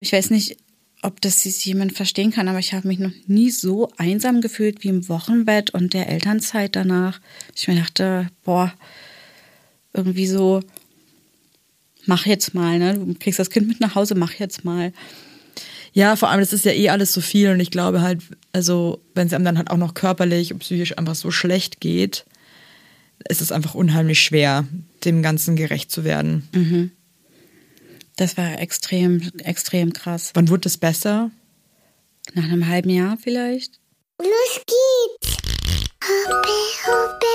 Ich 0.00 0.12
weiß 0.12 0.30
nicht, 0.30 0.56
ob 1.02 1.20
das 1.20 1.44
jemand 1.64 1.94
verstehen 1.94 2.30
kann, 2.30 2.48
aber 2.48 2.58
ich 2.58 2.74
habe 2.74 2.88
mich 2.88 2.98
noch 2.98 3.12
nie 3.26 3.50
so 3.50 3.90
einsam 3.96 4.40
gefühlt 4.40 4.82
wie 4.82 4.88
im 4.88 5.08
Wochenbett 5.08 5.70
und 5.70 5.94
der 5.94 6.08
Elternzeit 6.08 6.76
danach. 6.76 7.20
Ich 7.56 7.68
mir 7.68 7.76
dachte, 7.76 8.28
boah, 8.44 8.72
irgendwie 9.92 10.26
so, 10.26 10.60
mach 12.06 12.26
jetzt 12.26 12.54
mal, 12.54 12.78
ne? 12.78 12.94
Du 12.94 13.14
kriegst 13.14 13.38
das 13.38 13.50
Kind 13.50 13.68
mit 13.68 13.80
nach 13.80 13.94
Hause, 13.94 14.14
mach 14.14 14.34
jetzt 14.34 14.64
mal. 14.64 14.92
Ja, 15.92 16.16
vor 16.16 16.28
allem, 16.28 16.40
das 16.40 16.52
ist 16.52 16.64
ja 16.64 16.72
eh 16.72 16.90
alles 16.90 17.12
so 17.12 17.20
viel 17.20 17.50
und 17.50 17.60
ich 17.60 17.70
glaube 17.70 18.02
halt, 18.02 18.20
also, 18.52 19.00
wenn 19.14 19.26
es 19.26 19.32
einem 19.32 19.44
dann 19.44 19.58
halt 19.58 19.70
auch 19.70 19.76
noch 19.76 19.94
körperlich 19.94 20.52
und 20.52 20.60
psychisch 20.60 20.96
einfach 20.96 21.14
so 21.14 21.30
schlecht 21.30 21.80
geht, 21.80 22.26
ist 23.28 23.40
es 23.40 23.52
einfach 23.52 23.74
unheimlich 23.74 24.20
schwer, 24.20 24.66
dem 25.04 25.22
Ganzen 25.22 25.56
gerecht 25.56 25.90
zu 25.90 26.04
werden. 26.04 26.48
Mhm. 26.54 26.90
Das 28.20 28.36
war 28.36 28.60
extrem, 28.60 29.22
extrem 29.38 29.94
krass. 29.94 30.32
Wann 30.34 30.50
wurde 30.50 30.68
es 30.68 30.76
besser? 30.76 31.30
Nach 32.34 32.44
einem 32.44 32.68
halben 32.68 32.90
Jahr 32.90 33.16
vielleicht. 33.16 33.80
Los 34.18 34.60
geht's! 34.66 35.38
Hoppe, 36.04 36.52
hoppe. 36.86 37.26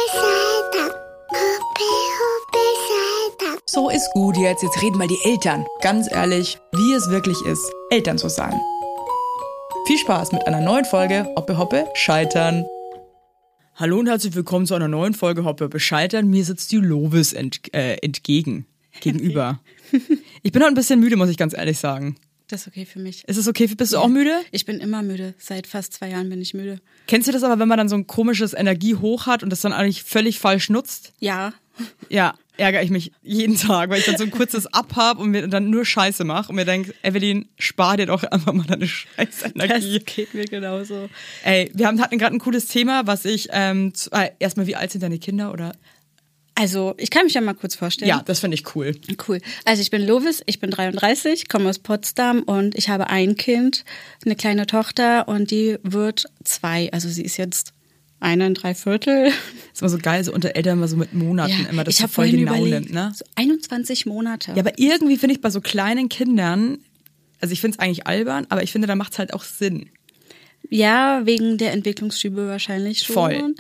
So 3.66 3.90
ist 3.90 4.08
gut 4.14 4.38
jetzt, 4.38 4.62
jetzt 4.62 4.80
reden 4.84 5.00
mal 5.00 5.08
die 5.08 5.18
Eltern. 5.24 5.66
Ganz 5.82 6.08
ehrlich, 6.12 6.60
wie 6.72 6.94
es 6.94 7.10
wirklich 7.10 7.42
ist, 7.48 7.66
Eltern 7.90 8.20
zu 8.20 8.30
sein. 8.30 8.54
Viel 9.88 9.98
Spaß 9.98 10.34
mit 10.34 10.46
einer 10.46 10.62
neuen 10.62 10.86
Folge 10.86 11.26
Hoppe 11.36 11.58
Hoppe 11.58 11.88
Scheitern. 11.96 12.64
Hallo 13.74 13.98
und 13.98 14.08
herzlich 14.08 14.36
willkommen 14.36 14.68
zu 14.68 14.76
einer 14.76 14.88
neuen 14.88 15.16
Folge 15.16 15.46
Hoppe 15.46 15.64
Hoppe 15.64 15.80
Scheitern. 15.80 16.28
Mir 16.28 16.46
sitzt 16.46 16.72
die 16.72 16.78
Lovis 16.78 17.34
ent, 17.34 17.74
äh, 17.74 17.96
entgegen, 18.04 18.68
gegenüber. 19.02 19.62
ich 20.46 20.52
bin 20.52 20.62
heute 20.62 20.74
ein 20.74 20.76
bisschen 20.76 21.00
müde, 21.00 21.16
muss 21.16 21.30
ich 21.30 21.38
ganz 21.38 21.58
ehrlich 21.58 21.80
sagen. 21.80 22.18
Das 22.50 22.62
ist 22.62 22.68
okay 22.68 22.86
für 22.86 23.00
mich. 23.00 23.28
Ist 23.28 23.38
es 23.38 23.48
okay? 23.48 23.66
Bist 23.66 23.94
du 23.94 23.98
auch 23.98 24.08
müde? 24.08 24.42
Ich 24.52 24.64
bin 24.64 24.80
immer 24.80 25.02
müde. 25.02 25.34
Seit 25.40 25.66
fast 25.66 25.94
zwei 25.94 26.12
Jahren 26.12 26.30
bin 26.30 26.40
ich 26.40 26.54
müde. 26.54 26.80
Kennst 27.08 27.28
du 27.28 27.32
das 27.32 27.42
aber, 27.42 27.58
wenn 27.58 27.68
man 27.68 27.80
dann 27.80 27.90
so 27.90 27.96
ein 27.96 28.06
komisches 28.06 28.54
Energiehoch 28.54 29.26
hat 29.26 29.42
und 29.42 29.50
das 29.50 29.62
dann 29.62 29.74
eigentlich 29.74 30.04
völlig 30.04 30.38
falsch 30.38 30.70
nutzt? 30.70 31.14
Ja. 31.20 31.56
Ja, 32.10 32.36
ärgere 32.58 32.84
ich 32.84 32.92
mich 32.92 33.12
jeden 33.24 33.58
Tag, 33.58 33.90
weil 33.90 33.98
ich 33.98 34.06
dann 34.06 34.18
so 34.18 34.24
ein 34.24 34.30
kurzes 34.30 34.68
Ab 34.68 34.96
hab 34.96 35.18
und 35.18 35.32
mir 35.32 35.48
dann 35.48 35.72
nur 35.72 35.84
Scheiße 35.84 36.24
mache 36.26 36.50
und 36.50 36.58
mir 36.58 36.66
denke, 36.66 36.94
Evelyn, 37.02 37.50
spar 37.58 37.98
dir 37.98 38.06
doch 38.06 38.24
einfach 38.24 38.54
mal 38.54 38.68
deine 38.68 38.88
scheiß 38.88 39.46
Energie. 39.56 39.98
Das 39.98 40.06
geht 40.06 40.36
mir 40.36 40.46
genauso. 40.46 41.10
Ey, 41.44 41.72
wir 41.74 41.88
haben, 41.88 42.00
hatten 42.00 42.20
gerade 42.20 42.36
ein 42.36 42.40
cooles 42.40 42.68
Thema, 42.68 43.08
was 43.08 43.26
ich, 43.26 43.50
ähm, 43.52 43.96
zu, 43.96 44.12
äh, 44.12 44.30
erstmal, 44.38 44.68
wie 44.68 44.76
alt 44.76 44.92
sind 44.92 45.02
deine 45.02 45.18
Kinder 45.18 45.52
oder? 45.52 45.74
Also, 46.58 46.96
ich 46.98 47.10
kann 47.10 47.26
mich 47.26 47.34
ja 47.34 47.42
mal 47.42 47.54
kurz 47.54 47.76
vorstellen. 47.76 48.08
Ja, 48.08 48.24
das 48.26 48.40
finde 48.40 48.56
ich 48.56 48.76
cool. 48.76 48.96
Cool. 49.28 49.42
Also 49.66 49.82
ich 49.82 49.92
bin 49.92 50.06
Lovis, 50.06 50.42
ich 50.46 50.62
bin 50.62 50.72
33, 50.72 51.50
komme 51.50 51.70
aus 51.70 51.80
Potsdam 51.80 52.44
und 52.44 52.78
ich 52.78 52.88
habe 52.88 53.08
ein 53.08 53.36
Kind, 53.36 53.84
eine 54.26 54.38
kleine 54.38 54.66
Tochter 54.66 55.28
und 55.28 55.52
die 55.52 55.78
wird 55.84 56.26
zwei. 56.46 56.92
Also 56.94 57.10
sie 57.10 57.24
ist 57.24 57.36
jetzt 57.36 57.74
eine 58.22 58.48
und 58.48 58.54
drei 58.56 58.74
Viertel. 58.74 59.32
ist 59.74 59.82
immer 59.82 59.90
so 59.90 59.98
geil, 59.98 60.24
so 60.24 60.34
unter 60.34 60.56
Eltern 60.56 60.80
mal 60.80 60.88
so 60.88 60.96
mit 60.96 61.14
Monaten 61.14 61.68
immer, 61.70 61.84
das 61.84 61.94
ich 61.94 61.98
so 61.98 62.04
habe 62.04 62.14
voll 62.14 62.32
genau 62.32 62.56
überlegt, 62.56 62.90
nimmt, 62.90 62.94
ne? 62.94 63.12
so 63.14 63.26
21 63.36 64.06
Monate. 64.06 64.52
Ja, 64.52 64.60
aber 64.60 64.80
irgendwie 64.80 65.18
finde 65.18 65.36
ich 65.36 65.42
bei 65.42 65.50
so 65.50 65.60
kleinen 65.60 66.08
Kindern, 66.08 66.78
also 67.42 67.52
ich 67.52 67.60
finde 67.60 67.76
es 67.76 67.80
eigentlich 67.80 68.08
albern, 68.08 68.48
aber 68.50 68.64
ich 68.64 68.72
finde, 68.72 68.88
da 68.88 68.96
macht 68.96 69.12
es 69.12 69.20
halt 69.20 69.34
auch 69.34 69.44
Sinn. 69.44 69.90
Ja, 70.70 71.22
wegen 71.26 71.58
der 71.58 71.74
Entwicklungsschübe 71.74 72.48
wahrscheinlich 72.48 73.02
schon. 73.02 73.14
Voll. 73.14 73.56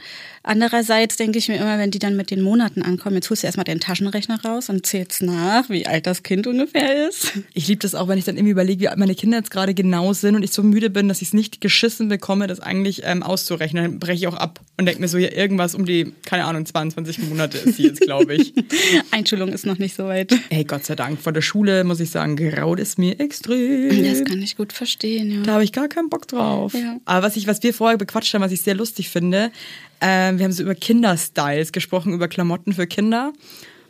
Andererseits 0.48 1.18
denke 1.18 1.40
ich 1.40 1.48
mir 1.48 1.56
immer, 1.56 1.80
wenn 1.80 1.90
die 1.90 1.98
dann 1.98 2.16
mit 2.16 2.30
den 2.30 2.42
Monaten 2.42 2.84
ankommen, 2.84 3.16
jetzt 3.16 3.32
holst 3.32 3.42
du 3.42 3.48
erstmal 3.48 3.64
den 3.64 3.80
Taschenrechner 3.80 4.40
raus 4.46 4.70
und 4.70 4.86
zählst 4.86 5.24
nach, 5.24 5.72
wie 5.72 5.88
alt 5.88 6.06
das 6.06 6.22
Kind 6.22 6.46
ungefähr 6.46 7.08
ist. 7.10 7.34
Ich 7.56 7.68
liebe 7.68 7.80
das 7.80 7.96
auch, 7.96 8.08
wenn 8.08 8.20
ich 8.20 8.26
dann 8.26 8.38
irgendwie 8.38 8.52
überlege, 8.52 8.82
wie 8.82 8.88
alt 8.88 9.00
meine 9.00 9.16
Kinder 9.16 9.38
jetzt 9.38 9.50
gerade 9.50 9.74
genau 9.74 10.14
sind 10.14 10.36
und 10.36 10.44
ich 10.44 10.52
so 10.52 10.62
müde 10.62 10.92
bin, 10.92 11.08
dass 11.08 11.24
ich 11.24 11.30
es 11.30 11.34
nicht 11.34 11.62
geschissen 11.62 12.10
bekomme, 12.10 12.46
das 12.46 12.60
eigentlich 12.60 13.02
ähm, 13.06 13.24
auszurechnen. 13.24 13.84
Dann 13.84 14.00
breche 14.00 14.14
ich 14.14 14.28
auch 14.28 14.36
ab 14.36 14.60
und 14.78 14.86
denke 14.86 15.02
mir 15.02 15.08
so, 15.08 15.18
ja, 15.18 15.32
irgendwas 15.32 15.74
um 15.74 15.84
die, 15.84 16.14
keine 16.26 16.46
Ahnung, 16.46 16.64
22 16.64 17.24
Monate 17.24 17.58
ist 17.58 17.78
sie 17.78 17.88
jetzt, 17.88 18.02
glaube 18.02 18.36
ich. 18.36 18.54
Einschulung 19.12 19.50
ist 19.52 19.66
noch 19.66 19.80
nicht 19.80 19.96
so 19.96 20.06
weit. 20.06 20.32
Ey, 20.50 20.64
Gott 20.64 20.86
sei 20.86 20.96
Dank, 20.96 21.20
vor 21.20 21.34
der 21.34 21.42
Schule 21.42 21.84
muss 21.86 22.00
ich 22.00 22.12
sagen, 22.12 22.36
graut 22.36 22.80
es 22.80 23.00
mir 23.00 23.20
extrem. 23.20 24.04
Das 24.04 24.24
kann 24.24 24.44
ich 24.44 24.58
gut 24.58 24.74
verstehen, 24.74 25.32
ja. 25.32 25.42
Da 25.42 25.54
habe 25.54 25.64
ich 25.64 25.72
gar 25.72 25.88
keinen 25.88 26.10
Bock 26.10 26.28
drauf. 26.28 26.76
Ja. 26.76 26.98
Aber 27.06 27.26
was 27.26 27.36
ich, 27.36 27.48
was 27.48 27.64
wir 27.64 27.74
vorher 27.74 27.98
bequatscht 27.98 28.32
haben, 28.36 28.44
was 28.44 28.52
ich 28.52 28.62
sehr 28.62 28.76
lustig 28.76 29.10
finde, 29.10 29.52
ähm, 30.08 30.38
wir 30.38 30.46
haben 30.46 30.52
so 30.52 30.62
über 30.64 30.76
Kinderstyles 30.76 31.72
gesprochen, 31.72 32.14
über 32.14 32.28
Klamotten 32.28 32.74
für 32.74 32.86
Kinder. 32.86 33.34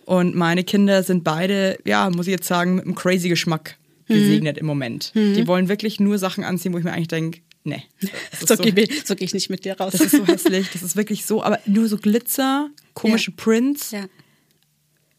Und 0.06 0.36
meine 0.36 0.64
Kinder 0.64 1.03
sind 1.03 1.24
beide, 1.24 1.78
ja, 1.84 2.09
muss 2.09 2.28
ich 2.28 2.31
jetzt 2.31 2.48
sagen, 2.48 2.76
mit 2.76 2.86
einem 2.86 2.96
crazy 2.96 3.28
Geschmack 3.28 3.78
gesegnet 4.08 4.58
im 4.59 4.66
Moment. 4.68 5.12
Die 5.16 5.48
wollen 5.48 5.68
wirklich 5.68 6.00
nur 6.00 6.18
Sachen 6.20 6.44
anziehen, 6.44 6.74
wo 6.74 6.78
ich 6.78 6.84
mir 6.84 6.94
eigentlich 6.94 7.08
denke, 7.08 7.42
nee. 7.64 7.84
So, 8.40 8.56
so- 8.56 8.62
gehe 8.62 8.88
so 9.03 9.16
geh 9.16 9.26
ich 9.26 9.34
nicht 9.34 9.50
mit 9.50 9.66
dir 9.66 9.78
raus. 9.78 9.94
das 9.94 10.02
ist 10.02 10.12
so 10.12 10.26
hässlich, 10.28 10.70
das 10.72 10.84
ist 10.84 10.96
wirklich 10.96 11.26
so, 11.26 11.44
aber 11.44 11.59
nur 11.66 11.88
so 11.88 11.98
Glitzer, 11.98 12.70
komische 12.94 13.32
Prints, 13.32 13.90
ja. 13.92 14.06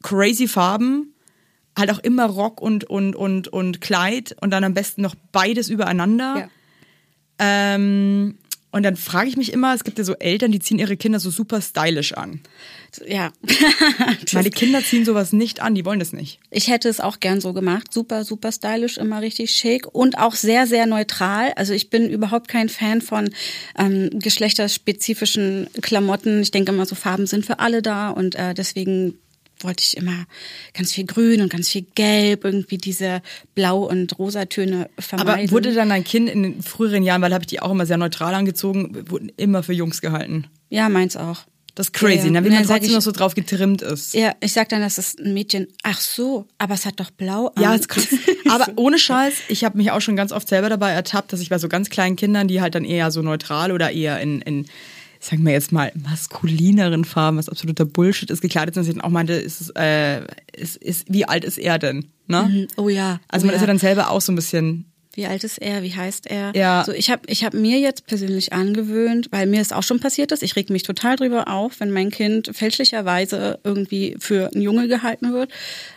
crazy 0.04 0.46
Farben, 0.46 1.12
halt 1.76 1.90
auch 1.90 1.98
immer 1.98 2.26
Rock 2.26 2.60
und, 2.62 2.84
und, 2.84 3.16
und, 3.16 3.48
und 3.48 3.80
Kleid 3.80 4.36
und 4.40 4.50
dann 4.50 4.62
am 4.62 4.72
besten 4.74 5.02
noch 5.02 5.16
beides 5.32 5.68
übereinander. 5.68 6.34
ja. 6.38 6.48
Ähm, 7.38 8.38
und 8.76 8.82
dann 8.82 8.96
frage 8.96 9.30
ich 9.30 9.38
mich 9.38 9.54
immer, 9.54 9.74
es 9.74 9.84
gibt 9.84 9.96
ja 9.96 10.04
so 10.04 10.14
Eltern, 10.16 10.52
die 10.52 10.58
ziehen 10.58 10.78
ihre 10.78 10.98
Kinder 10.98 11.18
so 11.18 11.30
super 11.30 11.62
stylisch 11.62 12.12
an. 12.12 12.40
Ja. 13.06 13.32
Meine 14.32 14.50
Kinder 14.50 14.84
ziehen 14.84 15.06
sowas 15.06 15.32
nicht 15.32 15.60
an, 15.60 15.74
die 15.74 15.86
wollen 15.86 15.98
das 15.98 16.12
nicht. 16.12 16.40
Ich 16.50 16.68
hätte 16.68 16.90
es 16.90 17.00
auch 17.00 17.20
gern 17.20 17.40
so 17.40 17.54
gemacht. 17.54 17.90
Super, 17.90 18.22
super 18.24 18.52
stylisch, 18.52 18.98
immer 18.98 19.22
richtig 19.22 19.52
schick 19.52 19.86
und 19.94 20.18
auch 20.18 20.34
sehr, 20.34 20.66
sehr 20.66 20.84
neutral. 20.84 21.54
Also 21.56 21.72
ich 21.72 21.88
bin 21.88 22.10
überhaupt 22.10 22.48
kein 22.48 22.68
Fan 22.68 23.00
von 23.00 23.30
ähm, 23.78 24.10
geschlechterspezifischen 24.12 25.68
Klamotten. 25.80 26.42
Ich 26.42 26.50
denke 26.50 26.72
immer, 26.72 26.84
so 26.84 26.96
Farben 26.96 27.26
sind 27.26 27.46
für 27.46 27.60
alle 27.60 27.80
da 27.80 28.10
und 28.10 28.34
äh, 28.34 28.52
deswegen 28.52 29.18
wollte 29.60 29.82
ich 29.82 29.96
immer 29.96 30.24
ganz 30.74 30.92
viel 30.92 31.06
Grün 31.06 31.40
und 31.40 31.50
ganz 31.50 31.68
viel 31.68 31.86
Gelb, 31.94 32.44
irgendwie 32.44 32.78
diese 32.78 33.22
Blau- 33.54 33.84
und 33.88 34.18
Rosatöne 34.18 34.88
vermeiden. 34.98 35.44
Aber 35.44 35.50
wurde 35.50 35.74
dann 35.74 35.88
dein 35.88 36.04
Kind 36.04 36.28
in 36.28 36.42
den 36.42 36.62
früheren 36.62 37.02
Jahren, 37.02 37.22
weil 37.22 37.32
habe 37.32 37.42
ich 37.42 37.48
die 37.48 37.60
auch 37.60 37.70
immer 37.70 37.86
sehr 37.86 37.96
neutral 37.98 38.34
angezogen, 38.34 39.08
wurden 39.10 39.30
immer 39.36 39.62
für 39.62 39.72
Jungs 39.72 40.00
gehalten. 40.00 40.46
ja, 40.68 40.88
meins 40.88 41.16
auch. 41.16 41.44
Das 41.74 41.88
ist 41.88 41.92
crazy, 41.92 42.28
Ja, 42.28 42.30
ne? 42.40 42.44
wie 42.46 42.48
man 42.48 42.64
trotzdem 42.64 42.84
ich- 42.88 42.92
noch 42.94 43.02
so 43.02 43.12
drauf 43.12 43.34
getrimmt 43.34 43.82
ist. 43.82 44.14
Ja, 44.14 44.32
ich 44.40 44.54
sag 44.54 44.70
dann, 44.70 44.80
das 44.80 44.96
ist 44.96 45.20
ein 45.20 45.34
Mädchen. 45.34 45.66
Ach 45.82 46.00
so, 46.00 46.46
aber 46.56 46.72
es 46.72 46.86
hat 46.86 46.98
doch 47.00 47.10
blau 47.10 47.48
an. 47.54 47.62
Ja, 47.62 47.74
ist 47.74 47.90
krass. 47.90 48.06
Aber 48.48 48.72
ohne 48.76 48.98
Scheiß, 48.98 49.34
ich 49.48 49.62
habe 49.62 49.76
mich 49.76 49.90
auch 49.90 50.00
schon 50.00 50.16
ganz 50.16 50.32
oft 50.32 50.48
selber 50.48 50.70
dabei 50.70 50.92
ertappt, 50.92 51.34
dass 51.34 51.40
ich 51.40 51.50
bei 51.50 51.58
so 51.58 51.68
ganz 51.68 51.90
kleinen 51.90 52.16
Kindern, 52.16 52.48
die 52.48 52.62
halt 52.62 52.74
dann 52.76 52.84
eher 52.86 53.10
so 53.10 53.20
neutral 53.20 53.72
oder 53.72 53.90
eher 53.90 54.20
in, 54.20 54.40
in 54.40 54.66
sagen 55.26 55.44
wir 55.44 55.52
jetzt 55.52 55.72
mal, 55.72 55.92
maskulineren 55.94 57.04
Farben, 57.04 57.36
was 57.36 57.48
absoluter 57.48 57.84
Bullshit 57.84 58.30
ist, 58.30 58.40
gekleidet 58.40 58.74
sind, 58.74 58.82
dass 58.82 58.88
ich 58.88 58.94
dann 58.94 59.04
auch 59.04 59.10
meinte, 59.10 59.32
ist, 59.34 59.60
es, 59.60 59.70
äh, 59.70 60.22
ist, 60.56 60.76
ist, 60.76 61.12
wie 61.12 61.26
alt 61.26 61.44
ist 61.44 61.58
er 61.58 61.78
denn? 61.78 62.06
Ne? 62.28 62.68
Oh 62.76 62.88
ja. 62.88 63.20
Also 63.28 63.44
oh 63.44 63.46
man 63.46 63.54
ist 63.54 63.60
ja 63.60 63.66
dann 63.66 63.78
selber 63.78 64.10
auch 64.10 64.20
so 64.20 64.32
ein 64.32 64.36
bisschen, 64.36 64.86
Wie 65.14 65.26
alt 65.26 65.42
ist 65.44 65.58
er? 65.58 65.82
Wie 65.82 65.94
heißt 65.94 66.26
er? 66.26 66.54
Ja. 66.54 66.84
So, 66.84 66.92
ich 66.92 67.10
habe 67.10 67.22
ich 67.26 67.44
hab 67.44 67.54
mir 67.54 67.78
jetzt 67.80 68.06
persönlich 68.06 68.52
angewöhnt, 68.52 69.28
weil 69.32 69.46
mir 69.46 69.60
es 69.60 69.72
auch 69.72 69.82
schon 69.82 69.98
passiert 69.98 70.30
ist. 70.30 70.42
Ich 70.42 70.56
reg 70.56 70.70
mich 70.70 70.82
total 70.84 71.16
drüber 71.16 71.48
auf, 71.48 71.80
wenn 71.80 71.90
mein 71.90 72.10
Kind 72.10 72.50
fälschlicherweise 72.52 73.58
irgendwie 73.64 74.16
für 74.18 74.50
ein 74.54 74.60
Junge 74.60 74.88
gehalten 74.88 75.32
wird. 75.32 75.50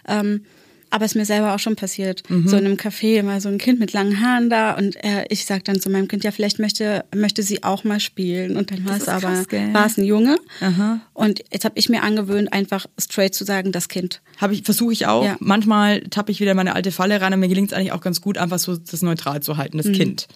Ähm, 0.07 0.45
aber 0.89 1.05
es 1.05 1.11
ist 1.11 1.15
mir 1.15 1.25
selber 1.25 1.53
auch 1.53 1.59
schon 1.59 1.75
passiert. 1.75 2.23
Mhm. 2.29 2.47
So 2.47 2.57
in 2.57 2.65
einem 2.65 2.75
Café 2.75 3.25
war 3.25 3.39
so 3.41 3.49
ein 3.49 3.57
Kind 3.57 3.79
mit 3.79 3.93
langen 3.93 4.21
Haaren 4.21 4.49
da 4.49 4.73
und 4.73 4.95
äh, 5.03 5.25
ich 5.29 5.45
sag 5.45 5.63
dann 5.65 5.79
zu 5.79 5.89
meinem 5.89 6.07
Kind, 6.07 6.23
ja, 6.23 6.31
vielleicht 6.31 6.59
möchte, 6.59 7.05
möchte 7.15 7.43
sie 7.43 7.63
auch 7.63 7.83
mal 7.83 7.99
spielen. 7.99 8.57
Und 8.57 8.71
dann 8.71 8.85
war 8.85 8.97
es 8.97 9.07
aber, 9.07 9.45
war 9.73 9.85
es 9.85 9.97
ein 9.97 10.03
Junge. 10.03 10.37
Aha. 10.61 11.01
Und 11.13 11.43
jetzt 11.51 11.65
habe 11.65 11.77
ich 11.77 11.89
mir 11.89 12.03
angewöhnt, 12.03 12.51
einfach 12.53 12.87
straight 12.99 13.33
zu 13.33 13.45
sagen, 13.45 13.71
das 13.71 13.87
Kind. 13.87 14.21
habe 14.37 14.53
ich, 14.53 14.63
versuche 14.63 14.93
ich 14.93 15.05
auch. 15.05 15.25
Ja. 15.25 15.37
Manchmal 15.39 16.01
tappe 16.01 16.31
ich 16.31 16.39
wieder 16.39 16.51
in 16.51 16.57
meine 16.57 16.75
alte 16.75 16.91
Falle 16.91 17.21
rein 17.21 17.33
und 17.33 17.39
mir 17.39 17.49
gelingt 17.49 17.71
es 17.71 17.77
eigentlich 17.77 17.91
auch 17.91 18.01
ganz 18.01 18.21
gut, 18.21 18.37
einfach 18.37 18.59
so 18.59 18.75
das 18.75 19.01
neutral 19.01 19.41
zu 19.41 19.57
halten, 19.57 19.77
das 19.77 19.91
Kind. 19.91 20.27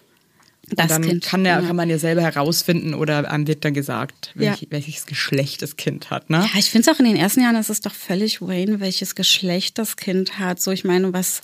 Das 0.75 0.87
dann 0.87 1.01
Kind. 1.03 1.23
Kann, 1.25 1.43
der, 1.43 1.61
ja. 1.61 1.67
kann 1.67 1.75
man 1.75 1.89
ja 1.89 1.97
selber 1.97 2.21
herausfinden 2.21 2.93
oder 2.93 3.29
einem 3.29 3.47
wird 3.47 3.63
dann 3.65 3.73
gesagt, 3.73 4.31
welch, 4.35 4.61
Ja. 4.61 4.67
welches 4.71 5.05
Geschlecht 5.05 5.61
das 5.61 5.75
Kind 5.77 6.09
hat. 6.09 6.29
Ne? 6.29 6.37
Ja, 6.53 6.59
ich 6.59 6.69
finde 6.71 6.89
es 6.89 6.95
auch 6.95 6.99
in 6.99 7.05
den 7.05 7.15
ersten 7.15 7.41
Jahren 7.41 7.55
ist 7.55 7.69
es 7.69 7.81
doch 7.81 7.93
völlig 7.93 8.41
Wayne, 8.41 8.79
welches 8.79 9.15
Geschlecht 9.15 9.77
das 9.77 9.95
Kind 9.97 10.39
hat. 10.39 10.61
So, 10.61 10.71
ich 10.71 10.83
meine, 10.83 11.13
was, 11.13 11.41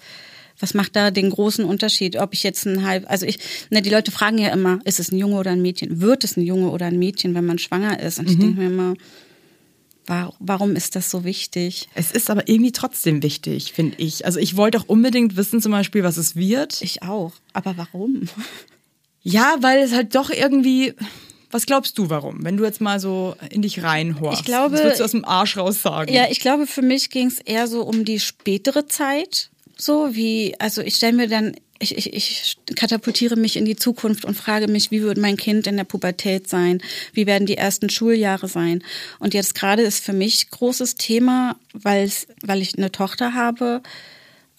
was 0.60 0.74
macht 0.74 0.96
da 0.96 1.12
den 1.12 1.30
großen 1.30 1.64
Unterschied? 1.66 2.18
Ob 2.18 2.34
ich 2.34 2.44
jetzt 2.44 2.66
ein 2.66 2.86
halb, 2.86 3.10
also 3.10 3.26
ich, 3.26 3.40
ne, 3.70 3.82
die 3.82 3.90
Leute 3.90 4.12
fragen 4.12 4.38
ja 4.38 4.50
immer, 4.50 4.80
ist 4.86 5.00
es 5.00 5.12
ein 5.12 5.18
Junge 5.18 5.36
oder 5.38 5.52
ein 5.52 5.62
Mädchen? 5.62 6.02
Wird 6.02 6.24
es 6.24 6.36
ein 6.38 6.42
Junge 6.44 6.70
oder 6.70 6.88
ein 6.88 7.00
Mädchen, 7.00 7.34
wenn 7.36 7.46
man 7.46 7.58
schwanger 7.60 8.00
ist? 8.00 8.20
Und 8.20 8.30
ich 8.30 8.38
denke 8.38 8.60
mir 8.60 8.68
immer, 8.68 8.94
wa- 10.06 10.34
warum 10.40 10.76
ist 10.76 10.96
das 10.96 11.10
so 11.10 11.24
wichtig? 11.24 11.88
Es 11.96 12.12
ist 12.12 12.30
aber 12.30 12.48
irgendwie 12.50 12.72
trotzdem 12.72 13.24
wichtig, 13.24 13.72
finde 13.74 13.96
ich. 14.00 14.26
Also 14.26 14.40
ich 14.40 14.58
wollte 14.58 14.80
auch 14.80 14.88
unbedingt 14.88 15.38
wissen 15.38 15.62
zum 15.62 15.72
Beispiel, 15.72 16.04
was 16.04 16.18
es 16.18 16.36
wird. 16.36 16.82
Ich 16.82 17.04
auch. 17.04 17.32
Aber 17.54 17.78
warum? 17.78 18.24
Ja, 19.22 19.58
weil 19.62 19.80
es 19.80 19.92
halt 19.94 20.16
doch 20.16 20.30
irgendwie. 20.30 20.94
Was 21.52 21.66
glaubst 21.66 21.98
du, 21.98 22.10
warum? 22.10 22.44
Wenn 22.46 22.58
du 22.58 22.64
jetzt 22.64 22.80
mal 22.80 23.00
so 23.00 23.36
in 23.50 23.62
dich 23.64 23.82
reinhorchst. 23.82 24.42
Ich 24.42 24.46
glaube- 24.46 24.76
Was 24.76 24.84
würdest 24.84 25.00
du 25.00 25.04
aus 25.06 25.12
dem 25.12 25.26
Arsch 25.26 25.58
raus 25.58 25.82
sagen? 25.82 26.14
Ja, 26.14 26.28
ich 26.30 26.40
glaube, 26.40 26.68
für 26.68 26.84
mich 26.84 27.10
ging 27.10 27.28
es 27.28 27.40
eher 27.40 27.68
so 27.68 27.82
um 27.84 28.06
die 28.06 28.20
spätere 28.20 28.86
Zeit. 28.88 29.50
So 29.76 30.14
wie, 30.16 30.56
also 30.60 30.82
ich 30.82 30.96
stelle 30.96 31.14
mir 31.14 31.28
dann 31.28 31.56
ich, 31.82 31.98
ich, 31.98 32.12
ich 32.14 32.58
katapultiere 32.76 33.38
mich 33.38 33.56
in 33.56 33.64
die 33.64 33.78
Zukunft 33.78 34.26
und 34.26 34.36
frage 34.36 34.68
mich, 34.68 34.92
wie 34.92 35.02
wird 35.02 35.18
mein 35.18 35.38
Kind 35.38 35.66
in 35.66 35.78
der 35.78 35.86
Pubertät 35.86 36.50
sein? 36.50 36.82
Wie 37.14 37.26
werden 37.26 37.46
die 37.48 37.56
ersten 37.56 37.90
Schuljahre 37.90 38.50
sein? 38.50 38.84
Und 39.20 39.34
jetzt 39.34 39.56
gerade 39.56 39.84
ist 39.84 40.04
für 40.04 40.12
mich 40.12 40.50
großes 40.50 40.96
Thema, 40.96 41.56
weil 41.72 42.12
weil 42.42 42.62
ich 42.62 42.78
eine 42.78 42.92
Tochter 42.92 43.34
habe, 43.34 43.82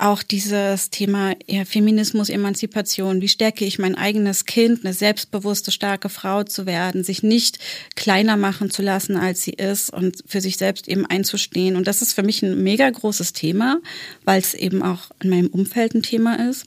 auch 0.01 0.23
dieses 0.23 0.89
Thema 0.89 1.35
ja, 1.47 1.67
Feminismus, 1.67 2.31
Emanzipation, 2.31 3.21
wie 3.21 3.29
stärke 3.29 3.67
ich 3.67 3.79
mein 3.79 3.97
eigenes 3.97 4.47
Kind, 4.47 4.83
eine 4.83 4.95
selbstbewusste, 4.95 5.71
starke 5.73 6.09
Frau 6.09 6.43
zu 6.43 6.65
werden, 6.65 7.05
sich 7.05 7.23
nicht 7.23 7.59
kleiner 7.97 8.39
machen 8.39 8.71
zu 8.71 8.81
lassen, 8.81 9.17
als 9.17 9.43
sie 9.43 9.53
ist 9.53 9.93
und 9.93 10.25
für 10.27 10.41
sich 10.41 10.57
selbst 10.57 10.89
eben 10.89 11.05
einzustehen. 11.05 11.77
Und 11.77 11.87
das 11.87 12.01
ist 12.01 12.15
für 12.15 12.23
mich 12.23 12.43
ein 12.43 12.63
mega 12.63 12.89
großes 12.89 13.35
Thema, 13.35 13.79
weil 14.25 14.41
es 14.41 14.55
eben 14.55 14.83
auch 14.83 15.11
in 15.23 15.29
meinem 15.29 15.49
Umfeld 15.49 15.95
ein 15.95 16.03
Thema 16.03 16.49
ist. 16.49 16.65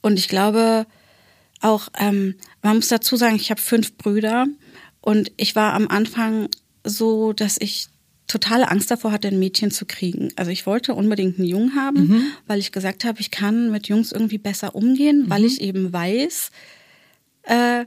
Und 0.00 0.18
ich 0.18 0.28
glaube 0.28 0.86
auch, 1.60 1.88
ähm, 1.98 2.36
man 2.62 2.76
muss 2.76 2.88
dazu 2.88 3.16
sagen, 3.16 3.36
ich 3.36 3.50
habe 3.50 3.60
fünf 3.60 3.98
Brüder 3.98 4.46
und 5.02 5.32
ich 5.36 5.54
war 5.54 5.74
am 5.74 5.88
Anfang 5.88 6.48
so, 6.82 7.34
dass 7.34 7.58
ich 7.60 7.88
totale 8.34 8.70
Angst 8.70 8.90
davor 8.90 9.12
hatte, 9.12 9.28
ein 9.28 9.38
Mädchen 9.38 9.70
zu 9.70 9.86
kriegen. 9.86 10.30
Also 10.36 10.50
ich 10.50 10.66
wollte 10.66 10.94
unbedingt 10.94 11.38
einen 11.38 11.46
Jungen 11.46 11.76
haben, 11.76 12.08
mhm. 12.08 12.26
weil 12.46 12.58
ich 12.58 12.72
gesagt 12.72 13.04
habe, 13.04 13.20
ich 13.20 13.30
kann 13.30 13.70
mit 13.70 13.88
Jungs 13.88 14.10
irgendwie 14.12 14.38
besser 14.38 14.74
umgehen, 14.74 15.22
mhm. 15.22 15.30
weil 15.30 15.44
ich 15.44 15.60
eben 15.60 15.92
weiß, 15.92 16.50
äh, 17.44 17.84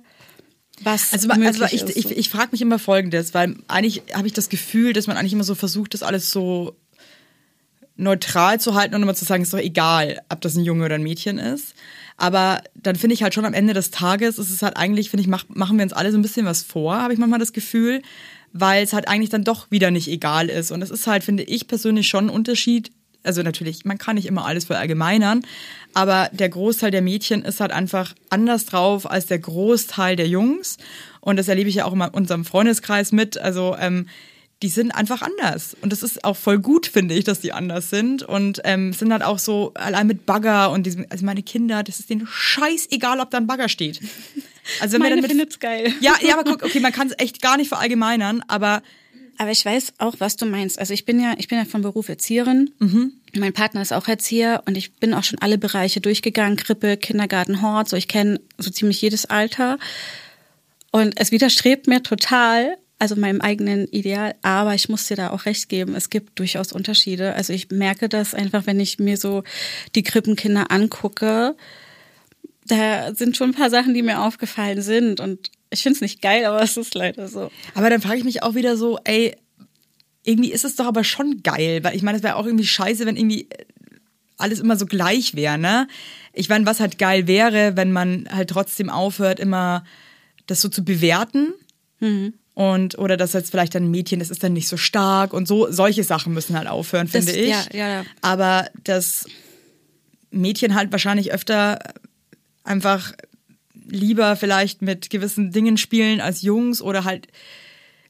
was 0.84 1.12
also, 1.12 1.30
also 1.30 1.66
ich, 1.66 1.84
ist, 1.84 1.98
ich, 1.98 2.12
ich 2.12 2.30
frage 2.30 2.50
mich 2.52 2.62
immer 2.62 2.80
Folgendes, 2.80 3.34
weil 3.34 3.56
eigentlich 3.68 4.04
habe 4.14 4.28
ich 4.28 4.34
das 4.34 4.48
Gefühl, 4.48 4.94
dass 4.94 5.08
man 5.08 5.18
eigentlich 5.18 5.34
immer 5.34 5.44
so 5.44 5.56
versucht, 5.56 5.94
das 5.94 6.04
alles 6.04 6.30
so 6.30 6.76
neutral 7.96 8.60
zu 8.60 8.76
halten 8.76 8.96
und 8.96 9.02
immer 9.02 9.16
zu 9.16 9.26
sagen, 9.26 9.44
ist 9.44 9.54
doch 9.54 9.60
egal, 9.60 10.22
ob 10.30 10.40
das 10.42 10.56
ein 10.56 10.64
Junge 10.64 10.86
oder 10.86 10.96
ein 10.96 11.04
Mädchen 11.04 11.40
ist. 11.40 11.74
Aber 12.16 12.62
dann 12.76 12.96
finde 12.96 13.16
ich 13.16 13.24
halt 13.24 13.34
schon 13.34 13.46
am 13.46 13.56
Ende 13.56 13.74
des 13.74 13.92
Tages, 13.92 14.38
ist 14.38 14.52
es 14.52 14.62
halt 14.62 14.78
eigentlich, 14.78 15.10
finde 15.10 15.22
ich, 15.22 15.28
mach, 15.28 15.46
machen 15.50 15.78
wir 15.78 15.84
uns 15.84 15.94
alle 15.94 16.12
so 16.12 16.18
ein 16.18 16.22
bisschen 16.22 16.46
was 16.46 16.62
vor, 16.62 17.02
habe 17.02 17.14
ich 17.14 17.20
manchmal 17.20 17.40
das 17.40 17.54
Gefühl, 17.54 18.02
weil 18.54 18.84
es 18.84 18.94
halt 18.94 19.08
eigentlich 19.08 19.30
dann 19.30 19.44
doch 19.44 19.70
wieder 19.72 19.92
nicht 19.92 20.08
egal 20.08 20.50
ist. 20.50 20.72
Und 20.72 20.82
es 20.82 20.90
ist 20.90 21.08
halt, 21.08 21.24
finde 21.24 21.44
ich 21.44 21.68
persönlich, 21.68 22.08
schon 22.08 22.26
ein 22.26 22.30
Unterschied. 22.30 22.92
Also 23.24 23.42
natürlich, 23.42 23.84
man 23.84 23.98
kann 23.98 24.16
nicht 24.16 24.28
immer 24.28 24.46
alles 24.46 24.66
verallgemeinern, 24.66 25.42
aber 25.94 26.30
der 26.32 26.48
Großteil 26.50 26.92
der 26.92 27.02
Mädchen 27.02 27.44
ist 27.44 27.60
halt 27.60 27.72
einfach 27.72 28.14
anders 28.30 28.66
drauf 28.66 29.10
als 29.10 29.26
der 29.26 29.40
Großteil 29.40 30.16
der 30.16 30.28
Jungs. 30.28 30.78
Und 31.20 31.38
das 31.38 31.50
erlebe 31.50 31.70
ich 31.70 31.76
ja 31.76 31.86
auch 31.86 31.94
in 31.94 32.02
unserem 32.02 32.46
Freundeskreis 32.46 33.12
mit. 33.12 33.38
Also 33.38 33.76
ähm, 33.80 34.08
die 34.64 34.70
sind 34.70 34.92
einfach 34.92 35.22
anders. 35.22 35.76
Und 35.82 35.92
das 35.92 36.02
ist 36.02 36.24
auch 36.24 36.36
voll 36.36 36.60
gut, 36.60 36.88
finde 36.88 37.14
ich, 37.14 37.24
dass 37.24 37.42
die 37.42 37.54
anders 37.54 37.90
sind. 37.90 38.24
Und 38.24 38.62
ähm, 38.64 38.92
sind 38.92 39.12
halt 39.12 39.24
auch 39.24 39.40
so, 39.40 39.72
allein 39.76 40.08
mit 40.08 40.26
Bagger 40.26 40.72
und 40.72 40.84
diesem, 40.84 41.06
also 41.10 41.26
meine 41.26 41.44
Kinder, 41.44 41.84
das 41.84 42.00
ist 42.00 42.10
denen 42.10 42.28
scheißegal, 42.28 43.20
ob 43.20 43.30
da 43.30 43.38
ein 43.38 43.48
Bagger 43.48 43.70
steht. 43.70 44.02
Also 44.82 45.00
wenn 45.00 45.10
Meine 45.10 45.26
findet's 45.26 45.60
geil. 45.60 45.94
Ja, 46.02 46.16
ja, 46.22 46.38
aber 46.38 46.44
guck, 46.44 46.62
okay, 46.62 46.82
man 46.82 46.92
kann 46.92 47.08
es 47.08 47.14
echt 47.20 47.42
gar 47.42 47.56
nicht 47.56 47.70
verallgemeinern, 47.70 48.44
aber 48.50 48.82
aber 49.38 49.52
ich 49.52 49.64
weiß 49.64 49.94
auch, 50.00 50.16
was 50.20 50.36
du 50.36 50.46
meinst. 50.46 50.80
Also 50.80 50.94
ich 50.94 51.06
bin 51.06 51.20
ja, 51.20 51.36
ich 51.38 51.48
bin 51.48 51.58
ja 51.58 51.66
von 51.66 51.82
Beruf 51.82 52.10
Erzieherin. 52.10 52.72
Mhm. 52.80 53.14
Mein 53.36 53.54
Partner 53.54 53.82
ist 53.82 53.94
auch 53.94 54.08
Erzieher 54.08 54.64
und 54.66 54.76
ich 54.76 54.94
bin 54.96 55.14
auch 55.14 55.24
schon 55.24 55.40
alle 55.40 55.58
Bereiche 55.58 56.02
durchgegangen, 56.02 56.58
Krippe, 56.58 56.98
Kindergarten, 56.98 57.62
Hort, 57.62 57.88
so 57.88 57.96
ich 57.96 58.08
kenne 58.08 58.42
so 58.58 58.72
ziemlich 58.72 59.02
jedes 59.02 59.26
Alter. 59.26 59.78
Und 60.92 61.20
es 61.20 61.32
widerstrebt 61.32 61.88
mir 61.88 62.02
total, 62.02 62.78
also 63.00 63.16
meinem 63.16 63.42
eigenen 63.42 63.88
Ideal, 63.88 64.36
aber 64.42 64.74
ich 64.74 64.90
muss 64.90 65.08
dir 65.08 65.16
da 65.16 65.30
auch 65.30 65.46
recht 65.46 65.70
geben, 65.70 65.96
es 65.96 66.10
gibt 66.10 66.40
durchaus 66.40 66.72
Unterschiede. 66.72 67.36
Also 67.36 67.54
ich 67.54 67.70
merke 67.70 68.10
das 68.10 68.34
einfach, 68.34 68.66
wenn 68.66 68.80
ich 68.80 68.98
mir 68.98 69.18
so 69.18 69.44
die 69.96 70.04
Krippenkinder 70.04 70.72
angucke, 70.72 71.56
da 72.66 73.14
sind 73.14 73.38
schon 73.38 73.52
ein 73.52 73.56
paar 73.56 73.70
Sachen, 73.70 73.94
die 73.94 74.02
mir 74.02 74.22
aufgefallen 74.22 74.82
sind 74.82 75.20
und 75.20 75.52
ich 75.70 75.84
finde 75.84 75.96
es 75.96 76.02
nicht 76.02 76.22
geil, 76.22 76.46
aber 76.46 76.62
es 76.62 76.78
ist 76.78 76.96
leider 76.96 77.28
so. 77.28 77.52
Aber 77.76 77.90
dann 77.90 78.02
frage 78.02 78.18
ich 78.18 78.24
mich 78.24 78.44
auch 78.44 78.56
wieder 78.56 78.78
so, 78.78 79.00
ey, 79.04 79.36
irgendwie 80.24 80.52
ist 80.52 80.66
es 80.66 80.76
doch 80.76 80.86
aber 80.86 81.04
schon 81.04 81.44
geil, 81.44 81.84
weil 81.84 81.96
ich 81.96 82.02
meine, 82.02 82.18
es 82.18 82.24
wäre 82.24 82.36
auch 82.36 82.46
irgendwie 82.46 82.66
scheiße, 82.66 83.06
wenn 83.06 83.16
irgendwie 83.16 83.48
alles 84.38 84.60
immer 84.60 84.76
so 84.76 84.86
gleich 84.86 85.36
wäre, 85.36 85.58
ne? 85.58 85.88
Ich 86.34 86.50
meine, 86.50 86.66
was 86.66 86.80
halt 86.80 86.98
geil 86.98 87.28
wäre, 87.28 87.76
wenn 87.76 87.92
man 87.92 88.28
halt 88.32 88.50
trotzdem 88.50 88.90
aufhört, 88.90 89.40
immer 89.40 89.84
das 90.46 90.62
so 90.62 90.70
zu 90.70 90.84
bewerten. 90.84 91.54
Mhm. 92.00 92.34
Und, 92.58 92.98
oder 92.98 93.18
dass 93.18 93.34
jetzt 93.34 93.52
vielleicht 93.52 93.76
ein 93.76 93.92
Mädchen, 93.92 94.18
das 94.18 94.32
ist 94.32 94.42
dann 94.42 94.54
nicht 94.54 94.68
so 94.68 94.78
stark 94.78 95.32
und 95.32 95.48
so, 95.48 95.72
solche 95.72 96.04
Sachen 96.04 96.34
müssen 96.34 96.58
halt 96.58 96.68
aufhören, 96.68 97.08
finde 97.08 97.28
das, 97.28 97.36
ich. 97.36 97.50
Ja, 97.50 97.66
ja, 97.72 97.88
ja. 97.88 98.06
Aber 98.22 98.68
das 98.84 99.28
Mädchen 100.32 100.74
halt 100.74 100.92
wahrscheinlich 100.92 101.32
öfter 101.32 101.78
einfach 102.64 103.14
lieber 103.88 104.36
vielleicht 104.36 104.82
mit 104.82 105.12
gewissen 105.12 105.52
Dingen 105.52 105.78
spielen 105.78 106.20
als 106.20 106.42
Jungs 106.42 106.82
oder 106.82 107.04
halt 107.04 107.28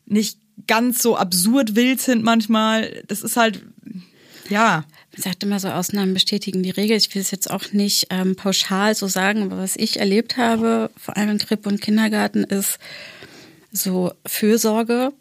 nicht 0.05 0.39
ganz 0.65 1.01
so 1.01 1.17
absurd 1.17 1.75
wild 1.75 1.99
sind 1.99 2.23
manchmal. 2.23 3.03
Das 3.07 3.23
ist 3.23 3.35
halt, 3.35 3.61
ja. 4.47 4.85
Man 5.11 5.21
sagt 5.23 5.43
immer 5.43 5.59
so, 5.59 5.67
Ausnahmen 5.67 6.13
bestätigen 6.13 6.63
die 6.63 6.69
Regel. 6.69 6.95
Ich 6.95 7.13
will 7.13 7.21
es 7.21 7.31
jetzt 7.31 7.51
auch 7.51 7.73
nicht 7.73 8.07
ähm, 8.11 8.37
pauschal 8.37 8.95
so 8.95 9.07
sagen, 9.07 9.43
aber 9.43 9.57
was 9.57 9.75
ich 9.75 9.99
erlebt 9.99 10.37
habe, 10.37 10.89
vor 10.95 11.17
allem 11.17 11.31
in 11.31 11.37
Krippe 11.37 11.67
und 11.67 11.81
Kindergarten, 11.81 12.45
ist 12.45 12.79
so 13.71 14.11
Fürsorge 14.25 15.13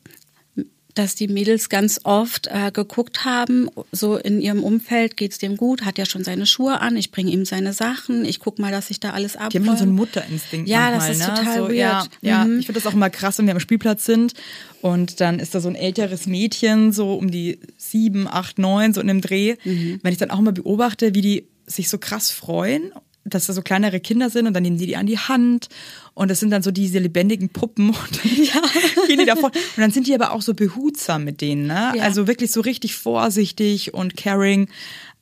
dass 0.97 1.15
die 1.15 1.29
Mädels 1.29 1.69
ganz 1.69 2.01
oft 2.05 2.49
äh, 2.51 2.71
geguckt 2.73 3.27
haben, 3.27 3.69
so 3.93 4.17
in 4.17 4.41
ihrem 4.41 4.65
Umfeld 4.65 5.17
geht's 5.17 5.37
dem 5.37 5.57
gut, 5.59 5.85
hat 5.85 5.99
ja 5.99 6.07
schon 6.07 6.25
seine 6.25 6.47
Schuhe 6.47 6.81
an, 6.81 6.97
ich 6.97 7.11
bringe 7.11 7.31
ihm 7.31 7.45
seine 7.45 7.75
Sachen, 7.75 8.25
ich 8.25 8.41
guck 8.41 8.59
mal, 8.59 8.73
dass 8.73 8.91
ich 8.91 8.99
da 8.99 9.11
alles 9.11 9.37
ab. 9.37 9.51
Die 9.51 9.59
haben 9.59 9.77
so 9.77 9.83
einen 9.83 9.93
Mutterinstinkt. 9.93 10.69
Ja, 10.69 10.91
manchmal, 10.91 11.09
das 11.09 11.19
ist 11.19 11.29
ne? 11.29 11.35
total 11.35 11.57
so, 11.59 11.65
weird. 11.65 11.77
Ja, 11.77 12.07
ja. 12.23 12.45
Mhm. 12.47 12.61
ich 12.61 12.67
finde 12.67 12.81
das 12.81 12.91
auch 12.91 12.95
immer 12.95 13.11
krass, 13.11 13.39
wenn 13.39 13.47
wir 13.47 13.53
am 13.53 13.61
Spielplatz 13.61 14.07
sind 14.07 14.33
und 14.81 15.21
dann 15.21 15.39
ist 15.39 15.55
da 15.55 15.61
so 15.61 15.69
ein 15.69 15.75
älteres 15.75 16.27
Mädchen, 16.27 16.93
so 16.93 17.13
um 17.13 17.31
die 17.31 17.61
sieben, 17.77 18.27
acht, 18.27 18.59
neun, 18.59 18.95
so 18.95 19.03
in 19.03 19.09
dem 19.09 19.21
Dreh. 19.21 19.57
Mhm. 19.65 20.01
Wenn 20.03 20.13
ich 20.13 20.19
dann 20.19 20.31
auch 20.31 20.39
immer 20.39 20.53
beobachte, 20.53 21.15
wie 21.15 21.21
die 21.21 21.47
sich 21.67 21.91
so 21.91 21.99
krass 21.99 22.31
freuen 22.31 22.93
dass 23.27 23.47
da 23.47 23.53
so 23.53 23.63
kleinere 23.63 24.01
Kinder 24.01 24.31
sind 24.31 24.47
und 24.47 24.55
dann 24.55 24.63
nehmen 24.63 24.79
die 24.79 24.87
die 24.87 24.97
an 24.97 25.07
die 25.07 25.19
Hand 25.19 25.69
und 26.15 26.31
das 26.31 26.41
sind 26.41 26.51
dann 26.51 26.63
so 26.63 26.71
diese 26.71 26.99
lebendigen 26.99 27.51
Puppen 27.51 27.89
und 27.91 28.25
dann 28.25 28.45
ja. 28.45 29.07
gehen 29.07 29.19
die 29.19 29.27
davon. 29.27 29.51
Und 29.51 29.79
dann 29.79 29.91
sind 29.91 30.07
die 30.07 30.15
aber 30.15 30.33
auch 30.33 30.43
so 30.43 30.55
behutsam 30.55 31.25
mit 31.25 31.41
denen, 31.41 31.67
ne? 31.67 31.93
Ja. 31.97 32.03
Also 32.03 32.27
wirklich 32.27 32.51
so 32.53 32.61
richtig 32.61 32.97
vorsichtig 32.97 33.95
und 33.95 34.17
caring. 34.17 34.69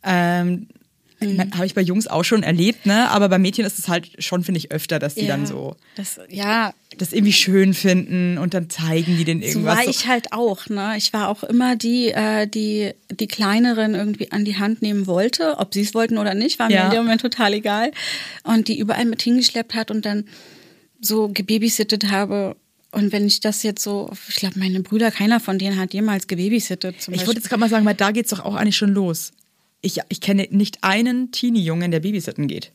Ähm, 0.03 0.69
Mhm. 1.25 1.55
Habe 1.55 1.67
ich 1.67 1.75
bei 1.75 1.81
Jungs 1.81 2.07
auch 2.07 2.25
schon 2.25 2.43
erlebt, 2.43 2.87
ne? 2.87 3.11
Aber 3.11 3.29
bei 3.29 3.39
Mädchen 3.39 3.65
ist 3.65 3.79
es 3.79 3.89
halt 3.89 4.23
schon, 4.23 4.45
finde 4.45 4.59
ich, 4.59 4.71
öfter, 4.71 4.99
dass 4.99 5.15
die 5.15 5.27
ja, 5.27 5.37
dann 5.37 5.47
so 5.47 5.77
das, 5.97 6.21
ja. 6.29 6.73
das 6.99 7.13
irgendwie 7.13 7.33
schön 7.33 7.75
finden 7.75 8.39
und 8.39 8.55
dann 8.55 8.71
zeigen 8.71 9.17
die 9.17 9.25
den 9.25 9.43
irgendwas. 9.43 9.75
So 9.79 9.85
war 9.85 9.89
ich 9.89 10.07
halt 10.07 10.33
auch, 10.33 10.69
ne? 10.69 10.95
Ich 10.97 11.13
war 11.13 11.29
auch 11.29 11.45
immer 11.45 11.77
die, 11.77 12.09
äh, 12.09 12.47
die 12.47 12.93
die 13.11 13.27
kleineren 13.27 13.95
irgendwie 13.95 14.33
an 14.33 14.45
die 14.45 14.57
Hand 14.57 14.83
nehmen 14.83 15.07
wollte, 15.07 15.59
ob 15.59 15.75
sie 15.75 15.83
es 15.83 15.95
wollten 15.95 16.19
oder 16.19 16.35
nicht, 16.35 16.59
war 16.59 16.69
mir 16.69 16.75
ja. 16.75 16.85
in 16.87 16.91
dem 16.91 17.05
Moment 17.05 17.21
total 17.21 17.53
egal. 17.55 17.91
Und 18.43 18.69
die 18.69 18.79
überall 18.79 19.05
mit 19.05 19.23
hingeschleppt 19.23 19.75
hat 19.75 19.91
und 19.91 20.05
dann 20.05 20.25
so 21.01 21.29
gebabysittet 21.29 22.11
habe 22.11 22.57
und 22.95 23.13
wenn 23.13 23.27
ich 23.27 23.41
das 23.41 23.65
jetzt 23.65 23.83
so, 23.83 24.11
ich 24.29 24.37
glaube, 24.37 24.59
meine 24.59 24.81
Brüder, 24.81 25.11
keiner 25.11 25.41
von 25.41 25.59
denen 25.59 25.79
hat 25.79 25.93
jemals 25.93 26.29
gebabysittet. 26.29 26.95
Ich 27.11 27.27
wollte 27.27 27.41
jetzt 27.41 27.49
gerade 27.49 27.59
mal 27.59 27.69
sagen, 27.69 27.85
weil 27.85 27.95
da 27.95 28.13
geht's 28.13 28.31
doch 28.31 28.45
auch 28.45 28.55
eigentlich 28.55 28.77
schon 28.77 28.95
los 28.95 29.33
ich, 29.85 30.01
ich 30.09 30.21
kenne 30.21 30.49
nicht 30.51 30.83
einen 30.83 31.31
Teenie-Jungen, 31.31 31.91
der 31.91 32.01
babysitten 32.01 32.49
geht. 32.49 32.73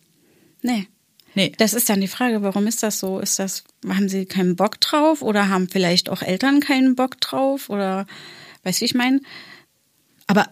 Nee. 0.62 0.88
Nee. 1.36 1.52
Das 1.58 1.74
ist 1.74 1.90
dann 1.90 2.02
die 2.02 2.08
Frage, 2.08 2.42
warum 2.42 2.68
ist 2.68 2.84
das 2.84 3.00
so? 3.00 3.20
Ist 3.20 3.40
das, 3.40 3.64
haben 3.88 4.10
sie 4.10 4.26
keinen 4.26 4.56
Bock 4.56 4.80
drauf 4.82 5.22
oder 5.22 5.50
haben 5.50 5.70
vielleicht 5.70 6.10
auch 6.10 6.22
Eltern 6.22 6.60
keinen 6.60 6.96
Bock 6.96 7.20
drauf 7.22 7.70
oder 7.70 8.08
weißt 8.64 8.80
du, 8.80 8.82
wie 8.82 8.86
ich 8.86 8.96
meine? 8.96 9.22
Aber 10.28 10.48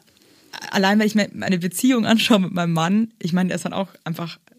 allein, 0.72 1.00
wenn 1.00 1.08
ich 1.08 1.16
mir 1.16 1.30
meine 1.34 1.60
Beziehung 1.60 2.06
anschaue 2.06 2.40
mit 2.40 2.54
meinem 2.54 2.74
Mann, 2.74 3.14
ich 3.20 3.34
meine, 3.34 3.50
der 3.50 3.56
ist 3.56 3.66
dann 3.66 3.74
auch 3.74 3.90
einfach 4.04 4.40
ein 4.52 4.57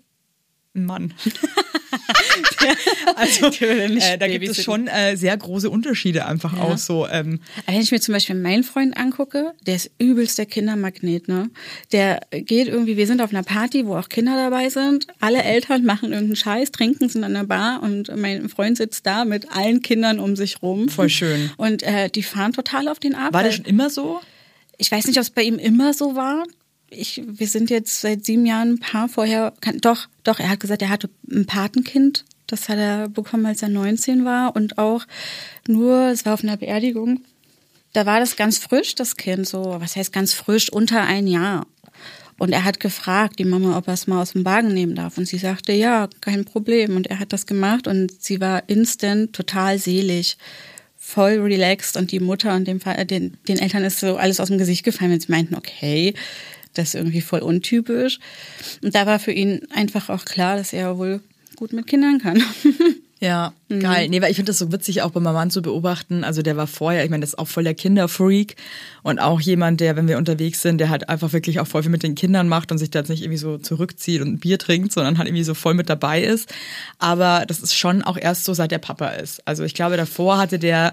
Mann. 0.85 1.15
also 3.17 3.47
äh, 3.65 4.19
da 4.19 4.29
gibt 4.29 4.49
es 4.49 4.63
schon 4.63 4.87
äh, 4.87 5.17
sehr 5.17 5.37
große 5.37 5.71
Unterschiede 5.71 6.27
einfach 6.27 6.57
ja. 6.57 6.63
auch 6.63 6.79
so. 6.79 7.07
Ähm. 7.07 7.41
Wenn 7.67 7.81
ich 7.81 7.91
mir 7.91 8.01
zum 8.01 8.15
Beispiel 8.15 8.37
meinen 8.37 8.65
Freund 8.65 8.97
angucke, 8.97 9.53
der 9.67 9.77
ist 9.77 9.91
übelst 9.99 10.39
der 10.39 10.47
Kindermagnet, 10.47 11.29
ne? 11.29 11.51
Der 11.93 12.21
geht 12.31 12.69
irgendwie, 12.69 12.97
wir 12.97 13.07
sind 13.07 13.21
auf 13.21 13.31
einer 13.31 13.43
Party, 13.43 13.87
wo 13.87 13.97
auch 13.97 14.09
Kinder 14.09 14.37
dabei 14.37 14.69
sind. 14.69 15.07
Alle 15.21 15.43
Eltern 15.43 15.85
machen 15.85 16.13
irgendeinen 16.13 16.37
Scheiß, 16.37 16.71
trinken, 16.73 17.09
sind 17.09 17.25
an 17.25 17.35
der 17.35 17.45
Bar 17.45 17.83
und 17.83 18.15
mein 18.17 18.49
Freund 18.49 18.77
sitzt 18.77 19.07
da 19.07 19.25
mit 19.25 19.51
allen 19.53 19.83
Kindern 19.83 20.19
um 20.19 20.37
sich 20.37 20.63
rum. 20.63 20.89
Voll 20.89 21.09
schön. 21.09 21.51
Und 21.57 21.83
äh, 21.83 22.11
die 22.11 22.23
fahren 22.23 22.53
total 22.53 22.89
auf 22.89 22.99
den 22.99 23.15
ab. 23.15 23.33
War 23.33 23.43
der 23.43 23.53
schon 23.53 23.65
immer 23.65 23.91
so? 23.91 24.21
Ich 24.77 24.91
weiß 24.91 25.07
nicht, 25.07 25.19
ob 25.19 25.23
es 25.23 25.31
bei 25.31 25.43
ihm 25.43 25.59
immer 25.59 25.93
so 25.93 26.15
war 26.15 26.45
ich, 26.91 27.23
wir 27.27 27.47
sind 27.47 27.71
jetzt 27.71 28.01
seit 28.01 28.25
sieben 28.25 28.47
Jahren 28.47 28.75
ein 28.75 28.81
Paar. 28.81 29.09
Vorher, 29.09 29.53
kann, 29.61 29.79
doch, 29.79 30.09
doch, 30.25 30.41
er 30.41 30.51
hat 30.51 30.61
gesagt, 30.61 30.83
er 30.83 30.89
hatte 30.89 31.11
ein 31.31 31.47
Patenkind. 31.47 32.25
Das 32.47 32.69
hat 32.69 32.79
er 32.79 33.09
bekommen, 33.09 33.47
als 33.47 33.63
er 33.63 33.69
19 33.69 34.25
war. 34.25 34.57
Und 34.57 34.79
auch 34.79 35.05
nur, 35.67 36.09
es 36.09 36.25
war 36.25 36.35
auf 36.35 36.43
einer 36.43 36.57
Beerdigung. 36.57 37.21
Da 37.93 38.07
war 38.07 38.21
das 38.21 38.37
ganz 38.37 38.59
frisch, 38.59 38.95
das 38.95 39.17
Kind, 39.17 39.47
so, 39.47 39.77
was 39.79 39.97
heißt 39.97 40.13
ganz 40.13 40.33
frisch, 40.33 40.71
unter 40.71 41.03
ein 41.03 41.27
Jahr. 41.27 41.67
Und 42.39 42.53
er 42.53 42.65
hat 42.65 42.81
gefragt, 42.81 43.39
die 43.39 43.45
Mama, 43.45 43.77
ob 43.77 43.89
er 43.89 43.95
es 43.95 44.07
mal 44.07 44.23
aus 44.23 44.33
dem 44.33 44.45
Wagen 44.45 44.73
nehmen 44.73 44.95
darf. 44.95 45.19
Und 45.19 45.27
sie 45.27 45.39
sagte, 45.39 45.73
ja, 45.73 46.09
kein 46.21 46.45
Problem. 46.45 46.97
Und 46.97 47.09
er 47.09 47.19
hat 47.19 47.33
das 47.33 47.47
gemacht 47.47 47.87
und 47.87 48.23
sie 48.23 48.41
war 48.41 48.69
instant 48.69 49.33
total 49.33 49.79
selig, 49.79 50.39
voll 50.97 51.39
relaxed. 51.41 51.97
Und 51.97 52.13
die 52.13 52.21
Mutter 52.21 52.55
und 52.55 52.69
dem, 52.69 52.79
den, 53.09 53.37
den 53.49 53.59
Eltern 53.59 53.83
ist 53.83 53.99
so 53.99 54.17
alles 54.17 54.39
aus 54.39 54.49
dem 54.49 54.59
Gesicht 54.59 54.85
gefallen, 54.85 55.11
wenn 55.11 55.21
sie 55.21 55.33
meinten, 55.33 55.57
okay, 55.57 56.15
das 56.79 56.89
ist 56.89 56.95
irgendwie 56.95 57.21
voll 57.21 57.41
untypisch. 57.41 58.19
Und 58.83 58.95
da 58.95 59.05
war 59.07 59.19
für 59.19 59.33
ihn 59.33 59.61
einfach 59.75 60.09
auch 60.09 60.25
klar, 60.25 60.57
dass 60.57 60.73
er 60.73 60.97
wohl 60.99 61.21
gut 61.57 61.73
mit 61.73 61.87
Kindern 61.87 62.19
kann. 62.21 62.43
Ja, 63.21 63.53
Mhm. 63.69 63.81
geil. 63.81 64.09
Nee, 64.09 64.23
weil 64.23 64.31
ich 64.31 64.37
finde 64.37 64.51
das 64.51 64.59
so 64.61 64.71
witzig, 64.71 65.03
auch 65.03 65.11
bei 65.11 65.19
meinem 65.19 65.35
Mann 65.35 65.51
zu 65.51 65.61
beobachten. 65.61 66.23
Also 66.23 66.41
der 66.41 66.57
war 66.57 66.69
vorher, 66.69 67.03
ich 67.03 67.11
meine, 67.11 67.23
das 67.23 67.31
ist 67.31 67.39
auch 67.41 67.49
voll 67.49 67.65
der 67.65 67.75
Kinderfreak 67.75 68.55
und 69.03 69.19
auch 69.19 69.41
jemand, 69.41 69.81
der, 69.81 69.97
wenn 69.97 70.07
wir 70.07 70.19
unterwegs 70.19 70.63
sind, 70.63 70.79
der 70.79 70.89
halt 70.89 71.09
einfach 71.09 71.33
wirklich 71.33 71.59
auch 71.59 71.67
voll 71.67 71.83
viel 71.83 71.91
mit 71.91 72.05
den 72.05 72.15
Kindern 72.15 72.47
macht 72.47 72.71
und 72.71 72.79
sich 72.79 72.91
da 72.93 73.01
jetzt 73.01 73.09
nicht 73.09 73.23
irgendwie 73.23 73.39
so 73.39 73.59
zurückzieht 73.59 74.21
und 74.21 74.29
ein 74.29 74.39
Bier 74.39 74.57
trinkt, 74.57 74.93
sondern 74.93 75.19
halt 75.19 75.27
irgendwie 75.27 75.43
so 75.43 75.55
voll 75.55 75.75
mit 75.75 75.91
dabei 75.91 76.23
ist. 76.23 76.49
Aber 77.01 77.43
das 77.45 77.59
ist 77.59 77.75
schon 77.75 78.03
auch 78.05 78.17
erst 78.17 78.45
so, 78.45 78.55
seit 78.55 78.71
der 78.71 78.79
Papa 78.79 79.09
ist. 79.09 79.45
Also 79.49 79.65
ich 79.65 79.75
glaube, 79.75 79.97
davor 79.97 80.39
hatte 80.39 80.61
der, 80.61 80.93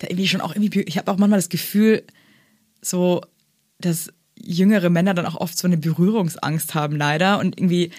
der 0.00 0.12
irgendwie 0.12 0.28
schon 0.28 0.40
auch 0.40 0.54
irgendwie, 0.54 0.82
ich 0.82 0.96
habe 0.96 1.10
auch 1.10 1.16
manchmal 1.18 1.40
das 1.40 1.48
Gefühl, 1.48 2.04
so, 2.82 3.22
dass 3.80 4.12
jüngere 4.40 4.90
Männer 4.90 5.14
dann 5.14 5.26
auch 5.26 5.36
oft 5.36 5.56
so 5.58 5.66
eine 5.66 5.76
Berührungsangst 5.76 6.74
haben, 6.74 6.96
leider. 6.96 7.38
Und 7.38 7.58
irgendwie, 7.58 7.90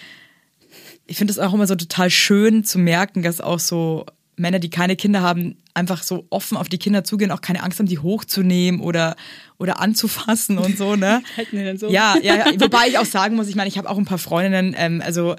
ich 1.06 1.16
finde 1.16 1.32
es 1.32 1.38
auch 1.38 1.54
immer 1.54 1.66
so 1.66 1.74
total 1.74 2.10
schön 2.10 2.64
zu 2.64 2.78
merken, 2.78 3.22
dass 3.22 3.40
auch 3.40 3.58
so 3.58 4.06
Männer, 4.36 4.58
die 4.58 4.70
keine 4.70 4.96
Kinder 4.96 5.22
haben, 5.22 5.56
einfach 5.74 6.02
so 6.02 6.26
offen 6.30 6.56
auf 6.56 6.68
die 6.68 6.78
Kinder 6.78 7.04
zugehen, 7.04 7.30
auch 7.30 7.40
keine 7.40 7.62
Angst 7.62 7.78
haben, 7.78 7.86
die 7.86 7.98
hochzunehmen 7.98 8.80
oder, 8.80 9.16
oder 9.58 9.80
anzufassen 9.80 10.58
und 10.58 10.76
so, 10.76 10.96
ne? 10.96 11.22
Halten 11.36 11.56
die 11.56 11.62
denn 11.62 11.78
so? 11.78 11.90
Ja, 11.90 12.16
ja, 12.22 12.36
ja. 12.36 12.60
Wobei 12.60 12.88
ich 12.88 12.98
auch 12.98 13.04
sagen 13.04 13.36
muss, 13.36 13.48
ich 13.48 13.54
meine, 13.54 13.68
ich 13.68 13.78
habe 13.78 13.88
auch 13.88 13.98
ein 13.98 14.04
paar 14.04 14.18
Freundinnen, 14.18 14.74
ähm, 14.76 15.02
also 15.04 15.36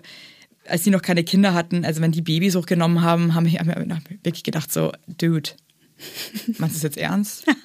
als 0.68 0.84
die 0.84 0.92
noch 0.92 1.02
keine 1.02 1.24
Kinder 1.24 1.54
hatten, 1.54 1.84
also 1.84 2.02
wenn 2.02 2.12
die 2.12 2.22
Babys 2.22 2.56
hochgenommen 2.56 3.02
haben, 3.02 3.34
haben 3.34 3.46
wir 3.48 3.60
wirklich 4.24 4.44
gedacht 4.44 4.72
so, 4.72 4.92
Dude, 5.08 5.50
meinst 6.58 6.76
du 6.76 6.80
das 6.80 6.84
jetzt 6.84 6.98
ernst? 6.98 7.46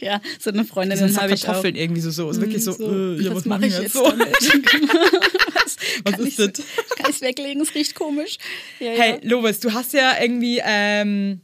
Ja, 0.00 0.20
so 0.38 0.50
eine 0.50 0.64
Freundin 0.66 0.98
So 0.98 1.20
habe 1.20 1.32
ich 1.32 1.42
auch. 1.42 1.46
Kartoffeln 1.46 1.74
irgendwie 1.74 2.02
so, 2.02 2.10
so, 2.10 2.30
ist 2.30 2.40
wirklich 2.40 2.62
so, 2.62 2.72
äh, 2.72 3.22
ja, 3.22 3.34
was, 3.34 3.46
mache 3.46 3.60
machen 3.60 3.64
ich 3.64 3.78
jetzt 3.78 3.94
so? 3.94 4.04
was 4.04 5.76
Was 6.04 6.20
ist 6.20 6.28
ich, 6.28 6.36
das? 6.36 6.52
Kann 6.96 7.10
ich 7.10 7.20
weglegen? 7.20 7.62
Es 7.62 7.74
riecht 7.74 7.94
komisch. 7.94 8.36
Ja, 8.80 8.90
Hey, 8.90 9.10
ja. 9.12 9.18
Lovis, 9.22 9.60
du 9.60 9.72
hast 9.72 9.92
ja 9.94 10.12
irgendwie, 10.20 10.60
ähm, 10.64 11.40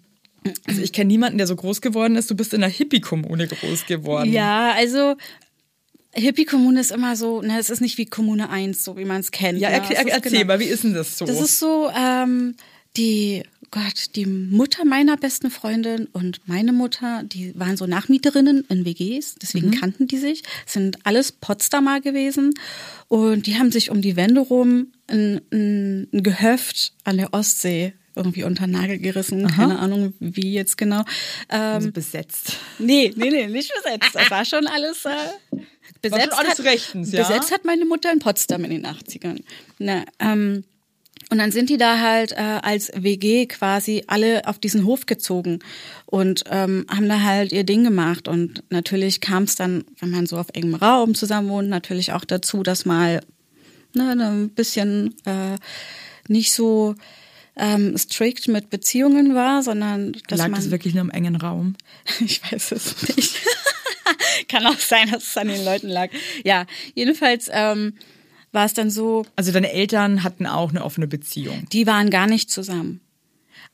also 0.67 0.83
ich 0.83 0.93
kenne 0.93 1.09
niemanden, 1.09 1.39
der 1.39 1.47
so 1.47 1.57
groß 1.57 1.81
geworden 1.81 2.17
ist. 2.17 2.31
Du 2.31 2.35
bist 2.35 2.53
in 2.55 2.63
einer 2.63 2.73
Hippie-Kommune 2.73 3.49
groß 3.49 3.87
geworden. 3.87 4.31
Ja, 4.33 4.73
also 4.73 5.17
Hippie-Kommune 6.13 6.81
ist 6.81 6.93
immer 6.93 7.17
so, 7.17 7.41
ne, 7.43 7.59
es 7.59 7.71
ist 7.71 7.81
nicht 7.81 7.99
wie 7.99 8.07
Kommune 8.07 8.49
1, 8.51 8.85
so 8.85 8.97
wie 8.97 9.05
man 9.05 9.21
es 9.21 9.31
kennt. 9.31 9.59
Ja, 9.59 9.71
ne? 9.71 9.77
erklär, 9.77 10.01
Es 10.01 10.07
erzähl 10.13 10.33
genau- 10.33 10.45
mal, 10.47 10.61
wie 10.61 10.65
ist 10.65 10.85
denn 10.85 10.95
das 10.95 11.19
so? 11.19 11.25
Das 11.25 11.41
ist 11.41 11.59
so, 11.59 11.91
ähm, 11.97 12.55
die, 12.97 13.43
Gott, 13.75 14.15
die 14.15 14.25
Mutter 14.27 14.85
meiner 14.85 15.17
besten 15.17 15.51
Freundin 15.51 16.07
und 16.13 16.47
meine 16.47 16.73
Mutter, 16.73 17.25
die 17.25 17.59
waren 17.59 17.77
so 17.77 17.87
Nachmieterinnen 17.87 18.65
in 18.69 18.85
WGs, 18.85 19.35
deswegen 19.43 19.73
kannten 19.73 20.07
die 20.07 20.19
sich, 20.19 20.45
sind 20.65 20.99
alles 21.03 21.33
Potsdamer 21.33 22.01
gewesen 22.01 22.55
und 23.09 23.49
die 23.49 23.59
haben 23.59 23.73
sich 23.73 23.91
um 23.91 24.01
die 24.01 24.15
Wende 24.15 24.43
rum 24.43 24.93
ein, 25.09 25.41
ein, 25.53 26.07
Gehöft 26.13 26.93
an 27.03 27.17
der 27.17 27.35
Ostsee 27.35 27.95
irgendwie 28.15 28.45
unter 28.45 28.69
Nagel 28.69 28.99
gerissen, 28.99 29.49
keine 29.49 29.81
Ahnung 29.81 30.15
wie 30.21 30.53
jetzt 30.53 30.77
genau. 30.77 31.01
Ähm, 31.49 31.61
also 31.61 31.91
besetzt. 31.91 32.59
Nee, 32.79 33.13
nee, 33.17 33.31
nee, 33.31 33.49
nicht 33.49 33.73
besetzt. 33.75 34.15
Das 34.15 34.31
war 34.31 34.45
schon 34.45 34.69
alles 34.69 35.05
äh, 35.05 35.11
besetzt. 36.01 36.23
schon 36.23 36.33
alles 36.33 36.59
hat, 36.61 36.65
rechtens, 36.65 37.11
ja? 37.11 37.27
Besetzt 37.27 37.51
hat 37.51 37.65
meine 37.65 37.87
Mutter 37.87 38.13
in 38.13 38.21
Potsdam 38.21 38.63
in 38.63 38.71
den 38.71 38.87
80ern. 38.87 39.43
Na, 39.81 40.05
ähm, 40.21 40.63
und 41.31 41.39
dann 41.39 41.53
sind 41.53 41.71
die 41.71 41.77
da 41.77 42.01
halt 42.01 42.33
äh, 42.33 42.61
als 42.63 42.93
WG 42.95 43.47
quasi 43.47 44.05
alle 44.07 44.47
auf 44.47 44.59
diesen 44.59 44.85
Hof 44.85 45.07
gezogen 45.07 45.61
und 46.07 46.45
ähm, 46.51 46.87
haben 46.89 47.09
da 47.09 47.23
halt 47.23 47.53
ihr 47.53 47.65
Ding 47.65 47.85
gemacht. 47.85 48.29
Und 48.29 48.63
natürlich 48.71 49.21
kam 49.21 49.45
es 49.45 49.57
dann, 49.57 49.85
wenn 50.01 50.11
man 50.11 50.27
so 50.27 50.39
auf 50.39 50.49
engem 50.53 50.75
Raum 50.75 51.15
zusammen 51.15 51.49
wohnt, 51.49 51.69
natürlich 51.69 52.13
auch 52.13 52.25
dazu, 52.25 52.63
dass 52.63 52.85
mal 52.85 53.21
ne, 53.95 54.11
ein 54.11 54.51
bisschen 54.51 55.15
äh, 55.25 55.57
nicht 56.29 56.53
so 56.53 56.95
ähm, 57.57 57.97
strikt 57.97 58.49
mit 58.49 58.71
Beziehungen 58.71 59.35
war, 59.35 59.63
sondern 59.63 60.13
dass 60.29 60.39
Lag 60.39 60.49
man 60.49 60.61
das 60.61 60.71
wirklich 60.71 60.95
nur 60.95 61.05
im 61.05 61.11
engen 61.11 61.37
Raum? 61.37 61.77
ich 62.21 62.41
weiß 62.43 62.73
es 62.73 63.17
nicht. 63.17 63.37
Kann 64.49 64.67
auch 64.67 64.79
sein, 64.79 65.11
dass 65.11 65.23
es 65.25 65.37
an 65.37 65.49
den 65.49 65.65
Leuten 65.65 65.89
lag. 65.89 66.11
Ja, 66.45 66.67
jedenfalls 66.95 67.49
ähm, 67.53 67.95
war 68.55 68.65
es 68.67 68.75
dann 68.75 68.91
so, 68.91 69.27
Also 69.37 69.53
deine 69.53 69.73
Eltern 69.73 70.23
hatten 70.25 70.47
auch 70.47 70.71
eine 70.71 70.85
offene 70.85 71.07
Beziehung. 71.07 71.67
die 71.73 71.87
waren 71.87 72.11
gar 72.11 72.27
nicht 72.27 72.51
zusammen. 72.51 73.01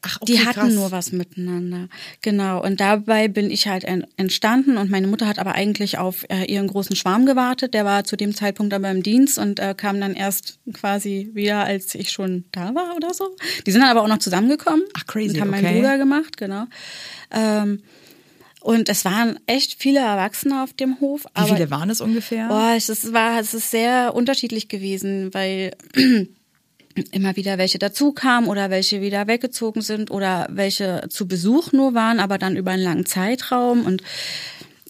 Ach, 0.03 0.19
Die 0.21 0.43
hatten 0.47 0.75
nur 0.75 0.93
was 0.93 1.13
miteinander. 1.13 1.89
Genau. 2.23 2.65
Und 2.65 2.81
dabei 2.81 3.29
bin 3.29 3.51
ich 3.51 3.69
halt 3.69 3.85
en- 3.85 4.07
entstanden 4.17 4.79
und 4.79 4.91
meine 4.91 5.07
Mutter 5.07 5.27
hat 5.27 5.39
aber 5.39 5.53
eigentlich 5.55 5.99
auf 5.99 6.25
äh, 6.31 6.45
ihren 6.51 6.69
großen 6.69 6.97
Schwarm 6.97 7.27
gewartet. 7.27 7.75
Der 7.75 7.85
war 7.85 8.05
zu 8.05 8.17
dem 8.17 8.35
Zeitpunkt 8.35 8.73
aber 8.73 8.91
im 8.91 9.03
Dienst 9.03 9.37
und 9.39 9.61
äh, 9.61 9.75
kam 9.77 10.01
dann 10.01 10.15
erst 10.15 10.59
quasi 10.73 11.29
wieder, 11.35 11.65
als 11.65 11.95
ich 11.95 12.11
schon 12.13 12.45
da 12.51 12.75
war 12.75 12.97
oder 12.97 13.13
so. 13.13 13.37
Die 13.67 13.73
sind 13.73 13.83
dann 13.83 13.91
aber 13.91 14.03
auch 14.03 14.09
noch 14.09 14.21
zusammengekommen. 14.21 14.85
Ach, 14.97 15.07
crazy, 15.07 15.35
Und 15.35 15.41
haben 15.43 15.51
okay. 15.51 15.63
meinen 15.63 15.75
Bruder 15.77 15.99
gemacht, 15.99 16.39
genau. 16.39 16.65
Ähm, 17.31 17.83
und 18.61 18.89
es 18.89 19.05
waren 19.05 19.39
echt 19.47 19.81
viele 19.81 20.01
Erwachsene 20.01 20.63
auf 20.63 20.73
dem 20.75 21.01
Hof. 21.01 21.25
Wie 21.35 21.49
viele 21.49 21.71
waren 21.71 21.89
es 21.89 22.01
ungefähr? 22.01 22.49
Boah, 22.49 22.75
es 22.77 22.89
ist, 22.89 23.13
war, 23.13 23.41
es 23.41 23.55
ist 23.55 23.71
sehr 23.71 24.15
unterschiedlich 24.15 24.69
gewesen, 24.69 25.33
weil 25.33 25.75
immer 27.13 27.37
wieder 27.37 27.57
welche 27.57 27.79
dazukamen 27.79 28.49
oder 28.51 28.69
welche 28.69 29.01
wieder 29.01 29.27
weggezogen 29.27 29.81
sind 29.81 30.11
oder 30.11 30.47
welche 30.51 31.07
zu 31.09 31.27
Besuch 31.27 31.73
nur 31.73 31.95
waren, 31.95 32.21
aber 32.21 32.37
dann 32.37 32.57
über 32.57 32.73
einen 32.73 32.83
langen 32.83 33.07
Zeitraum 33.07 33.87
und 33.87 34.03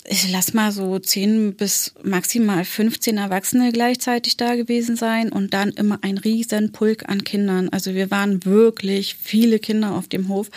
ich 0.04 0.30
lass 0.32 0.54
mal 0.54 0.72
so 0.72 0.98
10 0.98 1.54
bis 1.54 1.94
maximal 2.02 2.64
15 2.64 3.18
Erwachsene 3.18 3.70
gleichzeitig 3.70 4.36
da 4.36 4.56
gewesen 4.56 4.96
sein 4.96 5.30
und 5.30 5.54
dann 5.54 5.70
immer 5.70 6.00
ein 6.02 6.18
riesen 6.18 6.72
Pulk 6.72 7.08
an 7.08 7.22
Kindern. 7.22 7.68
Also 7.68 7.94
wir 7.94 8.10
waren 8.10 8.44
wirklich 8.44 9.14
viele 9.14 9.60
Kinder 9.60 9.94
auf 9.94 10.08
dem 10.08 10.28
Hof. 10.28 10.50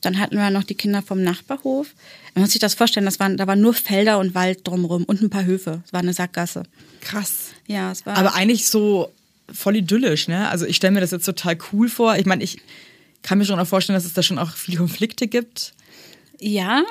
Dann 0.00 0.18
hatten 0.18 0.36
wir 0.36 0.50
noch 0.50 0.64
die 0.64 0.74
Kinder 0.74 1.02
vom 1.02 1.22
Nachbarhof. 1.22 1.88
Man 2.34 2.42
muss 2.42 2.52
sich 2.52 2.60
das 2.60 2.74
vorstellen, 2.74 3.06
das 3.06 3.18
waren, 3.18 3.36
da 3.36 3.46
waren 3.46 3.60
nur 3.60 3.74
Felder 3.74 4.18
und 4.18 4.34
Wald 4.34 4.66
drumherum 4.66 5.04
und 5.04 5.22
ein 5.22 5.30
paar 5.30 5.44
Höfe. 5.44 5.82
Es 5.86 5.92
war 5.92 6.00
eine 6.00 6.12
Sackgasse. 6.12 6.62
Krass. 7.00 7.50
Ja, 7.66 7.90
es 7.90 8.06
war. 8.06 8.16
Aber 8.16 8.34
eigentlich 8.34 8.68
so 8.68 9.10
voll 9.52 9.76
idyllisch, 9.76 10.28
ne? 10.28 10.48
Also 10.48 10.66
ich 10.66 10.76
stelle 10.76 10.92
mir 10.92 11.00
das 11.00 11.10
jetzt 11.10 11.24
total 11.24 11.56
cool 11.72 11.88
vor. 11.88 12.16
Ich 12.16 12.26
meine, 12.26 12.44
ich 12.44 12.58
kann 13.22 13.38
mir 13.38 13.44
schon 13.44 13.58
auch 13.58 13.66
vorstellen, 13.66 13.96
dass 13.96 14.04
es 14.04 14.12
da 14.12 14.22
schon 14.22 14.38
auch 14.38 14.52
viele 14.54 14.78
Konflikte 14.78 15.26
gibt. 15.26 15.72
ja, 16.40 16.84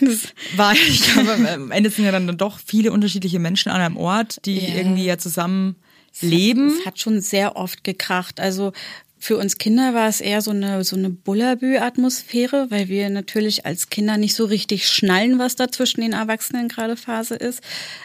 Weil 0.56 0.76
ich 0.76 1.02
glaube, 1.12 1.32
am 1.54 1.70
Ende 1.70 1.88
sind 1.90 2.04
ja 2.04 2.12
dann 2.12 2.36
doch 2.36 2.58
viele 2.64 2.92
unterschiedliche 2.92 3.38
Menschen 3.38 3.70
an 3.70 3.80
einem 3.80 3.96
Ort, 3.96 4.44
die 4.44 4.58
Ja. 4.58 4.74
irgendwie 4.74 5.04
ja 5.04 5.16
zusammen 5.18 5.76
leben. 6.20 6.68
Es 6.80 6.84
hat 6.86 6.98
schon 6.98 7.20
sehr 7.20 7.56
oft 7.56 7.84
gekracht. 7.84 8.40
Also 8.40 8.72
für 9.20 9.36
uns 9.36 9.58
Kinder 9.58 9.92
war 9.92 10.08
es 10.08 10.22
eher 10.22 10.40
so 10.40 10.50
eine, 10.50 10.82
so 10.82 10.96
eine 10.96 11.10
Bullabü-Atmosphäre, 11.10 12.70
weil 12.70 12.88
wir 12.88 13.10
natürlich 13.10 13.66
als 13.66 13.90
Kinder 13.90 14.16
nicht 14.16 14.34
so 14.34 14.46
richtig 14.46 14.88
schnallen, 14.88 15.38
was 15.38 15.56
da 15.56 15.70
zwischen 15.70 16.00
den 16.00 16.14
Erwachsenen 16.14 16.68
gerade 16.68 16.96
Phase 16.96 17.34
ist. 17.34 17.60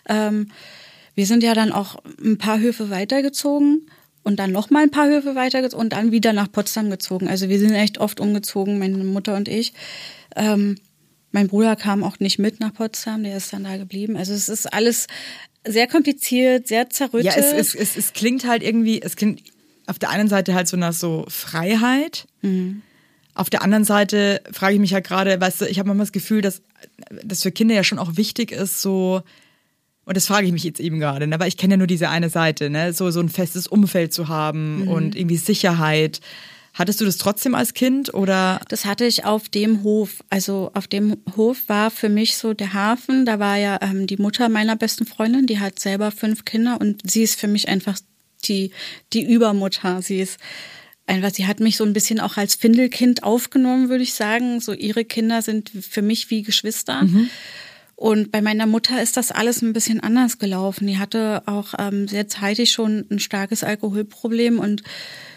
Ähm, 0.10 0.52
wir 1.16 1.26
sind 1.26 1.42
ja 1.42 1.54
dann 1.54 1.72
auch 1.72 1.96
ein 2.22 2.38
paar 2.38 2.60
Höfe 2.60 2.90
weitergezogen 2.90 3.90
und 4.24 4.40
dann 4.40 4.52
noch 4.52 4.70
mal 4.70 4.84
ein 4.84 4.92
paar 4.92 5.08
Höfe 5.08 5.36
weitergezogen 5.36 5.86
und 5.86 5.94
dann 5.94 6.12
wieder 6.12 6.34
nach 6.34 6.52
Potsdam 6.52 6.90
gezogen. 6.90 7.30
Also 7.30 7.48
wir 7.48 7.60
sind 7.60 7.72
echt 7.72 8.00
oft 8.00 8.20
umgezogen, 8.20 8.78
meine 8.78 8.98
Mutter 8.98 9.38
und 9.38 9.48
ich. 9.48 9.72
Ähm, 10.36 10.76
mein 11.32 11.48
Bruder 11.48 11.78
kam 11.78 12.04
auch 12.04 12.20
nicht 12.20 12.40
mit 12.40 12.60
nach 12.60 12.74
Potsdam, 12.74 13.24
der 13.24 13.38
ist 13.38 13.54
dann 13.54 13.64
da 13.64 13.78
geblieben. 13.78 14.18
Also 14.18 14.34
es 14.34 14.50
ist 14.50 14.74
alles 14.74 15.08
sehr 15.66 15.88
kompliziert, 15.88 16.68
sehr 16.68 16.90
zerrüttet. 16.90 17.34
Ja, 17.34 17.40
es, 17.40 17.54
es, 17.54 17.76
es, 17.76 17.96
es 17.96 18.14
klingt 18.14 18.46
halt 18.46 18.64
irgendwie, 18.64 19.02
es 19.02 19.16
klingt 19.16 19.42
auf 19.88 20.00
der 20.00 20.10
einen 20.10 20.27
Seite 20.27 20.54
halt 20.54 20.68
so 20.68 20.77
nach 20.77 20.94
so 20.94 21.25
Freiheit. 21.27 22.27
Auf 23.34 23.50
der 23.50 23.62
anderen 23.62 23.84
Seite 23.84 24.42
frage 24.51 24.75
ich 24.75 24.80
mich 24.80 24.92
ja 24.92 25.00
gerade, 25.00 25.39
weißt 25.39 25.62
du, 25.62 25.65
ich 25.65 25.80
habe 25.80 25.88
manchmal 25.88 26.06
das 26.06 26.13
Gefühl, 26.13 26.42
dass 26.42 26.62
das 27.24 27.44
für 27.44 27.51
Kinder 27.51 27.75
ja 27.75 27.84
schon 27.84 28.00
auch 28.00 28.15
wichtig 28.15 28.51
ist, 28.51 28.82
so 28.82 29.24
und 30.06 30.15
das 30.15 30.27
frage 30.27 30.46
ich 30.46 30.54
mich 30.54 30.63
jetzt 30.63 30.80
eben 30.80 31.00
gerade, 31.00 31.27
ne? 31.27 31.39
weil 31.39 31.48
ich 31.48 31.58
kenne 31.58 31.74
ja 31.74 31.77
nur 31.77 31.88
diese 31.88 32.10
eine 32.10 32.30
Seite, 32.30 32.70
ne? 32.70 32.94
so, 32.94 33.10
so 33.10 33.20
ein 33.20 33.30
festes 33.30 33.68
Umfeld 33.68 34.13
zu 34.13 34.27
haben 34.27 34.88
und 34.88 35.15
irgendwie 35.15 35.38
Sicherheit. 35.38 36.22
Hattest 36.75 37.01
du 37.01 37.06
das 37.06 37.18
trotzdem 37.18 37.56
als 37.56 37.74
Kind 37.74 38.13
oder? 38.13 38.60
Das 38.68 38.86
hatte 38.86 39.06
ich 39.06 39.24
auf 39.25 39.50
dem 39.50 39.84
Hof. 39.84 40.24
Also 40.30 40.72
auf 40.74 40.88
dem 40.88 41.18
Hof 41.38 41.68
war 41.68 41.89
für 41.89 42.10
mich 42.10 42.36
so 42.36 42.54
der 42.54 42.74
Hafen. 42.74 43.25
Da 43.25 43.39
war 43.39 43.56
ja 43.56 43.80
ähm, 43.82 44.08
die 44.08 44.18
Mutter 44.18 44.50
meiner 44.50 44.75
besten 44.75 45.06
Freundin, 45.06 45.48
die 45.48 45.60
hat 45.60 45.80
selber 45.80 46.12
fünf 46.12 46.44
Kinder 46.44 46.77
und 46.80 47.10
sie 47.10 47.24
ist 47.24 47.39
für 47.39 47.48
mich 47.48 47.70
einfach 47.70 47.98
die, 48.48 48.72
die 49.14 49.24
Übermutter. 49.24 50.02
Sie 50.02 50.20
ist 50.20 50.40
einfach, 51.08 51.32
sie 51.34 51.48
hat 51.48 51.60
mich 51.60 51.78
so 51.78 51.84
ein 51.84 51.94
bisschen 51.94 52.20
auch 52.20 52.38
als 52.38 52.56
Findelkind 52.56 53.24
aufgenommen, 53.24 53.90
würde 53.90 54.04
ich 54.04 54.14
sagen. 54.14 54.60
So 54.60 54.74
ihre 54.74 55.06
Kinder 55.06 55.42
sind 55.42 55.70
für 55.70 56.02
mich 56.02 56.30
wie 56.30 56.42
Geschwister. 56.42 57.02
Und 57.96 58.32
bei 58.32 58.42
meiner 58.42 58.66
Mutter 58.66 59.02
ist 59.02 59.16
das 59.16 59.32
alles 59.32 59.62
ein 59.62 59.72
bisschen 59.72 60.02
anders 60.02 60.38
gelaufen. 60.38 60.86
Die 60.88 60.98
hatte 60.98 61.44
auch 61.46 61.74
ähm, 61.80 62.08
sehr 62.08 62.28
zeitig 62.28 62.72
schon 62.72 63.06
ein 63.10 63.20
starkes 63.20 63.64
Alkoholproblem 63.64 64.60
und 64.60 64.84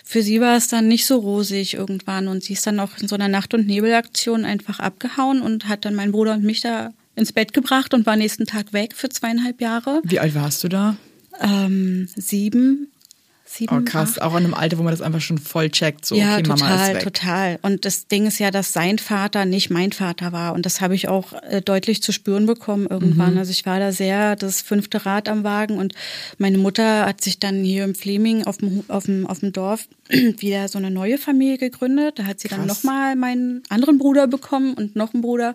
für 0.05 0.23
sie 0.23 0.41
war 0.41 0.57
es 0.57 0.69
dann 0.69 0.89
nicht 0.89 1.05
so 1.05 1.17
rosig 1.19 1.75
irgendwann. 1.75 2.29
Und 2.29 2.43
sie 2.43 2.55
ist 2.55 2.67
dann 2.67 2.81
auch 2.81 2.97
in 2.99 3.09
so 3.09 3.15
einer 3.15 3.29
Nacht- 3.29 3.53
und 3.53 3.67
Nebelaktion 3.67 4.45
einfach 4.47 4.81
abgehauen 4.81 5.43
und 5.43 5.69
hat 5.69 5.85
dann 5.85 5.95
meinen 5.95 6.13
Bruder 6.13 6.33
und 6.33 6.45
mich 6.45 6.63
da 6.63 6.93
ins 7.15 7.33
Bett 7.33 7.53
gebracht 7.53 7.93
und 7.93 8.07
war 8.07 8.17
nächsten 8.17 8.47
Tag 8.47 8.73
weg 8.73 8.95
für 8.95 9.11
zweieinhalb 9.11 9.61
Jahre. 9.61 10.01
Wie 10.05 10.19
alt 10.19 10.35
warst 10.35 10.65
du 10.65 10.69
da? 10.69 10.97
Ähm, 11.41 12.09
sieben. 12.17 12.91
Sieben, 13.51 13.79
Oh, 13.79 13.81
krass. 13.83 14.19
Auch 14.19 14.33
in 14.33 14.45
einem 14.45 14.53
Alter, 14.53 14.77
wo 14.77 14.83
man 14.83 14.91
das 14.91 15.01
einfach 15.01 15.23
schon 15.23 15.39
voll 15.39 15.71
checkt. 15.71 16.05
So, 16.05 16.15
ja, 16.15 16.35
okay, 16.35 16.43
Mama 16.49 16.69
total, 16.69 16.89
ist 16.89 16.95
weg. 16.97 17.03
total. 17.03 17.59
Und 17.63 17.87
das 17.87 18.07
Ding 18.07 18.27
ist 18.27 18.39
ja, 18.39 18.51
dass 18.51 18.75
sein 18.75 18.99
Vater 18.99 19.47
nicht 19.47 19.71
mein 19.71 19.91
Vater 19.93 20.33
war. 20.33 20.53
Und 20.53 20.67
das 20.67 20.83
habe 20.83 20.95
ich 20.95 21.09
auch 21.09 21.33
äh, 21.49 21.63
deutlich 21.63 22.03
zu 22.03 22.13
spüren 22.13 22.45
bekommen 22.45 22.87
irgendwann. 22.87 23.33
Mhm. 23.33 23.39
Also 23.39 23.51
ich 23.51 23.65
war 23.65 23.81
da 23.81 23.91
sehr 23.91 24.37
das 24.37 24.61
fünfte 24.61 25.07
Rad 25.07 25.31
am 25.31 25.45
Wagen. 25.45 25.79
Und 25.79 25.95
meine 26.37 26.59
Mutter 26.59 27.07
hat 27.07 27.23
sich 27.23 27.39
dann 27.39 27.65
hier 27.65 27.85
im 27.85 27.95
Fleming 27.95 28.45
auf 28.45 28.59
dem, 28.59 28.85
auf 28.89 29.07
dem, 29.07 29.27
auf 29.27 29.41
dem 29.41 29.53
Dorf 29.55 29.89
wieder 30.11 30.69
so 30.69 30.77
eine 30.77 30.91
neue 30.91 31.17
Familie 31.17 31.57
gegründet. 31.57 32.19
Da 32.19 32.25
hat 32.25 32.41
sie 32.41 32.49
dann 32.49 32.67
Krass. 32.67 32.85
nochmal 32.85 33.17
meinen 33.17 33.63
anderen 33.71 33.97
Bruder 33.97 34.27
bekommen 34.27 34.75
und 34.75 34.95
noch 34.95 35.15
einen 35.15 35.23
Bruder. 35.23 35.55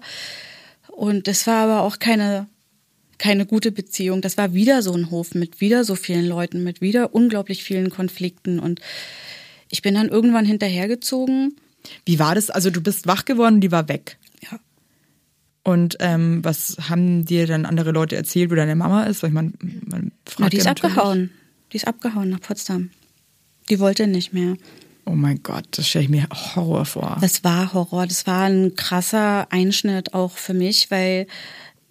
Und 0.88 1.27
das 1.27 1.45
war 1.45 1.63
aber 1.65 1.81
auch 1.83 2.00
keine 2.00 2.47
keine 3.24 3.46
gute 3.46 3.72
Beziehung. 3.72 4.20
Das 4.20 4.36
war 4.38 4.53
wieder 4.53 4.82
so 4.82 4.92
ein 4.92 5.10
Hof 5.10 5.34
mit 5.34 5.62
wieder 5.62 5.86
so 5.86 5.96
vielen 5.96 6.25
Leuten, 6.25 6.62
mit 6.62 6.82
wieder 6.82 7.15
unglaublich 7.15 7.63
vielen 7.63 7.89
Konflikten. 7.89 8.60
Und 8.60 8.82
ich 9.70 9.82
bin 9.82 9.94
dann 9.94 10.10
irgendwann 10.10 10.44
hinterhergezogen. 10.44 11.56
Wie 12.06 12.20
war 12.20 12.36
das? 12.36 12.50
Also 12.50 12.70
du 12.70 12.82
bist 12.82 13.08
wach 13.08 13.24
geworden, 13.24 13.62
die 13.62 13.72
war 13.72 13.88
weg. 13.88 14.18
Ja. 14.42 14.60
Und 15.63 15.96
ähm, 16.01 16.44
was 16.44 16.75
haben 16.89 17.24
dir 17.24 17.48
dann 17.48 17.65
andere 17.65 17.92
Leute 17.92 18.18
erzählt, 18.18 18.51
wo 18.51 18.56
deine 18.56 18.75
Mama 18.75 19.06
ist? 19.06 19.24
Weil 19.24 19.30
ich 19.30 19.34
meine, 19.34 19.53
man 19.62 20.12
fragt 20.25 20.39
Na, 20.39 20.50
die 20.50 20.58
ist 20.58 20.65
ja 20.65 20.72
abgehauen. 20.72 21.32
Die 21.72 21.77
ist 21.77 21.88
abgehauen 21.88 22.30
nach 22.30 22.42
Potsdam. 22.42 22.89
Die 23.70 23.80
wollte 23.80 24.06
nicht 24.06 24.34
mehr. 24.34 24.58
Oh 25.06 25.15
mein 25.15 25.42
Gott, 25.44 25.65
das 25.72 25.88
stelle 25.88 26.03
ich 26.03 26.10
mir 26.10 26.27
Horror 26.30 26.84
vor. 26.84 27.18
Das 27.22 27.46
war 27.46 27.72
Horror. 27.74 28.06
Das 28.06 28.27
war 28.27 28.44
ein 28.44 28.75
krasser 28.75 29.50
Einschnitt 29.50 30.13
auch 30.13 30.34
für 30.34 30.53
mich, 30.53 30.92
weil, 30.92 31.27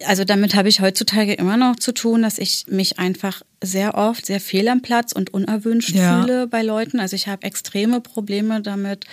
also 0.05 0.23
damit 0.23 0.55
habe 0.55 0.69
ich 0.69 0.81
heutzutage 0.81 1.33
immer 1.33 1.57
noch 1.57 1.75
zu 1.77 1.91
tun, 1.93 2.21
dass 2.21 2.37
ich 2.37 2.65
mich 2.67 2.99
einfach 2.99 3.41
sehr 3.61 3.95
oft 3.95 4.25
sehr 4.25 4.39
fehl 4.39 4.67
am 4.67 4.81
Platz 4.81 5.11
und 5.13 5.33
unerwünscht 5.33 5.91
Ja. 5.95 6.21
fühle 6.21 6.47
bei 6.47 6.61
Leuten. 6.61 6.99
Also 6.99 7.15
ich 7.15 7.27
habe 7.27 7.43
extreme 7.43 8.01
Probleme 8.01 8.61
damit 8.61 9.05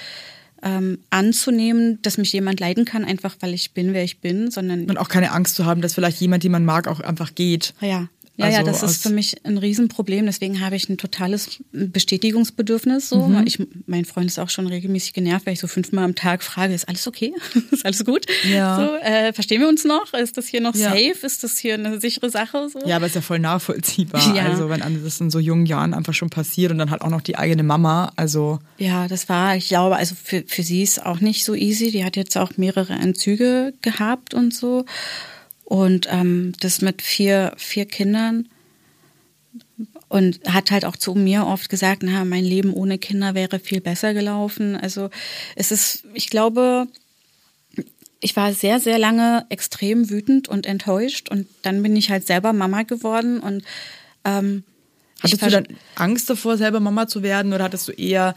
ähm, 0.62 0.99
anzunehmen, 1.11 2.00
dass 2.02 2.18
mich 2.18 2.32
jemand 2.32 2.61
leiden 2.61 2.85
kann, 2.85 3.04
einfach 3.04 3.37
weil 3.40 3.54
ich 3.54 3.73
bin, 3.73 3.94
wer 3.94 4.04
ich 4.04 4.18
bin, 4.20 4.50
sondern 4.50 4.85
Und 4.90 4.99
auch 4.99 5.09
keine 5.09 5.32
Angst 5.32 5.54
zu 5.56 5.64
haben, 5.64 5.80
dass 5.80 5.94
vielleicht 5.94 6.20
jemand, 6.20 6.44
den 6.44 6.52
man 6.52 6.64
mag, 6.64 6.87
auch 6.87 7.00
einfach 7.00 7.35
geht. 7.35 7.75
ja. 7.80 8.09
Ja, 8.40 8.49
ja, 8.49 8.59
Also 8.59 8.70
das 8.70 8.82
aus- 8.85 8.90
ist 8.92 9.02
für 9.02 9.11
mich 9.11 9.44
ein 9.44 9.59
Riesenproblem. 9.59 10.26
Deswegen 10.26 10.61
habe 10.61 10.76
ich 10.76 10.88
ein 10.88 10.99
totales 10.99 11.62
Bestätigungsbedürfnis. 11.73 13.09
So. 13.09 13.26
Mhm. 13.28 13.47
Ich, 13.47 13.59
mein 13.87 14.04
Freund 14.04 14.26
ist 14.30 14.38
auch 14.38 14.50
schon 14.50 14.66
regelmäßig 14.66 15.12
genervt, 15.12 15.47
weil 15.47 15.54
ich 15.54 15.61
so 15.61 15.66
fünfmal 15.66 16.04
am 16.04 16.14
Tag 16.14 16.42
frage, 16.42 16.75
ist 16.75 16.88
alles 16.88 17.06
okay? 17.06 17.32
ist 17.70 17.85
alles 17.85 18.04
gut? 18.04 18.26
Ja. 18.50 18.76
So, 18.76 18.94
äh, 19.06 19.32
verstehen 19.32 19.61
wir 19.61 19.68
uns 19.68 19.85
noch? 19.85 20.12
Ist 20.14 20.37
das 20.37 20.47
hier 20.49 20.61
noch 20.61 20.75
Ja. 20.75 20.90
safe? 20.90 21.25
Ist 21.26 21.44
das 21.44 21.59
hier 21.59 21.75
eine 21.75 22.00
sichere 22.00 22.30
Sache? 22.30 22.68
So? 22.73 22.80
Ja, 22.87 22.97
aber 22.97 23.06
ist 23.06 23.14
ja 23.14 23.20
voll 23.20 23.38
nachvollziehbar. 23.38 24.20
Ja. 24.35 24.44
Also 24.47 24.68
wenn 24.68 24.82
einem 24.82 25.02
das 25.02 25.20
in 25.20 25.30
so 25.30 25.38
jungen 25.38 25.66
Jahren 25.66 25.92
einfach 25.94 26.14
schon 26.14 26.30
passiert 26.30 26.70
und 26.70 26.78
dann 26.78 26.90
halt 26.90 27.02
auch 27.02 27.11
noch 27.11 27.20
die 27.20 27.37
eigene 27.37 27.62
Mama. 27.62 28.12
Also 28.16 28.59
Ja, 28.78 29.09
das 29.09 29.28
war, 29.28 29.56
ich 29.56 29.68
glaube, 29.68 29.97
also 29.97 30.14
für, 30.23 30.44
für 30.47 30.62
sie 30.62 30.82
ist 30.82 31.04
auch 31.04 31.20
nicht 31.20 31.44
so 31.44 31.54
easy. 31.54 31.90
Die 31.90 32.04
hat 32.04 32.16
jetzt 32.16 32.37
auch 32.37 32.56
mehrere 32.56 32.92
Entzüge 32.92 33.75
gehabt 33.82 34.35
und 34.35 34.54
so. 34.54 34.85
Und 35.71 36.09
ähm, 36.11 36.53
das 36.59 36.81
mit 36.81 37.00
vier, 37.00 37.53
vier 37.57 37.87
Kindern. 37.87 38.49
Und 40.09 40.41
hat 40.45 40.73
halt 40.73 40.85
auch 40.85 40.97
zu 40.97 41.15
mir 41.15 41.47
oft 41.47 41.69
gesagt, 41.69 42.03
na, 42.03 42.25
mein 42.25 42.43
Leben 42.43 42.75
ohne 42.75 42.99
Kinder 42.99 43.37
wäre 43.37 43.61
viel 43.61 43.81
besser 43.81 44.12
gelaufen. 44.12 44.75
Also 44.75 45.11
es 45.55 45.71
ist, 45.71 46.03
ich 46.12 46.29
glaube, 46.29 46.89
ich 48.19 48.35
war 48.35 48.52
sehr, 48.52 48.80
sehr 48.80 48.99
lange 48.99 49.47
extrem 49.49 50.11
wütend 50.11 50.49
und 50.49 50.67
enttäuscht. 50.67 51.28
Und 51.28 51.47
dann 51.63 51.85
bin 51.85 51.95
ich 51.95 52.11
halt 52.11 52.26
selber 52.26 52.52
Mama 52.52 52.83
geworden 52.83 53.39
und 53.39 53.63
ähm, 54.25 54.65
hattest 55.21 55.41
du 55.41 55.50
dann 55.50 55.69
Angst 55.95 56.28
davor, 56.28 56.56
selber 56.56 56.80
Mama 56.80 57.06
zu 57.06 57.23
werden 57.23 57.52
oder 57.52 57.63
hattest 57.63 57.87
du 57.87 57.93
eher 57.93 58.35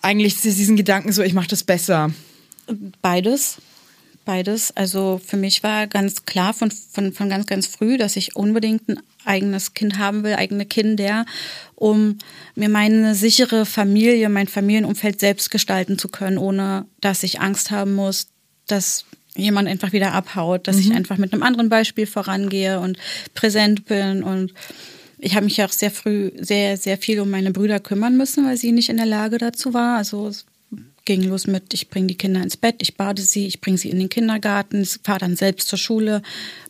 eigentlich 0.00 0.40
diesen 0.40 0.76
Gedanken 0.76 1.10
so, 1.10 1.22
ich 1.22 1.34
mache 1.34 1.48
das 1.48 1.64
besser? 1.64 2.12
Beides. 3.02 3.58
Beides. 4.28 4.76
Also 4.76 5.18
für 5.24 5.38
mich 5.38 5.62
war 5.62 5.86
ganz 5.86 6.26
klar 6.26 6.52
von, 6.52 6.70
von, 6.70 7.14
von 7.14 7.30
ganz, 7.30 7.46
ganz 7.46 7.66
früh, 7.66 7.96
dass 7.96 8.14
ich 8.14 8.36
unbedingt 8.36 8.86
ein 8.86 9.00
eigenes 9.24 9.72
Kind 9.72 9.96
haben 9.96 10.22
will, 10.22 10.34
eigene 10.34 10.66
Kinder, 10.66 11.24
um 11.74 12.18
mir 12.54 12.68
meine 12.68 13.14
sichere 13.14 13.64
Familie, 13.64 14.28
mein 14.28 14.46
Familienumfeld 14.46 15.18
selbst 15.18 15.50
gestalten 15.50 15.96
zu 15.96 16.08
können, 16.08 16.36
ohne 16.36 16.84
dass 17.00 17.22
ich 17.22 17.40
Angst 17.40 17.70
haben 17.70 17.94
muss, 17.94 18.26
dass 18.66 19.06
jemand 19.34 19.66
einfach 19.66 19.92
wieder 19.92 20.12
abhaut, 20.12 20.68
dass 20.68 20.76
ich 20.76 20.92
einfach 20.92 21.16
mit 21.16 21.32
einem 21.32 21.42
anderen 21.42 21.70
Beispiel 21.70 22.06
vorangehe 22.06 22.80
und 22.80 22.98
präsent 23.32 23.86
bin 23.86 24.22
und 24.22 24.52
ich 25.16 25.36
habe 25.36 25.46
mich 25.46 25.56
ja 25.56 25.64
auch 25.64 25.72
sehr 25.72 25.90
früh 25.90 26.32
sehr, 26.38 26.76
sehr 26.76 26.98
viel 26.98 27.20
um 27.20 27.30
meine 27.30 27.50
Brüder 27.50 27.80
kümmern 27.80 28.18
müssen, 28.18 28.44
weil 28.44 28.58
sie 28.58 28.72
nicht 28.72 28.90
in 28.90 28.98
der 28.98 29.06
Lage 29.06 29.38
dazu 29.38 29.72
war. 29.72 29.96
Also 29.96 30.30
ging 31.08 31.22
los 31.24 31.46
mit, 31.46 31.72
ich 31.72 31.88
bringe 31.88 32.06
die 32.06 32.16
Kinder 32.16 32.42
ins 32.42 32.58
Bett, 32.58 32.76
ich 32.80 32.96
bade 32.98 33.22
sie, 33.22 33.46
ich 33.46 33.60
bringe 33.62 33.78
sie 33.78 33.88
in 33.88 33.98
den 33.98 34.10
Kindergarten, 34.10 34.84
fahre 35.02 35.20
dann 35.20 35.36
selbst 35.36 35.66
zur 35.68 35.78
Schule, 35.78 36.20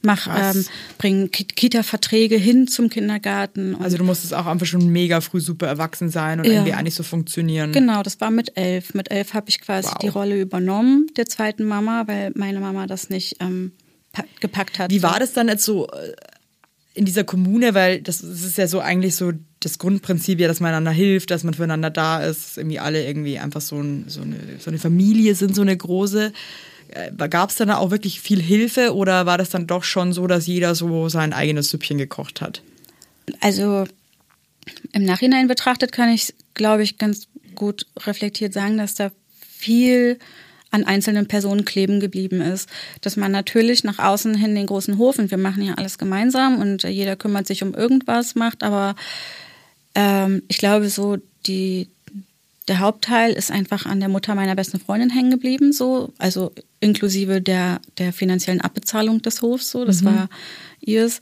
mach, 0.03 0.29
ähm, 0.29 0.65
bringe 0.97 1.29
Ki- 1.29 1.45
Kita-Verträge 1.45 2.37
hin 2.37 2.69
zum 2.69 2.89
Kindergarten. 2.89 3.75
Also 3.81 3.99
du 3.99 4.05
musstest 4.05 4.33
auch 4.35 4.47
einfach 4.47 4.65
schon 4.67 4.89
mega 4.91 5.21
früh 5.21 5.41
super 5.41 5.67
erwachsen 5.67 6.09
sein 6.09 6.39
und 6.39 6.47
Ja. 6.47 6.53
irgendwie 6.53 6.73
eigentlich 6.73 6.95
so 6.95 7.03
funktionieren. 7.03 7.73
Genau, 7.73 8.03
das 8.05 8.21
war 8.21 8.31
mit 8.31 8.57
elf. 8.57 8.95
Mit 8.95 9.11
elf 9.11 9.35
habe 9.35 9.49
ich 9.49 9.61
quasi 9.61 9.89
Wow. 9.89 9.99
die 9.99 10.09
Rolle 10.09 10.41
übernommen 10.41 11.09
der 11.17 11.27
zweiten 11.27 11.65
Mama, 11.65 12.05
weil 12.07 12.31
meine 12.37 12.61
Mama 12.61 12.87
das 12.87 13.11
nicht 13.11 13.37
ähm, 13.41 13.73
pa- 14.13 14.25
gepackt 14.41 14.79
hat. 14.79 14.91
Wie 14.93 15.03
war 15.03 15.19
das 15.19 15.33
dann 15.33 15.49
jetzt 15.49 15.65
so 15.65 15.89
äh, 15.89 16.13
in 16.99 17.05
dieser 17.05 17.23
Kommune? 17.23 17.75
Weil 17.75 18.03
das, 18.03 18.21
ist 18.23 18.59
ja 18.59 18.67
so 18.67 18.81
eigentlich 18.81 19.15
so 19.15 19.33
das 19.61 19.79
Grundprinzip, 19.79 20.41
ja, 20.41 20.49
dass 20.49 20.59
man 20.59 20.71
einander 20.71 20.91
hilft, 20.91 21.31
dass 21.31 21.45
man 21.45 21.55
füreinander 21.55 21.91
da 21.91 22.23
ist, 22.23 22.59
irgendwie 22.59 22.81
alle 22.81 23.07
irgendwie 23.07 23.39
einfach 23.39 23.61
so, 23.61 23.81
ein, 23.81 24.05
so, 24.09 24.21
eine, 24.21 24.37
so 24.59 24.71
eine 24.71 24.79
Familie 24.79 25.35
sind, 25.35 25.55
so 25.55 25.63
eine 25.63 25.77
große. 25.77 26.33
Gab 27.31 27.51
es 27.51 27.57
dann 27.57 27.71
auch 27.71 27.91
wirklich 27.91 28.21
viel 28.21 28.41
Hilfe 28.41 28.95
oder 28.95 29.27
war 29.27 29.39
das 29.39 29.51
dann 29.51 29.67
doch 29.67 29.85
schon 29.85 30.13
so, 30.13 30.27
dass 30.27 30.47
jeder 30.47 30.75
so 30.75 31.09
sein 31.09 31.33
eigenes 31.33 31.71
Süppchen 31.71 31.99
gekocht 31.99 32.41
hat? 32.41 32.63
Also 33.41 33.85
im 34.93 35.05
Nachhinein 35.05 35.49
betrachtet 35.49 35.93
kann 35.93 36.11
ich, 36.11 36.35
glaube 36.55 36.83
ich, 36.83 36.99
ganz 36.99 37.29
gut 37.55 37.87
reflektiert 37.99 38.53
sagen, 38.53 38.79
dass 38.79 38.95
da 38.95 39.11
viel 39.41 40.19
an 40.71 40.85
einzelnen 40.85 41.27
Personen 41.27 41.65
kleben 41.65 42.01
geblieben 42.01 42.41
ist. 42.41 42.69
Dass 43.01 43.17
man 43.17 43.33
natürlich 43.33 43.85
nach 43.85 43.99
außen 43.99 44.35
hin 44.35 44.55
den 44.55 44.67
großen 44.67 44.99
Hof 44.99 45.19
und 45.19 45.31
wir 45.31 45.39
machen 45.39 45.63
ja 45.63 45.75
alles 45.75 45.99
gemeinsam 45.99 46.59
und 46.59 46.83
jeder 46.83 47.17
kümmert 47.17 47.47
sich 47.47 47.63
um 47.63 47.75
irgendwas, 47.75 48.35
macht, 48.35 48.63
aber 48.63 48.95
ähm, 49.95 50.43
ich 50.49 50.59
glaube 50.59 50.89
so, 50.89 51.19
die, 51.47 51.89
der 52.69 52.81
Hauptteil 52.81 53.33
ist 53.33 53.51
einfach 53.51 53.87
an 53.87 54.01
der 54.01 54.09
Mutter 54.09 54.35
meiner 54.35 54.55
besten 54.55 54.79
Freundin 54.79 55.11
hängen 55.11 55.31
geblieben, 55.31 55.73
so, 55.73 56.13
also 56.19 56.53
inklusive 56.81 57.41
der, 57.41 57.81
der 57.97 58.13
finanziellen 58.13 58.61
Abbezahlung 58.61 59.23
des 59.23 59.43
Hofs, 59.43 59.71
so, 59.71 59.85
das 59.85 60.05
war 60.05 60.29
ihrs. 60.81 61.21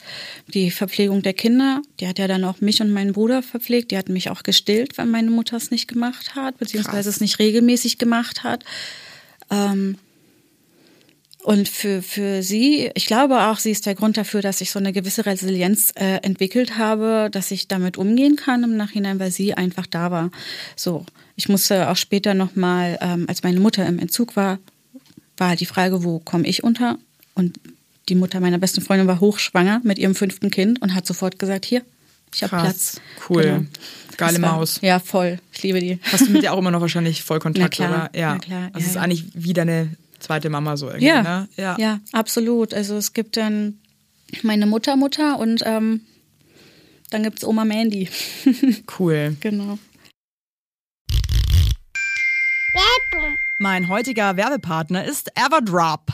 Die 0.53 0.69
Verpflegung 0.69 1.21
der 1.23 1.33
Kinder, 1.33 1.81
die 1.99 2.07
hat 2.07 2.19
ja 2.19 2.27
dann 2.27 2.43
auch 2.43 2.61
mich 2.61 2.81
und 2.81 2.91
meinen 2.91 3.13
Bruder 3.13 3.41
verpflegt, 3.41 3.91
die 3.91 3.97
hat 3.97 4.09
mich 4.09 4.29
auch 4.29 4.43
gestillt, 4.43 4.97
weil 4.97 5.07
meine 5.07 5.31
Mutter 5.31 5.57
es 5.57 5.71
nicht 5.71 5.87
gemacht 5.87 6.35
hat, 6.35 6.57
beziehungsweise 6.57 7.09
Krass. 7.09 7.15
es 7.15 7.21
nicht 7.21 7.39
regelmäßig 7.39 7.97
gemacht 7.97 8.43
hat. 8.43 8.63
Ähm, 9.49 9.97
und 11.43 11.69
für, 11.69 12.01
für 12.01 12.43
sie, 12.43 12.91
ich 12.93 13.05
glaube 13.05 13.43
auch, 13.43 13.57
sie 13.57 13.71
ist 13.71 13.85
der 13.85 13.95
Grund 13.95 14.17
dafür, 14.17 14.41
dass 14.41 14.59
ich 14.59 14.69
so 14.69 14.79
eine 14.79 14.91
gewisse 14.91 15.25
Resilienz 15.25 15.93
äh, 15.95 16.17
entwickelt 16.17 16.77
habe, 16.77 17.29
dass 17.31 17.51
ich 17.51 17.69
damit 17.69 17.95
umgehen 17.95 18.35
kann 18.35 18.63
im 18.63 18.75
Nachhinein, 18.75 19.19
weil 19.19 19.31
sie 19.31 19.53
einfach 19.53 19.87
da 19.87 20.11
war. 20.11 20.29
So, 20.75 21.05
ich 21.37 21.47
musste 21.47 21.89
auch 21.89 21.95
später 21.95 22.33
nochmal, 22.33 22.97
ähm, 22.99 23.25
als 23.29 23.43
meine 23.43 23.61
Mutter 23.61 23.85
im 23.85 23.97
Entzug 23.97 24.35
war, 24.35 24.59
war 25.37 25.55
die 25.55 25.65
Frage, 25.65 26.03
wo 26.03 26.19
komme 26.19 26.45
ich 26.47 26.63
unter? 26.63 26.97
Und 27.33 27.57
die 28.09 28.15
Mutter 28.15 28.39
meiner 28.39 28.57
besten 28.57 28.81
Freundin 28.81 29.07
war 29.07 29.21
hochschwanger 29.21 29.81
mit 29.83 29.99
ihrem 29.99 30.15
fünften 30.15 30.51
Kind 30.51 30.81
und 30.81 30.95
hat 30.95 31.05
sofort 31.05 31.39
gesagt, 31.39 31.63
hier, 31.63 31.81
ich 32.33 32.43
habe 32.43 32.61
Platz. 32.61 32.99
cool. 33.29 33.41
Genau. 33.43 33.65
Geile 34.17 34.41
war- 34.41 34.53
Maus. 34.57 34.79
Ja, 34.81 34.99
voll. 34.99 35.39
Ich 35.53 35.61
liebe 35.63 35.79
die. 35.79 35.99
Hast 36.11 36.27
du 36.27 36.31
mit 36.31 36.41
der 36.43 36.53
auch 36.53 36.57
immer 36.57 36.71
noch 36.71 36.81
wahrscheinlich 36.81 37.21
voll 37.23 37.39
Kontakt, 37.39 37.63
Na 37.79 37.85
klar, 37.87 38.09
oder? 38.11 38.19
Ja. 38.19 38.33
na 38.33 38.39
klar, 38.39 38.61
Also 38.73 38.73
ja, 38.73 38.79
es 38.79 38.85
ist 38.87 38.95
ja. 38.95 39.01
eigentlich 39.01 39.25
wie 39.35 39.53
deine 39.53 39.95
zweite 40.19 40.49
Mama 40.49 40.75
so 40.77 40.87
irgendwie, 40.87 41.05
Ja, 41.05 41.21
ne? 41.21 41.47
ja, 41.77 41.99
absolut. 42.13 42.73
Also 42.73 42.97
es 42.97 43.13
gibt 43.13 43.37
dann 43.37 43.79
meine 44.41 44.65
Mutter, 44.65 44.95
Mutter 44.97 45.37
und 45.39 45.61
ähm, 45.65 46.01
dann 47.11 47.23
gibt's 47.23 47.43
Oma 47.45 47.63
Mandy. 47.65 48.09
Cool. 48.99 49.37
genau. 49.39 49.77
Mein 53.59 53.87
heutiger 53.89 54.35
Werbepartner 54.37 55.03
ist 55.05 55.31
Everdrop. 55.35 56.13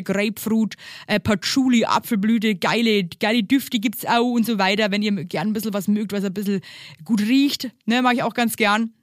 Grapefruit, 0.01 0.75
äh, 1.07 1.19
Patchouli, 1.19 1.85
Apfelblüte, 1.85 2.55
geile, 2.55 3.05
geile 3.05 3.43
Düfte 3.43 3.79
gibt's 3.79 4.05
auch 4.05 4.31
und 4.31 4.45
so 4.45 4.57
weiter. 4.57 4.91
Wenn 4.91 5.01
ihr 5.01 5.11
gern 5.25 5.49
ein 5.49 5.53
bisschen 5.53 5.73
was 5.73 5.87
mögt, 5.87 6.11
was 6.13 6.23
ein 6.23 6.33
bisschen 6.33 6.61
gut 7.03 7.21
riecht, 7.21 7.71
ne, 7.85 8.01
mache 8.01 8.15
ich 8.15 8.23
auch 8.23 8.33
ganz 8.33 8.55
gern. 8.55 8.93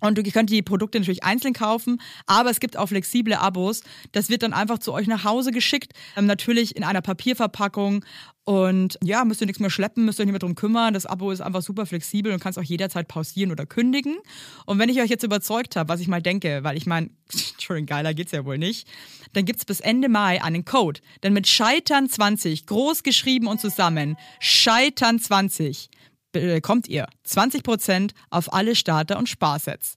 Und 0.00 0.18
ihr 0.18 0.30
könnt 0.30 0.50
die 0.50 0.60
Produkte 0.60 0.98
natürlich 0.98 1.24
einzeln 1.24 1.54
kaufen, 1.54 2.02
aber 2.26 2.50
es 2.50 2.60
gibt 2.60 2.76
auch 2.76 2.88
flexible 2.88 3.34
Abos. 3.34 3.82
Das 4.12 4.28
wird 4.28 4.42
dann 4.42 4.52
einfach 4.52 4.78
zu 4.78 4.92
euch 4.92 5.06
nach 5.06 5.24
Hause 5.24 5.52
geschickt, 5.52 5.92
ähm, 6.16 6.26
natürlich 6.26 6.76
in 6.76 6.84
einer 6.84 7.00
Papierverpackung. 7.00 8.04
Und 8.46 8.96
ja, 9.02 9.24
müsst 9.24 9.40
ihr 9.40 9.48
nichts 9.48 9.58
mehr 9.58 9.70
schleppen, 9.70 10.04
müsst 10.04 10.20
ihr 10.20 10.24
nicht 10.24 10.32
mehr 10.32 10.38
drum 10.38 10.54
kümmern. 10.54 10.94
Das 10.94 11.04
Abo 11.04 11.32
ist 11.32 11.40
einfach 11.40 11.62
super 11.62 11.84
flexibel 11.84 12.32
und 12.32 12.38
kannst 12.38 12.60
auch 12.60 12.62
jederzeit 12.62 13.08
pausieren 13.08 13.50
oder 13.50 13.66
kündigen. 13.66 14.18
Und 14.66 14.78
wenn 14.78 14.88
ich 14.88 15.00
euch 15.00 15.10
jetzt 15.10 15.24
überzeugt 15.24 15.74
habe, 15.74 15.88
was 15.88 15.98
ich 15.98 16.06
mal 16.06 16.22
denke, 16.22 16.60
weil 16.62 16.76
ich 16.76 16.86
meine, 16.86 17.10
Entschuldigung, 17.32 17.86
geiler 17.86 18.14
geht's 18.14 18.30
ja 18.30 18.44
wohl 18.44 18.56
nicht, 18.56 18.86
dann 19.32 19.46
gibt's 19.46 19.64
bis 19.64 19.80
Ende 19.80 20.08
Mai 20.08 20.40
einen 20.44 20.64
Code. 20.64 21.00
Denn 21.24 21.32
mit 21.32 21.48
Scheitern 21.48 22.08
20, 22.08 22.66
groß 22.66 23.02
geschrieben 23.02 23.48
und 23.48 23.60
zusammen, 23.60 24.16
Scheitern 24.38 25.18
20, 25.18 25.90
bekommt 26.30 26.86
ihr 26.86 27.08
20% 27.26 28.12
auf 28.30 28.52
alle 28.52 28.76
Starter- 28.76 29.18
und 29.18 29.28
Sparsets. 29.28 29.96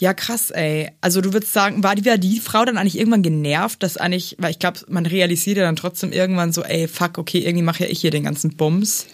Ja, 0.00 0.14
krass, 0.14 0.50
ey. 0.50 0.90
Also 1.02 1.20
du 1.20 1.34
würdest 1.34 1.52
sagen, 1.52 1.82
war 1.82 1.94
die, 1.94 2.06
war 2.06 2.16
die 2.16 2.40
Frau 2.40 2.64
dann 2.64 2.78
eigentlich 2.78 2.98
irgendwann 2.98 3.22
genervt, 3.22 3.82
dass 3.82 3.98
eigentlich, 3.98 4.34
weil 4.38 4.50
ich 4.50 4.58
glaube, 4.58 4.80
man 4.88 5.04
realisiert 5.04 5.58
ja 5.58 5.64
dann 5.64 5.76
trotzdem 5.76 6.10
irgendwann 6.10 6.52
so, 6.52 6.64
ey, 6.64 6.88
fuck, 6.88 7.18
okay, 7.18 7.40
irgendwie 7.40 7.62
mache 7.62 7.84
ja 7.84 7.90
ich 7.90 8.00
hier 8.00 8.10
den 8.10 8.24
ganzen 8.24 8.56
Bums. 8.56 9.06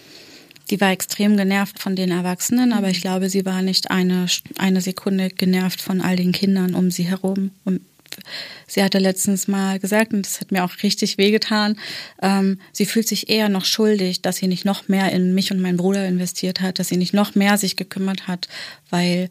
Die 0.69 0.79
war 0.79 0.91
extrem 0.91 1.35
genervt 1.35 1.79
von 1.79 1.97
den 1.97 2.11
Erwachsenen, 2.11 2.71
aber 2.71 2.89
ich 2.89 3.01
glaube, 3.01 3.29
sie 3.29 3.45
war 3.45 3.61
nicht 3.61 3.91
eine, 3.91 4.27
eine 4.57 4.79
Sekunde 4.79 5.29
genervt 5.29 5.81
von 5.81 5.99
all 5.99 6.15
den 6.15 6.31
Kindern 6.31 6.73
um 6.73 6.89
sie 6.89 7.03
herum. 7.03 7.51
Und 7.65 7.81
sie 8.65 8.81
hatte 8.81 8.99
letztens 8.99 9.49
mal 9.49 9.79
gesagt, 9.79 10.13
und 10.13 10.25
das 10.25 10.39
hat 10.39 10.53
mir 10.53 10.63
auch 10.63 10.71
richtig 10.83 11.17
wehgetan, 11.17 11.77
ähm, 12.21 12.59
sie 12.71 12.85
fühlt 12.85 13.09
sich 13.09 13.29
eher 13.29 13.49
noch 13.49 13.65
schuldig, 13.65 14.21
dass 14.21 14.37
sie 14.37 14.47
nicht 14.47 14.63
noch 14.63 14.87
mehr 14.87 15.11
in 15.11 15.35
mich 15.35 15.51
und 15.51 15.61
meinen 15.61 15.77
Bruder 15.77 16.07
investiert 16.07 16.61
hat, 16.61 16.79
dass 16.79 16.87
sie 16.87 16.97
nicht 16.97 17.13
noch 17.13 17.35
mehr 17.35 17.57
sich 17.57 17.75
gekümmert 17.75 18.27
hat, 18.27 18.47
weil 18.89 19.29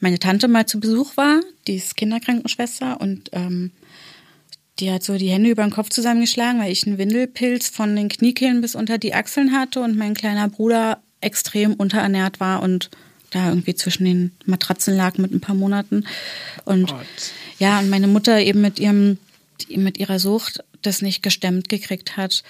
meine 0.00 0.18
Tante 0.18 0.48
mal 0.48 0.66
zu 0.66 0.80
Besuch 0.80 1.16
war, 1.16 1.40
die 1.66 1.76
ist 1.76 1.96
Kinderkrankenschwester 1.96 3.00
und 3.00 3.30
ähm, 3.32 3.70
die 4.78 4.90
hat 4.90 5.02
so 5.02 5.16
die 5.16 5.28
Hände 5.28 5.50
über 5.50 5.62
den 5.62 5.72
Kopf 5.72 5.90
zusammengeschlagen, 5.90 6.60
weil 6.60 6.72
ich 6.72 6.86
einen 6.86 6.98
Windelpilz 6.98 7.68
von 7.68 7.94
den 7.94 8.08
Kniekehlen 8.08 8.60
bis 8.60 8.74
unter 8.74 8.98
die 8.98 9.14
Achseln 9.14 9.52
hatte 9.52 9.80
und 9.80 9.96
mein 9.96 10.14
kleiner 10.14 10.48
Bruder 10.48 11.02
extrem 11.20 11.74
unterernährt 11.74 12.40
war 12.40 12.62
und 12.62 12.90
da 13.30 13.48
irgendwie 13.48 13.74
zwischen 13.74 14.04
den 14.04 14.32
Matratzen 14.46 14.96
lag 14.96 15.18
mit 15.18 15.32
ein 15.32 15.40
paar 15.40 15.54
Monaten. 15.54 16.04
Und 16.64 16.92
ja, 17.58 17.78
und 17.78 17.90
meine 17.90 18.08
Mutter 18.08 18.40
eben 18.40 18.60
mit 18.60 18.80
ihrem, 18.80 19.18
mit 19.68 19.98
ihrer 19.98 20.18
Sucht 20.18 20.64
das 20.82 21.02
nicht 21.02 21.22
gestemmt 21.22 21.68
gekriegt 21.68 22.16
hat. 22.16 22.42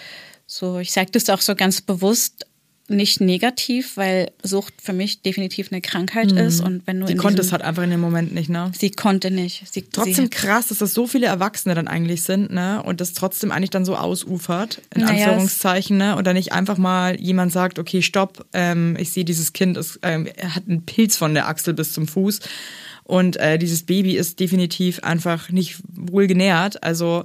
So, 0.46 0.78
ich 0.78 0.92
sage 0.92 1.10
das 1.12 1.28
auch 1.28 1.40
so 1.40 1.54
ganz 1.54 1.80
bewusst, 1.80 2.46
nicht 2.90 3.20
negativ, 3.20 3.96
weil 3.96 4.30
Sucht 4.42 4.74
für 4.82 4.92
mich 4.92 5.22
definitiv 5.22 5.70
eine 5.70 5.80
Krankheit 5.80 6.32
ist. 6.32 6.60
Und 6.60 6.86
wenn 6.86 7.00
du 7.00 7.06
in 7.06 7.16
konnte 7.16 7.40
es 7.40 7.52
halt 7.52 7.62
einfach 7.62 7.82
in 7.82 7.90
dem 7.90 8.00
Moment 8.00 8.34
nicht, 8.34 8.50
ne? 8.50 8.72
Sie 8.76 8.90
konnte 8.90 9.30
nicht. 9.30 9.64
Sie, 9.70 9.82
Trotzdem 9.82 10.14
sie, 10.14 10.28
krass, 10.28 10.68
dass 10.68 10.78
das 10.78 10.92
so 10.92 11.06
viele 11.06 11.26
Erwachsene 11.26 11.74
dann 11.74 11.88
eigentlich 11.88 12.22
sind, 12.22 12.50
ne? 12.52 12.82
Und 12.82 13.00
das 13.00 13.12
trotzdem 13.12 13.52
eigentlich 13.52 13.70
dann 13.70 13.84
so 13.84 13.96
ausufert, 13.96 14.82
in 14.94 15.02
Naja, 15.02 15.26
Anführungszeichen, 15.26 15.96
ne? 15.96 16.16
Und 16.16 16.26
dann 16.26 16.34
nicht 16.34 16.52
einfach 16.52 16.78
mal 16.78 17.20
jemand 17.20 17.52
sagt, 17.52 17.78
okay, 17.78 18.02
stopp, 18.02 18.46
ähm, 18.52 18.96
ich 18.98 19.10
sehe 19.12 19.24
dieses 19.24 19.52
Kind, 19.52 19.76
es 19.76 19.98
ähm, 20.02 20.28
er 20.36 20.54
hat 20.54 20.64
einen 20.68 20.84
Pilz 20.84 21.16
von 21.16 21.34
der 21.34 21.48
Achsel 21.48 21.74
bis 21.74 21.92
zum 21.92 22.08
Fuß. 22.08 22.40
Und 23.04 23.36
äh, 23.38 23.58
dieses 23.58 23.82
Baby 23.82 24.16
ist 24.16 24.38
definitiv 24.38 25.00
einfach 25.00 25.50
nicht 25.50 25.78
wohl 25.92 26.26
genährt. 26.26 26.82
Also 26.84 27.24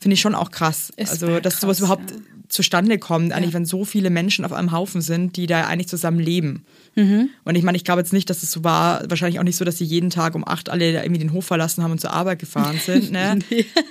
finde 0.00 0.14
ich 0.14 0.20
schon 0.20 0.34
auch 0.34 0.50
krass. 0.50 0.92
Ist 0.96 1.10
also, 1.10 1.40
dass 1.40 1.54
krass, 1.54 1.60
sowas 1.60 1.78
überhaupt 1.78 2.10
ja. 2.10 2.16
zustande 2.48 2.98
kommt, 2.98 3.32
eigentlich, 3.32 3.54
wenn 3.54 3.66
so 3.66 3.84
viele 3.84 4.10
Menschen 4.10 4.44
auf 4.44 4.52
einem 4.52 4.72
Haufen 4.72 5.02
sind, 5.02 5.36
die 5.36 5.46
da 5.46 5.66
eigentlich 5.66 5.88
zusammen 5.88 6.18
leben. 6.18 6.64
Mhm. 6.96 7.30
Und 7.44 7.54
ich 7.54 7.62
meine, 7.62 7.76
ich 7.76 7.84
glaube 7.84 8.00
jetzt 8.00 8.12
nicht, 8.12 8.28
dass 8.30 8.42
es 8.42 8.50
so 8.50 8.64
war, 8.64 9.08
wahrscheinlich 9.08 9.38
auch 9.38 9.44
nicht 9.44 9.56
so, 9.56 9.64
dass 9.64 9.78
sie 9.78 9.84
jeden 9.84 10.10
Tag 10.10 10.34
um 10.34 10.46
acht 10.46 10.68
alle 10.70 10.92
da 10.92 11.02
irgendwie 11.02 11.20
den 11.20 11.32
Hof 11.32 11.44
verlassen 11.44 11.84
haben 11.84 11.92
und 11.92 12.00
zur 12.00 12.12
Arbeit 12.12 12.38
gefahren 12.38 12.80
sind, 12.84 13.12
ne? 13.12 13.38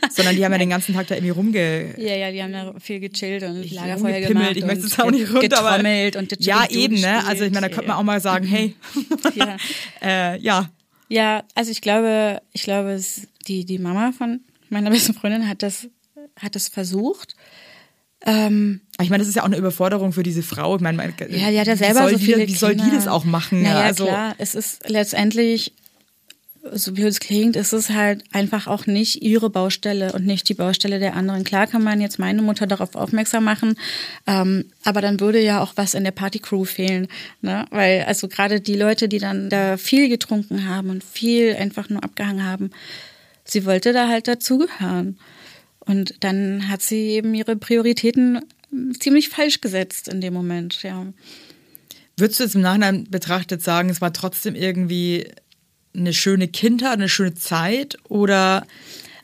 Sondern 0.10 0.36
die 0.36 0.44
haben 0.44 0.52
ja 0.52 0.58
den 0.58 0.70
ganzen 0.70 0.96
Tag 0.96 1.08
da 1.08 1.16
irgendwie 1.16 1.32
rumge... 1.32 1.96
ja, 1.98 2.16
ja, 2.16 2.32
die 2.32 2.44
haben 2.44 2.52
da 2.52 2.74
viel 2.80 3.00
gechillt 3.00 3.44
und 3.44 3.64
Ich 3.64 3.74
Lagerfeuer 3.74 4.20
gemacht. 4.22 4.58
ich 4.58 4.66
möchte 4.66 4.86
es 4.86 5.00
auch 5.00 5.12
nicht 5.12 5.34
runter, 5.34 5.64
aber 5.64 5.80
und 6.18 6.36
ja 6.40 6.66
eben, 6.70 7.00
ne? 7.00 7.26
Also 7.26 7.44
ich 7.44 7.52
meine, 7.52 7.70
da 7.70 7.74
könnte 7.74 7.88
man 7.88 7.98
auch 7.98 8.04
mal 8.04 8.20
sagen, 8.20 8.46
hey, 8.46 8.76
Ja. 9.36 9.58
äh, 10.02 10.40
ja, 10.42 10.70
Ja, 11.08 11.44
also 11.56 11.72
ich 11.72 11.82
glaube, 11.82 12.42
ich 12.52 12.64
glaube, 12.64 13.00
die, 13.48 13.66
die 13.66 13.80
Mama 13.80 14.12
von 14.12 14.42
meiner 14.70 14.90
besten 14.90 15.14
Freundin 15.14 15.48
hat 15.48 15.64
das, 15.64 15.88
hat 16.40 16.56
das 16.56 16.68
versucht. 16.68 17.36
Ähm, 18.26 18.82
ich 19.02 19.10
meine, 19.10 19.22
das 19.22 19.30
ist 19.30 19.36
ja 19.36 19.44
auch 19.44 19.48
eine 19.48 19.58
Überforderung 19.58 20.12
für 20.12 20.24
diese 20.24 20.44
Frau. 20.44 20.76
Ich 20.76 20.82
meine, 20.82 20.98
meine 20.98 21.14
ja, 21.30 21.52
die 21.52 21.60
hat 21.60 21.68
ja 21.68 21.76
selber 21.76 22.02
soll 22.02 22.12
so 22.12 22.18
die, 22.18 22.26
viele 22.26 22.48
Wie 22.48 22.56
soll 22.56 22.76
die 22.76 22.92
das 22.92 23.08
auch 23.08 23.24
machen? 23.24 23.64
Naja, 23.64 23.86
also, 23.86 24.06
klar, 24.06 24.36
es 24.38 24.56
ist 24.56 24.90
letztendlich, 24.90 25.74
so 26.74 26.98
wie 26.98 27.04
es 27.04 27.22
klingt, 27.22 27.56
ist 27.56 27.72
es 27.72 27.92
halt 27.92 28.26
einfach 28.34 28.68
auch 28.68 28.88
nicht 28.88 29.22
ihre 29.22 29.50
Baustelle 29.50 30.12
und 30.12 30.26
nicht 30.26 30.50
die 30.50 30.54
Baustelle 30.54 31.00
der 31.00 31.16
anderen. 31.16 31.46
Klar 31.46 31.68
kann 31.68 31.82
man 31.82 32.02
jetzt 32.02 32.20
meine 32.20 32.42
Mutter 32.42 32.68
darauf 32.68 32.96
aufmerksam 32.96 33.46
machen, 33.46 33.76
ähm, 34.28 34.66
aber 34.84 35.00
dann 35.00 35.22
würde 35.22 35.42
ja 35.42 35.62
auch 35.62 35.74
was 35.78 35.94
in 35.94 36.04
der 36.04 36.12
Partycrew 36.12 36.66
fehlen. 36.66 37.08
Ne? 37.42 37.66
Weil 37.72 38.04
also 38.04 38.28
gerade 38.28 38.60
die 38.60 38.76
Leute, 38.76 39.08
die 39.08 39.20
dann 39.20 39.50
da 39.50 39.78
viel 39.78 40.10
getrunken 40.10 40.68
haben 40.68 40.90
und 40.90 41.06
viel 41.06 41.56
einfach 41.56 41.88
nur 41.88 42.04
abgehangen 42.04 42.46
haben, 42.46 42.72
sie 43.46 43.66
wollte 43.66 43.94
da 43.94 44.10
halt 44.10 44.28
dazugehören. 44.28 45.18
Und 45.90 46.14
dann 46.24 46.70
hat 46.70 46.82
sie 46.84 47.10
eben 47.10 47.34
ihre 47.34 47.56
Prioritäten 47.56 48.40
ziemlich 49.00 49.30
falsch 49.30 49.60
gesetzt 49.62 50.08
in 50.08 50.22
dem 50.22 50.34
Moment, 50.34 50.84
ja. 50.84 51.06
Würdest 52.18 52.40
du 52.40 52.44
jetzt 52.44 52.56
im 52.56 52.62
Nachhinein 52.62 53.06
betrachtet 53.10 53.64
sagen, 53.64 53.90
es 53.90 54.00
war 54.02 54.14
trotzdem 54.14 54.54
irgendwie 54.56 55.28
eine 55.96 56.14
schöne 56.14 56.48
Kindheit, 56.48 56.94
eine 56.94 57.10
schöne 57.10 57.34
Zeit 57.34 57.98
oder 58.08 58.68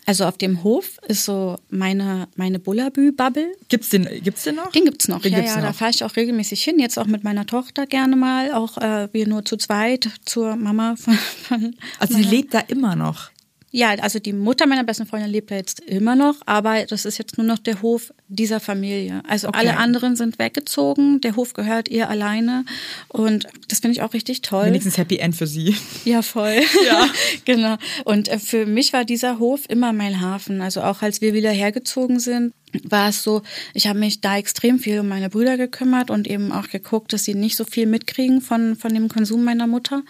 Also 0.08 0.25
auf 0.25 0.38
dem 0.38 0.63
Hof 0.63 0.97
ist 1.08 1.25
so 1.25 1.58
meine, 1.69 2.28
meine 2.36 2.58
Bullabü-Bubble. 2.60 3.51
gibt's 3.69 3.89
den, 3.89 4.08
gibt's 4.23 4.43
den 4.43 4.56
noch? 4.56 4.71
Den 4.71 4.86
gibt's 4.86 5.08
noch. 5.08 5.21
Den 5.21 5.34
ja, 5.34 5.39
gibt's 5.39 5.54
ja, 5.56 5.62
da 5.62 5.67
noch. 5.69 5.75
fahre 5.75 5.91
ich 5.91 6.04
auch 6.04 6.15
regelmäßig 6.15 6.63
hin. 6.63 6.80
Jetzt 6.80 6.97
auch 6.97 7.06
mit 7.08 7.23
meiner 7.23 7.45
Tochter 7.45 7.86
gerne 7.86 8.15
mal. 8.15 8.54
Auch 8.54 8.78
äh, 8.78 9.10
wir 9.13 9.28
nur 9.28 9.45
zu 9.45 9.58
zweit 9.58 10.10
zur 10.25 10.56
Mama 10.56 10.95
von. 10.97 11.13
von 11.15 11.75
Also 11.99 12.13
meiner- 12.15 12.30
lebt 12.30 12.54
da 12.56 12.60
immer 12.62 12.95
noch. 12.95 13.30
Ja, 13.75 13.89
also 13.89 14.19
die 14.19 14.31
Mutter 14.31 14.67
meiner 14.67 14.85
besten 14.85 15.05
Freundin 15.05 15.29
lebt 15.29 15.51
da 15.51 15.55
jetzt 15.55 15.81
immer 15.81 16.15
noch, 16.15 16.35
aber 16.45 16.85
das 16.85 17.03
ist 17.03 17.17
jetzt 17.17 17.38
nur 17.38 17.45
noch 17.45 17.59
der 17.59 17.81
Hof 17.81 18.13
dieser 18.29 18.61
Familie. 18.61 19.21
Also 19.27 19.49
Okay. 19.49 19.59
alle 19.59 19.75
anderen 19.75 20.15
sind 20.15 20.39
weggezogen, 20.39 21.19
der 21.19 21.35
Hof 21.35 21.51
gehört 21.51 21.89
ihr 21.89 22.09
alleine 22.09 22.63
und 23.09 23.45
das 23.67 23.79
finde 23.79 23.91
ich 23.91 24.01
auch 24.01 24.13
richtig 24.13 24.41
toll. 24.43 24.67
Wenigstens 24.67 24.97
Happy 24.97 25.17
End 25.17 25.35
für 25.35 25.45
sie. 25.45 25.75
Ja, 26.05 26.21
voll. 26.21 26.61
Ja. 26.85 27.09
genau. 27.43 27.75
Und 28.05 28.29
äh, 28.29 28.39
für 28.39 28.65
mich 28.65 28.93
war 28.93 29.03
dieser 29.03 29.39
Hof 29.39 29.65
immer 29.67 29.91
mein 29.91 30.21
Hafen. 30.21 30.61
Also 30.61 30.81
auch 30.81 31.01
als 31.01 31.19
wir 31.19 31.33
wieder 31.33 31.51
hergezogen 31.51 32.21
sind, 32.21 32.53
war 32.83 33.09
es 33.09 33.23
so, 33.23 33.41
ich 33.73 33.88
habe 33.88 33.99
mich 33.99 34.21
da 34.21 34.38
extrem 34.38 34.79
viel 34.79 34.99
um 35.01 35.09
meine 35.09 35.29
Brüder 35.29 35.57
gekümmert 35.57 36.11
und 36.11 36.27
eben 36.29 36.53
auch 36.53 36.69
geguckt, 36.69 37.11
dass 37.11 37.25
sie 37.25 37.35
nicht 37.35 37.57
so 37.57 37.65
viel 37.65 37.88
mitkriegen 37.88 38.39
von, 38.39 38.77
von 38.77 38.93
dem 38.93 39.09
Konsum 39.09 39.43
meiner 39.43 39.67
Mutter. 39.67 40.03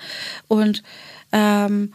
Und 0.47 0.84
ähm, 1.32 1.91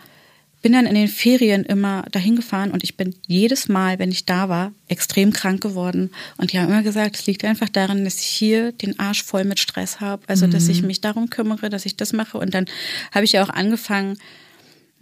bin 0.62 0.72
dann 0.72 0.86
in 0.86 0.94
den 0.94 1.08
Ferien 1.08 1.64
immer 1.64 2.04
dahin 2.12 2.36
gefahren 2.36 2.70
und 2.70 2.84
ich 2.84 2.96
bin 2.96 3.14
jedes 3.26 3.68
Mal, 3.68 3.98
wenn 3.98 4.10
ich 4.10 4.26
da 4.26 4.48
war, 4.48 4.72
extrem 4.88 5.32
krank 5.32 5.62
geworden. 5.62 6.10
Und 6.36 6.52
die 6.52 6.58
haben 6.58 6.68
immer 6.68 6.82
gesagt, 6.82 7.16
es 7.16 7.26
liegt 7.26 7.44
einfach 7.44 7.68
daran, 7.68 8.04
dass 8.04 8.20
ich 8.20 8.26
hier 8.26 8.72
den 8.72 8.98
Arsch 8.98 9.22
voll 9.22 9.44
mit 9.44 9.58
Stress 9.58 10.00
habe. 10.00 10.22
Also, 10.26 10.46
dass 10.46 10.68
ich 10.68 10.82
mich 10.82 11.00
darum 11.00 11.30
kümmere, 11.30 11.70
dass 11.70 11.86
ich 11.86 11.96
das 11.96 12.12
mache. 12.12 12.38
Und 12.38 12.54
dann 12.54 12.66
habe 13.12 13.24
ich 13.24 13.32
ja 13.32 13.42
auch 13.42 13.48
angefangen, 13.48 14.18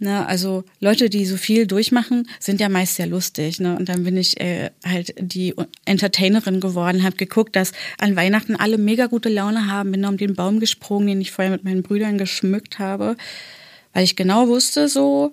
Ne, 0.01 0.25
also 0.25 0.63
Leute, 0.79 1.09
die 1.09 1.25
so 1.25 1.35
viel 1.35 1.67
durchmachen, 1.67 2.29
sind 2.39 2.61
ja 2.61 2.69
meist 2.69 2.95
sehr 2.95 3.05
lustig. 3.05 3.59
Ne? 3.59 3.75
Und 3.75 3.89
dann 3.89 4.05
bin 4.05 4.15
ich 4.15 4.39
äh, 4.39 4.71
halt 4.85 5.13
die 5.19 5.53
Entertainerin 5.83 6.61
geworden, 6.61 7.03
habe 7.03 7.17
geguckt, 7.17 7.57
dass 7.57 7.73
an 7.99 8.15
Weihnachten 8.15 8.55
alle 8.55 8.77
mega 8.77 9.07
gute 9.07 9.27
Laune 9.27 9.67
haben, 9.67 9.91
bin 9.91 10.05
um 10.05 10.15
den 10.15 10.35
Baum 10.35 10.61
gesprungen, 10.61 11.07
den 11.07 11.19
ich 11.19 11.31
vorher 11.31 11.51
mit 11.51 11.65
meinen 11.65 11.83
Brüdern 11.83 12.17
geschmückt 12.17 12.79
habe, 12.79 13.17
weil 13.91 14.05
ich 14.05 14.15
genau 14.15 14.47
wusste, 14.47 14.87
so 14.87 15.31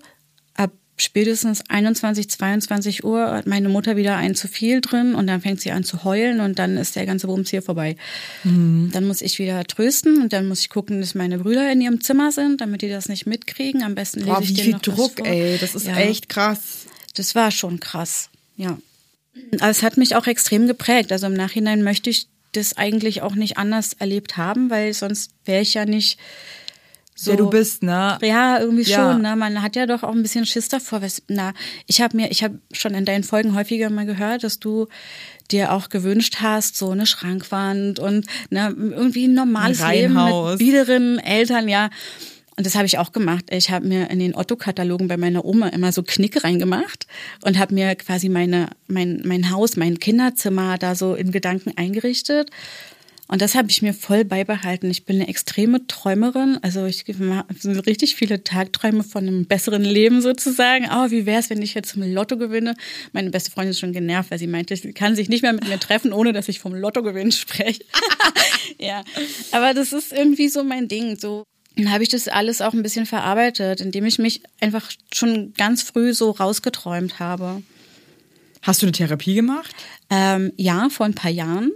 spätestens 0.99 1.61
21, 1.69 2.29
22 2.29 3.03
Uhr 3.03 3.29
hat 3.31 3.47
meine 3.47 3.69
Mutter 3.69 3.95
wieder 3.95 4.15
ein 4.17 4.33
zu 4.35 4.47
viel 4.47 4.81
drin 4.81 5.13
und 5.15 5.27
dann 5.27 5.41
fängt 5.41 5.61
sie 5.61 5.71
an 5.71 5.83
zu 5.83 6.03
heulen 6.03 6.39
und 6.39 6.57
dann 6.59 6.75
ist 6.77 6.95
der 6.95 7.05
ganze 7.05 7.27
Bums 7.27 7.49
hier 7.49 7.61
vorbei. 7.61 7.95
Dann 8.43 9.05
muss 9.05 9.21
ich 9.21 9.37
wieder 9.39 9.63
trösten 9.65 10.21
und 10.21 10.33
dann 10.33 10.47
muss 10.47 10.61
ich 10.61 10.69
gucken, 10.69 10.99
dass 10.99 11.13
meine 11.15 11.37
Brüder 11.39 11.71
in 11.71 11.81
ihrem 11.81 12.01
Zimmer 12.01 12.31
sind, 12.31 12.61
damit 12.61 12.81
die 12.81 12.89
das 12.89 13.09
nicht 13.09 13.25
mitkriegen. 13.27 13.83
Am 13.83 13.93
besten 13.95 14.19
lese 14.21 14.31
Boah, 14.31 14.41
ich 14.41 14.53
denen 14.53 14.63
viel 14.63 14.73
noch 14.73 14.87
was 14.87 14.95
Druck, 14.95 15.17
vor. 15.19 15.27
ey. 15.27 15.57
Das 15.59 15.75
ist 15.75 15.85
Ja. 15.87 15.97
echt 15.97 16.29
krass. 16.29 16.85
Das 17.15 17.35
war 17.35 17.51
schon 17.51 17.79
krass, 17.79 18.29
ja. 18.55 18.77
Aber 19.59 19.69
es 19.69 19.83
hat 19.83 19.97
mich 19.97 20.15
auch 20.15 20.25
extrem 20.25 20.65
geprägt. 20.67 21.11
Also 21.11 21.27
im 21.27 21.33
Nachhinein 21.33 21.83
möchte 21.83 22.09
ich 22.09 22.27
das 22.53 22.75
eigentlich 22.75 23.21
auch 23.21 23.35
nicht 23.35 23.57
anders 23.59 23.93
erlebt 23.93 24.35
haben, 24.37 24.71
weil 24.71 24.93
sonst 24.93 25.31
wäre 25.45 25.61
ich 25.61 25.75
ja 25.75 25.85
nicht 25.85 26.17
so. 27.19 27.31
Wer 27.31 27.37
du 27.37 27.49
bist, 27.49 27.81
ne? 27.81 28.17
Ja, 28.21 28.59
irgendwie 28.59 28.83
Ja. 28.83 29.11
schon. 29.11 29.23
Ne? 29.23 29.35
Man 29.35 29.61
hat 29.63 29.75
ja 29.75 29.87
doch 29.87 30.03
auch 30.03 30.13
ein 30.13 30.21
bisschen 30.21 30.45
Schiss 30.45 30.69
davor. 30.69 31.01
Was, 31.01 31.23
na, 31.27 31.53
ich 31.87 31.99
habe 31.99 32.15
mir, 32.15 32.29
ich 32.29 32.43
habe 32.43 32.59
schon 32.71 32.93
in 32.93 33.05
deinen 33.05 33.23
Folgen 33.23 33.55
häufiger 33.55 33.89
mal 33.89 34.05
gehört, 34.05 34.43
dass 34.43 34.59
du 34.59 34.87
dir 35.49 35.73
auch 35.73 35.89
gewünscht 35.89 36.37
hast, 36.41 36.77
so 36.77 36.91
eine 36.91 37.07
Schrankwand 37.07 37.97
und 37.99 38.27
ne, 38.51 38.71
irgendwie 38.77 39.27
ein 39.27 39.33
normales 39.33 39.81
Ein 39.81 39.95
Leben 39.95 40.13
mit 40.13 40.59
biederen 40.59 41.17
Eltern, 41.17 41.67
ja. 41.67 41.89
Und 42.55 42.65
das 42.65 42.75
habe 42.75 42.85
ich 42.85 42.97
auch 42.97 43.11
gemacht. 43.11 43.45
Ich 43.51 43.69
habe 43.69 43.87
mir 43.87 44.09
in 44.09 44.19
den 44.19 44.35
Otto-Katalogen 44.35 45.07
bei 45.07 45.17
meiner 45.17 45.45
Oma 45.45 45.67
immer 45.69 45.91
so 45.91 46.01
Knicke 46.03 46.43
reingemacht 46.43 47.05
und 47.43 47.57
habe 47.57 47.73
mir 47.73 47.95
quasi 47.95 48.29
meine, 48.29 48.69
mein, 48.87 49.21
mein 49.25 49.51
Haus, 49.51 49.75
mein 49.75 49.99
Kinderzimmer 49.99 50.77
da 50.77 50.95
so 50.95 51.13
in 51.15 51.31
Gedanken 51.31 51.73
eingerichtet. 51.77 52.49
Und 53.27 53.41
das 53.41 53.55
habe 53.55 53.69
ich 53.69 53.81
mir 53.81 53.93
voll 53.93 54.23
beibehalten. 54.23 54.89
Ich 54.89 55.05
bin 55.05 55.17
eine 55.17 55.27
extreme 55.27 55.85
Träumerin. 55.87 56.59
Also 56.61 56.85
ich 56.85 57.03
so 57.59 57.71
richtig 57.71 58.15
viele 58.15 58.43
Tagträume 58.43 59.03
von 59.03 59.27
einem 59.27 59.45
besseren 59.45 59.83
Leben 59.83 60.21
sozusagen. 60.21 60.87
Oh, 60.89 61.11
wie 61.11 61.25
wäre 61.25 61.39
es, 61.39 61.49
wenn 61.49 61.61
ich 61.61 61.73
jetzt 61.73 61.95
im 61.95 62.13
Lotto 62.13 62.37
gewinne? 62.37 62.75
Meine 63.11 63.29
beste 63.29 63.51
Freundin 63.51 63.71
ist 63.71 63.79
schon 63.79 63.91
genervt, 63.91 64.31
weil 64.31 64.39
sie 64.39 64.47
meinte, 64.47 64.75
sie 64.75 64.93
kann 64.93 65.15
sich 65.15 65.27
nicht 65.27 65.41
mehr 65.41 65.53
mit 65.53 65.67
mir 65.67 65.79
treffen, 65.79 66.13
ohne 66.13 66.31
dass 66.31 66.47
ich 66.47 66.59
vom 66.59 66.73
Lottogewinn 66.73 67.31
spreche. 67.31 67.83
ja, 68.79 69.03
aber 69.51 69.73
das 69.73 69.91
ist 69.91 70.13
irgendwie 70.13 70.47
so 70.47 70.63
mein 70.63 70.87
Ding. 70.87 71.19
So 71.19 71.43
dann 71.77 71.91
habe 71.91 72.03
ich 72.03 72.09
das 72.09 72.27
alles 72.27 72.61
auch 72.61 72.73
ein 72.73 72.81
bisschen 72.81 73.05
verarbeitet, 73.05 73.81
indem 73.81 74.05
ich 74.05 74.17
mich 74.17 74.41
einfach 74.59 74.89
schon 75.13 75.53
ganz 75.53 75.83
früh 75.83 76.13
so 76.13 76.31
rausgeträumt 76.31 77.19
habe. 77.19 77.61
Hast 78.63 78.81
du 78.81 78.87
eine 78.87 78.93
Therapie 78.93 79.35
gemacht? 79.35 79.75
Ähm, 80.09 80.51
ja, 80.57 80.89
vor 80.89 81.05
ein 81.05 81.13
paar 81.13 81.31
Jahren. 81.31 81.71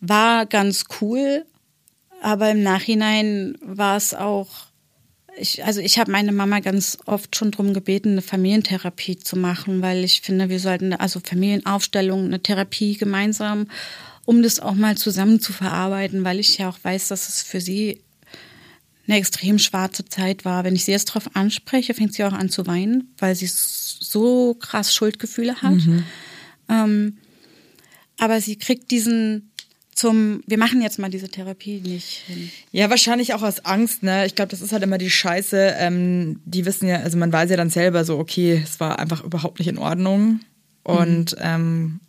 War 0.00 0.46
ganz 0.46 0.84
cool, 1.00 1.44
aber 2.22 2.50
im 2.50 2.62
Nachhinein 2.62 3.56
war 3.60 3.96
es 3.96 4.14
auch. 4.14 4.48
Ich, 5.36 5.64
also 5.64 5.80
ich 5.80 5.98
habe 5.98 6.10
meine 6.10 6.32
Mama 6.32 6.60
ganz 6.60 6.98
oft 7.06 7.34
schon 7.34 7.50
drum 7.50 7.72
gebeten, 7.72 8.10
eine 8.10 8.22
Familientherapie 8.22 9.18
zu 9.18 9.36
machen, 9.36 9.80
weil 9.80 10.04
ich 10.04 10.20
finde, 10.20 10.48
wir 10.48 10.60
sollten 10.60 10.92
also 10.92 11.20
Familienaufstellung, 11.20 12.26
eine 12.26 12.42
Therapie 12.42 12.96
gemeinsam, 12.96 13.68
um 14.24 14.42
das 14.42 14.60
auch 14.60 14.74
mal 14.74 14.96
zusammen 14.96 15.40
zu 15.40 15.52
verarbeiten, 15.52 16.24
weil 16.24 16.40
ich 16.40 16.58
ja 16.58 16.68
auch 16.68 16.78
weiß, 16.82 17.08
dass 17.08 17.28
es 17.28 17.42
für 17.42 17.60
sie 17.60 18.02
eine 19.06 19.18
extrem 19.18 19.58
schwarze 19.58 20.04
Zeit 20.04 20.44
war. 20.44 20.64
Wenn 20.64 20.76
ich 20.76 20.84
sie 20.84 20.92
jetzt 20.92 21.08
darauf 21.10 21.34
anspreche, 21.34 21.94
fängt 21.94 22.14
sie 22.14 22.24
auch 22.24 22.32
an 22.32 22.48
zu 22.48 22.66
weinen, 22.66 23.12
weil 23.18 23.34
sie 23.34 23.50
so 23.50 24.54
krass 24.54 24.94
Schuldgefühle 24.94 25.62
hat. 25.62 25.72
Ähm, 26.68 27.18
aber 28.20 28.40
sie 28.40 28.56
kriegt 28.56 28.90
diesen 28.90 29.50
zum, 29.92 30.42
wir 30.46 30.56
machen 30.56 30.80
jetzt 30.80 30.98
mal 30.98 31.10
diese 31.10 31.28
Therapie 31.28 31.80
nicht 31.80 32.22
hin. 32.26 32.50
Ja, 32.72 32.88
wahrscheinlich 32.88 33.34
auch 33.34 33.42
aus 33.42 33.64
Angst, 33.66 34.02
ne? 34.02 34.24
Ich 34.24 34.34
glaube, 34.34 34.50
das 34.50 34.62
ist 34.62 34.72
halt 34.72 34.82
immer 34.82 34.96
die 34.98 35.10
Scheiße. 35.10 35.74
Ähm, 35.78 36.40
die 36.46 36.64
wissen 36.64 36.88
ja, 36.88 37.00
also 37.00 37.18
man 37.18 37.32
weiß 37.32 37.50
ja 37.50 37.56
dann 37.56 37.68
selber 37.70 38.04
so, 38.04 38.18
okay, 38.18 38.62
es 38.64 38.80
war 38.80 38.98
einfach 38.98 39.22
überhaupt 39.22 39.58
nicht 39.58 39.68
in 39.68 39.76
Ordnung. 39.78 40.40
Und 40.84 41.36
ähm, 41.40 42.00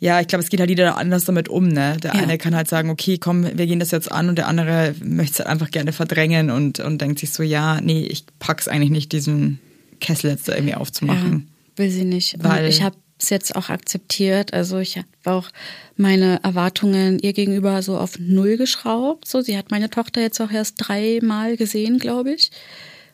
ja, 0.00 0.20
ich 0.20 0.26
glaube, 0.26 0.42
es 0.42 0.48
geht 0.48 0.58
halt 0.60 0.70
jeder 0.70 0.96
anders 0.96 1.24
damit 1.24 1.48
um, 1.50 1.68
ne? 1.68 1.96
Der 2.02 2.14
Ja. 2.14 2.22
eine 2.22 2.38
kann 2.38 2.56
halt 2.56 2.68
sagen, 2.68 2.88
okay, 2.88 3.18
komm, 3.18 3.44
wir 3.44 3.66
gehen 3.66 3.78
das 3.80 3.90
jetzt 3.90 4.10
an 4.10 4.28
und 4.30 4.36
der 4.36 4.48
andere 4.48 4.94
möchte 5.04 5.32
es 5.34 5.38
halt 5.40 5.48
einfach 5.48 5.70
gerne 5.70 5.92
verdrängen 5.92 6.50
und, 6.50 6.80
und 6.80 6.98
denkt 7.00 7.18
sich 7.18 7.30
so, 7.32 7.42
ja, 7.42 7.80
nee, 7.80 8.06
ich 8.06 8.24
pack's 8.38 8.68
eigentlich 8.68 8.90
nicht, 8.90 9.12
diesen 9.12 9.58
Kessel 10.00 10.30
jetzt 10.30 10.48
da 10.48 10.54
irgendwie 10.54 10.74
aufzumachen. 10.74 11.48
Will 11.76 11.90
sie 11.90 12.04
nicht. 12.04 12.36
Weil- 12.42 12.64
und 12.64 12.70
ich 12.70 12.82
habe 12.82 12.96
es 13.22 13.30
jetzt 13.30 13.54
auch 13.56 13.68
akzeptiert. 13.68 14.52
Also 14.52 14.78
ich 14.78 14.96
habe 14.96 15.06
auch 15.24 15.48
meine 15.96 16.40
Erwartungen 16.42 17.18
ihr 17.18 17.32
gegenüber 17.32 17.82
so 17.82 17.96
auf 17.96 18.18
null 18.18 18.56
geschraubt. 18.56 19.28
So, 19.28 19.40
sie 19.40 19.56
hat 19.56 19.70
meine 19.70 19.90
Tochter 19.90 20.20
jetzt 20.20 20.40
auch 20.40 20.50
erst 20.50 20.74
dreimal 20.78 21.56
gesehen, 21.56 21.98
glaube 21.98 22.32
ich. 22.32 22.50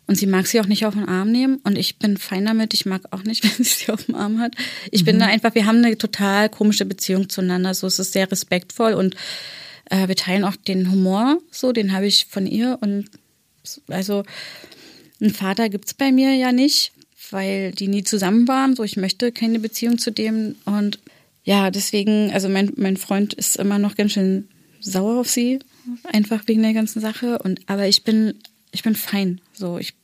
Und 0.07 0.15
sie 0.15 0.27
mag 0.27 0.47
sie 0.47 0.61
auch 0.61 0.67
nicht 0.67 0.87
auf 0.87 0.95
den 0.95 1.07
Arm 1.07 1.31
nehmen. 1.31 1.61
Und 1.65 1.77
ich 1.77 1.99
bin 1.99 2.17
fein 2.17 2.47
damit. 2.47 2.73
Ich 2.73 2.87
mag 2.87 3.03
auch 3.11 3.25
nicht, 3.25 3.45
wenn 3.59 3.65
sie 3.65 3.85
sie 3.85 3.93
auf 3.93 4.05
dem 4.05 4.15
Arm 4.15 4.41
hat. 4.41 4.55
Ich 4.91 5.05
bin 5.05 5.19
da 5.19 5.27
einfach, 5.27 5.55
wir 5.55 5.67
haben 5.67 5.85
eine 5.85 5.99
total 5.99 6.49
komische 6.49 6.87
Beziehung 6.87 7.29
zueinander. 7.29 7.75
So, 7.75 7.87
es 7.87 7.99
ist 7.99 8.13
sehr 8.13 8.31
respektvoll 8.31 8.95
und 8.95 9.15
äh, 9.91 10.09
wir 10.09 10.17
teilen 10.17 10.45
auch 10.45 10.57
den 10.57 10.91
Humor. 10.91 11.39
So, 11.51 11.73
den 11.73 11.93
habe 11.93 12.07
ich 12.07 12.27
von 12.27 12.47
ihr. 12.47 12.79
Und 12.81 13.11
also 13.89 14.25
einen 15.21 15.35
Vater 15.35 15.69
gibt's 15.69 15.95
bei 15.95 16.13
mir 16.13 16.35
ja 16.35 16.53
nicht, 16.53 16.93
weil 17.31 17.73
die 17.73 17.89
nie 17.89 18.05
zusammen 18.05 18.49
waren. 18.49 18.77
So, 18.77 18.85
ich 18.85 18.97
möchte 18.97 19.33
keine 19.33 19.59
Beziehung 19.59 19.99
zu 19.99 20.11
dem. 20.11 20.57
Und 20.65 20.99
ja, 21.45 21.71
deswegen, 21.71 22.31
also 22.33 22.49
mein, 22.49 22.73
mein 22.77 22.97
Freund 22.97 23.35
ist 23.35 23.57
immer 23.57 23.79
noch 23.79 23.97
ganz 23.97 24.13
schön 24.13 24.49
sauer 24.81 25.21
auf 25.21 25.29
sie, 25.29 25.59
einfach 26.13 26.43
wegen 26.47 26.63
der 26.63 26.75
ganzen 26.75 27.01
Sache. 27.01 27.39
Und 27.39 27.61
aber 27.67 27.89
ich 27.89 28.05
bin, 28.05 28.35
ich 28.73 28.83
bin 28.83 28.95
fein. 28.95 29.41
So, 29.53 29.79
ich 29.79 29.95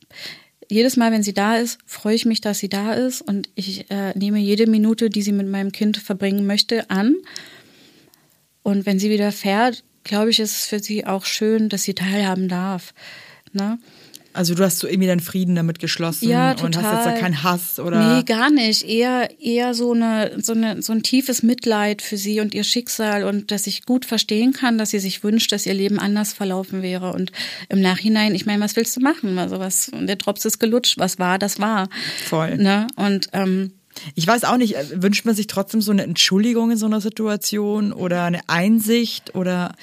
jedes 0.69 0.97
Mal, 0.97 1.11
wenn 1.11 1.23
sie 1.23 1.33
da 1.33 1.57
ist, 1.57 1.77
freue 1.85 2.15
ich 2.15 2.25
mich, 2.25 2.41
dass 2.41 2.59
sie 2.59 2.69
da 2.69 2.93
ist 2.93 3.21
und 3.21 3.49
ich 3.55 3.89
äh, 3.91 4.17
nehme 4.17 4.39
jede 4.39 4.67
Minute, 4.67 5.09
die 5.09 5.21
sie 5.21 5.31
mit 5.31 5.47
meinem 5.47 5.71
Kind 5.71 5.97
verbringen 5.97 6.47
möchte, 6.47 6.89
an. 6.89 7.15
Und 8.63 8.85
wenn 8.85 8.99
sie 8.99 9.09
wieder 9.09 9.31
fährt, 9.31 9.83
glaube 10.03 10.31
ich, 10.31 10.39
ist 10.39 10.57
es 10.57 10.65
für 10.65 10.79
sie 10.79 11.05
auch 11.05 11.25
schön, 11.25 11.69
dass 11.69 11.83
sie 11.83 11.93
teilhaben 11.93 12.47
darf. 12.47 12.93
Ne? 13.53 13.77
Also 14.35 14.53
du 14.53 14.63
hast 14.63 14.79
so 14.79 14.87
irgendwie 14.87 15.07
deinen 15.07 15.21
Frieden 15.21 15.55
damit 15.55 15.79
geschlossen 15.79 16.29
Ja, 16.29 16.51
und 16.51 16.75
hast 16.75 16.83
jetzt 16.83 16.83
da 16.83 17.03
total. 17.03 17.19
keinen 17.19 17.43
Hass 17.43 17.79
oder. 17.79 18.17
Nee, 18.17 18.23
gar 18.23 18.49
nicht. 18.51 18.83
Eher, 18.83 19.29
eher 19.39 19.73
so, 19.73 19.93
eine, 19.93 20.33
so, 20.41 20.53
eine, 20.53 20.81
so 20.81 20.91
ein 20.93 21.03
tiefes 21.03 21.41
Mitleid 21.41 22.01
für 22.01 22.17
sie 22.17 22.39
und 22.41 22.53
ihr 22.53 22.63
Schicksal 22.63 23.23
und 23.23 23.51
dass 23.51 23.65
ich 23.65 23.85
gut 23.85 24.05
verstehen 24.05 24.53
kann, 24.53 24.77
dass 24.77 24.89
sie 24.91 24.99
sich 24.99 25.23
wünscht, 25.23 25.51
dass 25.51 25.65
ihr 25.65 25.73
Leben 25.73 25.99
anders 25.99 26.33
verlaufen 26.33 26.81
wäre. 26.81 27.13
Und 27.13 27.31
im 27.69 27.79
Nachhinein, 27.81 28.35
ich 28.35 28.45
meine, 28.45 28.63
was 28.63 28.75
willst 28.75 28.95
du 28.97 29.01
machen? 29.01 29.37
Also 29.39 29.59
was, 29.59 29.89
der 29.93 30.17
Drops 30.17 30.45
ist 30.45 30.59
gelutscht, 30.59 30.97
was 30.97 31.17
war, 31.17 31.39
das 31.39 31.59
war. 31.59 31.89
Voll. 32.25 32.57
Ne? 32.57 32.87
Und 32.97 33.29
ähm, 33.33 33.71
Ich 34.15 34.27
weiß 34.27 34.43
auch 34.43 34.57
nicht, 34.57 34.75
äh, 34.75 35.01
wünscht 35.01 35.25
man 35.25 35.35
sich 35.35 35.47
trotzdem 35.47 35.81
so 35.81 35.91
eine 35.91 36.03
Entschuldigung 36.03 36.71
in 36.71 36.77
so 36.77 36.85
einer 36.85 36.99
Situation 37.01 37.93
oder 37.93 38.23
eine 38.25 38.41
Einsicht 38.47 39.33
oder 39.35 39.73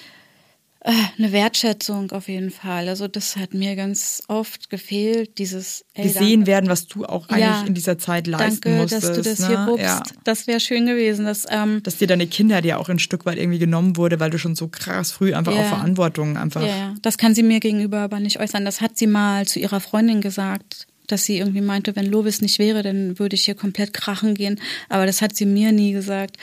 äh, 0.85 0.91
eine 1.19 1.31
Wertschätzung 1.33 2.11
auf 2.11 2.29
jeden 2.29 2.51
Fall. 2.51 2.89
Also 2.89 3.07
das 3.09 3.37
hat 3.37 3.55
mir 3.55 3.77
ganz 3.77 4.23
oft 4.29 4.69
gefehlt, 4.69 5.39
dieses 5.39 5.85
ey, 5.95 6.05
gesehen 6.09 6.47
werden, 6.47 6.69
was 6.69 6.87
du 6.87 7.05
auch 7.05 7.29
eigentlich 7.29 7.41
Ja. 7.45 7.65
in 7.67 7.75
dieser 7.75 7.99
Zeit 7.99 8.27
leisten 8.27 8.61
Danke, 8.63 8.81
musstest. 8.83 9.05
dass 9.09 9.17
du 9.17 9.23
das 9.23 9.39
ne? 9.41 9.47
hier 9.49 9.67
wuppst. 9.69 9.85
Ja. 9.85 10.03
Das 10.25 10.47
wäre 10.47 10.59
schön 10.61 10.87
gewesen. 10.87 11.25
Dass, 11.25 11.47
ähm, 11.51 11.83
Dass 11.85 11.99
dir 11.99 12.07
deine 12.09 12.27
Kinder 12.27 12.61
dir 12.63 12.79
auch 12.81 12.89
ein 12.89 12.99
Stück 12.99 13.25
weit 13.27 13.39
irgendwie 13.39 13.59
genommen 13.61 13.97
wurde, 13.97 14.19
weil 14.19 14.31
du 14.31 14.39
schon 14.39 14.57
so 14.57 14.69
krass 14.69 15.13
früh 15.13 15.35
einfach 15.35 15.55
Ja. 15.55 15.61
auch 15.63 15.69
Verantwortung 15.69 16.37
einfach. 16.37 16.67
Ja, 16.67 16.95
das 17.03 17.17
kann 17.17 17.35
sie 17.35 17.43
mir 17.45 17.61
gegenüber 17.61 17.99
aber 18.01 18.19
nicht 18.21 18.41
äußern. 18.41 18.65
Das 18.65 18.81
hat 18.81 18.99
sie 18.99 19.07
mal 19.07 19.47
zu 19.47 19.61
ihrer 19.61 19.81
Freundin 19.81 20.21
gesagt, 20.21 20.87
dass 21.07 21.25
sie 21.25 21.39
irgendwie 21.39 21.61
meinte, 21.61 21.97
wenn 21.97 22.07
Lovis 22.07 22.41
nicht 22.41 22.59
wäre, 22.59 22.83
dann 22.83 23.19
würde 23.19 23.35
ich 23.35 23.45
hier 23.45 23.55
komplett 23.55 23.93
krachen 23.93 24.35
gehen. 24.35 24.61
Aber 24.89 25.07
das 25.07 25.23
hat 25.23 25.37
sie 25.37 25.47
mir 25.47 25.73
nie 25.73 25.93
gesagt. 25.93 26.37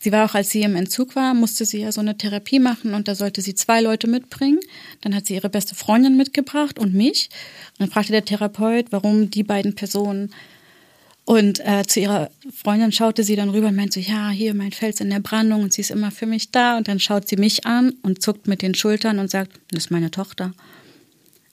Sie 0.00 0.12
war 0.12 0.26
auch, 0.28 0.34
als 0.34 0.50
sie 0.50 0.60
im 0.62 0.76
Entzug 0.76 1.16
war, 1.16 1.32
musste 1.32 1.64
sie 1.64 1.80
ja 1.80 1.90
so 1.90 2.02
eine 2.02 2.18
Therapie 2.18 2.58
machen 2.58 2.92
und 2.92 3.08
da 3.08 3.14
sollte 3.14 3.40
sie 3.40 3.54
zwei 3.54 3.80
Leute 3.80 4.06
mitbringen. 4.06 4.60
Dann 5.00 5.14
hat 5.14 5.26
sie 5.26 5.34
ihre 5.34 5.48
beste 5.48 5.74
Freundin 5.74 6.16
mitgebracht 6.16 6.78
und 6.78 6.92
mich. 6.92 7.30
Und 7.72 7.80
dann 7.80 7.90
fragte 7.90 8.12
der 8.12 8.24
Therapeut, 8.24 8.86
warum 8.90 9.30
die 9.30 9.42
beiden 9.42 9.74
Personen. 9.74 10.30
Und 11.24 11.60
äh, 11.60 11.84
zu 11.86 12.00
ihrer 12.00 12.30
Freundin 12.54 12.92
schaute 12.92 13.24
sie 13.24 13.34
dann 13.34 13.48
rüber 13.48 13.68
und 13.68 13.76
meinte 13.76 14.02
so, 14.02 14.06
ja, 14.06 14.28
hier 14.28 14.52
mein 14.52 14.72
Fels 14.72 15.00
in 15.00 15.08
der 15.08 15.20
Brandung 15.20 15.62
und 15.62 15.72
sie 15.72 15.80
ist 15.80 15.90
immer 15.90 16.10
für 16.10 16.26
mich 16.26 16.50
da. 16.50 16.76
Und 16.76 16.86
dann 16.86 17.00
schaut 17.00 17.26
sie 17.26 17.36
mich 17.36 17.64
an 17.64 17.94
und 18.02 18.20
zuckt 18.20 18.46
mit 18.46 18.60
den 18.60 18.74
Schultern 18.74 19.18
und 19.18 19.30
sagt, 19.30 19.52
das 19.70 19.84
ist 19.84 19.90
meine 19.90 20.10
Tochter. 20.10 20.52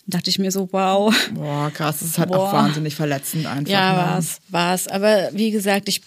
Dachte 0.08 0.30
ich 0.30 0.40
mir 0.40 0.52
so, 0.52 0.70
wow. 0.72 1.14
Boah, 1.34 1.72
krass, 1.74 2.00
das 2.00 2.10
ist 2.10 2.18
halt 2.18 2.30
Boah. 2.30 2.40
auch 2.40 2.54
wahnsinnig 2.54 2.96
verletzend 2.96 3.46
einfach. 3.46 3.72
Ja, 3.72 3.92
ne? 3.92 3.98
war's, 3.98 4.40
war's. 4.50 4.88
Aber 4.88 5.30
wie 5.34 5.52
gesagt, 5.52 5.88
ich 5.88 6.02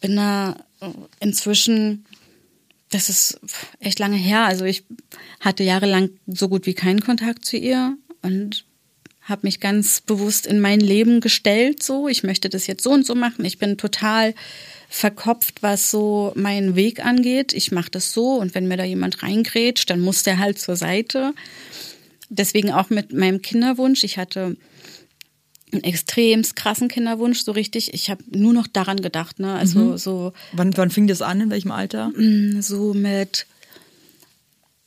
bin 0.00 0.16
da 0.16 0.56
inzwischen, 1.20 2.04
das 2.90 3.08
ist 3.08 3.40
echt 3.80 3.98
lange 3.98 4.16
her. 4.16 4.44
Also 4.44 4.64
ich 4.64 4.84
hatte 5.40 5.62
jahrelang 5.62 6.10
so 6.26 6.48
gut 6.48 6.66
wie 6.66 6.74
keinen 6.74 7.00
Kontakt 7.00 7.44
zu 7.44 7.56
ihr 7.56 7.96
und 8.22 8.64
habe 9.22 9.46
mich 9.46 9.60
ganz 9.60 10.00
bewusst 10.00 10.46
in 10.46 10.60
mein 10.60 10.80
Leben 10.80 11.20
gestellt. 11.20 11.82
So, 11.82 12.08
ich 12.08 12.22
möchte 12.22 12.48
das 12.48 12.66
jetzt 12.66 12.82
so 12.82 12.90
und 12.90 13.04
so 13.04 13.14
machen. 13.14 13.44
Ich 13.44 13.58
bin 13.58 13.76
total 13.76 14.34
verkopft, 14.88 15.62
was 15.62 15.90
so 15.90 16.32
meinen 16.34 16.76
Weg 16.76 17.04
angeht. 17.04 17.52
Ich 17.52 17.70
mache 17.70 17.90
das 17.90 18.12
so 18.12 18.36
und 18.36 18.54
wenn 18.54 18.68
mir 18.68 18.78
da 18.78 18.84
jemand 18.84 19.22
reingrätscht, 19.22 19.90
dann 19.90 20.00
muss 20.00 20.22
der 20.22 20.38
halt 20.38 20.58
zur 20.58 20.76
Seite. 20.76 21.34
Deswegen 22.28 22.70
auch 22.72 22.90
mit 22.90 23.12
meinem 23.12 23.42
Kinderwunsch. 23.42 24.04
Ich 24.04 24.18
hatte 24.18 24.56
einen 25.72 25.84
extrem 25.84 26.42
krassen 26.42 26.88
Kinderwunsch, 26.88 27.40
so 27.40 27.52
richtig. 27.52 27.92
Ich 27.94 28.10
habe 28.10 28.22
nur 28.30 28.52
noch 28.52 28.66
daran 28.66 29.00
gedacht, 29.00 29.38
ne? 29.38 29.54
Also 29.54 29.96
so 29.96 30.32
Wann, 30.52 30.76
wann 30.76 30.90
fing 30.90 31.06
das 31.06 31.22
an? 31.22 31.40
In 31.40 31.50
welchem 31.50 31.70
Alter? 31.70 32.12
so 32.60 32.94
mit, 32.94 33.46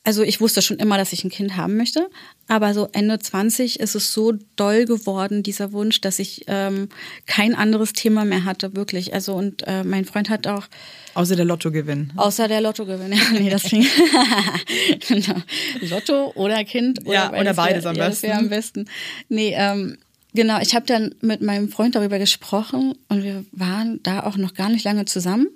also 0.03 0.23
ich 0.23 0.41
wusste 0.41 0.63
schon 0.63 0.77
immer, 0.77 0.97
dass 0.97 1.13
ich 1.13 1.23
ein 1.23 1.29
Kind 1.29 1.57
haben 1.57 1.77
möchte, 1.77 2.09
aber 2.47 2.73
so 2.73 2.87
Ende 2.91 3.19
20 3.19 3.79
ist 3.79 3.93
es 3.93 4.13
so 4.13 4.33
doll 4.55 4.85
geworden, 4.85 5.43
dieser 5.43 5.73
Wunsch, 5.73 6.01
dass 6.01 6.17
ich 6.17 6.45
ähm, 6.47 6.89
kein 7.27 7.53
anderes 7.53 7.93
Thema 7.93 8.25
mehr 8.25 8.43
hatte, 8.43 8.75
wirklich. 8.75 9.13
Also 9.13 9.35
und 9.35 9.67
äh, 9.67 9.83
mein 9.83 10.05
Freund 10.05 10.29
hat 10.29 10.47
auch 10.47 10.67
Außer 11.13 11.35
der 11.35 11.45
Lottogewinn. 11.45 12.13
Außer 12.15 12.47
der 12.47 12.61
Lottogewinn. 12.61 13.13
Ja, 13.13 13.39
nee, 13.39 13.49
das 13.49 13.63
fing. 13.63 13.85
genau. 15.07 15.35
Lotto 15.81 16.31
oder 16.35 16.63
Kind. 16.63 17.01
Oder 17.05 17.13
Ja, 17.13 17.39
oder 17.39 17.53
beides 17.53 17.85
am 17.85 17.95
ja, 17.95 18.07
das 18.07 18.23
wäre 18.23 18.43
besten. 18.43 18.45
am 18.45 18.49
besten. 18.49 18.85
Nee, 19.29 19.53
ähm, 19.55 19.97
genau. 20.33 20.59
Ich 20.61 20.73
habe 20.73 20.85
dann 20.87 21.13
mit 21.21 21.41
meinem 21.41 21.69
Freund 21.69 21.95
darüber 21.95 22.17
gesprochen 22.17 22.95
und 23.09 23.23
wir 23.23 23.45
waren 23.51 23.99
da 24.01 24.23
auch 24.23 24.37
noch 24.37 24.55
gar 24.55 24.69
nicht 24.69 24.83
lange 24.83 25.05
zusammen. 25.05 25.47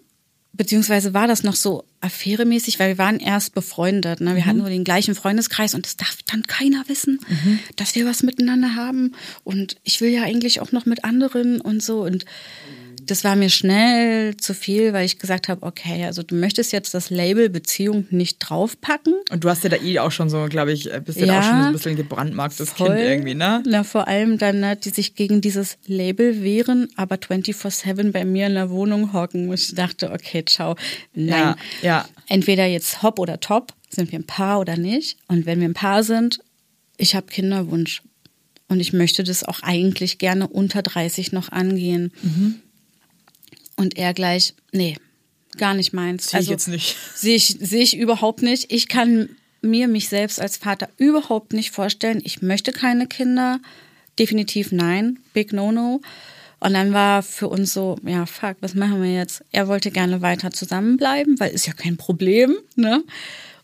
Beziehungsweise 0.57 1.13
war 1.13 1.27
das 1.27 1.43
noch 1.43 1.55
so 1.55 1.83
affäremäßig, 2.01 2.79
weil 2.79 2.89
wir 2.89 2.97
waren 2.97 3.19
erst 3.19 3.53
befreundet. 3.53 4.21
Ne? 4.21 4.35
Wir 4.35 4.43
Mhm. 4.43 4.45
hatten 4.45 4.57
nur 4.59 4.69
den 4.69 4.83
gleichen 4.83 5.15
Freundeskreis 5.15 5.73
und 5.73 5.85
das 5.85 5.97
darf 5.97 6.17
dann 6.27 6.43
keiner 6.43 6.83
wissen, 6.87 7.19
dass 7.75 7.95
wir 7.95 8.05
was 8.05 8.23
miteinander 8.23 8.75
haben. 8.75 9.13
Und 9.43 9.77
ich 9.83 10.01
will 10.01 10.09
ja 10.09 10.23
eigentlich 10.23 10.61
auch 10.61 10.71
noch 10.71 10.85
mit 10.85 11.03
anderen 11.03 11.59
und 11.61 11.81
so. 11.83 12.03
Und 12.03 12.25
das 13.05 13.23
war 13.23 13.35
mir 13.35 13.49
schnell 13.49 14.35
zu 14.37 14.53
viel, 14.53 14.93
weil 14.93 15.05
ich 15.05 15.19
gesagt 15.19 15.47
habe, 15.49 15.63
okay, 15.65 16.05
also 16.05 16.23
du 16.23 16.35
möchtest 16.35 16.71
jetzt 16.71 16.93
das 16.93 17.09
Label 17.09 17.49
Beziehung 17.49 18.05
nicht 18.09 18.37
draufpacken. 18.39 19.13
Und 19.31 19.43
du 19.43 19.49
hast 19.49 19.63
ja 19.63 19.69
da 19.69 19.77
eh 19.77 19.99
auch 19.99 20.11
schon 20.11 20.29
so, 20.29 20.45
glaube 20.49 20.71
ich, 20.71 20.91
äh, 20.91 21.01
bist 21.03 21.19
ja, 21.19 21.25
Ja. 21.27 21.39
auch 21.39 21.43
schon 21.43 21.59
so 21.61 21.65
ein 21.67 21.73
bisschen 21.73 21.95
gebrandmarktes 21.95 22.75
Kind 22.75 22.89
irgendwie, 22.89 23.35
ne? 23.35 23.63
Na, 23.65 23.83
vor 23.83 24.07
allem 24.07 24.37
dann, 24.37 24.59
ne, 24.59 24.75
die 24.75 24.89
sich 24.89 25.15
gegen 25.15 25.41
dieses 25.41 25.77
Label 25.85 26.41
wehren, 26.43 26.89
aber 26.95 27.15
24-7 27.17 28.11
bei 28.11 28.25
mir 28.25 28.47
in 28.47 28.53
der 28.55 28.69
Wohnung 28.69 29.13
hocken. 29.13 29.49
Und 29.49 29.53
ich 29.59 29.73
dachte, 29.75 30.11
okay, 30.11 30.43
ciao. 30.45 30.75
Nein. 31.13 31.29
Ja, 31.29 31.55
ja. 31.81 32.05
Entweder 32.27 32.65
jetzt 32.65 33.01
hopp 33.03 33.19
oder 33.19 33.39
top, 33.39 33.73
sind 33.89 34.11
wir 34.11 34.19
ein 34.19 34.25
Paar 34.25 34.59
oder 34.59 34.77
nicht. 34.77 35.17
Und 35.27 35.45
wenn 35.45 35.59
wir 35.59 35.67
ein 35.69 35.73
Paar 35.73 36.03
sind, 36.03 36.39
ich 36.97 37.15
habe 37.15 37.27
Kinderwunsch. 37.27 38.01
Und 38.67 38.79
ich 38.79 38.93
möchte 38.93 39.23
das 39.23 39.43
auch 39.43 39.61
eigentlich 39.61 40.17
gerne 40.17 40.47
unter 40.47 40.81
30 40.81 41.31
noch 41.31 41.49
angehen. 41.51 42.11
Mhm. 42.23 42.55
Und 43.75 43.97
er 43.97 44.13
gleich, 44.13 44.53
nee, 44.71 44.97
gar 45.57 45.73
nicht 45.73 45.93
meins. 45.93 46.29
Sehe 46.29 46.39
ich 46.39 46.47
jetzt 46.47 46.67
nicht. 46.67 46.95
Sehe 47.15 47.35
ich, 47.35 47.57
sehe 47.59 47.83
ich 47.83 47.97
überhaupt 47.97 48.41
nicht. 48.41 48.71
Ich 48.71 48.87
kann 48.87 49.29
mir 49.61 49.87
mich 49.87 50.09
selbst 50.09 50.39
als 50.39 50.57
Vater 50.57 50.89
überhaupt 50.97 51.53
nicht 51.53 51.71
vorstellen. 51.71 52.21
Ich 52.23 52.41
möchte 52.41 52.71
keine 52.71 53.07
Kinder. 53.07 53.59
Definitiv 54.19 54.71
nein. 54.71 55.19
Big 55.33 55.51
No-No. 55.51 56.01
Und 56.59 56.73
dann 56.73 56.93
war 56.93 57.21
für 57.21 57.49
uns 57.49 57.73
so, 57.73 57.97
ja, 58.05 58.25
fuck, 58.25 58.57
was 58.61 58.75
machen 58.75 59.01
wir 59.01 59.13
jetzt? 59.13 59.43
Er 59.51 59.67
wollte 59.67 59.91
gerne 59.91 60.21
weiter 60.21 60.51
zusammenbleiben, 60.51 61.39
weil 61.39 61.51
ist 61.51 61.67
ja 61.67 61.73
kein 61.73 61.97
Problem, 61.97 62.55
ne? 62.75 63.03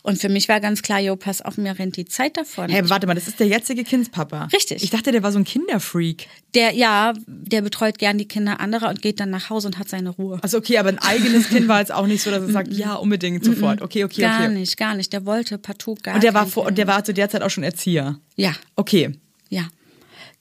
Und 0.02 0.18
für 0.18 0.28
mich 0.28 0.48
war 0.48 0.60
ganz 0.60 0.82
klar, 0.82 0.98
jo, 0.98 1.14
pass 1.14 1.42
auf, 1.42 1.56
mir 1.56 1.78
rennt 1.78 1.96
die 1.96 2.04
Zeit 2.04 2.36
davon. 2.36 2.68
Hey, 2.68 2.82
warte 2.90 3.06
mal, 3.06 3.14
das 3.14 3.28
ist 3.28 3.38
der 3.38 3.46
jetzige 3.46 3.84
Kindspapa. 3.84 4.48
Richtig. 4.52 4.82
Ich 4.82 4.90
dachte, 4.90 5.12
der 5.12 5.22
war 5.22 5.30
so 5.30 5.38
ein 5.38 5.44
Kinderfreak. 5.44 6.26
Der, 6.54 6.74
ja, 6.74 7.12
der 7.26 7.62
betreut 7.62 7.98
gern 7.98 8.18
die 8.18 8.26
Kinder 8.26 8.58
anderer 8.58 8.88
und 8.88 9.00
geht 9.00 9.20
dann 9.20 9.30
nach 9.30 9.48
Hause 9.48 9.68
und 9.68 9.78
hat 9.78 9.88
seine 9.88 10.10
Ruhe. 10.10 10.40
Also 10.42 10.58
okay, 10.58 10.78
aber 10.78 10.88
ein 10.88 10.98
eigenes 10.98 11.48
Kind 11.48 11.68
war 11.68 11.78
jetzt 11.78 11.92
auch 11.92 12.06
nicht 12.06 12.22
so, 12.22 12.30
dass 12.30 12.42
er 12.42 12.50
sagt, 12.50 12.72
ja, 12.72 12.94
unbedingt 12.94 13.44
sofort. 13.44 13.80
Okay, 13.80 14.04
okay, 14.04 14.22
gar 14.22 14.40
okay. 14.40 14.52
nicht, 14.52 14.76
gar 14.76 14.96
nicht. 14.96 15.12
Der 15.12 15.24
wollte 15.24 15.56
partout 15.56 15.96
gar 16.02 16.16
Und 16.16 16.24
der 16.24 16.34
war 16.34 16.46
vor, 16.46 16.66
und 16.66 16.78
der 16.78 16.88
war 16.88 17.04
zu 17.04 17.14
der 17.14 17.30
Zeit 17.30 17.42
auch 17.42 17.50
schon 17.50 17.64
Erzieher. 17.64 18.18
Ja, 18.36 18.54
Okay. 18.74 19.12
Ja, 19.48 19.68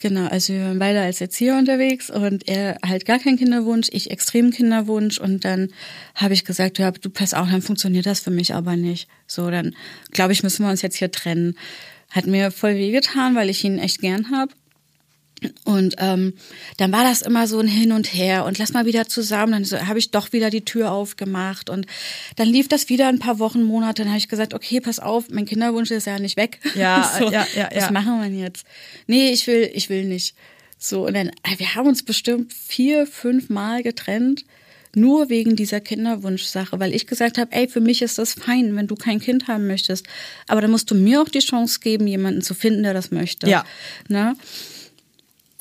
genau. 0.01 0.27
Also 0.27 0.53
wir 0.53 0.65
waren 0.65 0.79
beide 0.79 1.01
als 1.01 1.21
Erzieher 1.21 1.57
unterwegs 1.57 2.09
und 2.09 2.47
er 2.47 2.77
halt 2.85 3.05
gar 3.05 3.19
keinen 3.19 3.37
Kinderwunsch, 3.37 3.89
ich 3.91 4.11
extrem 4.11 4.51
Kinderwunsch 4.51 5.19
und 5.19 5.45
dann 5.45 5.69
habe 6.15 6.33
ich 6.33 6.43
gesagt, 6.43 6.79
ja, 6.79 6.91
du 6.91 7.09
pass 7.09 7.33
auf, 7.33 7.49
dann 7.49 7.61
funktioniert 7.61 8.05
das 8.05 8.19
für 8.19 8.31
mich 8.31 8.53
aber 8.53 8.75
nicht. 8.75 9.07
So, 9.27 9.49
dann 9.49 9.75
glaube 10.11 10.33
ich, 10.33 10.43
müssen 10.43 10.65
wir 10.65 10.71
uns 10.71 10.81
jetzt 10.81 10.97
hier 10.97 11.11
trennen. 11.11 11.55
Hat 12.09 12.27
mir 12.27 12.51
voll 12.51 12.75
wehgetan, 12.75 13.35
weil 13.35 13.49
ich 13.49 13.63
ihn 13.63 13.79
echt 13.79 14.01
gern 14.01 14.31
habe. 14.31 14.51
Und 15.63 15.95
ähm, 15.97 16.33
dann 16.77 16.91
war 16.91 17.03
das 17.03 17.23
immer 17.23 17.47
so 17.47 17.59
ein 17.59 17.67
Hin 17.67 17.91
und 17.91 18.13
Her 18.13 18.45
und 18.45 18.59
lass 18.59 18.73
mal 18.73 18.85
wieder 18.85 19.07
zusammen. 19.07 19.53
Dann 19.53 19.65
so, 19.65 19.87
habe 19.87 19.97
ich 19.97 20.11
doch 20.11 20.33
wieder 20.33 20.51
die 20.51 20.65
Tür 20.65 20.91
aufgemacht 20.91 21.69
und 21.69 21.87
dann 22.35 22.47
lief 22.47 22.67
das 22.67 22.89
wieder 22.89 23.07
ein 23.07 23.19
paar 23.19 23.39
Wochen, 23.39 23.63
Monate. 23.63 24.03
Dann 24.03 24.09
habe 24.09 24.19
ich 24.19 24.27
gesagt, 24.27 24.53
okay, 24.53 24.81
pass 24.81 24.99
auf, 24.99 25.29
mein 25.29 25.45
Kinderwunsch 25.45 25.89
ist 25.89 26.05
ja 26.05 26.19
nicht 26.19 26.37
weg. 26.37 26.59
Ja, 26.75 27.11
ja, 27.31 27.47
ja, 27.55 27.69
Was 27.73 27.85
ja. 27.85 27.91
machen 27.91 28.19
wir 28.19 28.25
denn 28.25 28.39
jetzt? 28.39 28.65
Nee, 29.07 29.31
ich 29.31 29.47
will, 29.47 29.69
ich 29.73 29.89
will 29.89 30.05
nicht. 30.05 30.35
So 30.77 31.07
und 31.07 31.15
dann, 31.15 31.29
äh, 31.29 31.57
wir 31.57 31.73
haben 31.75 31.87
uns 31.87 32.03
bestimmt 32.03 32.53
vier, 32.53 33.07
fünf 33.07 33.49
Mal 33.49 33.81
getrennt. 33.81 34.45
Nur 34.93 35.29
wegen 35.29 35.55
dieser 35.55 35.79
Kinderwunschsache, 35.79 36.77
weil 36.81 36.93
ich 36.93 37.07
gesagt 37.07 37.37
habe, 37.37 37.53
ey, 37.53 37.69
für 37.69 37.79
mich 37.79 38.01
ist 38.01 38.17
das 38.17 38.33
fein, 38.33 38.75
wenn 38.75 38.87
du 38.87 38.95
kein 38.95 39.21
Kind 39.21 39.47
haben 39.47 39.65
möchtest. 39.65 40.05
Aber 40.47 40.59
dann 40.59 40.69
musst 40.69 40.91
du 40.91 40.95
mir 40.95 41.21
auch 41.21 41.29
die 41.29 41.39
Chance 41.39 41.79
geben, 41.79 42.07
jemanden 42.07 42.41
zu 42.41 42.53
finden, 42.53 42.83
der 42.83 42.93
das 42.93 43.09
möchte. 43.09 43.49
Ja. 43.49 43.63
Ne? 44.09 44.35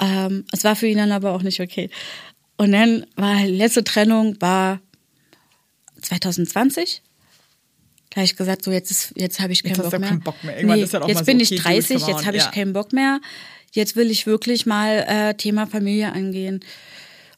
Ähm, 0.01 0.45
es 0.51 0.65
war 0.65 0.75
für 0.75 0.87
ihn 0.87 0.99
dann 0.99 1.13
aber 1.13 1.33
auch 1.33 1.43
nicht 1.43 1.61
okay. 1.61 1.91
Und 2.57 2.73
dann 2.73 3.07
war 3.17 3.37
die 3.37 3.53
letzte 3.53 3.85
Trennung 3.85 4.41
war 4.41 4.81
2020. 6.03 7.03
Da 8.11 8.17
habe 8.17 8.25
ich 8.25 8.37
gesagt, 8.37 8.65
so 8.65 8.73
jetzt 8.73 8.91
ist, 8.91 9.13
jetzt 9.15 9.39
habe 9.41 9.53
ich 9.53 9.63
keinen 9.63 9.77
Jetzt 9.77 9.91
Bock 9.91 10.01
mehr. 10.01 10.09
keinen 10.09 10.21
Bock 10.21 10.43
mehr. 10.43 10.59
Ist 10.77 10.95
halt 10.95 11.07
jetzt 11.07 11.19
so, 11.19 11.25
bin 11.25 11.37
okay, 11.37 11.43
ich 11.43 11.49
dude, 11.51 11.63
30, 11.63 11.97
come 11.97 12.05
on, 12.05 12.11
jetzt 12.11 12.27
habe 12.27 12.37
ich 12.37 12.45
ja. 12.45 12.51
keinen 12.51 12.73
Bock 12.73 12.93
mehr. 12.93 13.21
Jetzt 13.73 13.95
will 13.95 14.11
ich 14.11 14.27
wirklich 14.27 14.67
mal 14.67 15.05
äh, 15.07 15.35
Thema 15.35 15.67
Familie 15.67 16.13
angehen. 16.13 16.61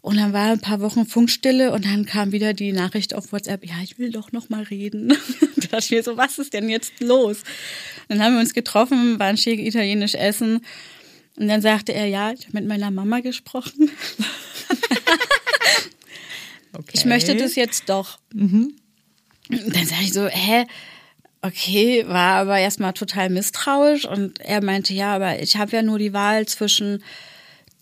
Und 0.00 0.16
dann 0.16 0.32
war 0.32 0.50
ein 0.50 0.60
paar 0.60 0.80
Wochen 0.80 1.06
Funkstille 1.06 1.70
und 1.72 1.84
dann 1.84 2.06
kam 2.06 2.32
wieder 2.32 2.54
die 2.54 2.72
Nachricht 2.72 3.14
auf 3.14 3.32
WhatsApp, 3.32 3.64
ja, 3.64 3.74
ich 3.84 3.98
will 3.98 4.10
doch 4.10 4.32
noch 4.32 4.48
mal 4.48 4.64
reden. 4.64 5.08
da 5.56 5.68
dachte 5.70 5.84
ich 5.84 5.90
mir 5.90 6.02
so, 6.02 6.16
was 6.16 6.38
ist 6.38 6.54
denn 6.54 6.68
jetzt 6.68 7.00
los? 7.00 7.42
Dann 8.08 8.20
haben 8.20 8.34
wir 8.34 8.40
uns 8.40 8.54
getroffen, 8.54 9.20
waren 9.20 9.36
schick 9.36 9.60
italienisch 9.60 10.14
essen. 10.14 10.64
Und 11.38 11.48
dann 11.48 11.62
sagte 11.62 11.92
er, 11.92 12.06
ja, 12.06 12.32
ich 12.32 12.46
habe 12.46 12.58
mit 12.58 12.66
meiner 12.66 12.90
Mama 12.90 13.20
gesprochen. 13.20 13.90
okay. 16.72 16.92
Ich 16.92 17.04
möchte 17.04 17.34
das 17.36 17.54
jetzt 17.54 17.88
doch. 17.88 18.18
Dann 19.48 19.86
sage 19.86 20.02
ich 20.02 20.12
so, 20.12 20.26
hä? 20.26 20.66
Okay, 21.40 22.04
war 22.06 22.36
aber 22.36 22.58
erstmal 22.58 22.92
total 22.92 23.28
misstrauisch 23.28 24.04
und 24.04 24.40
er 24.40 24.62
meinte, 24.62 24.94
ja, 24.94 25.14
aber 25.16 25.42
ich 25.42 25.56
habe 25.56 25.72
ja 25.72 25.82
nur 25.82 25.98
die 25.98 26.12
Wahl 26.12 26.46
zwischen 26.46 27.02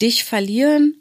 dich 0.01 0.25
verlieren 0.25 0.97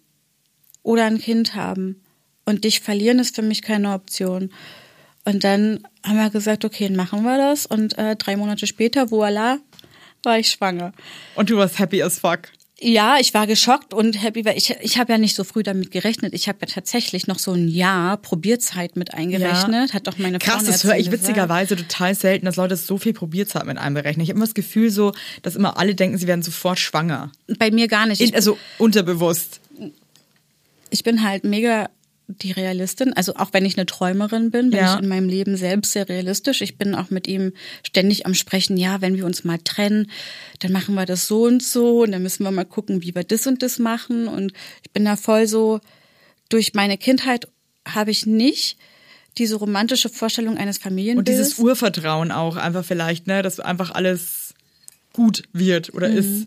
oder 0.83 1.05
ein 1.05 1.19
Kind 1.19 1.55
haben. 1.55 2.01
Und 2.45 2.63
dich 2.65 2.81
verlieren 2.81 3.19
ist 3.19 3.35
für 3.35 3.43
mich 3.43 3.61
keine 3.61 3.93
Option. 3.93 4.51
Und 5.23 5.43
dann 5.43 5.87
haben 6.03 6.17
wir 6.17 6.29
gesagt, 6.31 6.65
okay, 6.65 6.87
dann 6.87 6.95
machen 6.95 7.23
wir 7.23 7.37
das. 7.37 7.65
Und 7.65 7.97
äh, 7.97 8.15
drei 8.15 8.35
Monate 8.35 8.65
später, 8.67 9.11
voila, 9.11 9.59
war 10.23 10.39
ich 10.39 10.49
schwanger. 10.49 10.93
Und 11.35 11.49
du 11.49 11.57
warst 11.57 11.79
happy 11.79 12.01
as 12.03 12.19
fuck. 12.19 12.41
Ja, 12.81 13.17
ich 13.19 13.33
war 13.33 13.45
geschockt 13.45 13.93
und 13.93 14.21
happy, 14.23 14.45
weil 14.45 14.57
ich, 14.57 14.73
ich 14.81 14.97
habe 14.97 15.11
ja 15.11 15.17
nicht 15.17 15.35
so 15.35 15.43
früh 15.43 15.63
damit 15.63 15.91
gerechnet. 15.91 16.33
Ich 16.33 16.47
habe 16.47 16.59
ja 16.61 16.67
tatsächlich 16.73 17.27
noch 17.27 17.37
so 17.37 17.51
ein 17.51 17.67
Jahr 17.67 18.15
Probierzeit 18.15 18.95
mit 18.95 19.13
eingerechnet. 19.13 19.93
Hat 19.93 20.07
doch 20.07 20.17
meine 20.17 20.39
Krass, 20.39 20.63
Frau 20.63 20.71
das 20.71 20.83
höre 20.85 20.95
ich 20.95 21.09
gesagt. 21.09 21.23
witzigerweise 21.23 21.75
total 21.75 22.15
selten, 22.15 22.45
dass 22.45 22.55
Leute 22.55 22.77
so 22.77 22.97
viel 22.97 23.11
Probierzeit 23.11 23.65
mit 23.65 23.77
einberechnen. 23.77 24.23
Ich 24.23 24.29
habe 24.29 24.37
immer 24.37 24.45
das 24.45 24.53
Gefühl 24.53 24.91
so, 24.91 25.11
dass 25.41 25.57
immer 25.57 25.77
alle 25.77 25.93
denken, 25.93 26.17
sie 26.17 26.27
werden 26.27 26.41
sofort 26.41 26.79
schwanger. 26.79 27.31
Bei 27.57 27.69
mir 27.69 27.89
gar 27.89 28.05
nicht. 28.05 28.21
Ich, 28.21 28.33
also 28.33 28.57
unterbewusst. 28.77 29.59
ich 30.89 31.03
bin 31.03 31.21
halt 31.23 31.43
mega 31.43 31.89
die 32.29 32.51
Realistin. 32.51 33.11
Also 33.13 33.35
auch 33.35 33.53
wenn 33.53 33.65
ich 33.65 33.75
eine 33.77 33.85
Träumerin 33.87 34.51
bin, 34.51 34.69
bin 34.69 34.79
Ja. 34.79 34.93
ich 34.95 35.01
in 35.01 35.09
meinem 35.09 35.27
Leben 35.27 35.57
selbst 35.57 35.91
sehr 35.93 36.07
realistisch. 36.07 36.61
Ich 36.61 36.77
bin 36.77 36.93
auch 36.95 37.09
mit 37.09 37.27
ihm 37.27 37.53
ständig 37.83 38.25
am 38.25 38.33
Sprechen. 38.35 38.77
Ja, 38.77 39.01
wenn 39.01 39.15
wir 39.17 39.25
uns 39.25 39.43
mal 39.43 39.57
trennen, 39.57 40.11
dann 40.59 40.71
machen 40.71 40.93
wir 40.95 41.05
das 41.05 41.27
so 41.27 41.43
und 41.43 41.63
so 41.63 42.03
und 42.03 42.11
dann 42.11 42.21
müssen 42.21 42.43
wir 42.43 42.51
mal 42.51 42.65
gucken, 42.65 43.01
wie 43.01 43.15
wir 43.15 43.23
das 43.23 43.47
und 43.47 43.63
das 43.63 43.79
machen. 43.79 44.27
Und 44.27 44.53
ich 44.83 44.91
bin 44.91 45.05
da 45.05 45.15
voll 45.15 45.47
so, 45.47 45.79
durch 46.49 46.73
meine 46.75 46.97
Kindheit 46.97 47.47
habe 47.87 48.11
ich 48.11 48.25
nicht 48.25 48.77
diese 49.37 49.55
romantische 49.55 50.09
Vorstellung 50.09 50.57
eines 50.57 50.77
Und 50.77 50.83
Familienbildes. 50.83 51.35
dieses 51.47 51.59
Urvertrauen 51.59 52.31
auch 52.31 52.55
einfach 52.57 52.85
vielleicht, 52.85 53.25
ne, 53.27 53.41
dass 53.41 53.59
einfach 53.59 53.91
alles 53.91 54.53
gut 55.13 55.43
wird 55.53 55.89
Mhm. 55.91 55.97
oder 55.97 56.09
ist. 56.09 56.45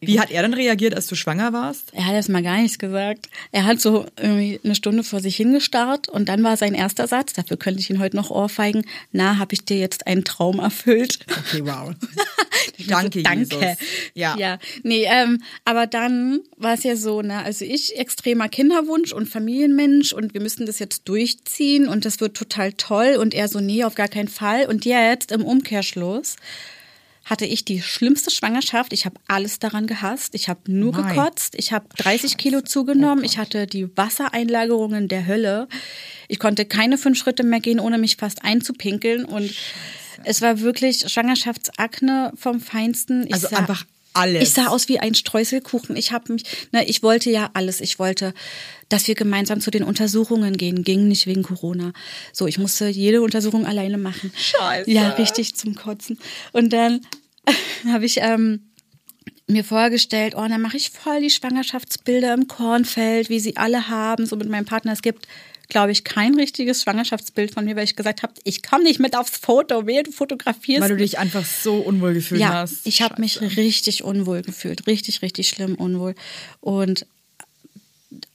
Wie 0.00 0.20
hat 0.20 0.30
er 0.30 0.42
dann 0.42 0.54
reagiert, 0.54 0.94
als 0.94 1.06
du 1.06 1.14
schwanger 1.14 1.52
warst? 1.52 1.92
Er 1.94 2.06
hat 2.06 2.14
erst 2.14 2.28
mal 2.28 2.42
gar 2.42 2.58
nichts 2.58 2.78
gesagt. 2.78 3.28
Er 3.50 3.64
hat 3.64 3.80
so 3.80 4.06
irgendwie 4.20 4.60
eine 4.62 4.74
Stunde 4.74 5.04
vor 5.04 5.20
sich 5.20 5.36
hingestarrt 5.36 6.08
und 6.08 6.28
dann 6.28 6.42
war 6.42 6.56
sein 6.56 6.74
erster 6.74 7.06
Satz, 7.06 7.32
dafür 7.32 7.56
könnte 7.56 7.80
ich 7.80 7.88
ihn 7.88 7.98
heute 7.98 8.16
noch 8.16 8.30
ohrfeigen, 8.30 8.84
na, 9.12 9.38
habe 9.38 9.54
ich 9.54 9.64
dir 9.64 9.78
jetzt 9.78 10.06
einen 10.06 10.24
Traum 10.24 10.58
erfüllt. 10.58 11.20
Okay, 11.30 11.64
wow. 11.64 11.94
Danke, 12.88 13.22
Danke. 13.22 13.56
Jesus. 13.56 13.78
Ja. 14.14 14.36
ja. 14.36 14.58
Nee, 14.82 15.06
ähm, 15.08 15.42
aber 15.64 15.86
dann 15.86 16.40
war 16.56 16.74
es 16.74 16.82
ja 16.82 16.96
so, 16.96 17.22
ne, 17.22 17.42
also 17.42 17.64
ich 17.64 17.96
extremer 17.96 18.48
Kinderwunsch 18.48 19.12
und 19.12 19.28
Familienmensch 19.28 20.12
und 20.12 20.34
wir 20.34 20.40
müssen 20.40 20.66
das 20.66 20.78
jetzt 20.78 21.08
durchziehen 21.08 21.88
und 21.88 22.04
das 22.04 22.20
wird 22.20 22.36
total 22.36 22.72
toll 22.74 23.16
und 23.18 23.34
er 23.34 23.48
so, 23.48 23.60
nee, 23.60 23.84
auf 23.84 23.94
gar 23.94 24.08
keinen 24.08 24.28
Fall. 24.28 24.66
Und 24.66 24.84
jetzt 24.84 25.32
im 25.32 25.44
Umkehrschluss 25.44 26.36
hatte 27.26 27.44
ich 27.44 27.64
die 27.64 27.82
schlimmste 27.82 28.30
Schwangerschaft. 28.30 28.92
Ich 28.92 29.04
habe 29.04 29.16
alles 29.26 29.58
daran 29.58 29.88
gehasst. 29.88 30.36
Ich 30.36 30.48
habe 30.48 30.60
nur 30.68 30.92
Nein. 30.92 31.08
gekotzt. 31.08 31.56
Ich 31.56 31.72
habe 31.72 31.86
30 31.98 32.36
Kilo 32.36 32.60
zugenommen. 32.60 33.24
ich 33.24 33.36
hatte 33.36 33.66
die 33.66 33.94
Wassereinlagerungen 33.96 35.08
der 35.08 35.26
Hölle. 35.26 35.66
Ich 36.28 36.38
konnte 36.38 36.64
keine 36.64 36.98
fünf 36.98 37.18
Schritte 37.18 37.42
mehr 37.42 37.58
gehen, 37.58 37.80
ohne 37.80 37.98
mich 37.98 38.16
fast 38.16 38.44
einzupinkeln. 38.44 39.24
Und 39.24 39.52
es 40.22 40.40
war 40.40 40.60
wirklich 40.60 41.08
Schwangerschaftsakne 41.08 42.32
vom 42.36 42.60
Feinsten. 42.60 43.26
Ich 43.26 43.34
Also 43.34 43.48
einfach 43.48 43.84
alles. 44.16 44.42
Ich 44.42 44.50
sah 44.50 44.68
aus 44.68 44.88
wie 44.88 44.98
ein 44.98 45.14
Streuselkuchen. 45.14 45.96
Ich 45.96 46.12
habe 46.12 46.32
mich, 46.32 46.44
ne, 46.72 46.84
ich 46.84 47.02
wollte 47.02 47.30
ja 47.30 47.50
alles. 47.54 47.80
Ich 47.80 47.98
wollte, 47.98 48.34
dass 48.88 49.08
wir 49.08 49.14
gemeinsam 49.14 49.60
zu 49.60 49.70
den 49.70 49.82
Untersuchungen 49.82 50.56
gehen. 50.56 50.84
Ging 50.84 51.08
nicht 51.08 51.26
wegen 51.26 51.42
Corona. 51.42 51.92
So, 52.32 52.46
ich 52.46 52.58
musste 52.58 52.86
jede 52.88 53.22
Untersuchung 53.22 53.66
alleine 53.66 53.98
machen. 53.98 54.32
Scheiße. 54.36 54.90
Ja, 54.90 55.10
richtig 55.10 55.54
zum 55.56 55.74
Kotzen. 55.74 56.18
Und 56.52 56.72
dann 56.72 57.00
habe 57.86 58.06
ich 58.06 58.18
ähm, 58.18 58.70
mir 59.46 59.64
vorgestellt, 59.64 60.34
oh, 60.36 60.46
dann 60.48 60.60
mache 60.60 60.76
ich 60.76 60.90
voll 60.90 61.20
die 61.20 61.30
Schwangerschaftsbilder 61.30 62.34
im 62.34 62.48
Kornfeld, 62.48 63.28
wie 63.28 63.40
sie 63.40 63.56
alle 63.56 63.88
haben, 63.88 64.26
so 64.26 64.36
mit 64.36 64.48
meinem 64.48 64.64
Partner. 64.64 64.92
Es 64.92 65.02
gibt, 65.02 65.26
glaube 65.68 65.90
ich, 65.92 66.04
kein 66.04 66.34
richtiges 66.34 66.82
Schwangerschaftsbild 66.82 67.52
von 67.52 67.64
mir, 67.64 67.76
weil 67.76 67.84
ich 67.84 67.96
gesagt 67.96 68.22
habe, 68.22 68.32
ich 68.44 68.62
komme 68.62 68.84
nicht 68.84 69.00
mit 69.00 69.16
aufs 69.16 69.36
Foto, 69.38 69.86
wehe, 69.86 70.02
du 70.02 70.12
fotografierst 70.12 70.80
Weil 70.82 70.90
du 70.90 70.96
dich 70.96 71.18
einfach 71.18 71.44
so 71.44 71.76
unwohl 71.78 72.14
gefühlt 72.14 72.40
Ja, 72.40 72.52
hast. 72.54 72.86
ich 72.86 73.02
habe 73.02 73.20
mich 73.20 73.40
richtig 73.56 74.04
unwohl 74.04 74.42
gefühlt, 74.42 74.86
richtig, 74.86 75.22
richtig 75.22 75.48
schlimm 75.48 75.74
unwohl. 75.74 76.14
Und 76.60 77.06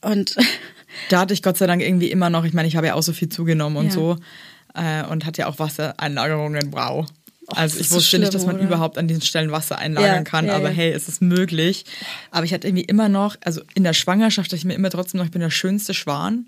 und 0.02 0.36
Da 1.10 1.22
hatte 1.22 1.34
ich 1.34 1.42
Gott 1.42 1.58
sei 1.58 1.68
Dank 1.68 1.82
irgendwie 1.82 2.12
immer 2.12 2.30
noch, 2.30 2.44
ich 2.44 2.54
meine, 2.54 2.68
ich 2.68 2.76
habe 2.76 2.88
ja 2.88 2.96
auch 2.96 3.04
so 3.04 3.14
viel 3.14 3.30
zugenommen 3.30 3.78
und 3.78 3.86
Ja. 3.88 3.92
so 3.92 4.18
äh, 4.76 5.04
und 5.06 5.26
hatte 5.26 5.42
ja 5.42 5.48
auch 5.48 5.58
Wassereinlagerungen, 5.60 6.74
wow. 6.74 7.06
Also 7.48 7.76
ich 7.76 7.82
ist 7.82 7.90
so 7.90 7.96
wusste 7.96 8.20
nicht, 8.20 8.28
schlimm, 8.30 8.34
dass 8.34 8.46
man 8.46 8.56
oder? 8.58 8.66
überhaupt 8.66 8.98
an 8.98 9.08
diesen 9.08 9.22
Stellen 9.22 9.52
Wasser 9.52 9.78
einlagern 9.78 10.18
Ja, 10.18 10.22
kann, 10.24 10.48
ja, 10.48 10.56
aber 10.56 10.70
hey, 10.70 10.92
es 10.92 11.08
ist 11.10 11.22
möglich. 11.22 11.86
Aber 12.30 12.46
ich 12.46 12.54
hatte 12.54 12.68
irgendwie 12.68 12.84
immer 12.86 13.10
noch, 13.10 13.36
also 13.44 13.62
in 13.74 13.84
der 13.84 13.94
Schwangerschaft 13.94 14.48
dachte 14.52 14.58
ich 14.58 14.66
mir 14.66 14.74
immer 14.74 14.90
trotzdem 14.90 15.18
noch, 15.20 15.26
ich 15.26 15.32
bin 15.32 15.42
der 15.42 15.50
schönste 15.50 15.94
Schwan. 15.94 16.46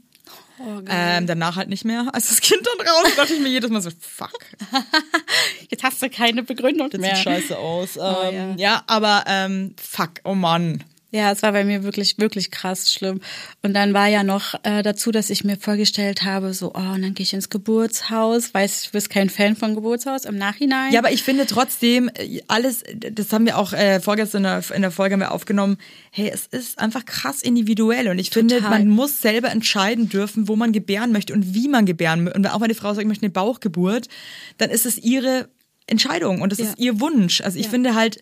Oh, 0.66 0.82
ähm, 0.88 1.28
danach 1.28 1.58
halt 1.58 1.68
nicht 1.70 1.84
mehr. 1.84 2.08
Als 2.14 2.30
das 2.30 2.40
Kind 2.40 2.62
dann 2.66 2.88
raus, 2.88 3.16
dachte 3.18 3.34
ich 3.34 3.40
mir 3.40 3.50
jedes 3.50 3.70
Mal 3.70 3.82
so, 3.82 3.90
fuck, 4.00 4.32
jetzt 5.70 5.84
hast 5.84 6.02
du 6.02 6.10
keine 6.10 6.44
Begründung 6.44 6.90
das 6.90 7.02
mehr. 7.02 7.16
sieht 7.16 7.24
scheiße 7.26 7.58
aus. 7.58 7.98
Oh, 7.98 8.16
ähm, 8.32 8.58
ja. 8.58 8.84
aber 8.88 9.26
ähm, 9.28 9.76
fuck, 9.82 10.12
oh 10.24 10.36
Mann. 10.36 10.84
Ja, 11.16 11.32
es 11.32 11.44
war 11.44 11.52
bei 11.52 11.64
mir 11.64 11.84
wirklich, 11.84 12.18
wirklich 12.18 12.50
krass 12.50 12.92
schlimm. 12.92 13.22
Und 13.62 13.76
dann 13.76 13.94
war 13.94 14.08
ja 14.08 14.24
noch 14.24 14.56
äh, 14.64 14.82
dazu, 14.82 15.12
dass 15.12 15.30
ich 15.30 15.44
mir 15.44 15.58
vorgestellt 15.58 16.24
habe, 16.24 16.56
so, 16.56 16.74
oh, 16.74 16.80
und 16.80 17.04
dann 17.04 17.14
gehe 17.14 17.24
ich 17.24 17.34
ins 17.34 17.50
Geburtshaus. 17.50 18.52
Weiß, 18.52 18.86
du 18.86 18.90
bist 18.94 19.12
kein 19.12 19.30
Fan 19.30 19.56
von 19.56 19.76
Geburtshaus 19.76 20.26
im 20.26 20.38
Nachhinein. 20.38 20.92
Ja, 20.92 21.00
aber 21.00 21.12
ich 21.12 21.22
finde 21.22 21.46
trotzdem, 21.46 22.10
äh, 22.16 22.42
alles, 22.48 22.84
das 22.96 23.32
haben 23.32 23.46
wir 23.46 23.60
auch 23.60 23.74
äh, 23.74 24.00
vorgestern 24.00 24.40
in 24.40 24.44
der, 24.44 24.64
in 24.76 24.82
der 24.82 24.90
Folge 24.90 25.16
wir 25.18 25.32
aufgenommen, 25.32 25.78
hey, 26.10 26.32
es 26.34 26.48
ist 26.48 26.80
einfach 26.80 27.06
krass 27.06 27.44
individuell 27.44 28.08
und 28.08 28.18
ich 28.18 28.32
finde, 28.32 28.56
Total. 28.56 28.72
man 28.72 28.88
muss 28.90 29.22
selber 29.22 29.52
entscheiden 29.52 30.10
dürfen, 30.10 30.48
wo 30.48 30.56
man 30.56 30.72
gebären 30.72 31.12
möchte 31.12 31.34
und 31.34 31.54
wie 31.54 31.68
man 31.68 31.86
gebären 31.86 32.24
möchte. 32.24 32.40
Und 32.40 32.48
auch 32.48 32.60
wenn 32.62 32.70
die 32.70 32.74
Frau 32.76 32.90
sagt, 32.90 33.02
ich 33.02 33.08
möchte 33.08 33.24
eine 33.26 33.32
Bauchgeburt, 33.32 34.08
dann 34.58 34.72
ist 34.72 34.88
es 34.88 34.98
ihre 34.98 35.48
Entscheidung 35.86 36.42
und 36.42 36.52
es 36.54 36.58
Ja. 36.58 36.66
ist 36.66 36.80
ihr 36.80 37.00
Wunsch. 37.00 37.42
Also 37.42 37.60
ich 37.60 37.66
Ja. 37.66 37.72
finde 37.72 37.94
halt, 37.94 38.20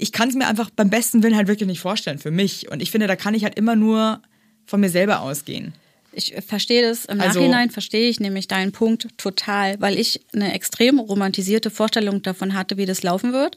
ich 0.00 0.12
kann 0.12 0.28
es 0.28 0.34
mir 0.34 0.46
einfach 0.46 0.70
beim 0.70 0.90
besten 0.90 1.22
Willen 1.22 1.36
halt 1.36 1.48
wirklich 1.48 1.66
nicht 1.66 1.80
vorstellen 1.80 2.18
für 2.18 2.30
mich. 2.30 2.70
Und 2.70 2.80
ich 2.80 2.90
finde, 2.90 3.06
da 3.06 3.16
kann 3.16 3.34
ich 3.34 3.44
halt 3.44 3.56
immer 3.58 3.76
nur 3.76 4.20
von 4.66 4.80
mir 4.80 4.88
selber 4.88 5.20
ausgehen. 5.20 5.74
Ich 6.12 6.34
verstehe 6.46 6.82
das 6.82 7.04
im 7.04 7.20
Also- 7.20 7.38
Nachhinein, 7.38 7.70
verstehe 7.70 8.08
ich 8.08 8.18
nämlich 8.18 8.48
deinen 8.48 8.72
Punkt 8.72 9.06
total, 9.16 9.80
weil 9.80 9.98
ich 9.98 10.20
eine 10.32 10.52
extrem 10.54 10.98
romantisierte 10.98 11.70
Vorstellung 11.70 12.22
davon 12.22 12.54
hatte, 12.54 12.76
wie 12.76 12.86
das 12.86 13.02
laufen 13.02 13.32
wird. 13.32 13.54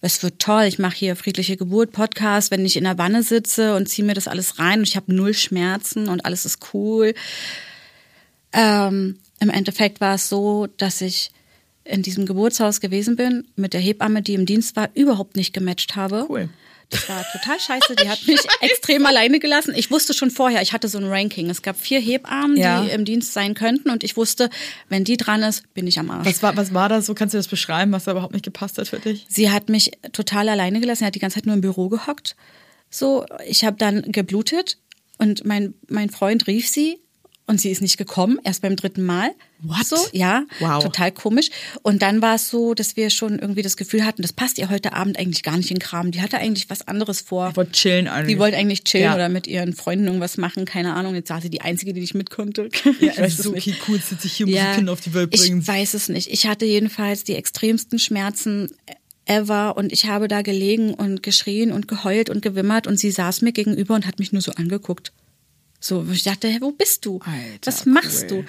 Es 0.00 0.22
wird 0.22 0.38
toll, 0.38 0.64
ich 0.64 0.78
mache 0.78 0.96
hier 0.96 1.16
friedliche 1.16 1.56
Geburt, 1.56 1.90
Podcast, 1.90 2.52
wenn 2.52 2.64
ich 2.64 2.76
in 2.76 2.84
der 2.84 2.98
Wanne 2.98 3.24
sitze 3.24 3.74
und 3.74 3.88
ziehe 3.88 4.06
mir 4.06 4.14
das 4.14 4.28
alles 4.28 4.60
rein 4.60 4.78
und 4.80 4.88
ich 4.88 4.94
habe 4.94 5.12
null 5.12 5.34
Schmerzen 5.34 6.08
und 6.08 6.24
alles 6.24 6.44
ist 6.46 6.72
cool. 6.72 7.14
Ähm, 8.52 9.18
Im 9.40 9.50
Endeffekt 9.50 10.00
war 10.00 10.14
es 10.14 10.28
so, 10.28 10.68
dass 10.76 11.00
ich 11.00 11.30
in 11.88 12.02
diesem 12.02 12.26
Geburtshaus 12.26 12.80
gewesen 12.80 13.16
bin, 13.16 13.48
mit 13.56 13.72
der 13.72 13.80
Hebamme, 13.80 14.22
die 14.22 14.34
im 14.34 14.46
Dienst 14.46 14.76
war, 14.76 14.90
überhaupt 14.94 15.36
nicht 15.36 15.52
gematcht 15.52 15.96
habe. 15.96 16.26
Cool. 16.28 16.48
Das 16.90 17.08
war 17.08 17.22
total 17.32 17.58
scheiße. 17.60 17.96
Die 17.96 18.08
hat 18.08 18.26
mich 18.26 18.40
extrem 18.60 19.04
alleine 19.06 19.38
gelassen. 19.40 19.74
Ich 19.76 19.90
wusste 19.90 20.14
schon 20.14 20.30
vorher, 20.30 20.62
ich 20.62 20.72
hatte 20.72 20.88
so 20.88 20.98
ein 20.98 21.04
Ranking. 21.04 21.50
Es 21.50 21.60
gab 21.62 21.78
vier 21.78 22.00
Hebammen, 22.00 22.56
Ja. 22.56 22.82
die 22.82 22.90
im 22.90 23.04
Dienst 23.04 23.32
sein 23.34 23.54
könnten. 23.54 23.90
Und 23.90 24.04
ich 24.04 24.16
wusste, 24.16 24.48
wenn 24.88 25.04
die 25.04 25.16
dran 25.18 25.42
ist, 25.42 25.72
bin 25.74 25.86
ich 25.86 25.98
am 25.98 26.10
Arsch. 26.10 26.26
Was 26.26 26.42
war, 26.42 26.56
was 26.56 26.72
war 26.72 26.88
das 26.88 27.06
so? 27.06 27.14
Kannst 27.14 27.34
du 27.34 27.38
das 27.38 27.48
beschreiben, 27.48 27.92
was 27.92 28.04
da 28.04 28.12
überhaupt 28.12 28.32
nicht 28.32 28.44
gepasst 28.44 28.78
hat 28.78 28.88
für 28.88 28.98
dich? 29.00 29.26
Sie 29.28 29.50
hat 29.50 29.68
mich 29.68 29.90
total 30.12 30.48
alleine 30.48 30.80
gelassen. 30.80 31.00
Sie 31.00 31.06
hat 31.06 31.14
die 31.14 31.18
ganze 31.20 31.34
Zeit 31.36 31.46
nur 31.46 31.54
im 31.54 31.60
Büro 31.60 31.88
gehockt. 31.90 32.36
So, 32.90 33.26
ich 33.46 33.64
habe 33.64 33.76
dann 33.76 34.02
geblutet 34.12 34.78
und 35.18 35.44
mein, 35.44 35.74
mein 35.88 36.08
Freund 36.08 36.46
rief 36.46 36.68
sie 36.68 36.98
und 37.46 37.60
sie 37.60 37.70
ist 37.70 37.82
nicht 37.82 37.98
gekommen, 37.98 38.38
erst 38.44 38.62
beim 38.62 38.76
dritten 38.76 39.04
Mal. 39.04 39.30
What? 39.60 39.84
So, 39.86 39.96
ja, 40.12 40.44
Wow. 40.60 40.82
total 40.84 41.10
komisch. 41.10 41.50
Und 41.82 42.00
dann 42.02 42.22
war 42.22 42.36
es 42.36 42.48
so, 42.48 42.74
dass 42.74 42.96
wir 42.96 43.10
schon 43.10 43.38
irgendwie 43.40 43.62
das 43.62 43.76
Gefühl 43.76 44.04
hatten, 44.04 44.22
das 44.22 44.32
passt 44.32 44.58
ihr 44.58 44.70
heute 44.70 44.92
Abend 44.92 45.18
eigentlich 45.18 45.42
gar 45.42 45.56
nicht 45.56 45.70
in 45.72 45.80
Kram. 45.80 46.12
Die 46.12 46.20
hatte 46.22 46.38
eigentlich 46.38 46.70
was 46.70 46.86
anderes 46.86 47.20
vor. 47.22 47.48
Ich 47.50 47.56
wollte 47.56 47.72
chillen 47.72 48.06
eigentlich. 48.06 48.36
Die 48.36 48.38
wollte 48.38 48.56
eigentlich 48.56 48.84
chillen 48.84 49.04
Ja. 49.06 49.14
oder 49.16 49.28
mit 49.28 49.46
ihren 49.48 49.74
Freunden 49.74 50.06
irgendwas 50.06 50.36
machen, 50.36 50.64
keine 50.64 50.94
Ahnung. 50.94 51.14
Jetzt 51.16 51.30
war 51.30 51.40
sie 51.40 51.50
die 51.50 51.60
Einzige, 51.60 51.92
die 51.92 52.00
nicht 52.00 52.14
mit 52.14 52.30
konnte. 52.30 52.68
Ja, 53.00 53.12
ich 53.12 53.18
weiß 53.18 53.38
es 53.38 53.44
so, 53.44 53.50
nicht. 53.52 53.66
okay, 53.68 53.76
cool, 53.88 54.00
sitze 54.00 54.26
ich 54.28 54.34
hier, 54.34 54.46
muss 54.46 54.58
ein 54.58 54.74
Kind 54.76 54.88
auf 54.90 55.00
die 55.00 55.12
Welt 55.14 55.30
bringen. 55.30 55.60
Ich 55.62 55.66
weiß 55.68 55.94
es 55.94 56.08
nicht. 56.08 56.30
Ich 56.30 56.46
hatte 56.46 56.64
jedenfalls 56.64 57.24
die 57.24 57.34
extremsten 57.34 57.98
Schmerzen 57.98 58.70
ever 59.26 59.76
und 59.76 59.92
ich 59.92 60.06
habe 60.06 60.28
da 60.28 60.42
gelegen 60.42 60.94
und 60.94 61.22
geschrien 61.22 61.72
und 61.72 61.88
geheult 61.88 62.30
und 62.30 62.42
gewimmert 62.42 62.86
und 62.86 62.98
sie 62.98 63.10
saß 63.10 63.42
mir 63.42 63.52
gegenüber 63.52 63.94
und 63.94 64.06
hat 64.06 64.18
mich 64.20 64.32
nur 64.32 64.40
so 64.40 64.52
angeguckt. 64.52 65.12
So, 65.80 66.06
ich 66.12 66.22
dachte, 66.24 66.48
hey, 66.48 66.60
wo 66.60 66.72
bist 66.72 67.04
du? 67.06 67.20
Alter, 67.24 67.66
Was 67.66 67.86
machst 67.86 68.30
cool. 68.30 68.42
du? 68.42 68.44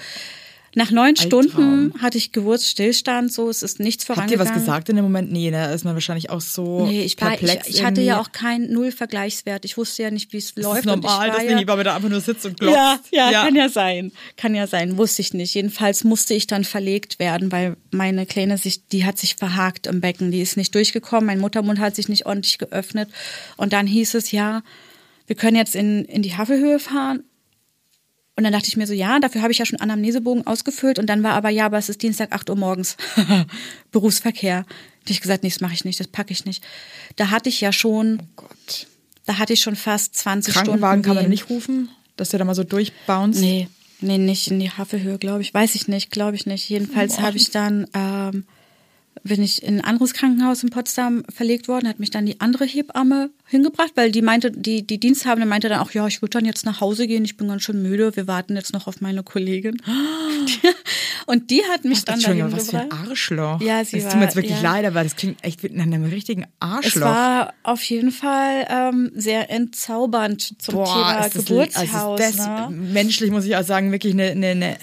Nach 0.75 0.91
neun 0.91 1.15
Albtraum. 1.17 1.43
Stunden 1.43 2.01
hatte 2.01 2.17
ich 2.17 2.31
Geburtsstillstand, 2.31 3.33
so, 3.33 3.49
es 3.49 3.63
ist 3.63 3.79
nichts 3.79 4.03
Habt 4.03 4.09
ihr 4.09 4.15
vorangegangen. 4.15 4.49
was 4.49 4.59
gesagt 4.59 4.89
in 4.89 4.95
dem 4.95 5.05
Moment? 5.05 5.31
Nee, 5.31 5.49
da 5.51 5.71
ist 5.71 5.83
man 5.83 5.93
wahrscheinlich 5.95 6.29
auch 6.29 6.41
so 6.41 6.85
Nee, 6.85 7.03
ich, 7.03 7.19
war, 7.19 7.33
ich, 7.33 7.39
perplex 7.39 7.67
ich 7.67 7.83
hatte 7.83 8.01
ja 8.01 8.19
auch 8.19 8.31
keinen 8.31 8.71
Null-Vergleichswert. 8.71 9.65
Ich 9.65 9.77
wusste 9.77 10.03
ja 10.03 10.11
nicht, 10.11 10.31
wie 10.31 10.37
es 10.37 10.55
läuft. 10.55 10.79
ist 10.79 10.85
normal, 10.85 11.31
deswegen 11.35 11.59
ja, 11.59 11.67
war 11.67 11.75
mir 11.77 11.83
da 11.83 11.95
einfach 11.95 12.09
nur 12.09 12.21
sitzt 12.21 12.45
und 12.45 12.59
glotzt. 12.59 12.75
Ja, 13.11 13.31
ja, 13.31 13.43
kann 13.43 13.55
ja 13.55 13.69
sein. 13.69 14.11
Kann 14.37 14.53
ja 14.53 14.67
sein, 14.67 14.97
wusste 14.97 15.21
ich 15.21 15.33
nicht. 15.33 15.53
Jedenfalls 15.53 16.03
musste 16.03 16.33
ich 16.33 16.47
dann 16.47 16.63
verlegt 16.63 17.19
werden, 17.19 17.51
weil 17.51 17.75
meine 17.91 18.25
Kleine 18.25 18.57
sich, 18.57 18.87
die 18.87 19.05
hat 19.05 19.17
sich 19.17 19.35
verhakt 19.35 19.87
im 19.87 20.01
Becken. 20.01 20.31
Die 20.31 20.41
ist 20.41 20.57
nicht 20.57 20.75
durchgekommen. 20.75 21.25
Mein 21.25 21.39
Muttermund 21.39 21.79
hat 21.79 21.95
sich 21.95 22.09
nicht 22.09 22.25
ordentlich 22.25 22.57
geöffnet. 22.57 23.09
Und 23.57 23.73
dann 23.73 23.87
hieß 23.87 24.13
es, 24.13 24.31
ja, 24.31 24.61
wir 25.27 25.35
können 25.35 25.57
jetzt 25.57 25.75
in, 25.75 26.05
in 26.05 26.21
die 26.21 26.35
Havelhöhe 26.35 26.79
fahren. 26.79 27.23
Und 28.39 28.45
dann 28.45 28.53
dachte 28.53 28.69
ich 28.69 28.77
mir 28.77 28.87
so, 28.87 28.93
ja, 28.93 29.19
dafür 29.19 29.41
habe 29.41 29.51
ich 29.51 29.57
ja 29.57 29.65
schon 29.65 29.81
Anamnesebogen 29.81 30.47
ausgefüllt. 30.47 30.97
Und 30.97 31.07
dann 31.07 31.23
war 31.23 31.33
aber, 31.33 31.49
ja, 31.49 31.65
aber 31.65 31.77
es 31.77 31.89
ist 31.89 32.01
Dienstag 32.01 32.31
8 32.31 32.49
Uhr 32.49 32.55
morgens. 32.55 32.95
Berufsverkehr. 33.91 34.65
ich 35.05 35.19
gesagt, 35.19 35.43
nee, 35.43 35.49
das 35.49 35.59
mache 35.59 35.73
ich 35.73 35.83
nicht, 35.83 35.99
das 35.99 36.07
packe 36.07 36.31
ich 36.31 36.45
nicht. 36.45 36.63
Da 37.17 37.31
hatte 37.31 37.49
ich 37.49 37.59
ja 37.59 37.73
schon, 37.73 38.21
Oh 38.21 38.43
Gott. 38.43 38.87
da 39.25 39.39
hatte 39.39 39.51
ich 39.51 39.59
schon 39.59 39.75
fast 39.75 40.15
20 40.15 40.53
Krankenwagen 40.53 41.03
Stunden. 41.03 41.15
kann 41.17 41.23
man 41.23 41.29
nicht 41.29 41.49
rufen, 41.49 41.89
dass 42.15 42.29
der 42.29 42.39
da 42.39 42.45
mal 42.45 42.55
so 42.55 42.63
durchbounced. 42.63 43.41
Nee, 43.41 43.67
nee, 43.99 44.17
nicht 44.17 44.49
in 44.49 44.61
die 44.61 44.71
Havelhöhe, 44.71 45.17
glaube 45.17 45.41
ich. 45.41 45.53
Weiß 45.53 45.75
ich 45.75 45.89
nicht, 45.89 46.09
glaube 46.09 46.37
ich 46.37 46.45
nicht. 46.45 46.69
Jedenfalls 46.69 47.19
habe 47.19 47.35
ich 47.35 47.51
dann, 47.51 47.87
ähm, 47.93 48.45
bin 49.23 49.43
ich 49.43 49.63
in 49.63 49.79
ein 49.79 49.83
anderes 49.83 50.13
Krankenhaus 50.13 50.63
in 50.63 50.69
Potsdam 50.69 51.23
verlegt 51.33 51.67
worden, 51.67 51.87
hat 51.87 51.99
mich 51.99 52.09
dann 52.09 52.25
die 52.25 52.39
andere 52.39 52.65
Hebamme 52.65 53.29
hingebracht, 53.45 53.91
weil 53.95 54.11
die 54.11 54.21
meinte, 54.21 54.51
die, 54.51 54.85
die 54.85 54.99
Diensthabende 54.99 55.45
meinte 55.47 55.69
dann 55.69 55.79
auch, 55.79 55.91
ja, 55.91 56.07
ich 56.07 56.21
würde 56.21 56.37
dann 56.37 56.45
jetzt 56.45 56.65
nach 56.65 56.81
Hause 56.81 57.07
gehen, 57.07 57.25
ich 57.25 57.37
bin 57.37 57.47
ganz 57.47 57.63
schön 57.63 57.81
müde, 57.81 58.15
wir 58.15 58.27
warten 58.27 58.55
jetzt 58.55 58.73
noch 58.73 58.87
auf 58.87 59.01
meine 59.01 59.23
Kollegin. 59.23 59.81
Und 61.25 61.51
die 61.51 61.61
hat 61.71 61.85
mich 61.85 62.05
dann 62.05 62.15
Entschuldigung, 62.15 62.49
dahin 62.49 62.59
was 62.59 62.69
für 62.71 62.79
ein. 62.79 62.91
Arschloch. 62.91 63.61
Ja, 63.61 63.83
sie 63.85 63.97
das 63.97 64.05
tut 64.05 64.11
war- 64.13 64.17
mir 64.17 64.23
jetzt 64.25 64.35
wirklich 64.35 64.61
ja. 64.63 64.73
leid, 64.73 64.85
aber 64.85 65.03
das 65.03 65.15
klingt 65.15 65.43
echt 65.43 65.61
wie 65.63 65.69
nach 65.69 65.83
einem 65.83 66.05
richtigen 66.05 66.45
Arschloch. 66.59 66.95
Es 66.95 67.01
war 67.01 67.53
auf 67.63 67.83
jeden 67.83 68.11
Fall 68.11 68.65
ähm, 68.69 69.11
sehr 69.15 69.51
entzaubernd 69.51 70.55
zum 70.59 70.75
Thema 70.85 71.25
ist 71.25 71.35
das, 71.35 71.45
Geburtshaus. 71.45 71.93
also 71.93 72.15
das, 72.17 72.37
ne? 72.37 72.69
menschlich 72.71 73.31
muss 73.31 73.45
ich 73.45 73.55
auch 73.55 73.63
sagen, 73.63 73.91
wirklich 73.91 74.13
eine, 74.13 74.31
eine, 74.31 74.47
eine, 74.47 74.77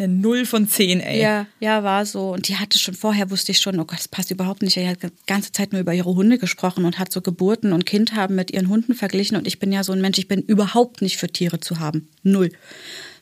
eine 0.00 0.12
Null 0.12 0.46
von 0.46 0.68
zehn, 0.68 1.00
ey. 1.00 1.20
Ja, 1.20 1.46
ja, 1.60 1.82
war 1.82 2.06
so. 2.06 2.30
Und 2.30 2.48
die 2.48 2.56
hatte 2.56 2.78
schon 2.78 2.94
vorher, 2.94 3.30
wusste 3.30 3.52
ich 3.52 3.58
schon, 3.58 3.78
oh 3.78 3.84
Gott, 3.84 3.98
das 3.98 4.08
passt 4.08 4.30
überhaupt 4.30 4.62
nicht. 4.62 4.76
Die 4.76 4.88
hat 4.88 5.02
die 5.02 5.08
ganze 5.26 5.52
Zeit 5.52 5.72
nur 5.72 5.80
über 5.80 5.94
ihre 5.94 6.14
Hunde 6.14 6.38
gesprochen 6.38 6.84
und 6.84 6.98
hat 6.98 7.12
so 7.12 7.20
Geburten 7.20 7.72
und 7.72 7.86
Kind 7.86 8.14
haben 8.14 8.34
mit 8.34 8.50
ihren 8.50 8.68
Hunden 8.68 8.94
verglichen. 8.94 9.36
Und 9.36 9.46
ich 9.46 9.58
bin 9.58 9.72
ja 9.72 9.84
so 9.84 9.92
ein 9.92 10.00
Mensch, 10.00 10.18
ich 10.18 10.28
bin 10.28 10.42
überhaupt 10.42 11.02
nicht 11.02 11.16
für 11.16 11.28
Tiere 11.28 11.60
zu 11.60 11.80
haben. 11.80 12.08
Null. 12.22 12.50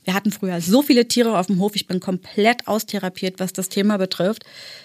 Wir 0.07 0.14
hatten 0.14 0.30
früher 0.30 0.61
so 0.61 0.82
viele 0.82 1.09
Tiere 1.09 1.36
auf 1.36 1.48
dem 1.48 1.59
Hof. 1.59 1.74
Ich 1.74 1.88
bin 1.88 1.98
komplett 1.98 2.68
austherapiert, 2.68 3.40
was 3.40 3.52
das 3.52 3.68
Thema 3.68 3.96
betrifft. 3.96 4.44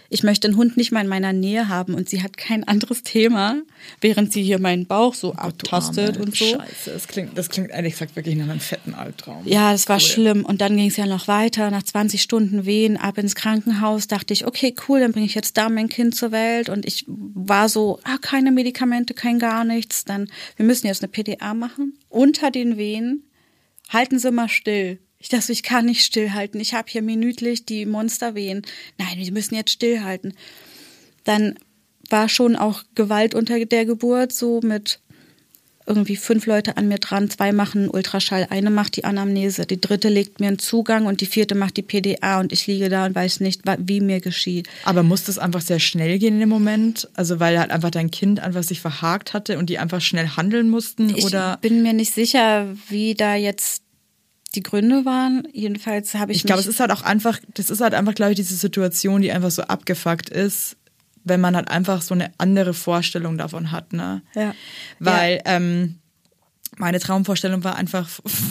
Ich 0.09 0.23
möchte 0.23 0.47
einen 0.47 0.57
Hund 0.57 0.77
nicht 0.77 0.91
mal 0.91 1.01
in 1.01 1.07
meiner 1.07 1.31
Nähe 1.31 1.69
haben 1.69 1.93
und 1.93 2.09
sie 2.09 2.23
hat 2.23 2.37
kein 2.37 2.67
anderes 2.67 3.03
Thema, 3.03 3.61
während 4.01 4.33
sie 4.33 4.41
hier 4.41 4.57
meinen 4.59 4.87
Bauch 4.87 5.13
so 5.13 5.31
Du 5.31 5.37
abtastet 5.37 6.17
und 6.17 6.35
so. 6.35 6.43
Scheiße, 6.43 6.91
das 6.91 7.07
klingt, 7.07 7.37
das 7.37 7.49
klingt 7.49 7.69
ehrlich 7.69 7.93
gesagt 7.93 8.15
wirklich 8.15 8.35
nach 8.35 8.49
einem 8.49 8.59
fetten 8.59 8.95
Albtraum. 8.95 9.43
Ja, 9.45 9.71
das 9.71 9.87
war 9.87 9.97
Cool. 9.97 10.01
schlimm. 10.01 10.43
Und 10.43 10.59
dann 10.59 10.75
ging 10.75 10.87
es 10.87 10.97
ja 10.97 11.05
noch 11.05 11.27
weiter. 11.27 11.69
Nach 11.69 11.83
20 11.83 12.19
Stunden 12.19 12.65
Wehen 12.65 12.97
ab 12.97 13.19
ins 13.19 13.35
Krankenhaus 13.35 14.07
dachte 14.07 14.33
ich, 14.33 14.47
okay, 14.47 14.73
cool, 14.89 15.01
dann 15.01 15.11
bringe 15.11 15.27
ich 15.27 15.35
jetzt 15.35 15.55
da 15.55 15.69
mein 15.69 15.87
Kind 15.87 16.15
zur 16.15 16.31
Welt. 16.31 16.67
Und 16.67 16.83
ich 16.87 17.05
war 17.07 17.69
so, 17.69 17.99
ah, 18.05 18.17
keine 18.19 18.51
Medikamente, 18.51 19.13
kein 19.13 19.37
gar 19.37 19.63
nichts. 19.65 20.03
Dann, 20.03 20.31
wir 20.55 20.65
müssen 20.65 20.87
jetzt 20.87 21.03
eine 21.03 21.11
PDA 21.11 21.53
machen. 21.53 21.93
Unter 22.09 22.49
den 22.49 22.75
Wehen 22.77 23.23
halten 23.89 24.17
Sie 24.17 24.31
mal 24.31 24.49
still. 24.49 24.99
Ich 25.21 25.29
dachte, 25.29 25.51
ich 25.51 25.63
kann 25.63 25.85
nicht 25.85 26.03
stillhalten. 26.03 26.59
Ich 26.59 26.73
habe 26.73 26.89
hier 26.89 27.03
minütlich 27.03 27.65
die 27.65 27.85
Monsterwehen. 27.85 28.63
Nein, 28.97 29.17
wir 29.17 29.31
müssen 29.31 29.55
jetzt 29.55 29.71
stillhalten. 29.71 30.33
Dann 31.23 31.55
war 32.09 32.27
schon 32.27 32.55
auch 32.55 32.83
Gewalt 32.95 33.35
unter 33.35 33.63
der 33.63 33.85
Geburt, 33.85 34.33
so 34.33 34.61
mit 34.61 34.99
irgendwie 35.85 36.15
fünf 36.15 36.45
Leute 36.45 36.77
an 36.77 36.87
mir 36.87 36.99
dran, 36.99 37.29
zwei 37.29 37.51
machen 37.51 37.89
Ultraschall, 37.89 38.47
eine 38.49 38.69
macht 38.69 38.95
die 38.95 39.03
Anamnese, 39.03 39.65
die 39.65 39.81
dritte 39.81 40.09
legt 40.09 40.39
mir 40.39 40.47
einen 40.47 40.59
Zugang 40.59 41.05
und 41.05 41.21
die 41.21 41.25
vierte 41.25 41.55
macht 41.55 41.75
die 41.75 41.81
PDA 41.81 42.39
und 42.39 42.51
ich 42.53 42.67
liege 42.67 42.87
da 42.87 43.05
und 43.05 43.15
weiß 43.15 43.39
nicht, 43.39 43.63
wie 43.79 43.99
mir 43.99 44.21
geschieht. 44.21 44.69
Aber 44.85 45.03
muss 45.03 45.23
das 45.23 45.39
einfach 45.39 45.61
sehr 45.61 45.79
schnell 45.79 46.19
gehen 46.19 46.35
in 46.35 46.39
dem 46.41 46.49
Moment? 46.49 47.09
Also 47.15 47.39
weil 47.39 47.59
halt 47.59 47.71
einfach 47.71 47.91
dein 47.91 48.11
Kind 48.11 48.39
einfach 48.39 48.63
sich 48.63 48.79
verhakt 48.79 49.33
hatte 49.33 49.57
und 49.57 49.69
die 49.69 49.79
einfach 49.79 50.01
schnell 50.01 50.27
handeln 50.29 50.69
mussten? 50.69 51.09
Ich 51.09 51.25
oder 51.25 51.57
bin 51.61 51.83
mir 51.83 51.93
nicht 51.93 52.13
sicher, 52.13 52.67
wie 52.89 53.15
da 53.15 53.35
jetzt 53.35 53.83
die 54.55 54.63
Gründe 54.63 55.05
waren. 55.05 55.47
Jedenfalls 55.53 56.13
habe 56.15 56.31
ich, 56.31 56.39
ich 56.39 56.43
glaube, 56.43 56.61
es 56.61 56.67
ist 56.67 56.79
halt 56.79 56.91
auch 56.91 57.03
einfach, 57.03 57.39
das 57.53 57.69
ist 57.69 57.81
halt 57.81 57.93
einfach, 57.93 58.15
glaube 58.15 58.31
ich, 58.31 58.37
diese 58.37 58.55
Situation, 58.55 59.21
die 59.21 59.31
einfach 59.31 59.51
so 59.51 59.63
abgefuckt 59.63 60.29
ist, 60.29 60.77
wenn 61.23 61.39
man 61.39 61.55
halt 61.55 61.69
einfach 61.69 62.01
so 62.01 62.13
eine 62.13 62.31
andere 62.37 62.73
Vorstellung 62.73 63.37
davon 63.37 63.71
hat, 63.71 63.93
ne? 63.93 64.21
Ja. 64.35 64.53
Weil 64.99 65.41
ähm, 65.45 65.99
meine 66.77 66.99
Traumvorstellung 66.99 67.63
war 67.63 67.75
einfach, 67.75 68.09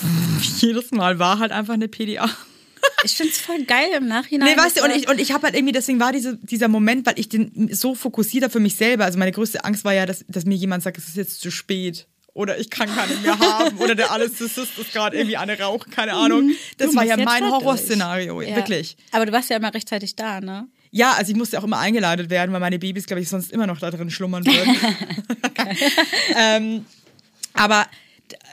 jedes 0.58 0.90
Mal 0.92 1.18
war 1.18 1.38
halt 1.38 1.52
einfach 1.52 1.74
eine 1.74 1.88
PDA. 1.88 2.28
ich 3.04 3.12
finde 3.12 3.32
es 3.32 3.40
voll 3.40 3.64
geil 3.64 3.88
im 3.96 4.08
Nachhinein. 4.08 4.54
Nee, 4.54 4.62
weißt 4.62 4.80
du, 4.80 4.84
und 4.84 4.90
ich, 4.90 5.08
und 5.08 5.20
ich 5.20 5.32
habe 5.32 5.44
halt 5.44 5.54
irgendwie, 5.54 5.72
deswegen 5.72 6.00
war 6.00 6.12
diese, 6.12 6.38
dieser 6.38 6.68
Moment, 6.68 7.06
weil 7.06 7.18
ich 7.18 7.28
den 7.28 7.68
so 7.72 7.94
fokussiert 7.94 8.44
habe 8.44 8.52
für 8.52 8.60
mich 8.60 8.76
selber. 8.76 9.04
Also 9.04 9.18
meine 9.18 9.32
größte 9.32 9.64
Angst 9.64 9.84
war 9.84 9.92
ja, 9.92 10.06
dass, 10.06 10.24
dass 10.28 10.44
mir 10.44 10.54
jemand 10.54 10.82
sagt, 10.82 10.98
es 10.98 11.08
ist 11.08 11.16
jetzt 11.16 11.40
zu 11.40 11.50
spät. 11.50 12.06
Oder 12.40 12.58
ich 12.58 12.70
kann 12.70 12.88
keinen 12.88 13.20
mehr 13.20 13.38
haben. 13.38 13.76
Oder 13.76 13.94
der 13.94 14.10
Anästhesist 14.12 14.78
ist 14.78 14.92
gerade 14.92 15.16
irgendwie 15.18 15.36
eine 15.36 15.58
rauchen, 15.58 15.90
keine 15.90 16.14
Ahnung. 16.14 16.52
Das 16.78 16.90
Du 16.90 16.96
war 16.96 17.04
ja 17.04 17.18
mein. 17.18 17.44
Horrorszenario, 17.50 18.40
Ja. 18.40 18.56
wirklich. 18.56 18.96
Aber 19.12 19.26
du 19.26 19.32
warst 19.32 19.50
ja 19.50 19.56
immer 19.58 19.74
rechtzeitig 19.74 20.16
da, 20.16 20.40
ne? 20.40 20.66
Ja, 20.90 21.12
also 21.12 21.30
ich 21.30 21.36
musste 21.36 21.58
auch 21.58 21.64
immer 21.64 21.78
eingeladen 21.78 22.30
werden, 22.30 22.52
weil 22.52 22.60
meine 22.60 22.78
Babys, 22.78 23.06
glaube 23.06 23.20
ich, 23.20 23.28
sonst 23.28 23.52
immer 23.52 23.66
noch 23.66 23.78
da 23.78 23.90
drin 23.90 24.10
schlummern 24.10 24.44
würden. 24.46 24.76
ähm, 26.36 26.86
aber 27.52 27.86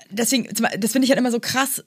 deswegen, 0.10 0.48
das 0.78 0.92
finde 0.92 1.06
ich 1.06 1.12
halt 1.12 1.20
immer 1.20 1.32
so 1.32 1.40
krass. 1.40 1.84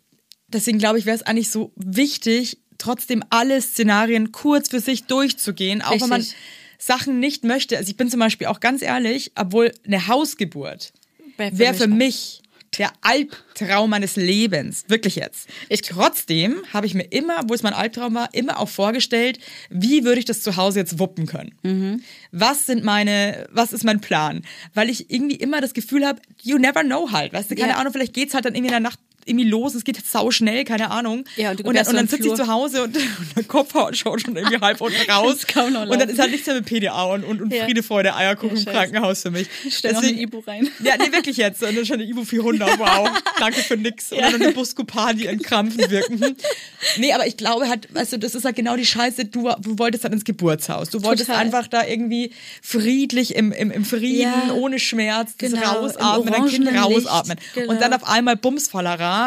Deswegen 0.48 0.78
glaube 0.78 0.98
ich, 0.98 1.06
wäre 1.06 1.16
es 1.16 1.22
eigentlich 1.22 1.50
so 1.50 1.72
wichtig, 1.76 2.58
trotzdem 2.78 3.22
alle 3.30 3.60
Szenarien 3.60 4.32
kurz 4.32 4.70
für 4.70 4.80
sich 4.80 5.04
durchzugehen, 5.04 5.82
auch 5.82 6.00
wenn 6.00 6.08
man 6.08 6.20
Richtig. 6.20 6.36
Sachen 6.78 7.20
nicht 7.20 7.44
möchte. 7.44 7.76
Also 7.76 7.90
ich 7.90 7.96
bin 7.96 8.08
zum 8.10 8.20
Beispiel 8.20 8.46
auch 8.46 8.58
ganz 8.60 8.82
ehrlich, 8.82 9.32
obwohl 9.36 9.72
eine 9.86 10.08
Hausgeburt 10.08 10.92
Wär 11.40 11.50
für 11.52 11.58
wäre 11.58 11.72
mich 11.72 11.78
für 11.78 11.88
mich 11.88 12.42
der 12.78 12.92
Albtraum 13.00 13.90
meines 13.90 14.16
Lebens. 14.16 14.84
Wirklich 14.88 15.16
jetzt. 15.16 15.48
Ich, 15.68 15.82
trotzdem 15.82 16.62
habe 16.72 16.86
ich 16.86 16.94
mir 16.94 17.02
immer, 17.02 17.40
wo 17.48 17.54
es 17.54 17.62
mein 17.62 17.72
Albtraum 17.74 18.14
war, 18.14 18.32
immer 18.32 18.58
auch 18.60 18.68
vorgestellt, 18.68 19.38
wie 19.70 20.04
würde 20.04 20.20
ich 20.20 20.24
das 20.24 20.42
zu 20.42 20.56
Hause 20.56 20.78
jetzt 20.78 20.98
wuppen 20.98 21.26
können? 21.26 21.52
Mhm. 21.62 22.02
Was 22.30 22.66
sind 22.66 22.84
meine, 22.84 23.48
was 23.50 23.72
ist 23.72 23.84
mein 23.84 24.00
Plan? 24.00 24.42
Weil 24.72 24.88
ich 24.88 25.10
irgendwie 25.10 25.34
immer 25.36 25.60
das 25.60 25.74
Gefühl 25.74 26.06
habe, 26.06 26.22
you 26.42 26.58
never 26.58 26.84
know 26.84 27.10
halt. 27.10 27.32
Weißt 27.32 27.50
du, 27.50 27.56
keine 27.56 27.70
Ja. 27.72 27.78
Ahnung, 27.78 27.92
vielleicht 27.92 28.14
geht's 28.14 28.34
halt 28.34 28.44
dann 28.44 28.54
irgendwie 28.54 28.68
in 28.68 28.72
der 28.72 28.80
Nacht 28.80 29.00
irgendwie 29.30 29.48
los, 29.48 29.74
es 29.74 29.84
geht 29.84 29.96
jetzt 29.96 30.12
sau 30.12 30.30
schnell, 30.30 30.64
keine 30.64 30.90
Ahnung. 30.90 31.24
Ja, 31.36 31.52
und 31.52 31.64
und 31.64 31.74
dann, 31.76 31.86
und 31.86 31.94
dann 31.94 32.08
sitze 32.08 32.28
ich 32.28 32.34
zu 32.34 32.46
Hause 32.48 32.82
und, 32.82 32.96
und 33.18 33.36
der 33.36 33.44
Kopfhaut 33.44 33.96
schaut 33.96 34.20
schon 34.20 34.36
irgendwie 34.36 34.58
halb 34.60 34.80
unten 34.80 35.00
raus. 35.10 35.46
Noch 35.54 35.88
Und 35.88 35.98
dann 36.00 36.08
ist 36.08 36.18
halt 36.18 36.30
nichts 36.32 36.46
mehr 36.46 36.56
mit 36.56 36.66
PDA 36.66 37.04
und, 37.04 37.24
und, 37.24 37.40
und 37.40 37.52
Ja. 37.52 37.64
Friede, 37.64 37.82
Freude, 37.82 38.14
Eierkuchen 38.14 38.56
Ja, 38.58 38.62
im. 38.70 38.72
Krankenhaus 38.76 39.22
für 39.22 39.30
mich. 39.30 39.48
Stell 39.70 39.92
noch 39.92 40.00
Deswegen- 40.00 40.18
eine 40.18 40.26
Ibu 40.26 40.38
rein. 40.46 40.68
ja, 40.84 40.94
nee, 40.98 41.12
wirklich 41.12 41.36
jetzt. 41.36 41.62
Und 41.62 41.76
dann 41.76 41.86
schon 41.86 41.94
eine 42.00 42.04
Ibu 42.04 42.24
400, 42.24 42.78
wow. 42.78 43.08
Danke 43.38 43.60
für 43.62 43.76
nix. 43.76 44.12
Oder 44.12 44.30
noch 44.30 44.40
eine 44.40 44.52
Buscopan, 44.52 45.16
die 45.16 45.26
entkrampfend 45.26 45.90
wirken. 45.90 46.20
Hm. 46.22 46.36
Nee, 46.98 47.12
aber 47.12 47.26
ich 47.26 47.36
glaube 47.36 47.68
halt, 47.68 47.88
du, 48.10 48.18
das 48.18 48.34
ist 48.34 48.44
halt 48.44 48.56
genau 48.56 48.76
die 48.76 48.86
Scheiße. 48.86 49.26
Du, 49.26 49.48
du 49.60 49.78
wolltest 49.78 50.04
halt 50.04 50.12
ins 50.14 50.24
Geburtshaus. 50.24 50.90
Du 50.90 51.02
wolltest 51.02 51.28
Total. 51.28 51.44
einfach 51.44 51.68
da 51.68 51.86
irgendwie 51.86 52.32
friedlich 52.62 53.34
im, 53.34 53.52
im, 53.52 53.70
im 53.70 53.84
Frieden, 53.84 54.50
ohne 54.54 54.78
Schmerz, 54.78 55.34
das 55.38 55.52
Genau, 55.52 55.62
rausatmen, 55.80 56.32
dein 56.32 56.46
Kind 56.46 56.68
rausatmen. 56.76 57.36
Genau. 57.54 57.72
Und 57.72 57.80
dann 57.80 57.92
auf 57.92 58.04
einmal 58.08 58.36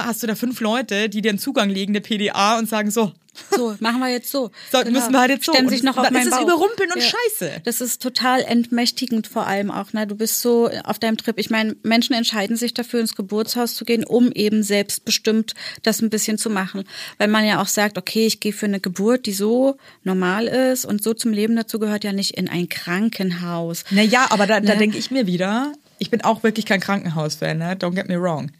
Hast 0.05 0.23
du 0.23 0.27
da 0.27 0.35
fünf 0.35 0.59
Leute, 0.61 1.09
die 1.09 1.21
dir 1.21 1.29
einen 1.29 1.39
Zugang 1.39 1.69
legen, 1.69 1.91
eine 1.93 2.01
PDA 2.01 2.57
und 2.57 2.67
sagen 2.69 2.91
so, 2.91 3.11
So, 3.55 3.75
machen 3.79 3.99
wir 3.99 4.09
jetzt 4.09 4.29
so. 4.31 4.51
So, 4.71 4.77
müssen 4.91 5.11
wir 5.11 5.19
halt 5.19 5.31
jetzt 5.31 5.45
so. 5.45 5.53
Stemmen 5.53 5.69
sich 5.69 5.81
noch 5.83 5.97
auf 5.97 6.09
meinen 6.11 6.21
ist 6.27 6.31
es 6.33 6.37
Bauch. 6.37 6.43
überrumpeln 6.43 6.91
und 6.93 7.01
scheiße. 7.01 7.61
Das 7.63 7.81
ist 7.81 7.99
total 8.01 8.41
entmächtigend 8.41 9.25
vor 9.27 9.47
allem 9.47 9.71
auch. 9.71 9.91
Ne? 9.93 10.05
Du 10.05 10.15
bist 10.15 10.41
so 10.41 10.69
auf 10.83 10.99
deinem 10.99 11.17
Trip. 11.17 11.39
Ich 11.39 11.49
meine, 11.49 11.75
Menschen 11.81 12.13
entscheiden 12.13 12.55
sich 12.57 12.73
dafür, 12.75 12.99
ins 12.99 13.15
Geburtshaus 13.15 13.73
zu 13.75 13.85
gehen, 13.85 14.03
um 14.03 14.31
eben 14.31 14.61
selbstbestimmt 14.61 15.53
das 15.81 16.01
ein 16.01 16.11
bisschen 16.11 16.37
zu 16.37 16.49
machen. 16.51 16.83
Weil 17.17 17.27
man 17.27 17.43
ja 17.45 17.59
auch 17.61 17.67
sagt, 17.67 17.97
okay, 17.97 18.27
ich 18.27 18.39
gehe 18.39 18.53
für 18.53 18.67
eine 18.67 18.79
Geburt, 18.79 19.25
die 19.25 19.33
so 19.33 19.77
normal 20.03 20.45
ist 20.47 20.85
und 20.85 21.01
so 21.03 21.13
zum 21.15 21.31
Leben 21.33 21.55
dazu 21.55 21.79
gehört, 21.79 22.03
ja 22.03 22.13
nicht 22.13 22.37
in 22.37 22.47
ein 22.49 22.69
Krankenhaus. 22.69 23.83
Naja, 23.89 24.27
aber 24.29 24.45
da, 24.47 24.59
da 24.59 24.73
Ne? 24.73 24.77
denke 24.79 24.97
ich 24.97 25.09
mir 25.11 25.25
wieder, 25.27 25.73
ich 25.99 26.09
bin 26.11 26.23
auch 26.23 26.43
wirklich 26.43 26.65
kein 26.65 26.79
Krankenhaus-Fan, 26.81 27.57
ne? 27.57 27.73
don't 27.75 27.95
get 27.95 28.07
me 28.07 28.19
wrong. 28.21 28.51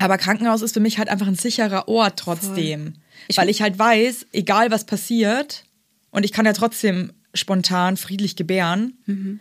Aber 0.00 0.18
Krankenhaus 0.18 0.62
ist 0.62 0.72
für 0.74 0.80
mich 0.80 0.98
halt 0.98 1.08
einfach 1.08 1.26
ein 1.28 1.34
sicherer 1.36 1.86
Ort 1.88 2.18
trotzdem. 2.18 2.94
weil 3.36 3.48
ich 3.48 3.62
halt 3.62 3.78
weiß, 3.78 4.26
egal 4.32 4.70
was 4.72 4.84
passiert, 4.84 5.64
und 6.10 6.24
ich 6.24 6.32
kann 6.32 6.46
ja 6.46 6.52
trotzdem 6.52 7.12
spontan 7.34 7.96
friedlich 7.96 8.34
gebären, 8.34 8.94
Mhm. 9.06 9.38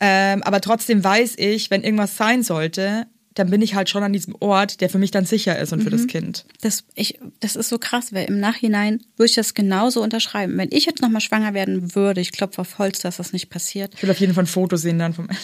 ähm, 0.00 0.42
aber 0.42 0.60
trotzdem 0.60 1.02
weiß 1.02 1.34
ich, 1.38 1.70
wenn 1.70 1.82
irgendwas 1.84 2.16
sein 2.18 2.42
sollte, 2.42 3.06
dann 3.34 3.50
bin 3.50 3.62
ich 3.62 3.74
halt 3.74 3.88
schon 3.88 4.02
an 4.02 4.12
diesem 4.12 4.36
Ort, 4.40 4.80
der 4.80 4.88
für 4.90 4.98
mich 4.98 5.10
dann 5.10 5.24
sicher 5.24 5.58
ist 5.58 5.72
und 5.72 5.80
für 5.82 5.88
Mhm. 5.88 5.92
das 5.96 6.06
Kind. 6.06 6.44
Das, 6.60 6.84
ich, 6.94 7.18
das 7.40 7.56
ist 7.56 7.68
so 7.68 7.78
krass, 7.78 8.12
weil 8.12 8.26
im 8.28 8.38
Nachhinein 8.38 9.00
würde 9.16 9.30
ich 9.30 9.34
das 9.34 9.54
genauso 9.54 10.02
unterschreiben. 10.02 10.56
Wenn 10.58 10.68
ich 10.70 10.84
jetzt 10.86 11.00
nochmal 11.02 11.20
schwanger 11.20 11.54
werden 11.54 11.94
würde, 11.96 12.20
ich 12.20 12.30
klopfe 12.32 12.60
auf 12.60 12.78
Holz, 12.78 12.98
dass 13.00 13.16
das 13.16 13.32
nicht 13.32 13.48
passiert. 13.50 13.94
Ich 13.96 14.02
will 14.02 14.10
auf 14.10 14.20
jeden 14.20 14.34
Fall 14.34 14.44
ein 14.44 14.48
Foto 14.48 14.76
sehen 14.76 14.98
dann 14.98 15.14
vom 15.14 15.28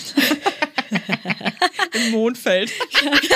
in 1.95 2.12
Mondfeld. 2.12 2.70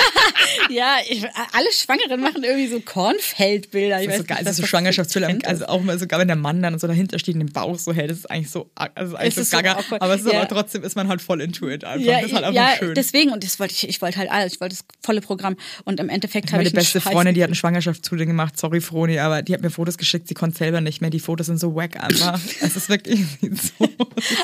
ja, 0.69 0.97
ich, 1.07 1.23
alle 1.53 1.71
Schwangeren 1.71 2.21
machen 2.21 2.43
irgendwie 2.43 2.67
so 2.67 2.79
Kornfeldbilder. 2.79 4.01
Ich 4.01 4.07
Das 4.07 4.15
ist 4.15 4.21
so 4.21 4.27
geil, 4.27 4.37
also 4.45 4.61
so 4.61 4.67
Schwangerschaftsbilder, 4.67 5.37
also 5.45 5.65
auch 5.67 5.81
mal 5.81 5.97
sogar 5.97 6.19
wenn 6.19 6.27
der 6.27 6.37
Mann 6.37 6.61
dann 6.61 6.77
so 6.79 6.87
dahinter 6.87 7.19
steht 7.19 7.35
und 7.35 7.41
den 7.41 7.51
Bauch 7.51 7.77
so 7.77 7.93
hält, 7.93 8.11
das 8.11 8.19
ist 8.19 8.31
eigentlich 8.31 8.49
so, 8.49 8.69
also 8.75 9.15
eigentlich 9.15 9.35
so 9.35 9.43
so 9.43 9.57
gaga, 9.57 9.73
awkward. 9.73 10.01
aber 10.01 10.15
es 10.15 10.21
ist 10.21 10.31
Ja. 10.31 10.39
aber 10.41 10.47
trotzdem 10.47 10.83
ist 10.83 10.95
man 10.95 11.07
halt 11.07 11.21
voll 11.21 11.41
into 11.41 11.69
it 11.69 11.83
einfach. 11.83 12.05
Ja, 12.05 12.21
das 12.21 12.31
ist 12.31 12.33
halt 12.35 12.45
einfach 12.45 12.55
ja 12.55 12.77
schön. 12.77 12.95
deswegen 12.95 13.31
und 13.31 13.43
das 13.43 13.59
wollte 13.59 13.73
ich, 13.73 13.87
ich 13.87 14.01
wollte 14.01 14.17
halt 14.17 14.31
alles, 14.31 14.53
ich 14.53 14.61
wollte 14.61 14.75
das 14.75 14.85
volle 15.03 15.21
Programm 15.21 15.55
und 15.83 15.99
im 15.99 16.09
Endeffekt 16.09 16.47
habe 16.47 16.57
Meine 16.57 16.69
ich 16.69 16.73
einen 16.73 16.81
beste 16.81 17.01
Freundin, 17.01 17.35
die 17.35 17.41
hat 17.43 17.49
einen 17.49 17.55
Schwangerschaftsstudie 17.55 18.25
gemacht, 18.25 18.57
sorry 18.57 18.81
Froni, 18.81 19.19
aber 19.19 19.41
die 19.41 19.53
hat 19.53 19.61
mir 19.61 19.69
Fotos 19.69 19.97
geschickt, 19.97 20.27
sie 20.27 20.33
konnte 20.33 20.57
selber 20.57 20.81
nicht 20.81 21.01
mehr, 21.01 21.09
die 21.09 21.19
Fotos 21.19 21.47
sind 21.47 21.59
so 21.59 21.75
wack 21.75 22.01
einfach. 22.01 22.39
es 22.61 22.75
ist 22.75 22.89
wirklich 22.89 23.19
so, 23.41 23.49
ist 23.49 23.73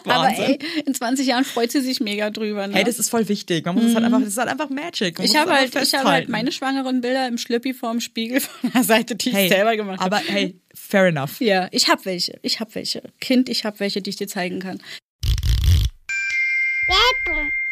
Aber 0.06 0.30
ey, 0.30 0.60
in 0.86 0.94
20 0.94 1.26
Jahren 1.28 1.46
freut 1.46 1.72
sie 1.72 1.82
sich 1.82 2.00
mega 2.00 2.30
drüber. 2.30 2.68
Ne? 2.68 2.74
Hey, 2.76 2.84
das 2.84 3.00
ist 3.00 3.10
voll 3.10 3.28
wichtig. 3.30 3.66
Man 3.66 3.76
muss 3.76 3.86
es 3.86 3.96
halt 3.96 4.01
einfach, 4.06 4.20
das 4.20 4.30
ist 4.30 4.38
halt 4.38 4.50
einfach 4.50 4.70
Magic. 4.70 5.18
Man 5.18 5.26
ich 5.26 5.34
muss 5.34 5.42
habe 5.42 5.52
halt, 5.52 5.76
ich 5.76 5.94
habe 5.94 6.10
halt 6.10 6.30
meine 6.30 6.52
schwangeren 6.52 7.02
Bilder 7.02 7.28
im 7.28 7.38
Schlüppi 7.38 7.74
vorm 7.74 8.00
Spiegel 8.02 8.40
von 8.42 8.72
der 8.72 8.84
Seite, 8.84 9.16
die 9.16 9.32
hey, 9.32 9.46
ich 9.46 9.52
selber 9.52 9.76
gemacht 9.76 10.00
habe. 10.00 10.16
Aber 10.16 10.26
hey, 10.26 10.60
fair 10.74 11.08
enough. 11.08 11.40
Ja, 11.40 11.68
ich 11.72 11.90
habe 11.90 12.06
welche. 12.06 12.40
Ich 12.42 12.60
habe 12.60 12.74
welche. 12.76 13.04
Kind, 13.20 13.50
ich 13.50 13.66
habe 13.66 13.80
welche, 13.80 14.02
die 14.02 14.10
ich 14.10 14.16
dir 14.16 14.28
zeigen 14.28 14.60
kann. 14.60 14.82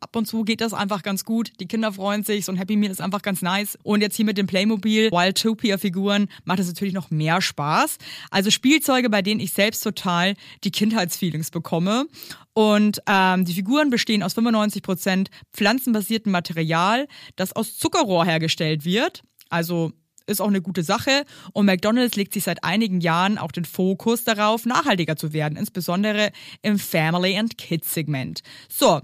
Ab 0.00 0.14
und 0.16 0.26
zu 0.26 0.44
geht 0.44 0.60
das 0.60 0.72
einfach 0.72 1.02
ganz 1.02 1.24
gut. 1.24 1.52
Die 1.60 1.66
Kinder 1.66 1.92
freuen 1.92 2.24
sich. 2.24 2.44
So 2.44 2.52
ein 2.52 2.58
Happy 2.58 2.76
Meal 2.76 2.90
ist 2.90 3.00
einfach 3.00 3.22
ganz 3.22 3.42
nice. 3.42 3.78
Und 3.82 4.00
jetzt 4.00 4.16
hier 4.16 4.24
mit 4.24 4.38
dem 4.38 4.46
Playmobil 4.46 5.10
Wildtopia-Figuren 5.10 6.28
macht 6.44 6.60
es 6.60 6.66
natürlich 6.66 6.94
noch 6.94 7.10
mehr 7.10 7.40
Spaß. 7.40 7.98
Also 8.30 8.50
Spielzeuge, 8.50 9.10
bei 9.10 9.22
denen 9.22 9.40
ich 9.40 9.52
selbst 9.52 9.82
total 9.82 10.34
die 10.64 10.70
Kindheitsfeelings 10.70 11.50
bekomme. 11.50 12.06
Und 12.54 13.02
ähm, 13.06 13.44
die 13.44 13.54
Figuren 13.54 13.90
bestehen 13.90 14.22
aus 14.22 14.36
95% 14.36 15.28
pflanzenbasiertem 15.52 16.30
Material, 16.30 17.08
das 17.36 17.54
aus 17.54 17.78
Zuckerrohr 17.78 18.24
hergestellt 18.24 18.84
wird. 18.84 19.22
Also 19.48 19.92
ist 20.26 20.40
auch 20.40 20.48
eine 20.48 20.62
gute 20.62 20.82
Sache. 20.82 21.24
Und 21.52 21.66
McDonald's 21.66 22.16
legt 22.16 22.32
sich 22.32 22.44
seit 22.44 22.64
einigen 22.64 23.00
Jahren 23.00 23.38
auch 23.38 23.52
den 23.52 23.64
Fokus 23.64 24.24
darauf, 24.24 24.66
nachhaltiger 24.66 25.16
zu 25.16 25.32
werden, 25.32 25.56
insbesondere 25.56 26.32
im 26.62 26.78
Family 26.78 27.36
and 27.36 27.58
Kids 27.58 27.92
Segment. 27.94 28.42
So. 28.68 29.00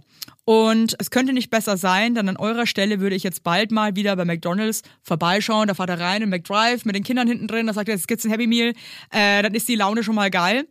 Und 0.48 0.96
es 0.98 1.10
könnte 1.10 1.34
nicht 1.34 1.50
besser 1.50 1.76
sein, 1.76 2.14
denn 2.14 2.26
an 2.26 2.38
eurer 2.38 2.66
Stelle 2.66 3.00
würde 3.00 3.14
ich 3.14 3.22
jetzt 3.22 3.44
bald 3.44 3.70
mal 3.70 3.96
wieder 3.96 4.16
bei 4.16 4.24
McDonalds 4.24 4.80
vorbeischauen. 5.02 5.68
Da 5.68 5.74
fahrt 5.74 5.90
er 5.90 6.00
rein 6.00 6.22
in 6.22 6.30
McDrive 6.30 6.86
mit 6.86 6.96
den 6.96 7.04
Kindern 7.04 7.28
hinten 7.28 7.48
drin. 7.48 7.66
Da 7.66 7.74
sagt 7.74 7.90
er, 7.90 7.94
jetzt 7.94 8.08
gibt's 8.08 8.24
ein 8.24 8.30
Happy 8.30 8.46
Meal. 8.46 8.72
Äh, 9.10 9.42
dann 9.42 9.52
ist 9.52 9.68
die 9.68 9.74
Laune 9.74 10.02
schon 10.02 10.14
mal 10.14 10.30
geil. 10.30 10.66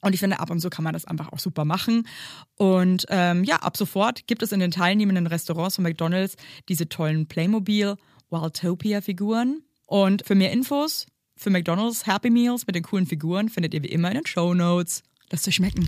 Und 0.00 0.14
ich 0.14 0.20
finde, 0.20 0.40
ab 0.40 0.48
und 0.48 0.60
zu 0.60 0.70
kann 0.70 0.82
man 0.82 0.94
das 0.94 1.04
einfach 1.04 1.30
auch 1.30 1.40
super 1.40 1.66
machen. 1.66 2.08
Und 2.56 3.04
ähm, 3.10 3.44
ja, 3.44 3.56
ab 3.56 3.76
sofort 3.76 4.26
gibt 4.28 4.42
es 4.42 4.50
in 4.50 4.60
den 4.60 4.70
teilnehmenden 4.70 5.26
Restaurants 5.26 5.74
von 5.76 5.82
McDonalds 5.82 6.36
diese 6.70 6.88
tollen 6.88 7.26
Playmobil 7.26 7.96
Wildtopia-Figuren. 8.30 9.62
Und 9.84 10.24
für 10.26 10.34
mehr 10.34 10.52
Infos 10.52 11.06
für 11.36 11.50
McDonalds 11.50 12.06
Happy 12.06 12.30
Meals 12.30 12.66
mit 12.66 12.76
den 12.76 12.82
coolen 12.82 13.04
Figuren 13.04 13.50
findet 13.50 13.74
ihr 13.74 13.82
wie 13.82 13.88
immer 13.88 14.08
in 14.08 14.14
den 14.14 14.26
Show 14.26 14.54
Notes. 14.54 15.02
Lasst 15.28 15.46
euch 15.46 15.56
schmecken. 15.56 15.86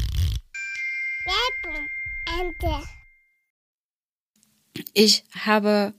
Ende. 2.39 3.04
Ich 4.93 5.25
habe 5.39 5.95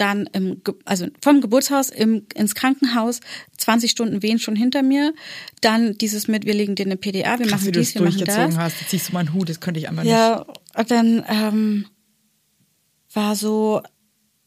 dann 0.00 0.26
im, 0.32 0.62
also 0.84 1.06
vom 1.20 1.40
Geburtshaus 1.40 1.90
im, 1.90 2.26
ins 2.34 2.54
Krankenhaus 2.54 3.20
20 3.58 3.90
Stunden 3.90 4.22
Wehen 4.22 4.38
schon 4.38 4.56
hinter 4.56 4.82
mir. 4.82 5.12
Dann 5.60 5.98
dieses 5.98 6.26
mit, 6.26 6.46
wir 6.46 6.54
legen 6.54 6.74
dir 6.74 6.86
eine 6.86 6.96
PDA, 6.96 7.38
wir 7.38 7.46
Krass, 7.46 7.62
wie 7.62 7.66
machen 7.66 7.72
du 7.72 7.72
dies, 7.72 7.88
es 7.90 7.94
wir 7.96 8.02
machen 8.02 8.24
das. 8.24 8.56
hast. 8.56 8.80
Jetzt 8.80 8.90
ziehst 8.90 9.08
du 9.10 9.12
meinen 9.12 9.34
Hut, 9.34 9.48
das 9.48 9.60
könnte 9.60 9.78
ich 9.78 9.88
einfach 9.88 10.02
nicht. 10.02 10.12
Ja, 10.12 10.46
dann 10.88 11.24
ähm, 11.28 11.86
war 13.12 13.36
so, 13.36 13.82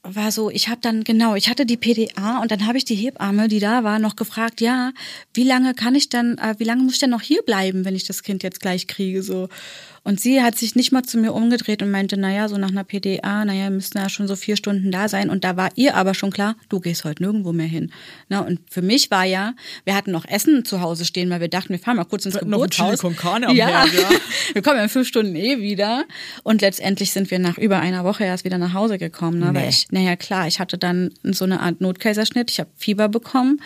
war 0.01 0.31
so, 0.31 0.49
ich 0.49 0.69
habe 0.69 0.81
dann 0.81 1.03
genau, 1.03 1.35
ich 1.35 1.49
hatte 1.49 1.65
die 1.65 1.77
PDA 1.77 2.41
und 2.41 2.51
dann 2.51 2.65
habe 2.65 2.77
ich 2.77 2.85
die 2.85 2.95
Hebamme, 2.95 3.47
die 3.47 3.59
da 3.59 3.83
war, 3.83 3.99
noch 3.99 4.15
gefragt, 4.15 4.59
ja, 4.59 4.91
wie 5.33 5.43
lange 5.43 5.73
kann 5.73 5.95
ich 5.95 6.09
dann, 6.09 6.37
äh, 6.39 6.55
wie 6.57 6.65
lange 6.65 6.83
muss 6.83 6.93
ich 6.93 6.99
denn 6.99 7.11
noch 7.11 7.21
hier 7.21 7.41
bleiben, 7.43 7.85
wenn 7.85 7.95
ich 7.95 8.05
das 8.05 8.23
Kind 8.23 8.43
jetzt 8.43 8.59
gleich 8.59 8.87
kriege 8.87 9.21
so. 9.21 9.49
Und 10.03 10.19
sie 10.19 10.41
hat 10.41 10.57
sich 10.57 10.75
nicht 10.75 10.91
mal 10.91 11.03
zu 11.03 11.17
mir 11.17 11.31
umgedreht 11.33 11.81
und 11.81 11.89
meinte, 11.89 12.17
naja, 12.17 12.49
so 12.49 12.57
nach 12.57 12.71
einer 12.71 12.83
PDA, 12.83 13.45
naja, 13.45 13.69
müssten 13.69 13.97
ja 13.97 14.09
schon 14.09 14.27
so 14.27 14.35
vier 14.35 14.57
Stunden 14.57 14.91
da 14.91 15.07
sein. 15.07 15.29
Und 15.29 15.45
da 15.45 15.55
war 15.55 15.69
ihr 15.75 15.95
aber 15.95 16.13
schon 16.13 16.29
klar, 16.31 16.55
du 16.67 16.81
gehst 16.81 17.05
heute 17.05 17.23
nirgendwo 17.23 17.53
mehr 17.53 17.67
hin. 17.67 17.91
Na, 18.27 18.41
und 18.41 18.59
für 18.69 18.81
mich 18.81 19.11
war 19.11 19.23
ja, 19.23 19.53
wir 19.85 19.95
hatten 19.95 20.11
noch 20.11 20.25
Essen 20.25 20.65
zu 20.65 20.81
Hause 20.81 21.05
stehen, 21.05 21.29
weil 21.29 21.39
wir 21.39 21.47
dachten, 21.47 21.69
wir 21.69 21.79
fahren 21.79 21.95
mal 21.95 22.03
kurz 22.03 22.25
ins 22.25 22.35
noch 22.35 22.41
Geburtshaus. 22.41 22.99
Am 23.47 23.55
ja. 23.55 23.67
Herd, 23.67 23.93
ja. 23.93 24.09
wir 24.53 24.61
kommen 24.61 24.77
ja 24.77 24.83
in 24.83 24.89
fünf 24.89 25.07
Stunden 25.07 25.35
eh 25.35 25.59
wieder. 25.59 26.03
Und 26.43 26.61
letztendlich 26.61 27.11
sind 27.13 27.31
wir 27.31 27.39
nach 27.39 27.57
über 27.57 27.79
einer 27.79 28.03
Woche 28.03 28.25
erst 28.25 28.43
wieder 28.43 28.57
nach 28.57 28.73
Hause 28.73 28.97
gekommen. 28.97 29.39
Ne? 29.39 29.53
Weil 29.53 29.63
Nee. 29.63 29.69
ich, 29.69 29.87
naja, 29.91 30.17
klar, 30.17 30.47
ich 30.47 30.59
hatte 30.59 30.77
dann 30.77 31.11
so 31.23 31.45
eine 31.45 31.61
Art 31.61 31.79
Notkaiserschnitt. 31.79 32.51
Ich 32.51 32.59
habe 32.59 32.69
Fieber 32.75 33.07
bekommen. 33.07 33.61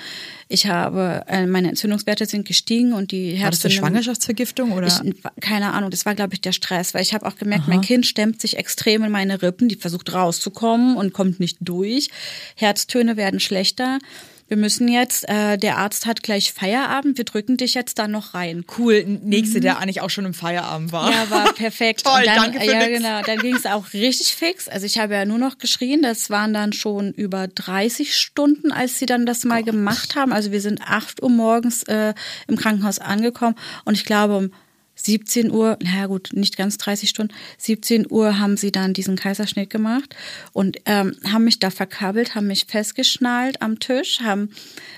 Ich 0.50 0.68
habe, 0.68 1.24
äh, 1.28 1.46
meine 1.46 1.70
Entzündungswerte 1.70 2.26
sind 2.26 2.48
gestiegen 2.48 2.94
und 2.94 3.12
die 3.12 3.40
Hattest 3.42 3.64
du 3.64 3.68
Herztöne- 3.68 3.80
Schwangerschaftsvergiftung 3.80 4.72
oder? 4.72 4.88
ich, 4.88 5.42
keine 5.42 5.74
Ahnung, 5.74 5.92
das 5.92 6.06
war, 6.06 6.16
glaube 6.16 6.34
ich, 6.36 6.42
der 6.42 6.54
Stress, 6.54 6.94
weil 6.94 7.02
ich 7.02 7.14
habe 7.14 7.26
auch 7.26 7.36
gemerkt, 7.36 7.68
mein 7.68 7.82
Kind 7.82 8.06
stemmt 8.06 8.40
sich 8.40 8.58
extrem 8.58 9.04
in 9.04 9.12
meine 9.12 9.42
Rippen, 9.42 9.68
die 9.68 9.76
versucht 9.76 10.14
rauszukommen 10.14 10.96
und 10.96 11.14
kommt 11.14 11.40
nicht 11.40 11.58
durch. 11.60 12.10
Herztöne 12.56 13.18
werden 13.18 13.40
schlechter. 13.40 14.00
Wir 14.48 14.56
müssen 14.56 14.88
jetzt, 14.88 15.28
äh, 15.28 15.58
der 15.58 15.78
Arzt 15.78 16.06
hat 16.06 16.24
gleich 16.24 16.54
Feierabend, 16.54 17.18
wir 17.18 17.26
drücken 17.26 17.58
dich 17.58 17.74
jetzt 17.74 18.00
da 18.00 18.08
noch 18.08 18.34
rein. 18.34 18.64
cool, 18.78 19.04
nächste, 19.04 19.60
der 19.60 19.80
eigentlich 19.80 20.02
auch 20.02 20.10
schon 20.10 20.26
im 20.26 20.34
Feierabend 20.34 20.94
war. 20.94 21.08
Mhm. 21.08 21.14
Ja, 21.14 21.30
war 21.30 21.54
perfekt. 21.56 22.06
Toll, 22.06 22.24
dann, 22.24 22.36
danke 22.36 22.60
für 22.62 22.72
ja, 22.72 22.88
nix. 22.88 22.98
genau. 22.98 23.22
Dann 23.24 23.40
ging 23.40 23.56
es 23.56 23.66
auch 23.66 23.92
richtig 23.94 24.36
fix. 24.36 24.70
Also 24.70 24.86
ich 24.86 25.00
habe 25.00 25.16
ja 25.16 25.26
nur 25.26 25.38
noch 25.38 25.58
geschrien. 25.58 26.02
Das 26.02 26.30
waren 26.30 26.54
dann 26.54 26.72
schon 26.72 27.12
über 27.12 27.48
30 27.48 28.16
Stunden, 28.16 28.72
als 28.72 29.00
sie 29.00 29.06
dann 29.06 29.26
das 29.26 29.44
mal 29.44 29.64
gemacht 29.64 30.16
haben. 30.16 30.32
Also 30.32 30.52
wir 30.52 30.62
sind 30.62 30.82
8 30.82 31.22
Uhr 31.22 31.30
morgens 31.30 31.84
äh, 31.84 32.14
im 32.48 32.56
Krankenhaus 32.56 33.00
angekommen 33.00 33.56
und 33.84 33.96
ich 33.96 34.06
glaube 34.06 34.38
um 34.38 34.52
17 34.98 35.52
Uhr, 35.52 35.78
naja 35.82 36.08
gut, 36.08 36.32
nicht 36.34 36.58
ganz 36.58 36.78
30 36.78 37.10
Stunden, 37.10 37.34
17 37.58 38.08
Uhr 38.10 38.40
haben 38.40 38.58
sie 38.58 38.72
dann 38.72 38.94
diesen 38.94 39.16
Kaiserschnitt 39.16 39.70
gemacht 39.70 40.16
und 40.54 40.78
ähm, 40.86 41.16
haben 41.32 41.46
mich 41.46 41.60
da 41.60 41.70
verkabelt, 41.70 42.36
haben 42.36 42.48
mich 42.48 42.66
festgeschnallt 42.68 43.62
am 43.62 43.80
Tisch, 43.80 44.20
haben 44.22 44.50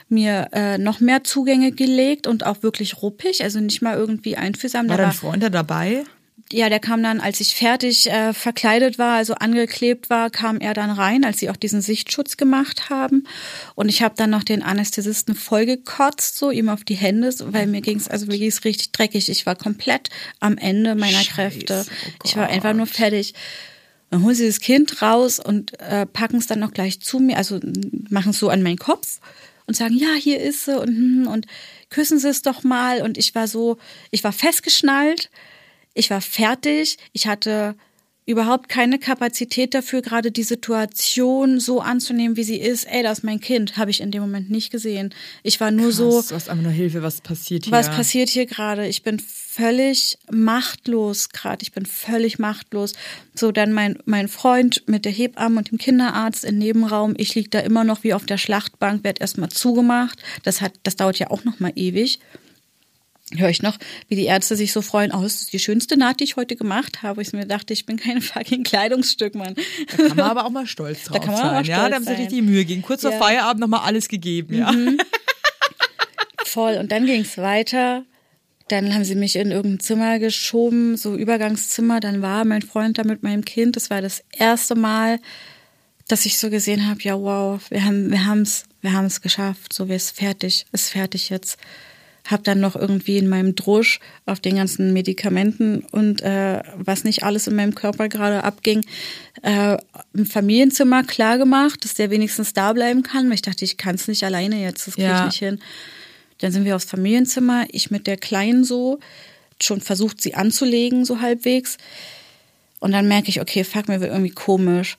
mir 0.08 0.50
äh, 0.54 0.78
noch 0.78 1.00
mehr 1.00 1.24
Zugänge 1.24 1.72
gelegt 1.72 2.28
und 2.28 2.46
auch 2.46 2.64
wirklich 2.64 3.02
ruppig, 3.02 3.44
also 3.44 3.60
nicht 3.60 3.82
mal 3.82 3.96
irgendwie 3.96 4.36
einfühlsam. 4.36 4.90
War 4.90 4.98
Da 4.98 5.04
dein 5.04 5.12
Freund 5.14 5.44
da 5.44 5.50
dabei? 5.50 6.04
Ja, 6.52 6.70
der 6.70 6.80
kam 6.80 7.04
dann, 7.04 7.20
als 7.20 7.40
ich 7.42 7.54
fertig 7.54 8.10
äh, 8.10 8.34
verkleidet 8.34 8.98
war, 8.98 9.18
also 9.18 9.36
angeklebt 9.36 10.10
war, 10.10 10.32
kam 10.32 10.60
er 10.60 10.74
dann 10.74 10.90
rein, 10.90 11.24
als 11.24 11.40
sie 11.40 11.50
auch 11.50 11.56
diesen 11.56 11.82
Sichtschutz 11.82 12.38
gemacht 12.38 12.90
haben. 12.90 13.28
Und 13.76 13.88
ich 13.88 14.02
habe 14.02 14.16
dann 14.18 14.32
noch 14.32 14.44
den 14.44 14.64
Anästhesisten 14.64 15.36
vollgekotzt, 15.36 16.38
so 16.38 16.50
ihm 16.50 16.70
auf 16.70 16.84
die 16.84 16.96
Hände, 16.96 17.34
weil 17.52 17.68
mir 17.68 17.82
ging's 17.82 18.08
also 18.08 18.26
mir 18.26 18.40
ging's 18.40 18.66
richtig 18.66 18.92
dreckig. 18.92 19.30
Ich 19.30 19.46
war 19.46 19.56
komplett 19.56 20.10
am 20.40 20.58
Ende 20.58 20.96
meiner 20.96 21.20
Scheiße, 21.20 21.34
Kräfte. 21.34 21.86
oh 21.88 22.24
ich 22.24 22.36
war 22.36 22.48
einfach 22.48 22.74
nur 22.74 22.88
fertig. 22.88 23.36
Dann 24.10 24.24
holen 24.24 24.34
sie 24.34 24.48
das 24.48 24.60
Kind 24.60 25.04
raus 25.04 25.40
und 25.40 25.80
äh, 25.80 26.08
packen 26.08 26.38
es 26.38 26.48
dann 26.48 26.60
noch 26.60 26.72
gleich 26.72 27.00
zu 27.00 27.20
mir, 27.20 27.38
also 27.38 27.60
machen 28.10 28.32
es 28.32 28.40
so 28.40 28.50
an 28.50 28.64
meinen 28.64 28.80
Kopf 28.80 29.20
und 29.68 29.76
sagen, 29.76 29.96
ja, 29.96 30.16
hier 30.20 30.42
ist 30.42 30.66
sie 30.66 30.80
und, 30.80 30.88
hm, 30.88 31.28
und 31.28 31.46
küssen 31.92 32.18
sie 32.18 32.30
es 32.30 32.42
doch 32.42 32.64
mal. 32.64 33.04
Und 33.04 33.20
ich 33.20 33.36
war 33.36 33.48
so, 33.48 33.78
ich 34.10 34.24
war 34.24 34.32
festgeschnallt, 34.32 35.30
ich 35.94 36.10
war 36.10 36.22
fertig, 36.22 36.98
ich 37.14 37.28
hatte 37.28 37.76
überhaupt 38.30 38.70
keine 38.70 39.00
Kapazität 39.00 39.74
dafür, 39.74 40.04
gerade 40.04 40.32
die 40.32 40.44
Situation 40.44 41.60
so 41.60 41.82
anzunehmen, 41.82 42.38
wie 42.38 42.44
sie 42.44 42.60
ist. 42.60 42.86
Ey, 42.86 43.02
das 43.02 43.20
ist 43.20 43.24
mein 43.24 43.40
Kind, 43.40 43.76
habe 43.76 43.90
ich 43.90 44.02
in 44.02 44.12
dem 44.12 44.22
Moment 44.22 44.52
nicht 44.52 44.72
gesehen. 44.72 45.16
Ich 45.42 45.60
war 45.60 45.72
nur 45.72 45.92
so, 45.92 46.12
Krass, 46.12 46.28
du 46.28 46.36
hast 46.36 46.50
einfach 46.50 46.64
nur 46.64 46.72
Hilfe, 46.72 47.02
was 47.02 47.22
passiert 47.22 47.66
hier? 47.66 47.74
was 47.74 47.90
passiert 47.90 48.30
hier 48.30 48.46
gerade? 48.46 48.86
Ich 48.86 49.02
bin 49.02 49.20
völlig 49.20 50.20
machtlos 50.32 51.30
gerade. 51.30 51.64
Ich 51.64 51.72
bin 51.72 51.88
völlig 51.88 52.38
machtlos. 52.38 52.94
So, 53.34 53.52
dann 53.52 53.74
mein, 53.74 53.98
mein 54.06 54.28
Freund 54.28 54.84
mit 54.86 55.06
der 55.06 55.12
Hebamme 55.12 55.58
und 55.58 55.72
dem 55.72 55.80
Kinderarzt 55.80 56.46
im 56.46 56.60
Nebenraum. 56.60 57.16
Ich 57.18 57.34
lieg 57.34 57.50
da 57.50 57.60
immer 57.62 57.84
noch 57.84 58.04
wie 58.04 58.14
auf 58.14 58.28
der 58.28 58.38
Schlachtbank, 58.38 59.04
werd 59.04 59.22
erstmal 59.22 59.50
zugemacht. 59.50 60.22
Das 60.44 60.62
hat, 60.62 60.74
das 60.84 60.96
dauert 60.96 61.18
ja 61.18 61.32
auch 61.32 61.46
noch 61.46 61.60
mal 61.60 61.74
ewig. 61.76 62.20
Höre 63.38 63.50
ich 63.50 63.62
noch, 63.62 63.78
wie 64.08 64.16
die 64.16 64.26
Ärzte 64.26 64.56
sich 64.56 64.72
so 64.72 64.82
freuen, 64.82 65.12
oh, 65.14 65.22
das 65.22 65.42
ist 65.42 65.54
die 65.54 65.60
schönste 65.60 65.98
Naht, 65.98 66.20
die 66.20 66.24
ich 66.24 66.36
heute 66.36 66.56
gemacht 66.56 67.04
habe. 67.04 67.22
Ich 67.22 67.32
mir 67.34 67.46
dachte, 67.46 67.74
ich 67.74 67.86
bin 67.86 67.98
kein 67.98 68.22
fucking 68.22 68.64
Kleidungsstück, 68.64 69.36
Mann. 69.36 69.56
Da 69.96 70.08
kann 70.08 70.18
man 70.18 70.26
aber 70.26 70.46
auch 70.46 70.50
mal 70.50 70.68
stolz 70.68 71.04
drauf 71.04 71.18
Da 71.20 71.24
kann 71.24 71.34
man 71.34 71.42
sein. 71.42 71.50
auch 71.64 71.68
ja, 71.68 71.76
stolz 71.76 71.90
da 71.90 71.96
haben 71.96 72.06
sie 72.06 72.22
richtig 72.22 72.42
Mühe 72.42 72.60
gegeben. 72.60 72.82
Kurz 72.82 73.02
vor 73.02 73.12
Ja. 73.12 73.20
Feierabend 73.20 73.62
nochmal 73.62 73.82
alles 73.82 74.08
gegeben, 74.08 74.56
ja. 74.58 74.74
Voll. 76.46 76.78
Und 76.78 76.92
dann 76.92 77.06
ging 77.06 77.22
es 77.22 77.38
weiter. 77.38 78.04
Dann 78.70 78.94
haben 78.94 79.04
sie 79.04 79.16
mich 79.16 79.36
in 79.36 79.52
irgendein 79.52 79.80
Zimmer 79.80 80.20
geschoben, 80.20 80.96
so 80.98 81.16
Übergangszimmer. 81.16 82.00
Dann 82.00 82.22
war 82.22 82.46
mein 82.46 82.62
Freund 82.62 82.98
da 82.98 83.04
mit 83.04 83.24
meinem 83.24 83.46
Kind. 83.46 83.76
Das 83.76 83.90
war 83.90 84.02
das 84.02 84.24
erste 84.32 84.76
Mal, 84.76 85.20
dass 86.08 86.26
ich 86.26 86.38
so 86.40 86.50
gesehen 86.50 86.88
habe, 86.88 87.02
ja 87.02 87.20
wow, 87.20 87.62
wir 87.70 87.84
haben 87.84 88.12
wir 88.12 88.26
haben's, 88.26 88.66
wir 88.82 88.94
haben 88.94 89.06
es 89.06 89.22
geschafft. 89.22 89.74
So, 89.74 89.88
wir 89.90 89.96
ist 89.96 90.18
fertig, 90.18 90.66
ist 90.72 90.90
fertig 90.90 91.30
jetzt. 91.30 91.58
Hab 92.30 92.44
dann 92.44 92.60
noch 92.60 92.76
irgendwie 92.76 93.18
in 93.18 93.28
meinem 93.28 93.56
Drusch 93.56 94.00
auf 94.26 94.40
den 94.40 94.58
ganzen 94.58 94.94
Medikamenten 94.94 95.80
und 95.92 96.22
äh, 96.22 96.62
was 96.76 97.04
nicht 97.04 97.24
alles 97.24 97.48
in 97.48 97.56
meinem 97.56 97.74
Körper 97.74 98.08
gerade 98.10 98.44
abging, 98.44 98.82
äh, 99.42 99.78
im 100.14 100.26
Familienzimmer 100.26 101.04
klar 101.04 101.38
gemacht, 101.38 101.84
dass 101.84 101.96
der 101.96 102.12
wenigstens 102.12 102.54
da 102.54 102.74
bleiben 102.74 103.02
kann. 103.04 103.32
Ich 103.32 103.42
dachte, 103.42 103.66
ich 103.66 103.78
kann 103.78 103.96
es 103.96 104.08
nicht 104.08 104.24
alleine 104.24 104.62
jetzt, 104.62 104.86
das 104.88 104.96
kriege 104.96 105.08
ich 105.08 105.14
Ja. 105.14 105.26
nicht 105.26 105.40
hin. 105.40 105.60
Dann 106.40 106.52
sind 106.52 106.66
wir 106.66 106.76
aufs 106.76 106.86
Familienzimmer, 106.86 107.66
ich 107.72 107.90
mit 107.92 108.06
der 108.08 108.18
Kleinen 108.18 108.64
so, 108.64 109.00
schon 109.62 109.82
versucht, 109.82 110.22
sie 110.22 110.36
anzulegen, 110.36 111.06
so 111.06 111.20
halbwegs. 111.22 111.78
Und 112.80 112.92
dann 112.94 113.08
merke 113.08 113.30
ich, 113.30 113.42
okay, 113.42 113.64
fuck, 113.64 113.88
mir 113.90 114.00
wird 114.00 114.12
irgendwie 114.12 114.32
komisch. 114.32 114.98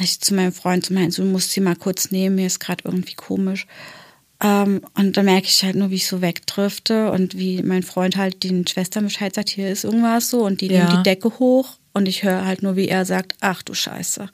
Ich 0.00 0.20
zu 0.20 0.34
meinem 0.34 0.52
Freund 0.52 0.84
zu 0.84 0.92
meinen, 0.92 1.10
so, 1.10 1.22
du 1.22 1.28
musst 1.28 1.52
sie 1.52 1.60
mal 1.60 1.74
kurz 1.74 2.10
nehmen, 2.10 2.36
mir 2.36 2.46
ist 2.46 2.60
gerade 2.60 2.84
irgendwie 2.84 3.14
komisch. 3.14 3.66
Ähm, 4.42 4.82
und 4.94 5.16
dann 5.16 5.24
merke 5.24 5.46
ich 5.48 5.64
halt 5.64 5.74
nur, 5.74 5.90
wie 5.90 5.96
ich 5.96 6.06
so 6.06 6.20
wegdrifte 6.22 7.10
und 7.10 7.36
wie 7.36 7.62
mein 7.62 7.82
Freund 7.82 8.16
halt 8.16 8.44
den 8.44 8.66
Schwestern 8.66 9.04
Bescheid 9.04 9.34
sagt, 9.34 9.48
hier 9.50 9.68
ist 9.70 9.84
irgendwas 9.84 10.30
so 10.30 10.44
und 10.44 10.60
die 10.60 10.68
Ja. 10.68 10.84
nehmen 10.86 10.98
die 11.02 11.10
Decke 11.10 11.38
hoch 11.40 11.78
und 11.92 12.06
ich 12.06 12.22
höre 12.22 12.44
halt 12.44 12.62
nur, 12.62 12.76
wie 12.76 12.88
er 12.88 13.04
sagt, 13.04 13.34
ach 13.40 13.62
du 13.62 13.74
Scheiße. 13.74 14.28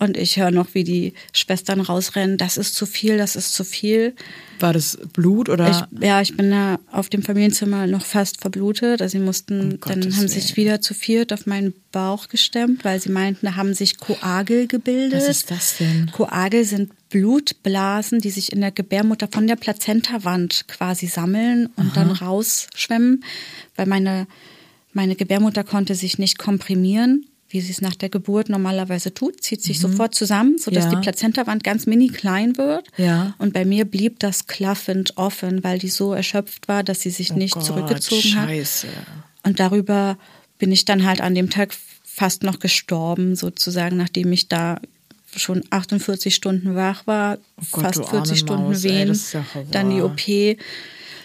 Und 0.00 0.16
ich 0.16 0.36
höre 0.38 0.52
noch, 0.52 0.74
wie 0.74 0.84
die 0.84 1.12
Schwestern 1.32 1.80
rausrennen, 1.80 2.36
das 2.36 2.56
ist 2.56 2.76
zu 2.76 2.86
viel, 2.86 3.18
das 3.18 3.34
ist 3.34 3.52
zu 3.52 3.64
viel. 3.64 4.14
War 4.60 4.72
das 4.72 4.96
Blut 5.12 5.48
oder? 5.48 5.68
Ich, 5.90 6.04
ja, 6.04 6.20
ich 6.20 6.36
bin 6.36 6.52
da 6.52 6.78
auf 6.92 7.08
dem 7.08 7.24
Familienzimmer 7.24 7.88
noch 7.88 8.04
fast 8.06 8.40
verblutet. 8.40 9.02
Also 9.02 9.18
sie 9.18 9.24
mussten, 9.24 9.60
Um 9.60 9.70
dann 9.70 9.80
Gottes 9.80 10.16
haben 10.16 10.28
sie 10.28 10.38
sich 10.40 10.56
Willen. 10.56 10.66
wieder 10.68 10.80
zu 10.80 10.94
viert 10.94 11.32
auf 11.32 11.46
meinen 11.46 11.74
Bauch 11.90 12.28
gestemmt, 12.28 12.84
weil 12.84 13.00
sie 13.00 13.08
meinten, 13.08 13.46
da 13.46 13.56
haben 13.56 13.74
sich 13.74 13.98
Koagel 13.98 14.68
gebildet. 14.68 15.20
Was 15.20 15.28
ist 15.28 15.50
das 15.50 15.78
denn? 15.78 16.08
Koagel 16.12 16.64
sind 16.64 16.92
Blutblasen, 17.10 18.20
die 18.20 18.30
sich 18.30 18.52
in 18.52 18.60
der 18.60 18.70
Gebärmutter 18.72 19.28
von 19.30 19.46
der 19.46 19.56
Plazentawand 19.56 20.66
quasi 20.68 21.06
sammeln 21.06 21.70
und 21.76 21.96
dann 21.96 22.10
rausschwemmen, 22.10 23.24
weil 23.76 23.86
meine, 23.86 24.26
meine 24.92 25.16
Gebärmutter 25.16 25.64
konnte 25.64 25.94
sich 25.94 26.18
nicht 26.18 26.38
komprimieren, 26.38 27.26
wie 27.50 27.60
sie 27.62 27.70
es 27.72 27.80
nach 27.80 27.94
der 27.94 28.10
Geburt 28.10 28.50
normalerweise 28.50 29.14
tut, 29.14 29.42
zieht 29.42 29.62
sich 29.62 29.80
sofort 29.80 30.14
zusammen, 30.14 30.58
sodass 30.58 30.84
Ja. 30.84 30.90
die 30.90 30.96
Plazentawand 31.00 31.64
ganz 31.64 31.86
mini 31.86 32.08
klein 32.08 32.58
wird. 32.58 32.88
Ja. 32.98 33.34
Und 33.38 33.54
bei 33.54 33.64
mir 33.64 33.86
blieb 33.86 34.18
das 34.18 34.46
klaffend 34.46 35.16
offen, 35.16 35.64
weil 35.64 35.78
die 35.78 35.88
so 35.88 36.12
erschöpft 36.12 36.68
war, 36.68 36.82
dass 36.84 37.00
sie 37.00 37.10
sich 37.10 37.32
nicht 37.32 37.54
Oh 37.56 37.60
Gott, 37.60 37.66
zurückgezogen 37.66 38.34
hat. 38.36 38.48
Scheiße. 38.48 38.88
Und 39.44 39.60
darüber 39.60 40.18
bin 40.58 40.72
ich 40.72 40.84
dann 40.84 41.06
halt 41.06 41.22
an 41.22 41.34
dem 41.34 41.48
Tag 41.48 41.74
fast 42.04 42.42
noch 42.42 42.58
gestorben, 42.58 43.34
sozusagen, 43.34 43.96
nachdem 43.96 44.30
ich 44.32 44.48
da 44.48 44.80
schon 45.38 45.62
48 45.70 46.34
Stunden 46.34 46.74
wach 46.74 47.06
war, 47.06 47.38
Oh 47.60 47.64
Gott, 47.72 47.84
fast 47.84 47.98
du 47.98 48.02
40 48.04 48.14
arme 48.14 48.36
Stunden 48.36 48.62
Maus, 48.64 48.84
ey, 48.84 48.90
Wehen, 48.90 49.08
ist 49.10 49.32
ja 49.32 49.44
dann 49.70 49.90
die 49.90 50.02
OP. 50.02 50.58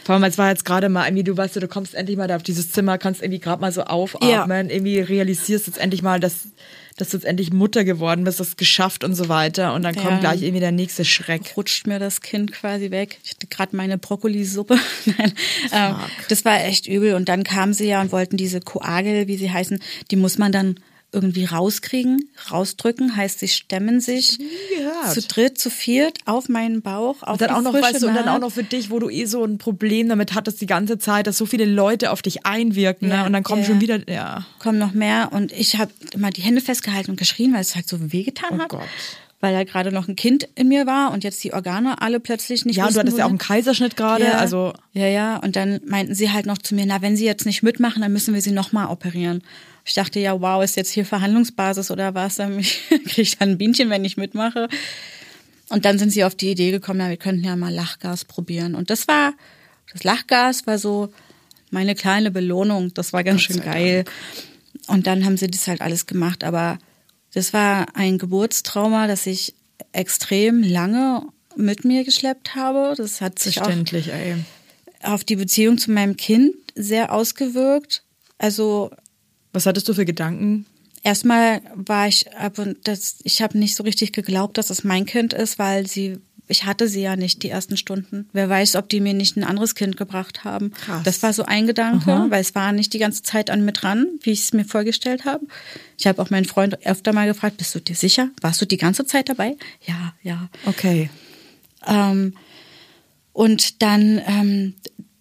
Vor 0.05 0.15
allem, 0.15 0.23
es 0.25 0.37
war 0.37 0.49
jetzt 0.49 0.65
gerade 0.65 0.89
mal 0.89 1.05
irgendwie, 1.07 1.23
du 1.23 1.37
weißt, 1.37 1.55
du 1.55 1.67
kommst 1.69 1.93
endlich 1.95 2.17
mal 2.17 2.27
da 2.27 2.35
auf 2.35 2.43
dieses 2.43 2.71
Zimmer, 2.71 2.97
kannst 2.97 3.21
irgendwie 3.21 3.39
gerade 3.39 3.61
mal 3.61 3.71
so 3.71 3.83
aufatmen, 3.83 4.69
irgendwie 4.69 4.99
realisierst 4.99 5.67
jetzt 5.67 5.77
endlich 5.77 6.01
mal, 6.01 6.19
dass, 6.19 6.49
dass 6.97 7.09
du 7.11 7.17
jetzt 7.17 7.25
endlich 7.25 7.53
Mutter 7.53 7.85
geworden 7.85 8.25
bist, 8.25 8.41
das 8.41 8.57
geschafft 8.57 9.05
und 9.05 9.15
so 9.15 9.29
weiter. 9.29 9.73
Und 9.73 9.83
dann 9.83 9.95
Ja. 9.95 10.01
kommt 10.01 10.19
gleich 10.19 10.41
irgendwie 10.41 10.59
der 10.59 10.73
nächste 10.73 11.05
Schreck. 11.05 11.53
rutscht 11.55 11.87
mir 11.87 11.99
das 11.99 12.19
Kind 12.19 12.51
quasi 12.51 12.91
weg. 12.91 13.17
Ich 13.23 13.31
hatte 13.31 13.47
gerade 13.47 13.77
meine 13.77 13.97
Brokkolisuppe. 13.97 14.77
Nein, 15.17 15.33
ähm, 15.71 15.95
das 16.27 16.43
war 16.43 16.61
echt 16.65 16.85
übel. 16.85 17.13
Und 17.13 17.29
dann 17.29 17.45
kamen 17.45 17.73
sie 17.73 17.87
ja 17.87 18.01
und 18.01 18.11
wollten 18.11 18.35
diese 18.35 18.59
Koagel, 18.59 19.27
wie 19.29 19.37
sie 19.37 19.51
heißen, 19.51 19.81
die 20.11 20.17
muss 20.17 20.37
man 20.37 20.51
dann 20.51 20.81
irgendwie 21.13 21.45
rauskriegen, 21.45 22.29
rausdrücken. 22.51 23.15
Heißt, 23.15 23.39
sie 23.39 23.47
stemmen 23.47 24.01
sich 24.01 24.39
zu 25.11 25.21
dritt, 25.21 25.57
zu 25.57 25.69
viert 25.69 26.19
auf 26.25 26.49
meinen 26.49 26.81
Bauch. 26.81 27.21
Auf 27.23 27.33
Und 27.33 27.41
dann 27.41 27.51
auch 27.51 27.61
noch, 27.61 27.73
weißt 27.73 28.01
du, 28.01 28.07
und 28.07 28.15
dann 28.15 28.27
auch 28.27 28.39
noch 28.39 28.51
für 28.51 28.63
dich, 28.63 28.89
wo 28.89 28.99
du 28.99 29.09
eh 29.09 29.25
so 29.25 29.43
ein 29.43 29.57
Problem 29.57 30.09
damit 30.09 30.33
hattest 30.33 30.59
die 30.61 30.65
ganze 30.65 30.97
Zeit, 30.97 31.27
dass 31.27 31.37
so 31.37 31.45
viele 31.45 31.65
Leute 31.65 32.11
auf 32.11 32.21
dich 32.21 32.45
einwirken, 32.45 33.09
Ja, 33.09 33.21
ne? 33.21 33.25
Und 33.25 33.33
dann 33.33 33.43
kommen 33.43 33.61
ja, 33.61 33.67
schon 33.67 33.81
wieder, 33.81 34.09
ja. 34.09 34.45
kommen 34.59 34.79
noch 34.79 34.93
mehr 34.93 35.29
und 35.31 35.51
ich 35.51 35.77
habe 35.77 35.91
immer 36.13 36.31
die 36.31 36.41
Hände 36.41 36.61
festgehalten 36.61 37.11
und 37.11 37.17
geschrien, 37.17 37.53
weil 37.53 37.61
es 37.61 37.75
halt 37.75 37.87
so 37.87 38.11
wehgetan 38.11 38.57
Oh 38.59 38.63
hat. 38.63 38.69
Gott. 38.69 38.81
Weil 39.39 39.53
da 39.53 39.65
gerade 39.65 39.91
noch 39.91 40.07
ein 40.07 40.15
Kind 40.15 40.47
in 40.55 40.69
mir 40.69 40.85
war 40.85 41.11
und 41.11 41.25
jetzt 41.25 41.43
die 41.43 41.53
Organe 41.53 42.01
alle 42.01 42.21
plötzlich 42.21 42.63
nicht 42.63 42.77
Ja, 42.77 42.85
und 42.85 42.91
du 42.91 42.95
wussten, 42.95 42.99
hattest 43.01 43.17
ja 43.17 43.25
auch 43.25 43.29
einen. 43.29 43.37
Kaiserschnitt 43.39 43.97
gerade, 43.97 44.23
ja, 44.23 44.37
also. 44.37 44.73
Ja, 44.93 45.07
ja. 45.07 45.35
Und 45.37 45.57
dann 45.57 45.81
meinten 45.85 46.15
sie 46.15 46.31
halt 46.31 46.45
noch 46.45 46.57
zu 46.57 46.75
mir, 46.75 46.85
na, 46.85 47.01
wenn 47.01 47.17
sie 47.17 47.25
jetzt 47.25 47.45
nicht 47.45 47.61
mitmachen, 47.61 48.01
dann 48.01 48.13
müssen 48.13 48.33
wir 48.33 48.41
sie 48.41 48.51
nochmal 48.51 48.87
operieren. 48.87 49.43
Ich 49.85 49.93
dachte, 49.93 50.19
ja, 50.19 50.39
wow, 50.39 50.63
ist 50.63 50.75
jetzt 50.75 50.91
hier 50.91 51.05
Verhandlungsbasis 51.05 51.91
oder 51.91 52.13
was? 52.13 52.35
Dann 52.35 52.61
kriege 52.89 53.21
ich 53.21 53.37
dann 53.37 53.51
ein 53.51 53.57
Bienchen, 53.57 53.89
wenn 53.89 54.05
ich 54.05 54.17
mitmache. 54.17 54.69
Und 55.69 55.85
dann 55.85 55.97
sind 55.97 56.11
sie 56.11 56.23
auf 56.23 56.35
die 56.35 56.51
Idee 56.51 56.71
gekommen, 56.71 56.99
ja, 56.99 57.09
wir 57.09 57.17
könnten 57.17 57.43
ja 57.43 57.55
mal 57.55 57.73
Lachgas 57.73 58.25
probieren. 58.25 58.75
Und 58.75 58.89
das 58.89 59.07
war, 59.07 59.33
das 59.91 60.03
Lachgas 60.03 60.67
war 60.67 60.77
so 60.77 61.11
meine 61.71 61.95
kleine 61.95 62.31
Belohnung. 62.31 62.93
Das 62.93 63.13
war 63.13 63.23
ganz 63.23 63.41
schön 63.41 63.61
geil. 63.61 64.05
Und 64.87 65.07
dann 65.07 65.25
haben 65.25 65.37
sie 65.37 65.47
das 65.47 65.67
halt 65.67 65.81
alles 65.81 66.05
gemacht. 66.05 66.43
Aber 66.43 66.77
das 67.33 67.53
war 67.53 67.87
ein 67.95 68.17
Geburtstrauma, 68.17 69.07
das 69.07 69.25
ich 69.25 69.55
extrem 69.91 70.61
lange 70.63 71.23
mit 71.55 71.85
mir 71.85 72.03
geschleppt 72.03 72.55
habe. 72.55 72.93
Das 72.95 73.21
hat 73.21 73.39
sich 73.39 73.61
auch 73.61 73.69
ey. 73.69 74.35
auf 75.01 75.23
die 75.23 75.35
Beziehung 75.35 75.77
zu 75.77 75.91
meinem 75.91 76.17
Kind 76.17 76.53
sehr 76.75 77.11
ausgewirkt. 77.11 78.03
Also 78.37 78.91
Was 79.53 79.65
hattest 79.65 79.87
du 79.87 79.93
für 79.93 80.05
Gedanken? 80.05 80.65
erstmal 81.03 81.61
war 81.75 82.07
ich 82.07 82.33
ab 82.35 82.57
und 82.57 82.77
das, 82.87 83.17
ich 83.23 83.41
habe 83.41 83.57
nicht 83.57 83.75
so 83.75 83.83
richtig 83.83 84.13
geglaubt, 84.13 84.57
dass 84.57 84.69
es 84.69 84.83
mein 84.83 85.05
Kind 85.05 85.33
ist, 85.33 85.59
weil 85.59 85.85
sie, 85.85 86.17
ich 86.47 86.65
hatte 86.65 86.87
sie 86.87 87.01
ja 87.01 87.15
nicht 87.15 87.43
die 87.43 87.49
ersten 87.49 87.77
Stunden. 87.77 88.29
Wer 88.33 88.49
weiß, 88.49 88.75
ob 88.75 88.89
die 88.89 89.01
mir 89.01 89.13
nicht 89.13 89.37
ein 89.37 89.43
anderes 89.43 89.75
Kind 89.75 89.97
gebracht 89.97 90.43
haben. 90.43 90.71
Krass. 90.71 91.03
Das 91.03 91.23
war 91.23 91.33
so 91.33 91.43
ein 91.43 91.67
Gedanke, 91.67 92.25
weil 92.29 92.41
es 92.41 92.55
war 92.55 92.71
nicht 92.71 92.93
die 92.93 92.99
ganze 92.99 93.23
Zeit 93.23 93.49
an 93.49 93.63
mir 93.65 93.73
dran, 93.73 94.07
wie 94.21 94.31
ich 94.31 94.41
es 94.41 94.53
mir 94.53 94.65
vorgestellt 94.65 95.25
habe. 95.25 95.45
Ich 95.97 96.07
habe 96.07 96.21
auch 96.21 96.29
meinen 96.29 96.45
Freund 96.45 96.85
öfter 96.85 97.13
mal 97.13 97.27
gefragt, 97.27 97.57
bist 97.57 97.75
du 97.75 97.79
dir 97.79 97.95
sicher? 97.95 98.29
Warst 98.41 98.61
du 98.61 98.65
die 98.65 98.77
ganze 98.77 99.05
Zeit 99.05 99.29
dabei? 99.29 99.57
Ja, 99.85 100.13
ja. 100.23 100.49
Okay. 100.65 101.09
Ähm, 101.85 102.33
und 103.33 103.81
dann 103.81 104.21
ähm, 104.25 104.75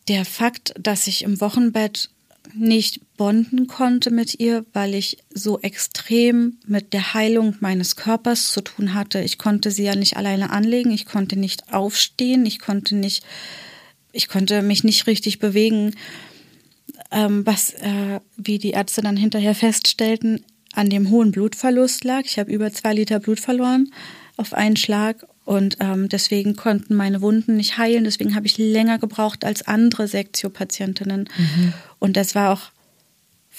der 0.08 0.24
Fakt, 0.24 0.74
dass 0.78 1.06
ich 1.06 1.22
im 1.22 1.40
Wochenbett 1.40 2.10
nicht 2.54 3.00
bonden 3.22 3.68
konnte 3.68 4.10
mit 4.10 4.40
ihr, 4.40 4.66
weil 4.72 4.94
ich 4.94 5.18
so 5.32 5.60
extrem 5.60 6.58
mit 6.66 6.92
der 6.92 7.14
Heilung 7.14 7.54
meines 7.60 7.94
Körpers 7.94 8.50
zu 8.50 8.62
tun 8.62 8.94
hatte. 8.94 9.20
Ich 9.20 9.38
konnte 9.38 9.70
sie 9.70 9.84
ja 9.84 9.94
nicht 9.94 10.16
alleine 10.16 10.50
anlegen, 10.50 10.90
ich 10.90 11.06
konnte 11.06 11.38
nicht 11.38 11.72
aufstehen, 11.72 12.44
ich 12.46 12.58
konnte 12.58 12.96
nicht, 12.96 13.24
ich 14.10 14.26
konnte 14.26 14.60
mich 14.62 14.82
nicht 14.82 15.06
richtig 15.06 15.38
bewegen, 15.38 15.94
ähm, 17.12 17.46
was, 17.46 17.74
äh, 17.74 18.18
wie 18.36 18.58
die 18.58 18.70
Ärzte 18.70 19.02
dann 19.02 19.16
hinterher 19.16 19.54
feststellten, 19.54 20.44
an 20.72 20.90
dem 20.90 21.08
hohen 21.08 21.30
Blutverlust 21.30 22.02
lag. 22.02 22.22
Ich 22.24 22.40
habe 22.40 22.50
über 22.50 22.72
zwei 22.72 22.92
Liter 22.92 23.20
Blut 23.20 23.38
verloren 23.38 23.92
auf 24.36 24.52
einen 24.52 24.74
Schlag 24.74 25.24
und 25.44 25.76
ähm, 25.78 26.08
deswegen 26.08 26.56
konnten 26.56 26.96
meine 26.96 27.20
Wunden 27.20 27.56
nicht 27.56 27.78
heilen. 27.78 28.02
Deswegen 28.02 28.34
habe 28.34 28.48
ich 28.48 28.58
länger 28.58 28.98
gebraucht 28.98 29.44
als 29.44 29.62
andere 29.62 30.08
Sektio-Patientinnen. 30.08 31.28
Und 32.00 32.16
das 32.16 32.34
war 32.34 32.50
auch 32.52 32.72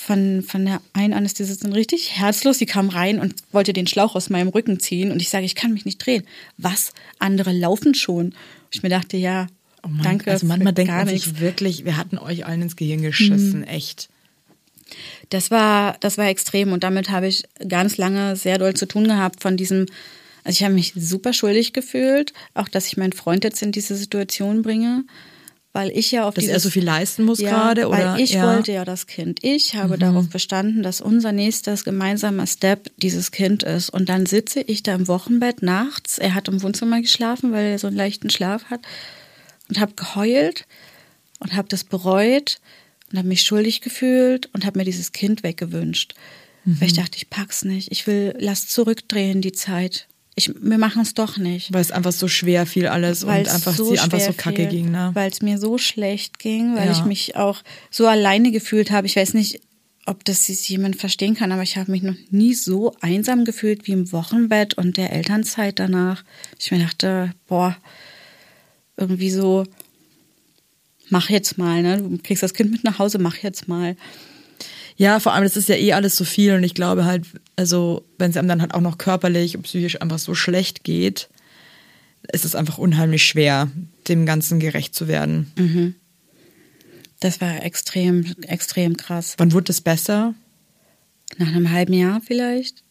von, 0.05 0.43
von 0.43 0.65
der 0.65 0.81
einen 0.93 1.13
Anästhesistin 1.13 1.73
richtig 1.73 2.11
herzlos. 2.11 2.59
Sie 2.59 2.65
kam 2.65 2.89
rein 2.89 3.19
und 3.19 3.35
wollte 3.51 3.73
den 3.73 3.87
Schlauch 3.87 4.15
aus 4.15 4.29
meinem 4.29 4.49
Rücken 4.49 4.79
ziehen. 4.79 5.11
Und 5.11 5.21
ich 5.21 5.29
sage, 5.29 5.45
ich 5.45 5.55
kann 5.55 5.73
mich 5.73 5.85
nicht 5.85 6.05
drehen. 6.05 6.23
Was? 6.57 6.93
Andere 7.19 7.51
laufen 7.51 7.95
schon. 7.95 8.33
Ich 8.71 8.83
mir 8.83 8.89
dachte, 8.89 9.17
ja, 9.17 9.47
Oh 9.83 9.89
Mann, 9.89 10.03
danke. 10.03 10.31
Also 10.31 10.45
manchmal 10.45 10.73
denkt 10.73 10.91
man 10.91 11.07
sich 11.07 11.39
wirklich, 11.41 11.83
wir 11.83 11.97
hatten 11.97 12.17
euch 12.17 12.45
allen 12.45 12.61
ins 12.61 12.77
Gehirn 12.77 13.01
geschissen, 13.01 13.65
echt. 13.65 14.09
Das 15.29 15.51
war, 15.51 15.97
das 15.99 16.17
war 16.17 16.27
extrem 16.27 16.71
und 16.71 16.83
damit 16.83 17.09
habe 17.09 17.27
ich 17.27 17.43
ganz 17.67 17.97
lange 17.97 18.35
sehr 18.35 18.57
doll 18.57 18.75
zu 18.75 18.85
tun 18.85 19.05
gehabt 19.05 19.41
von 19.41 19.57
diesem, 19.57 19.87
also 20.45 20.57
ich 20.57 20.63
habe 20.63 20.73
mich 20.73 20.93
super 20.95 21.33
schuldig 21.33 21.73
gefühlt, 21.73 22.31
auch 22.53 22.69
dass 22.69 22.87
ich 22.87 22.95
meinen 22.95 23.11
Freund 23.11 23.43
jetzt 23.43 23.61
in 23.61 23.73
diese 23.73 23.95
Situation 23.95 24.61
bringe, 24.61 25.03
weil 25.73 25.89
ich 25.89 26.11
ja 26.11 26.27
auf 26.27 26.35
Dass 26.35 26.43
dieses, 26.43 26.53
er 26.53 26.59
so 26.59 26.69
viel 26.69 26.83
leisten 26.83 27.23
muss 27.23 27.39
ja, 27.39 27.49
gerade, 27.49 27.87
oder? 27.87 28.15
Weil 28.15 28.21
ich 28.21 28.33
ja. 28.33 28.43
Mhm. 28.45 28.55
wollte 28.55 28.71
ja 28.71 28.85
das 28.85 29.07
Kind. 29.07 29.39
Ich 29.41 29.75
habe 29.75 29.97
darauf 29.97 30.29
bestanden, 30.29 30.83
dass 30.83 31.01
unser 31.01 31.31
nächstes 31.31 31.83
gemeinsamer 31.83 32.45
Step 32.45 32.91
dieses 32.97 33.31
Kind 33.31 33.63
ist. 33.63 33.89
Und 33.89 34.07
dann 34.07 34.27
sitze 34.27 34.61
ich 34.61 34.83
da 34.83 34.93
im 34.93 35.07
Wochenbett 35.07 35.63
nachts. 35.63 36.19
Er 36.19 36.35
hat 36.35 36.47
im 36.47 36.61
Wohnzimmer 36.61 37.01
geschlafen, 37.01 37.51
weil 37.51 37.65
er 37.65 37.79
so 37.79 37.87
einen 37.87 37.97
leichten 37.97 38.29
Schlaf 38.29 38.65
hat 38.65 38.81
und 39.67 39.79
habe 39.79 39.93
geheult 39.95 40.65
und 41.39 41.55
habe 41.55 41.67
das 41.67 41.83
bereut 41.83 42.59
und 43.11 43.17
habe 43.17 43.27
mich 43.27 43.41
schuldig 43.41 43.81
gefühlt 43.81 44.49
und 44.53 44.65
habe 44.65 44.77
mir 44.77 44.85
dieses 44.85 45.11
Kind 45.11 45.41
weggewünscht. 45.41 46.13
Mhm. 46.65 46.79
Weil 46.79 46.87
ich 46.87 46.93
dachte, 46.93 47.17
ich 47.17 47.31
pack's 47.31 47.65
nicht. 47.65 47.91
Ich 47.91 48.05
will, 48.05 48.35
lass 48.37 48.67
zurückdrehen 48.67 49.41
die 49.41 49.53
Zeit. 49.53 50.07
Ich, 50.35 50.51
wir 50.59 50.77
machen 50.79 51.01
es 51.03 51.13
doch 51.13 51.37
nicht. 51.37 51.71
Weil 51.73 51.81
es 51.81 51.91
einfach 51.91 52.11
so 52.11 52.27
schwer 52.27 52.65
fiel 52.65 52.87
alles 52.87 53.25
Weil 53.25 53.41
und 53.41 53.47
es 53.47 53.53
einfach 53.53 53.75
so 53.75 53.91
sie 53.93 53.99
einfach 53.99 54.19
so 54.19 54.33
kacke 54.33 54.63
fiel, 54.63 54.67
ging, 54.67 54.91
ne? 54.91 55.11
Weil 55.13 55.29
es 55.29 55.41
mir 55.41 55.59
so 55.59 55.77
schlecht 55.77 56.39
ging, 56.39 56.75
weil 56.75 56.87
Ja. 56.87 56.91
ich 56.91 57.05
mich 57.05 57.35
auch 57.35 57.61
so 57.91 58.07
alleine 58.07 58.51
gefühlt 58.51 58.89
habe. 58.89 59.05
Ich 59.05 59.15
weiß 59.15 59.35
nicht, 59.35 59.61
ob 60.05 60.25
das 60.25 60.47
jemand 60.67 60.95
verstehen 60.95 61.35
kann, 61.35 61.51
aber 61.51 61.61
ich 61.61 61.77
habe 61.77 61.91
mich 61.91 62.01
noch 62.01 62.15
nie 62.31 62.53
so 62.55 62.95
einsam 62.99 63.45
gefühlt 63.45 63.87
wie 63.87 63.91
im 63.93 64.11
Wochenbett 64.11 64.73
und 64.73 64.97
der 64.97 65.13
Elternzeit 65.13 65.79
danach. 65.79 66.23
Ich 66.59 66.71
mir 66.71 66.79
dachte, 66.79 67.31
boah, 67.47 67.77
irgendwie 68.97 69.29
so, 69.31 69.65
mach 71.09 71.29
jetzt 71.29 71.57
mal, 71.57 71.81
ne? 71.83 71.97
Du 72.01 72.17
kriegst 72.17 72.43
das 72.43 72.53
Kind 72.53 72.71
mit 72.71 72.83
nach 72.83 72.99
Hause, 72.99 73.19
mach 73.19 73.37
jetzt 73.37 73.67
mal. 73.67 73.95
Ja, 74.95 75.19
vor 75.19 75.33
allem, 75.33 75.43
das 75.43 75.57
ist 75.57 75.69
ja 75.69 75.75
eh 75.75 75.93
alles 75.93 76.15
so 76.15 76.23
viel 76.23 76.53
und 76.53 76.63
ich 76.63 76.73
glaube 76.73 77.05
halt, 77.05 77.25
also, 77.55 78.05
wenn 78.17 78.31
es 78.31 78.37
einem 78.37 78.47
dann 78.47 78.61
halt 78.61 78.73
auch 78.73 78.81
noch 78.81 78.97
körperlich 78.97 79.55
und 79.55 79.63
psychisch 79.63 80.01
einfach 80.01 80.19
so 80.19 80.35
schlecht 80.35 80.83
geht, 80.83 81.29
ist 82.31 82.45
es 82.45 82.55
einfach 82.55 82.77
unheimlich 82.77 83.25
schwer, 83.25 83.69
dem 84.07 84.25
Ganzen 84.25 84.59
gerecht 84.59 84.95
zu 84.95 85.07
werden. 85.07 85.51
Das 87.19 87.41
war 87.41 87.63
extrem, 87.63 88.33
extrem 88.43 88.97
krass. 88.97 89.35
Wann 89.37 89.51
wurde 89.51 89.71
es 89.71 89.81
besser? 89.81 90.33
Nach 91.37 91.47
einem 91.47 91.71
halben 91.71 91.93
Jahr 91.93 92.21
vielleicht. 92.21 92.83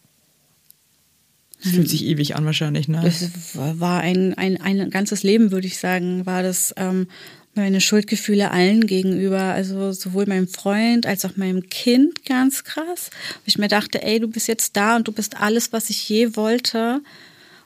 Das 1.63 1.73
fühlt 1.73 1.89
sich 1.89 2.05
ewig 2.05 2.35
an 2.35 2.45
wahrscheinlich, 2.45 2.89
ne? 2.89 3.03
Das 3.05 3.31
war 3.55 4.01
ein, 4.01 4.35
ein, 4.35 4.61
ein 4.61 4.91
ganzes 4.91 5.23
Leben, 5.23 5.53
würde 5.53 5.69
ich 5.69 5.79
sagen, 5.79 6.27
war 6.27 6.43
das 6.43 6.75
ähm, 6.77 7.07
meine 7.55 7.81
Schuldgefühle 7.81 8.51
allen 8.51 8.87
gegenüber, 8.87 9.41
also 9.41 9.93
sowohl 9.93 10.27
meinem 10.27 10.49
Freund 10.49 11.07
als 11.07 11.25
auch 11.25 11.37
meinem 11.37 11.69
Kind 11.69 12.25
ganz 12.25 12.65
krass. 12.65 13.11
Wo 13.11 13.43
ich 13.47 13.59
mir 13.59 13.69
dachte, 13.69 14.03
ey, 14.03 14.21
du 14.21 14.29
bist 14.29 14.49
jetzt 14.49 14.77
da 14.77 14.97
und 14.97 15.07
du 15.07 15.13
bist 15.13 15.37
alles, 15.39 15.73
was 15.73 15.91
ich 15.91 16.09
je 16.09 16.35
wollte. 16.37 17.01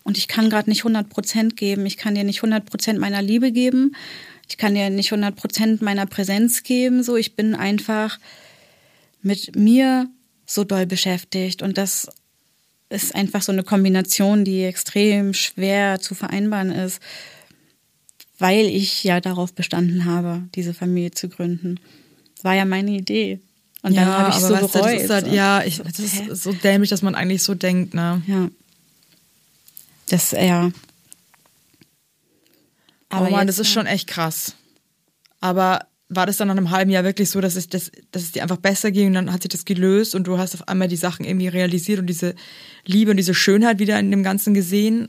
Und 0.03 0.18
ich 0.18 0.28
kann 0.28 0.51
gerade 0.51 0.68
nicht 0.70 0.80
100 0.80 1.09
Prozent 1.09 1.57
geben. 1.57 1.87
Ich 1.87 1.97
kann 1.97 2.14
dir 2.14 2.24
nicht 2.24 2.39
100 2.39 2.66
Prozent 2.66 2.99
meiner 2.99 3.22
Liebe 3.22 3.53
geben. 3.53 3.95
Ich 4.49 4.57
kann 4.57 4.74
dir 4.74 4.91
nicht 4.91 5.12
100 5.12 5.37
Prozent 5.37 5.82
meiner 5.82 6.07
Präsenz 6.07 6.62
geben. 6.62 7.03
So, 7.03 7.16
ich 7.16 7.34
bin 7.34 7.55
einfach 7.55 8.18
mit 9.22 9.57
mir 9.57 10.09
so 10.47 10.64
doll 10.64 10.87
beschäftigt. 10.87 11.62
Und 11.62 11.78
das 11.78 12.09
ist 12.89 13.14
einfach 13.14 13.43
so 13.43 13.53
eine 13.53 13.64
Kombination, 13.64 14.45
die 14.45 14.64
extrem 14.64 15.34
schwer 15.34 16.01
zu 16.01 16.14
vereinbaren 16.14 16.70
ist, 16.70 17.01
weil 18.39 18.66
ich 18.66 19.05
ja 19.05 19.20
darauf 19.20 19.53
bestanden 19.55 20.05
habe, 20.05 20.43
diese 20.55 20.74
Familie 20.74 21.12
zu 21.12 21.28
gründen. 21.28 21.80
War 22.43 22.55
ja 22.55 22.64
meine 22.64 22.93
Idee. 22.93 23.41
Und 23.82 23.97
dann 23.97 24.07
habe 24.07 24.30
ich 24.30 24.37
so 24.37 24.53
weißt 24.53 24.72
bereut. 24.72 24.95
das 24.95 25.03
ist 25.03 25.11
halt, 25.11 25.26
so. 25.26 25.32
ja, 25.32 25.62
ich, 25.64 25.78
das 25.78 25.99
ist 25.99 26.43
so 26.43 26.53
dämlich, 26.53 26.91
dass 26.91 27.03
man 27.03 27.14
eigentlich 27.14 27.43
so 27.43 27.55
denkt, 27.55 27.95
ne? 27.95 28.22
Ja. 28.26 28.49
Das, 30.09 30.32
ja. 30.32 30.70
Aber 33.09 33.28
oh 33.28 33.30
Mann, 33.30 33.47
das 33.47 33.59
ist 33.59 33.70
schon 33.70 33.87
echt 33.87 34.09
krass. 34.09 34.55
Aber 35.41 35.87
war 36.09 36.26
das 36.26 36.37
dann 36.37 36.49
nach 36.49 36.57
einem 36.57 36.70
halben 36.70 36.91
Jahr 36.91 37.05
wirklich 37.05 37.30
so, 37.30 37.41
dass, 37.41 37.57
ich 37.57 37.68
das, 37.68 37.91
dass 38.12 38.22
es 38.22 38.32
dir 38.32 38.43
einfach 38.43 38.59
besser 38.59 38.91
ging 38.91 39.09
und 39.09 39.14
dann 39.14 39.32
hat 39.32 39.43
sich 39.43 39.51
das 39.51 39.64
gelöst 39.64 40.14
und 40.14 40.26
du 40.26 40.39
hast 40.39 40.55
auf 40.55 40.68
einmal 40.68 40.89
die 40.89 40.97
Sachen 40.97 41.24
irgendwie 41.24 41.49
realisiert 41.49 41.99
und 41.99 42.07
diese 42.07 42.34
Liebe 42.84 43.11
und 43.11 43.16
diese 43.16 43.34
Schönheit 43.34 43.78
wieder 43.78 43.99
in 43.99 44.11
dem 44.11 44.22
Ganzen 44.22 44.55
gesehen? 44.55 45.09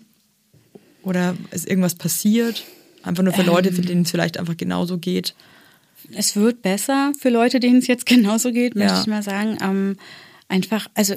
Oder 1.03 1.37
ist 1.51 1.67
irgendwas 1.67 1.95
passiert? 1.95 2.63
Einfach 3.03 3.23
nur 3.23 3.33
für 3.33 3.43
Leute, 3.43 3.71
für 3.71 3.81
denen 3.81 4.01
es 4.03 4.11
vielleicht 4.11 4.37
einfach 4.37 4.57
genauso 4.57 4.97
geht. 4.97 5.33
Es 6.13 6.35
wird 6.35 6.61
besser 6.61 7.11
für 7.19 7.29
Leute, 7.29 7.59
denen 7.59 7.79
es 7.79 7.87
jetzt 7.87 8.05
genauso 8.05 8.51
geht, 8.51 8.75
möchte 8.75 8.93
Ja. 8.93 9.01
ich 9.01 9.07
mal 9.07 9.23
sagen. 9.23 9.57
Ähm, 9.61 9.97
einfach, 10.47 10.87
also 10.93 11.15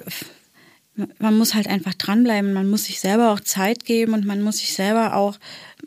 man 1.19 1.37
muss 1.37 1.55
halt 1.55 1.67
einfach 1.69 1.95
dranbleiben. 1.95 2.53
Man 2.53 2.69
muss 2.69 2.85
sich 2.85 3.01
selber 3.01 3.33
auch 3.33 3.41
Zeit 3.41 3.85
geben 3.85 4.13
und 4.15 4.27
man 4.27 4.43
muss 4.43 4.59
sich 4.59 4.75
selber 4.75 5.15
auch 5.15 5.39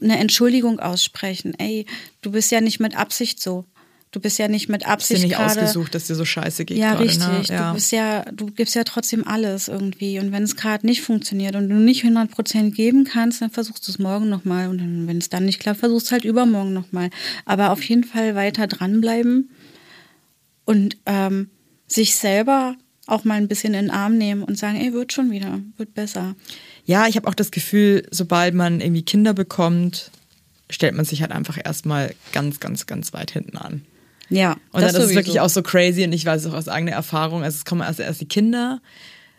eine 0.02 0.18
Entschuldigung 0.18 0.80
aussprechen. 0.80 1.54
Ey, 1.58 1.86
du 2.22 2.32
bist 2.32 2.52
ja 2.52 2.62
nicht 2.62 2.80
mit 2.80 2.96
Absicht 2.98 3.42
so. 3.42 3.66
Du 4.14 4.20
bist 4.20 4.38
ja 4.38 4.48
nicht 4.48 4.70
mit 4.70 4.84
Hast 4.86 4.88
dir 4.88 4.94
Absicht 4.94 5.24
nicht 5.24 5.32
gerade. 5.34 5.46
ausgesucht, 5.62 5.96
dass 5.96 6.06
dir 6.06 6.14
so 6.14 6.24
scheiße 6.24 6.66
geht 6.66 6.78
Ja, 6.78 6.92
gerade, 6.92 7.04
richtig. 7.04 7.28
Ne? 7.28 7.44
Ja. 7.50 7.70
Du 7.70 7.74
bist 7.74 7.92
ja, 7.92 8.24
du 8.32 8.46
gibst 8.46 8.76
ja 8.76 8.84
trotzdem 8.84 9.28
alles 9.28 9.68
irgendwie. 9.68 10.20
Und 10.20 10.32
wenn 10.32 10.44
es 10.44 10.56
gerade 10.56 10.86
nicht 10.86 11.02
funktioniert 11.02 11.56
und 11.56 11.68
du 11.68 11.76
nicht 11.76 12.04
100 12.04 12.30
Prozent 12.30 12.76
geben 12.76 13.06
kannst, 13.06 13.42
dann 13.42 13.50
versuchst 13.50 13.88
du 13.88 13.92
es 13.92 13.98
morgen 13.98 14.30
nochmal. 14.30 14.70
Und 14.70 14.78
dann, 14.78 15.08
wenn 15.08 15.18
es 15.18 15.30
dann 15.30 15.46
nicht 15.46 15.60
klappt, 15.60 15.80
versuchst 15.80 16.06
du 16.06 16.08
es 16.10 16.12
halt 16.12 16.26
übermorgen 16.26 16.74
nochmal. 16.74 17.10
Aber 17.46 17.72
auf 17.72 17.82
jeden 17.84 18.04
Fall 18.04 18.36
weiter 18.36 18.68
dranbleiben 18.68 19.50
und 20.66 20.98
ähm, 21.08 21.50
sich 21.88 22.16
selber 22.16 22.76
auch 23.08 23.24
mal 23.24 23.36
ein 23.36 23.48
bisschen 23.48 23.74
in 23.74 23.88
den 23.88 23.92
Arm 23.92 24.18
nehmen 24.18 24.44
und 24.44 24.60
sagen, 24.60 24.78
ey, 24.80 24.94
wird 24.94 25.12
schon 25.12 25.32
wieder, 25.32 25.60
wird 25.78 25.96
besser. 25.96 26.36
Ja, 26.86 27.08
ich 27.08 27.16
habe 27.16 27.28
auch 27.28 27.34
das 27.34 27.50
Gefühl, 27.50 28.08
sobald 28.12 28.54
man 28.54 28.80
irgendwie 28.80 29.02
Kinder 29.02 29.34
bekommt, 29.34 30.12
stellt 30.70 30.94
man 30.96 31.04
sich 31.04 31.22
halt 31.22 31.32
einfach 31.32 31.58
erstmal 31.64 32.14
ganz, 32.32 32.60
ganz, 32.60 32.86
ganz 32.86 33.12
weit 33.12 33.32
hinten 33.32 33.58
an. 33.58 33.84
Ja, 34.30 34.54
Und 34.72 34.82
dann 34.82 34.90
ist 34.90 34.96
es 34.98 35.14
wirklich 35.16 35.40
auch 35.40 35.50
so 35.50 35.62
crazy 35.62 36.04
und 36.04 36.14
ich 36.14 36.26
weiß 36.26 36.46
es 36.46 36.52
auch 36.52 36.56
aus 36.58 36.68
eigener 36.68 36.94
Erfahrung. 36.94 37.44
Also 37.44 37.58
es 37.58 37.66
kommen 37.66 37.82
erst, 37.82 38.00
erst 38.00 38.22
die 38.22 38.28
Kinder, 38.28 38.82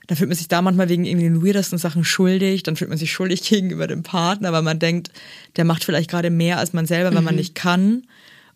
dann 0.07 0.17
fühlt 0.17 0.29
man 0.29 0.37
sich 0.37 0.49
da 0.49 0.61
manchmal 0.63 0.89
wegen 0.89 1.05
irgendwie 1.05 1.25
den 1.25 1.45
weirdesten 1.45 1.79
Sachen 1.79 2.05
schuldig, 2.05 2.63
dann 2.63 2.77
fühlt 2.77 2.91
man 2.91 2.99
sich 2.99 3.11
schuldig 3.13 3.43
gegenüber 3.49 3.87
dem 3.87 4.03
Partner, 4.03 4.53
weil 4.53 4.63
man 4.63 4.79
denkt, 4.79 5.11
der 5.57 5.65
macht 5.65 5.85
vielleicht 5.85 6.11
gerade 6.11 6.31
mehr 6.31 6.59
als 6.59 6.73
man 6.73 6.87
selber, 6.87 7.13
weil 7.13 7.21
Mhm. 7.21 7.25
man 7.25 7.37
nicht 7.37 7.55
kann. 7.55 8.03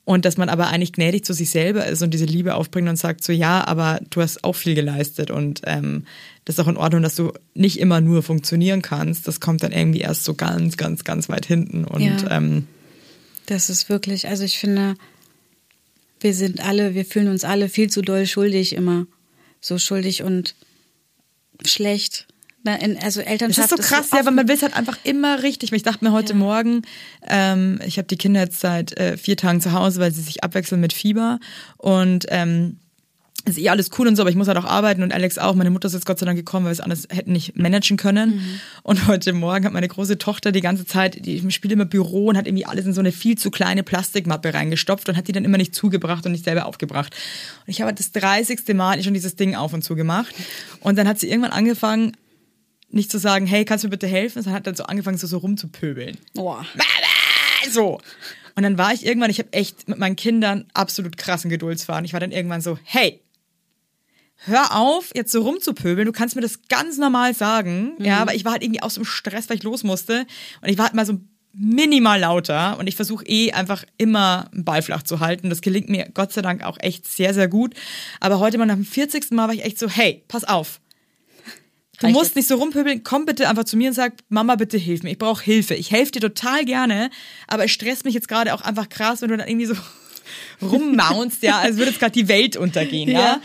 Und 0.05 0.25
dass 0.25 0.39
man 0.39 0.49
aber 0.49 0.69
eigentlich 0.69 0.95
gnädig 0.95 1.27
zu 1.27 1.35
sich 1.35 1.51
selber 1.51 1.85
ist 1.85 2.01
und 2.03 2.15
diese 2.15 2.25
Liebe 2.25 2.55
aufbringt 2.55 2.89
und 2.89 2.97
sagt 2.97 3.23
so, 3.23 3.31
ja, 3.31 3.67
aber 3.67 4.01
du 4.09 4.23
hast 4.23 4.43
auch 4.43 4.55
viel 4.55 4.75
geleistet 4.75 5.31
und 5.31 5.61
ähm, 5.65 6.05
das 6.47 6.55
ist 6.57 6.61
auch 6.61 6.69
in 6.69 6.79
Ordnung, 6.79 7.03
dass 7.03 7.15
du 7.15 7.33
nicht 7.55 7.79
immer 7.79 8.01
nur 8.01 8.23
funktionieren 8.23 8.81
kannst. 8.81 9.29
Das 9.29 9.39
kommt 9.41 9.63
dann 9.63 9.71
irgendwie 9.73 10.01
erst 10.01 10.25
so 10.25 10.33
ganz, 10.33 10.79
ganz, 10.79 11.05
ganz 11.05 11.29
weit 11.29 11.45
hinten. 11.45 11.85
Und 11.85 12.01
Ja. 12.23 12.31
ähm, 12.31 12.67
Das 13.45 13.69
ist 13.69 13.91
wirklich, 13.91 14.29
also 14.29 14.45
ich 14.45 14.59
finde, 14.59 14.95
wir 16.21 16.35
sind 16.35 16.61
alle, 16.65 16.95
wir 16.95 17.05
fühlen 17.05 17.29
uns 17.29 17.45
alle 17.45 17.69
viel 17.69 17.91
zu 17.91 18.03
doll 18.03 18.27
schuldig 18.27 18.75
immer. 18.75 19.07
So 19.61 19.79
schuldig 19.79 20.23
und 20.23 20.55
schlecht. 21.65 22.27
Also 22.67 23.21
Das 23.21 23.31
Elternschaft 23.31 23.71
ist 23.73 23.77
so 23.79 23.83
krass, 23.83 24.11
ja, 24.13 24.19
oft- 24.19 24.27
weil 24.27 24.33
man 24.35 24.47
will 24.47 24.55
es 24.55 24.63
halt 24.63 24.75
einfach 24.77 24.99
immer 25.05 25.43
richtig. 25.43 25.73
Ich 25.73 25.83
dachte 25.85 26.05
mir 26.05 26.13
heute 26.13 26.35
Ja. 26.35 26.39
Morgen, 26.39 26.83
ähm, 27.27 27.81
ich 27.87 27.97
habe 27.97 28.09
die 28.09 28.17
Kinder 28.19 28.41
jetzt 28.43 28.61
seit 28.61 28.95
äh, 28.99 29.17
vier 29.17 29.37
Tagen 29.39 29.61
zu 29.63 29.73
Hause, 29.73 30.01
weil 30.01 30.13
sie 30.13 30.21
sich 30.21 30.45
abwechseln 30.45 30.81
mit 30.81 30.93
Fieber 30.93 31.39
und 31.79 32.27
ähm, 32.29 32.79
ist 33.49 33.59
eh 33.59 33.69
alles 33.69 33.91
cool 33.99 34.09
und 34.09 34.17
so, 34.17 34.23
aber 34.23 34.31
ich 34.31 34.37
muss 34.37 34.49
halt 34.49 34.59
auch 34.59 34.65
arbeiten 34.65 35.03
und 35.03 35.13
Alex 35.13 35.39
auch. 35.39 35.55
Meine 35.55 35.71
Mutter 35.71 35.87
ist 35.87 35.95
jetzt 35.95 36.07
Gott 36.07 36.19
sei 36.19 36.27
Dank 36.27 36.37
gekommen, 36.37 36.67
weil 36.67 36.71
wir 36.71 36.75
es 36.75 36.81
anders 36.81 37.09
hätten 37.11 37.33
nicht 37.33 37.57
managen 37.57 37.97
können. 37.97 38.37
Mhm. 38.37 38.61
Und 38.83 39.07
heute 39.07 39.33
Morgen 39.33 39.65
hat 39.65 39.73
meine 39.73 39.89
große 39.89 40.19
Tochter 40.19 40.53
die 40.53 40.61
ganze 40.61 40.87
Zeit, 40.87 41.25
die 41.25 41.51
spielt 41.51 41.73
immer 41.73 41.85
Büro 41.85 42.27
und 42.27 42.37
hat 42.37 42.47
irgendwie 42.47 42.67
alles 42.67 42.87
in 42.87 42.93
so 42.93 43.01
eine 43.01 43.13
viel 43.13 43.37
zu 43.37 43.51
kleine 43.51 43.83
Plastikmappe 43.83 44.55
reingestopft 44.55 45.09
und 45.09 45.17
hat 45.17 45.29
die 45.29 45.33
dann 45.33 45.45
immer 45.45 45.59
nicht 45.59 45.75
zugebracht 45.75 46.27
und 46.27 46.33
nicht 46.33 46.45
selber 46.45 46.67
aufgebracht. 46.67 47.15
Und 47.67 47.71
ich 47.71 47.81
habe 47.81 47.93
das 47.93 48.13
30. 48.13 48.75
Mal 48.75 49.03
schon 49.03 49.15
dieses 49.15 49.37
Ding 49.37 49.55
auf 49.55 49.73
und 49.73 49.83
zu 49.83 49.95
gemacht. 49.95 50.35
Und 50.81 50.97
dann 50.99 51.09
hat 51.09 51.19
sie 51.19 51.29
irgendwann 51.29 51.53
angefangen, 51.53 52.17
nicht 52.91 53.11
zu 53.11 53.19
sagen, 53.19 53.47
hey, 53.47 53.65
kannst 53.65 53.85
du 53.85 53.89
mir 53.89 53.93
bitte 53.93 54.07
helfen, 54.07 54.43
sondern 54.43 54.57
hat 54.57 54.67
dann 54.67 54.75
so 54.75 54.85
angefangen, 54.85 55.19
so, 55.19 55.27
so 55.27 55.39
rumzupöbeln. 55.39 56.17
Boah. 56.35 56.65
So. 57.71 58.01
Und 58.55 58.63
dann 58.63 58.79
war 58.79 58.93
ich 58.93 59.07
irgendwann, 59.07 59.31
ich 59.31 59.39
habe 59.39 59.53
echt 59.53 59.89
mit 59.89 59.99
meinen 59.99 60.17
Kindern 60.17 60.67
absolut 60.75 61.17
krassen 61.17 61.51
Geduldsfaden. 61.51 62.05
Ich 62.05 62.13
war 62.13 62.21
dann 62.21 62.33
irgendwann 62.33 62.61
so, 62.61 62.79
hey, 62.83 63.21
hör 64.47 64.77
auf, 64.77 65.11
jetzt 65.15 65.33
so 65.33 65.43
rumzupöbeln. 65.43 66.07
Du 66.07 66.13
kannst 66.13 66.37
mir 66.37 66.43
das 66.43 66.61
ganz 66.69 66.97
normal 66.97 67.35
sagen. 67.35 67.93
Ja, 67.99 68.19
aber 68.19 68.35
ich 68.35 68.45
war 68.45 68.53
halt 68.53 68.63
irgendwie 68.63 68.83
aus 68.83 68.95
dem 68.95 69.05
Stress, 69.05 69.49
weil 69.49 69.57
ich 69.57 69.63
los 69.63 69.83
musste. 69.83 70.27
Und 70.63 70.69
ich 70.69 70.79
war 70.79 70.87
halt 70.87 70.95
mal 70.95 71.07
so 71.07 71.21
minimal 71.53 72.21
lauter. 72.21 72.79
Und 72.79 72.87
ich 72.87 72.97
versuche 72.97 73.25
eh 73.27 73.53
einfach 73.53 73.85
immer 73.97 74.49
einen 74.53 74.65
Ball 74.65 74.83
flach 74.83 75.03
zu 75.03 75.21
halten. 75.21 75.51
Das 75.51 75.61
gelingt 75.61 75.89
mir 75.89 76.09
Gott 76.15 76.33
sei 76.33 76.43
Dank 76.43 76.63
auch 76.65 76.79
echt 76.81 77.09
sehr, 77.09 77.35
sehr 77.35 77.49
gut. 77.49 77.75
Aber 78.21 78.39
heute 78.39 78.59
mal 78.59 78.67
nach 78.67 78.75
dem 78.77 78.85
40. 78.85 79.31
Mal 79.33 79.49
war 79.49 79.55
ich 79.55 79.65
echt 79.65 79.79
so, 79.79 79.89
hey, 79.89 80.25
pass 80.29 80.45
auf. 80.45 80.81
Du 81.99 82.07
Reicht 82.07 82.15
musst 82.15 82.27
jetzt? 82.31 82.37
nicht 82.37 82.49
so 82.49 82.55
rumpöbeln, 82.57 83.03
komm 83.03 83.27
bitte 83.27 83.49
einfach 83.49 83.65
zu 83.65 83.77
mir 83.77 83.89
und 83.89 83.95
sag, 83.95 84.13
Mama, 84.29 84.55
bitte 84.55 84.79
hilf 84.79 85.03
mir. 85.03 85.11
Ich 85.11 85.19
brauche 85.19 85.43
Hilfe. 85.43 85.75
Ich 85.75 85.91
helfe 85.91 86.13
dir 86.13 86.21
total 86.21 86.65
gerne, 86.65 87.11
aber 87.49 87.65
es 87.65 87.73
stresst 87.73 88.05
mich 88.05 88.15
jetzt 88.15 88.29
gerade 88.29 88.55
auch 88.55 88.61
einfach 88.61 88.89
krass, 88.89 89.21
wenn 89.21 89.31
du 89.31 89.37
dann 89.37 89.49
irgendwie 89.49 89.67
so 89.67 89.75
rummaunst, 90.63 91.43
ja, 91.43 91.59
als 91.59 91.77
würde 91.77 91.91
jetzt 91.91 91.99
gerade 91.99 92.13
die 92.13 92.29
Welt 92.29 92.57
untergehen, 92.57 93.11
ja. 93.11 93.21
Ja. 93.21 93.41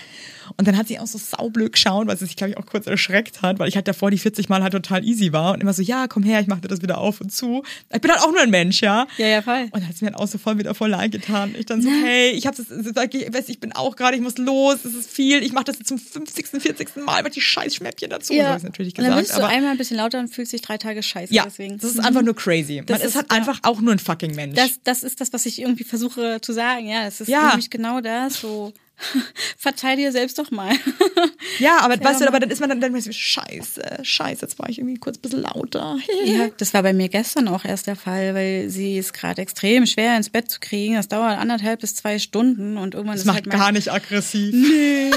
Und 0.58 0.68
dann 0.68 0.78
hat 0.78 0.88
sie 0.88 1.00
auch 1.00 1.08
so 1.08 1.18
saublöd 1.18 1.74
geschaut, 1.74 2.08
weil 2.08 2.18
sie 2.18 2.26
sich, 2.26 2.36
glaube 2.36 2.52
ich, 2.52 2.58
auch 2.58 2.66
kurz 2.66 2.88
erschreckt 2.88 3.42
hat, 3.42 3.60
weil 3.60 3.68
ich 3.70 3.76
halt 3.76 3.88
davor 3.88 4.12
die 4.12 4.18
40 4.18 4.50
Mal 4.50 4.62
halt 4.64 4.74
total 4.74 5.04
easy 5.04 5.34
war 5.34 5.54
und 5.54 5.62
immer 5.62 5.74
so, 5.74 5.82
ja, 5.82 6.08
komm 6.08 6.24
her, 6.24 6.40
ich 6.40 6.48
mache 6.48 6.62
dir 6.62 6.68
das 6.68 6.82
wieder 6.82 6.98
auf 6.98 7.22
und 7.22 7.32
zu. 7.32 7.64
Ich 7.94 8.02
bin 8.02 8.12
halt 8.12 8.22
auch 8.22 8.32
nur 8.32 8.42
ein 8.42 8.50
Mensch, 8.50 8.82
ja. 8.82 9.08
Ja, 9.18 9.28
ja, 9.28 9.42
voll. 9.42 9.64
Und 9.72 9.76
dann 9.76 9.88
hat 9.88 9.98
sie 9.98 10.06
mir 10.06 10.12
dann 10.12 10.20
auch 10.20 10.28
so 10.28 10.38
voll 10.38 10.58
wieder 10.58 10.74
voll 10.76 10.90
leid 10.90 11.12
getan. 11.12 11.56
Ich 11.58 11.66
dann 11.66 11.82
so, 11.82 11.90
hey, 11.90 12.32
ich 12.32 12.46
hab's, 12.48 12.62
sag 12.70 13.14
ich, 13.14 13.28
ich 13.48 13.60
bin 13.60 13.72
auch 13.74 13.96
gerade, 13.96 14.16
ich 14.16 14.22
muss 14.22 14.38
los, 14.38 14.86
es 14.86 14.94
ist 14.94 15.10
viel, 15.10 15.42
ich 15.44 15.52
mache 15.54 15.66
das 15.66 15.78
jetzt 15.80 15.88
zum 15.88 15.98
50., 15.98 16.48
40. 16.48 16.96
Mal, 16.98 17.24
weil 17.24 17.32
die 17.32 17.42
scheiß 17.42 17.76
Schmäppchen 17.76 18.10
dazu. 18.10 18.34
So 18.34 18.42
hab 18.44 18.56
ich's 18.56 18.64
natürlich 18.64 18.94
und 18.98 19.04
dann 19.04 19.12
gesagt. 19.18 19.28
bist 19.28 19.38
du 19.40 19.44
aber 19.44 19.48
einmal 19.54 19.72
ein 19.72 19.78
bisschen 19.78 19.98
lauter 19.98 20.20
und 20.20 20.28
fühlst 20.34 20.54
dich 20.54 20.62
drei 20.62 20.78
Tage 20.78 21.02
scheiße 21.04 21.34
ja, 21.34 21.44
deswegen. 21.46 21.78
das 21.78 21.92
ist 21.92 22.00
einfach 22.00 22.22
nur 22.22 22.36
crazy. 22.36 22.78
Man 22.78 22.86
Das 22.86 23.00
ist 23.00 23.06
ist- 23.08 23.16
halt 23.16 23.32
ja. 23.32 23.38
einfach 23.38 23.60
auch 23.64 23.82
nur 23.82 23.92
ein 23.94 24.00
fucking 24.00 24.36
Mensch. 24.36 24.56
Das, 24.56 24.80
das 24.84 25.04
ist 25.04 25.20
das, 25.22 25.34
was 25.34 25.46
ich 25.46 25.60
irgendwie 25.62 25.84
versuche 25.84 26.40
zu 26.42 26.54
sagen. 26.54 26.88
Ja, 26.88 27.06
das 27.06 27.22
ist 27.22 27.28
Ja. 27.28 27.50
nämlich 27.50 27.70
genau 27.70 28.02
das. 28.02 28.40
So, 28.42 28.74
verteil 29.58 29.98
dir 29.98 30.12
selbst 30.12 30.38
doch 30.40 30.52
mal. 30.52 30.74
ja, 31.60 31.78
aber 31.82 32.00
weißt 32.00 32.22
du, 32.22 32.28
aber 32.28 32.40
dann 32.40 32.50
ist 32.50 32.60
man 32.60 32.70
dann, 32.70 32.82
dann 32.82 32.94
ist 32.96 33.06
man 33.06 33.14
so, 33.14 33.18
scheiße, 33.20 33.82
scheiße, 34.04 34.42
jetzt 34.46 34.60
war 34.60 34.70
ich 34.70 34.80
irgendwie 34.80 34.98
kurz 34.98 35.18
ein 35.18 35.22
bisschen 35.22 35.42
lauter. 35.42 35.98
Ja, 36.26 36.48
das 36.58 36.74
war 36.74 36.84
bei 36.84 36.94
mir 36.94 37.10
gestern 37.10 37.48
auch 37.48 37.66
erst 37.66 37.88
der 37.88 37.96
Fall, 37.96 38.34
weil 38.34 38.70
sie 38.70 38.98
ist 38.98 39.14
gerade 39.14 39.42
extrem 39.42 39.86
schwer 39.86 40.16
ins 40.16 40.30
Bett 40.30 40.50
zu 40.50 40.60
kriegen. 40.60 40.96
Das 40.96 41.08
dauert 41.08 41.38
anderthalb 41.38 41.82
bis 41.82 41.96
zwei 41.96 42.18
Stunden 42.20 42.78
und 42.78 42.94
irgendwann 42.94 43.16
Das 43.16 43.22
ist 43.22 43.28
macht 43.28 43.44
halt 43.44 43.50
gar 43.50 43.72
nicht 43.72 43.92
aggressiv. 43.92 44.54
Nee, 44.54 45.12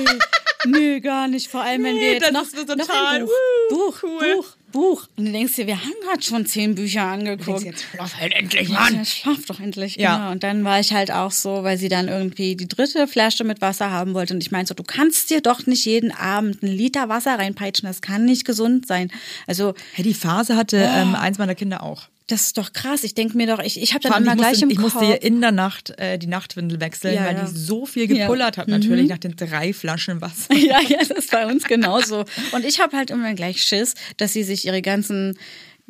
nee, 0.67 1.01
gar 1.01 1.29
nicht. 1.29 1.49
Vor 1.49 1.63
allem, 1.63 1.85
wenn 1.85 1.95
Nee, 1.95 2.01
wir 2.01 2.13
jetzt 2.15 2.23
das 2.25 2.33
noch, 2.33 2.45
so 2.45 2.75
noch 2.75 2.87
total, 2.87 3.21
ein 3.21 3.27
Buch, 3.27 3.31
Buch, 3.71 4.03
cool. 4.03 4.35
Buch, 4.37 4.47
Buch. 4.77 5.07
Und 5.17 5.25
du 5.25 5.33
denkst 5.33 5.57
dir, 5.57 5.67
wir 5.67 5.81
haben 5.83 5.95
gerade 6.05 6.23
schon 6.23 6.45
zehn 6.45 6.75
Bücher 6.75 7.03
angeguckt. 7.05 7.65
schlaf 7.93 8.15
halt 8.21 8.35
endlich, 8.35 8.69
Ja, 8.69 9.05
schlaf 9.05 9.47
doch 9.47 9.59
endlich. 9.59 9.97
Ja. 9.97 10.17
Genau. 10.17 10.31
Und 10.33 10.43
dann 10.43 10.65
war 10.65 10.79
ich 10.81 10.93
halt 10.93 11.11
auch 11.11 11.31
so, 11.31 11.63
weil 11.65 11.79
sie 11.79 11.89
dann 11.89 12.09
irgendwie 12.09 12.57
die 12.57 12.69
dritte 12.69 13.09
Flasche 13.09 13.45
mit 13.45 13.63
Wasser 13.63 13.91
haben 13.91 14.13
wollte. 14.13 14.35
Und 14.35 14.43
ich 14.43 14.51
meinte 14.51 14.69
so, 14.69 14.75
du 14.75 14.83
kannst 14.83 15.31
dir 15.31 15.41
doch 15.41 15.67
nicht 15.67 15.87
jeden 15.87 16.13
Abend 16.13 16.63
einen 16.63 16.73
Liter 16.73 17.09
Wasser 17.09 17.39
reinpeitschen. 17.39 17.87
Das 17.87 18.03
kann 18.03 18.27
nicht 18.27 18.45
gesund 18.45 18.87
sein. 18.87 19.11
Also, 19.47 19.75
Hey, 19.95 20.05
die 20.05 20.15
Phase 20.15 20.57
hatte 20.57 20.77
ähm, 20.77 21.15
eins 21.15 21.39
meiner 21.39 21.55
Kinder 21.55 21.83
auch. 21.83 22.09
Das 22.29 22.43
ist 22.47 22.59
doch 22.59 22.73
krass. 22.73 23.05
Ich 23.05 23.15
denke 23.15 23.37
mir 23.37 23.47
doch, 23.47 23.61
ich, 23.61 23.81
ich 23.81 23.95
habe 23.95 24.09
dann 24.09 24.23
immer 24.25 24.33
ich 24.33 24.39
gleich 24.39 24.51
musste, 24.53 24.65
im 24.65 24.71
ich 24.71 24.77
Kopf. 24.79 24.95
musste 24.95 25.05
ihr 25.13 25.23
in 25.23 25.41
der 25.41 25.53
Nacht 25.53 25.91
äh, 25.99 26.19
die 26.19 26.27
Nachtwindel 26.27 26.81
wechseln, 26.81 27.15
Ja, 27.15 27.25
weil 27.27 27.37
ja. 27.37 27.45
die 27.45 27.57
so 27.57 27.87
viel 27.87 28.11
Ja. 28.11 28.25
gepullert 28.27 28.59
hat, 28.59 28.67
natürlich, 28.69 29.09
nach 29.09 29.19
den 29.19 29.37
drei 29.37 29.73
Flaschen 29.73 30.21
Wasser. 30.21 30.53
Ja, 30.55 30.81
ja, 30.81 30.99
das 30.99 31.11
ist 31.11 31.31
bei 31.31 31.47
uns 31.47 31.65
genauso. 31.65 32.25
Und 32.53 32.65
ich 32.65 32.81
habe 32.81 32.97
halt 32.97 33.11
immer 33.11 33.33
gleich 33.35 33.63
Schiss, 33.63 33.95
dass 34.17 34.33
sie 34.33 34.43
sich 34.43 34.65
ihre 34.67 34.83
ganzen 34.83 35.39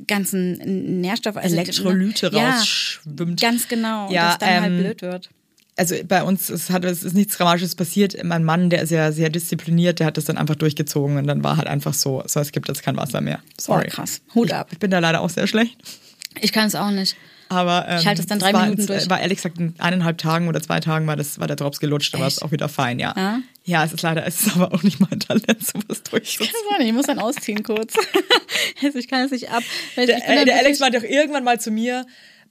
ganzen 0.06 1.00
Nährstoffe, 1.00 1.38
also 1.38 1.56
Elektrolyte 1.56 2.30
ja, 2.32 2.50
rausschwimmt. 2.58 3.40
Ganz 3.40 3.66
genau. 3.66 4.08
Und 4.08 4.12
Ja, 4.12 4.28
das 4.28 4.38
dann 4.38 4.60
halt 4.60 4.72
ähm, 4.72 4.78
blöd 4.82 5.00
wird. 5.00 5.30
also 5.76 5.94
bei 6.06 6.22
uns 6.22 6.50
es 6.50 6.68
hat 6.68 6.84
es 6.84 7.02
ist 7.02 7.14
nichts 7.14 7.38
Dramatisches 7.38 7.74
passiert. 7.76 8.14
Mein 8.22 8.44
Mann, 8.44 8.68
der 8.68 8.82
ist 8.82 8.90
ja 8.90 9.10
sehr 9.10 9.30
diszipliniert, 9.30 9.98
der 10.00 10.08
hat 10.08 10.18
das 10.18 10.26
dann 10.26 10.36
einfach 10.36 10.56
durchgezogen 10.56 11.16
und 11.16 11.26
dann 11.26 11.42
war 11.42 11.56
halt 11.56 11.66
einfach 11.66 11.94
so, 11.94 12.22
so 12.26 12.40
es 12.40 12.52
gibt 12.52 12.68
jetzt 12.68 12.82
kein 12.82 12.98
Wasser 12.98 13.22
mehr. 13.22 13.40
Sorry. 13.58 13.86
Oh, 13.88 13.90
krass. 13.90 14.20
Hut 14.34 14.52
ab. 14.52 14.68
Ich 14.70 14.78
bin 14.78 14.90
da 14.90 14.98
leider 14.98 15.22
auch 15.22 15.30
sehr 15.30 15.46
schlecht. 15.46 15.78
Ich 16.40 16.52
kann 16.52 16.66
es 16.66 16.74
auch 16.74 16.90
nicht. 16.90 17.16
Aber 17.48 17.86
ähm, 17.88 17.98
Ich 18.00 18.06
halte 18.08 18.20
es 18.20 18.26
dann 18.26 18.40
das 18.40 18.48
drei 18.48 18.52
war, 18.54 18.62
Minuten 18.64 18.80
es 18.80 18.86
durch. 18.88 19.08
War 19.08 19.20
ehrlich 19.20 19.36
gesagt 19.36 19.58
in 19.58 19.74
eineinhalb 19.78 20.18
Tagen 20.18 20.48
oder 20.48 20.60
zwei 20.60 20.80
Tagen 20.80 21.06
war 21.06 21.14
das 21.14 21.38
war 21.38 21.46
der 21.46 21.54
Drops 21.54 21.78
gelutscht, 21.78 22.12
da 22.12 22.18
war 22.18 22.26
es 22.26 22.42
auch 22.42 22.50
wieder 22.50 22.68
fein, 22.68 22.98
ja. 22.98 23.14
Ja? 23.16 23.38
Ja, 23.64 23.84
es 23.84 23.92
ist 23.92 24.02
leider, 24.02 24.26
es 24.26 24.40
ist 24.42 24.56
aber 24.56 24.74
auch 24.74 24.82
nicht 24.82 24.98
mein 24.98 25.20
Talent, 25.20 25.46
sowas 25.64 25.98
Ich 25.98 26.10
durchzuziehen. 26.10 26.46
kann 26.48 26.60
es 26.68 26.74
auch 26.74 26.78
nicht. 26.78 26.88
Ich 26.88 26.94
muss 26.94 27.06
dann 27.06 27.18
ausziehen 27.20 27.62
kurz. 27.62 27.94
Also 28.82 28.98
ich 28.98 29.08
kann 29.08 29.24
es 29.24 29.30
nicht 29.30 29.50
ab. 29.50 29.62
Der, 29.96 30.04
ich 30.04 30.24
äh, 30.24 30.44
der 30.44 30.56
Alex 30.58 30.80
meinte 30.80 30.98
auch 30.98 31.02
irgendwann 31.02 31.44
mal 31.44 31.58
zu 31.60 31.70
mir 31.70 32.04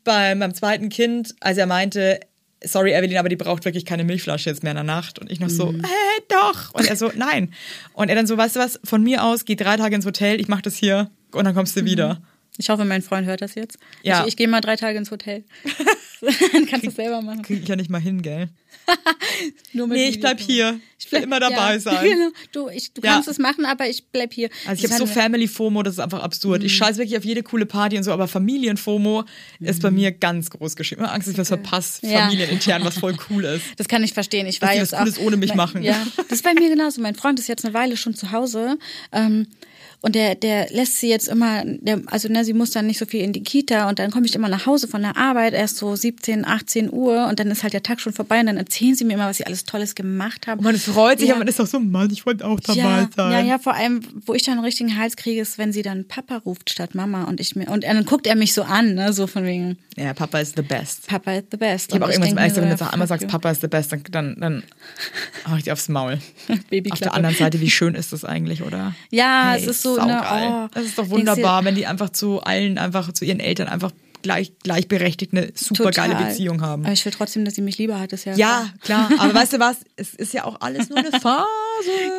beim, 0.04 0.40
beim 0.40 0.54
zweiten 0.54 0.90
Kind, 0.90 1.36
als 1.40 1.58
er 1.58 1.66
meinte, 1.68 2.20
sorry 2.64 2.94
Evelyn, 2.94 3.18
aber 3.18 3.30
die 3.30 3.36
braucht 3.36 3.66
wirklich 3.66 3.86
keine 3.86 4.04
Milchflasche 4.04 4.50
jetzt 4.50 4.64
mehr 4.64 4.72
in 4.72 4.76
der 4.78 4.84
Nacht. 4.84 5.20
Und 5.20 5.32
ich 5.32 5.40
noch 5.40 5.50
so, 5.50 5.72
Mhm. 5.72 5.82
äh, 5.84 5.88
doch. 6.30 6.74
Und 6.74 6.88
er 6.88 6.96
so, 6.96 7.12
nein. 7.16 7.54
Und 7.94 8.10
er 8.10 8.16
dann 8.16 8.28
so, 8.28 8.38
weißt 8.38 8.56
du 8.56 8.60
was, 8.60 8.80
von 8.84 9.04
mir 9.04 9.24
aus, 9.24 9.46
geh 9.46 9.56
drei 9.56 9.78
Tage 9.78 9.96
ins 9.96 10.06
Hotel, 10.06 10.40
ich 10.40 10.48
mach 10.48 10.62
das 10.62 10.76
hier 10.76 11.10
und 11.32 11.46
dann 11.46 11.54
kommst 11.54 11.76
du 11.76 11.82
Mhm. 11.82 11.86
wieder. 11.86 12.22
Ich 12.58 12.70
hoffe, 12.70 12.86
mein 12.86 13.02
Freund 13.02 13.28
hört 13.28 13.42
das 13.42 13.56
jetzt. 13.56 13.78
Ja. 14.04 14.22
Ich, 14.22 14.30
ich 14.30 14.38
gehe 14.38 14.48
mal 14.48 14.62
drei 14.62 14.76
Tage 14.76 14.98
ins 14.98 15.12
Hotel. 15.12 15.44
dann 16.54 16.66
kannst 16.66 16.86
du 16.86 16.90
es 16.90 16.96
selber 16.96 17.22
machen. 17.22 17.42
Krieg 17.42 17.62
ich 17.64 17.68
ja 17.68 17.76
nicht 17.76 17.90
mal 17.90 18.00
hin, 18.02 18.22
gell? 18.22 18.50
Nur 19.74 19.88
mit 19.88 19.98
Nee, 19.98 20.10
ich 20.10 20.20
bleib 20.20 20.40
hier. 20.40 20.80
Ich 21.00 21.12
will 21.12 21.24
immer 21.24 21.40
dabei 21.40 21.74
ja. 21.74 21.80
sein. 21.80 22.04
Genau. 22.04 22.30
Du, 22.52 22.70
ich, 22.70 22.94
du 22.94 23.02
Ja. 23.02 23.14
kannst 23.14 23.28
es 23.28 23.38
machen, 23.40 23.66
aber 23.66 23.88
ich 23.90 24.06
bleib 24.12 24.34
hier. 24.34 24.50
Also 24.66 24.86
ich 24.86 24.92
habe 24.92 25.00
Das 25.00 25.10
so 25.10 25.14
Family-FOMO, 25.14 25.84
das 25.84 25.96
ist 25.96 26.00
einfach 26.00 26.22
absurd. 26.24 26.62
Mhm. 26.62 26.68
Ich 26.68 26.76
scheiße 26.78 26.98
wirklich 27.00 27.18
auf 27.18 27.26
jede 27.26 27.44
coole 27.44 27.66
Party 27.66 27.98
und 27.98 28.04
so, 28.04 28.12
aber 28.12 28.28
Familien-FOMO 28.28 29.24
ist 29.60 29.82
bei 29.82 29.92
mir 29.92 30.12
ganz 30.12 30.50
groß 30.50 30.76
geschrieben. 30.76 31.02
Ich 31.02 31.08
hab 31.08 31.16
Angst, 31.16 31.28
dass 31.28 31.34
ich 31.34 31.40
was 31.40 31.48
verpasse, 31.50 32.06
Mhm. 32.06 32.12
Ja. 32.12 32.20
familienintern, 32.26 32.84
was 32.86 32.98
voll 32.98 33.18
cool 33.30 33.44
ist. 33.46 33.64
Das 33.78 33.88
kann 33.88 34.04
ich 34.04 34.14
verstehen. 34.14 34.46
Ich 34.48 34.60
die 34.60 34.66
jetzt 34.66 34.92
was 34.94 35.00
Cooles 35.00 35.18
auch, 35.20 35.24
ohne 35.24 35.38
mich 35.38 35.50
mein, 35.50 35.58
machen. 35.58 35.84
Ja, 35.84 36.06
das 36.18 36.28
ist 36.32 36.44
bei 36.44 36.54
mir 36.54 36.70
genauso. 36.70 37.02
Mein 37.02 37.16
Freund 37.16 37.40
ist 37.40 37.48
jetzt 37.48 37.66
eine 37.66 37.74
Weile 37.74 37.98
schon 37.98 38.14
zu 38.16 38.32
Hause. 38.32 38.78
Ähm, 39.12 39.48
und 40.02 40.16
der, 40.16 40.36
der 40.36 40.70
lässt 40.72 41.00
sie 41.00 41.10
jetzt 41.10 41.28
immer, 41.28 41.64
der, 41.66 42.02
also 42.08 42.28
ne, 42.28 42.44
sie 42.46 42.54
muss 42.54 42.72
dann 42.72 42.88
nicht 42.88 43.00
so 43.00 43.06
viel 43.06 43.22
in 43.22 43.34
die 43.34 43.44
Kita 43.44 43.90
und 43.90 44.00
dann 44.00 44.12
komme 44.12 44.26
ich 44.26 44.36
immer 44.36 44.50
nach 44.50 44.66
Hause 44.66 44.88
von 44.88 45.02
der 45.02 45.18
Arbeit, 45.18 45.54
erst 45.54 45.78
so 45.78 45.96
17, 45.96 46.46
18 46.46 46.92
Uhr 46.92 47.28
und 47.28 47.40
dann 47.40 47.50
ist 47.50 47.64
halt 47.64 47.74
der 47.74 47.84
Tag 47.84 48.00
schon 48.02 48.14
vorbei 48.14 48.40
und 48.40 48.46
dann 48.48 48.58
erzählen 48.58 48.96
sie 48.96 49.06
mir 49.06 49.14
immer, 49.14 49.28
was 49.28 49.38
sie 49.38 49.46
alles 49.46 49.64
Tolles 49.66 49.96
gemacht 49.96 50.48
haben. 50.48 50.60
Und 50.60 50.66
man 50.66 50.78
freut 50.78 51.20
sich, 51.20 51.30
Ja. 51.30 51.36
aber 51.36 51.40
man 51.40 51.48
ist 51.48 51.60
auch 51.60 51.66
so, 51.68 51.80
Mann, 51.80 52.10
ich 52.12 52.26
wollte 52.26 52.46
auch 52.46 52.60
dabei 52.60 52.80
ja, 52.80 53.10
sein. 53.16 53.32
Ja, 53.32 53.42
ja, 53.42 53.58
vor 53.60 53.74
allem, 53.74 54.02
wo 54.26 54.34
ich 54.34 54.44
dann 54.44 54.56
einen 54.56 54.66
richtigen 54.66 54.98
Hals 54.98 55.16
kriege, 55.16 55.42
ist, 55.42 55.58
wenn 55.58 55.74
sie 55.74 55.82
dann 55.82 56.08
Papa 56.08 56.38
ruft 56.38 56.70
statt 56.70 56.96
Mama 56.96 57.24
und 57.24 57.40
ich 57.40 57.56
mir, 57.56 57.68
und 57.70 57.84
dann 57.84 58.06
guckt 58.06 58.28
er 58.28 58.36
mich 58.36 58.54
so 58.54 58.64
an, 58.64 58.96
ne, 58.96 59.14
so 59.14 59.28
von 59.28 59.44
wegen, 59.46 59.78
Ja, 59.96 60.14
Papa 60.14 60.40
ist 60.40 60.56
the 60.56 60.62
best. 60.62 61.08
Papa 61.08 61.34
is 61.34 61.44
the 61.52 61.58
best. 61.58 61.90
Ich 61.90 61.96
habe 61.96 62.06
auch 62.06 62.10
irgendwas 62.10 62.30
im 62.32 62.36
mir 62.36 62.70
wenn 62.70 62.78
du 62.78 62.92
einmal 62.92 63.08
sagst. 63.08 63.28
Papa 63.28 63.52
ist 63.52 63.62
the 63.62 63.68
best, 63.68 63.92
dann, 63.92 64.04
dann, 64.12 64.36
dann 64.40 64.64
hau 65.50 65.56
ich 65.56 65.64
dir 65.64 65.74
aufs 65.74 65.90
Maul. 65.90 66.20
Auf 66.50 66.60
Babyklappe. 66.70 67.04
der 67.04 67.14
anderen 67.14 67.36
Seite, 67.36 67.62
wie 67.62 67.70
schön 67.70 67.96
ist 67.96 68.14
das 68.14 68.26
eigentlich, 68.26 68.62
oder? 68.62 68.94
Ja, 69.12 69.52
Hey, 69.52 69.62
es 69.62 69.68
ist 69.68 69.82
so, 69.86 70.06
ne, 70.06 70.20
saugeil. 70.22 70.50
oh, 70.52 70.68
das 70.74 70.84
ist 70.86 70.98
doch 70.98 71.10
wunderbar, 71.10 71.64
wenn 71.66 71.76
die 71.76 71.86
einfach 71.88 72.10
zu 72.10 72.42
allen, 72.42 72.78
einfach 72.78 73.12
zu 73.14 73.24
ihren 73.26 73.40
Eltern 73.40 73.68
einfach 73.68 73.92
gleich, 74.22 74.54
gleichberechtigt 74.64 75.34
eine 75.34 75.52
super 75.54 75.92
geile 75.92 76.14
Total. 76.14 76.30
Beziehung 76.30 76.62
haben. 76.62 76.84
Aber 76.84 76.94
ich 76.94 77.06
will 77.06 77.12
trotzdem, 77.12 77.46
dass 77.46 77.54
sie 77.54 77.62
mich 77.62 77.78
lieber 77.78 78.00
hat, 78.00 78.12
ist 78.12 78.26
ja. 78.26 78.34
Ja, 78.36 78.70
klar. 78.82 79.08
Aber 79.20 79.34
weißt 79.36 79.54
du 79.54 79.60
was? 79.60 79.78
Es 79.98 80.16
ist 80.16 80.34
ja 80.34 80.46
auch 80.46 80.62
alles 80.62 80.90
nur 80.90 80.98
eine 80.98 81.12
Phase. 81.22 81.46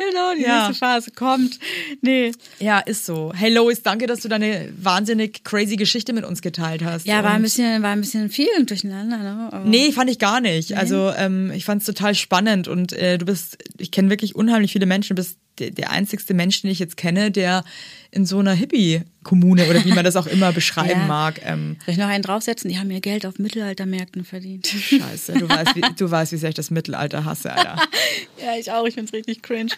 Genau, 0.09 0.33
die 0.37 0.43
Ja. 0.43 0.67
nächste 0.67 0.79
Phase 0.85 1.11
kommt. 1.11 1.59
Nee. 2.01 2.31
Ja, 2.59 2.79
ist 2.79 3.05
so. 3.05 3.33
Hey 3.35 3.53
Lois, 3.53 3.81
danke, 3.83 4.07
dass 4.07 4.21
du 4.21 4.29
deine 4.29 4.69
wahnsinnig 4.81 5.43
crazy 5.43 5.75
Geschichte 5.75 6.13
mit 6.13 6.23
uns 6.23 6.41
geteilt 6.41 6.81
hast. 6.81 7.05
Ja, 7.05 7.25
war 7.25 7.31
ein 7.31 7.41
bisschen, 7.41 7.83
war 7.83 7.89
ein 7.91 7.99
bisschen 7.99 8.29
viel 8.29 8.47
durcheinander, 8.65 9.17
ne? 9.17 9.49
Aber 9.51 9.65
Nee, 9.65 9.91
fand 9.91 10.09
ich 10.09 10.17
gar 10.17 10.39
nicht. 10.39 10.77
Also 10.77 11.11
ähm, 11.17 11.51
ich 11.53 11.65
fand 11.65 11.81
es 11.81 11.87
total 11.87 12.15
spannend 12.15 12.69
und 12.69 12.93
äh, 12.93 13.17
du 13.17 13.25
bist, 13.25 13.57
ich 13.79 13.91
kenne 13.91 14.09
wirklich 14.09 14.33
unheimlich 14.33 14.71
viele 14.71 14.85
Menschen, 14.85 15.17
du 15.17 15.21
bist 15.21 15.39
der, 15.59 15.71
der 15.71 15.91
einzigste 15.91 16.33
Mensch, 16.33 16.61
den 16.61 16.71
ich 16.71 16.79
jetzt 16.79 16.97
kenne, 16.97 17.31
der 17.31 17.63
in 18.11 18.25
so 18.25 18.39
einer 18.39 18.53
Hippie-Kommune 18.53 19.67
oder 19.69 19.83
wie 19.83 19.91
man 19.91 20.05
das 20.05 20.15
auch 20.15 20.27
immer 20.27 20.51
beschreiben 20.53 21.01
Ja. 21.01 21.05
mag. 21.07 21.41
Ähm, 21.43 21.75
Soll 21.85 21.93
ich 21.93 21.99
noch 21.99 22.07
einen 22.07 22.23
draufsetzen? 22.23 22.69
Die 22.69 22.79
haben 22.79 22.89
ihr 22.89 23.01
Geld 23.01 23.25
auf 23.25 23.37
Mittelaltermärkten 23.37 24.23
verdient. 24.23 24.65
scheiße, 24.67 25.33
du 25.33 25.49
weißt, 25.49 25.75
wie, 25.75 25.81
du 25.97 26.09
weißt, 26.09 26.31
wie 26.31 26.37
sehr 26.37 26.49
ich 26.49 26.55
das 26.55 26.71
Mittelalter 26.71 27.25
hasse, 27.25 27.51
Alter. 27.53 27.75
ja, 28.43 28.55
ich 28.57 28.71
auch. 28.71 28.85
Ich 28.85 28.93
find's 28.93 29.11
richtig 29.13 29.41
cringe. 29.41 29.71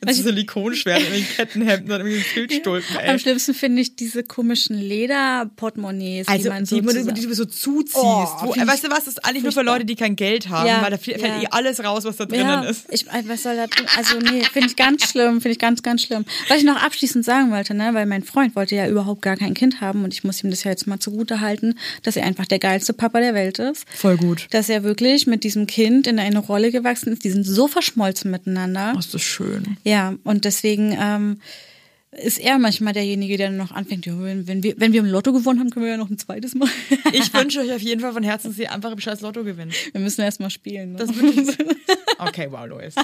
Das 0.00 0.16
ist 0.18 0.24
Silikonschwert 0.24 1.02
in 1.02 1.12
den 1.12 1.26
Kettenhemden 1.28 1.92
und 1.92 1.98
irgendwie 2.00 2.20
Filzstulpen, 2.20 2.96
Am 2.96 3.02
ey. 3.04 3.18
schlimmsten 3.18 3.54
finde 3.54 3.82
ich 3.82 3.94
diese 3.96 4.22
komischen 4.24 4.76
Lederportemonnaies, 4.80 6.26
Also, 6.28 6.44
die 6.44 6.48
man 6.48 6.66
so 6.66 6.76
die, 6.80 6.86
zusammen- 6.86 7.14
die 7.14 7.22
du 7.26 7.34
so 7.34 7.44
zuziehst. 7.44 7.96
Oh, 7.96 8.26
wo, 8.42 8.54
ich 8.54 8.66
weißt 8.66 8.84
du 8.84 8.90
was, 8.90 9.04
das 9.04 9.08
ist 9.14 9.24
eigentlich 9.24 9.42
nur 9.42 9.52
für. 9.52 9.60
Leute, 9.62 9.84
die 9.84 9.94
kein 9.94 10.16
Geld 10.16 10.48
haben, 10.48 10.66
Ja, 10.66 10.80
weil 10.82 10.90
da 10.90 10.96
fällt 10.96 11.20
ja. 11.20 11.42
eh 11.42 11.46
alles 11.50 11.84
raus, 11.84 12.04
was 12.04 12.16
da 12.16 12.24
drinnen 12.24 12.46
ja, 12.46 12.62
ist. 12.62 12.86
Ich, 12.90 13.04
was 13.26 13.42
soll 13.42 13.56
da 13.56 13.66
drin? 13.66 13.86
Also 13.96 14.18
nee, 14.30 14.42
finde 14.44 14.68
ich 14.68 14.76
ganz 14.76 15.08
schlimm, 15.08 15.40
finde 15.40 15.50
ich 15.50 15.58
ganz, 15.58 15.82
ganz 15.82 16.02
schlimm. 16.02 16.24
Was 16.48 16.58
ich 16.58 16.64
noch 16.64 16.82
abschließend 16.82 17.24
sagen 17.24 17.50
wollte, 17.50 17.74
ne, 17.74 17.90
weil 17.94 18.06
mein 18.06 18.22
Freund 18.22 18.56
wollte 18.56 18.74
ja 18.74 18.88
überhaupt 18.88 19.22
gar 19.22 19.36
kein 19.36 19.54
Kind 19.54 19.80
haben 19.80 20.04
und 20.04 20.12
ich 20.12 20.24
muss 20.24 20.42
ihm 20.42 20.50
das 20.50 20.64
ja 20.64 20.70
jetzt 20.70 20.86
mal 20.86 20.98
zugute 20.98 21.40
halten, 21.40 21.74
dass 22.02 22.16
er 22.16 22.24
einfach 22.24 22.46
der 22.46 22.58
geilste 22.58 22.92
Papa 22.92 23.20
der 23.20 23.34
Welt 23.34 23.58
ist. 23.58 23.86
Voll 23.90 24.16
gut. 24.16 24.46
Dass 24.50 24.68
er 24.68 24.82
wirklich 24.82 25.26
mit 25.26 25.44
diesem 25.44 25.66
Kind 25.66 26.06
in 26.06 26.18
eine 26.18 26.38
Rolle 26.38 26.70
gewachsen 26.70 27.12
ist. 27.12 27.24
Die 27.24 27.30
sind 27.30 27.44
so 27.44 27.68
verschmolzen 27.68 28.30
miteinander. 28.30 28.92
Oh, 28.94 28.98
ist 28.98 29.14
das 29.14 29.22
schön. 29.22 29.76
Ja, 29.84 30.14
und 30.24 30.44
deswegen 30.44 30.96
ähm, 31.00 31.40
ist 32.12 32.38
er 32.38 32.58
manchmal 32.58 32.92
derjenige, 32.92 33.36
der 33.36 33.50
noch 33.50 33.70
anfängt, 33.70 34.04
ja, 34.04 34.12
wenn, 34.20 34.48
wenn, 34.48 34.62
wir, 34.62 34.74
wenn 34.78 34.92
wir 34.92 35.00
im 35.00 35.06
Lotto 35.06 35.32
gewonnen 35.32 35.60
haben, 35.60 35.70
können 35.70 35.84
wir 35.84 35.92
ja 35.92 35.96
noch 35.96 36.10
ein 36.10 36.18
zweites 36.18 36.54
Mal. 36.54 36.68
Ich 37.12 37.32
wünsche 37.34 37.60
euch 37.60 37.72
auf 37.72 37.80
jeden 37.80 38.00
Fall 38.00 38.12
von 38.12 38.22
Herzen, 38.22 38.48
dass 38.48 38.58
ihr 38.58 38.72
einfach 38.72 38.92
im 38.92 39.00
scheiß 39.00 39.20
Lotto 39.20 39.42
gewinnt. 39.44 39.74
wir 39.92 40.00
müssen 40.00 40.20
erst 40.22 40.40
mal 40.40 40.50
spielen. 40.50 40.92
Ne? 40.92 40.98
Das. 40.98 41.10
Okay, 42.18 42.48
wow, 42.50 42.66
Lois. 42.66 42.94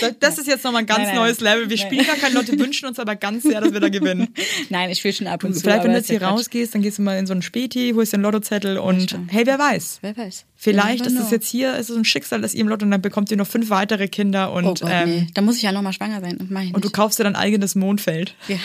Das, 0.00 0.14
das 0.20 0.38
ist 0.38 0.46
jetzt 0.46 0.62
nochmal 0.62 0.82
ein 0.82 0.86
ganz 0.86 1.00
Nein, 1.00 1.08
nein, 1.08 1.16
neues 1.16 1.40
Level. 1.40 1.68
Wir 1.68 1.76
nein. 1.76 1.86
spielen 1.86 2.06
gar 2.06 2.14
kein 2.14 2.32
Lotto, 2.32 2.56
wünschen 2.56 2.86
uns 2.86 3.00
aber 3.00 3.16
ganz 3.16 3.42
sehr, 3.42 3.60
dass 3.60 3.72
wir 3.72 3.80
da 3.80 3.88
gewinnen. 3.88 4.32
Nein, 4.68 4.90
ich 4.90 4.98
spiele 4.98 5.12
schon 5.12 5.26
ab 5.26 5.42
und 5.42 5.54
zu. 5.54 5.60
Vielleicht, 5.60 5.82
wenn 5.82 5.90
du 5.90 5.96
jetzt 5.96 6.08
hier 6.08 6.22
rausgehst, 6.22 6.74
dann 6.74 6.82
gehst 6.82 6.98
du 6.98 7.02
mal 7.02 7.18
in 7.18 7.26
so 7.26 7.32
einen 7.32 7.42
Späti, 7.42 7.92
holst 7.96 8.12
dir 8.12 8.18
einen 8.18 8.22
Lottozettel 8.22 8.78
und 8.78 9.18
hey, 9.28 9.44
wer 9.44 9.58
weiß. 9.58 9.98
Wer 10.02 10.16
weiß. 10.16 10.46
Vielleicht 10.62 11.06
ist 11.06 11.18
es 11.18 11.30
jetzt 11.30 11.48
hier, 11.48 11.76
ist 11.76 11.88
es 11.88 11.96
ein 11.96 12.04
Schicksal, 12.04 12.42
dass 12.42 12.52
ihr 12.52 12.60
im 12.60 12.68
Lotto 12.68 12.84
und 12.84 12.90
dann 12.90 13.00
bekommt 13.00 13.30
ihr 13.30 13.38
noch 13.38 13.46
fünf 13.46 13.70
weitere 13.70 14.08
Kinder 14.08 14.52
und, 14.52 14.64
Oh 14.66 14.74
Gott, 14.74 14.82
ähm, 14.90 15.08
nee. 15.08 15.26
Da 15.32 15.40
muss 15.40 15.56
ich 15.56 15.62
ja 15.62 15.72
noch 15.72 15.80
mal 15.80 15.94
schwanger 15.94 16.20
sein. 16.20 16.36
Und, 16.36 16.50
mach 16.50 16.60
ich 16.60 16.74
und 16.74 16.84
du 16.84 16.88
nicht. 16.88 16.92
kaufst 16.94 17.18
dir 17.18 17.24
dein 17.24 17.34
eigenes 17.34 17.74
Mondfeld. 17.74 18.34
Ja. 18.46 18.56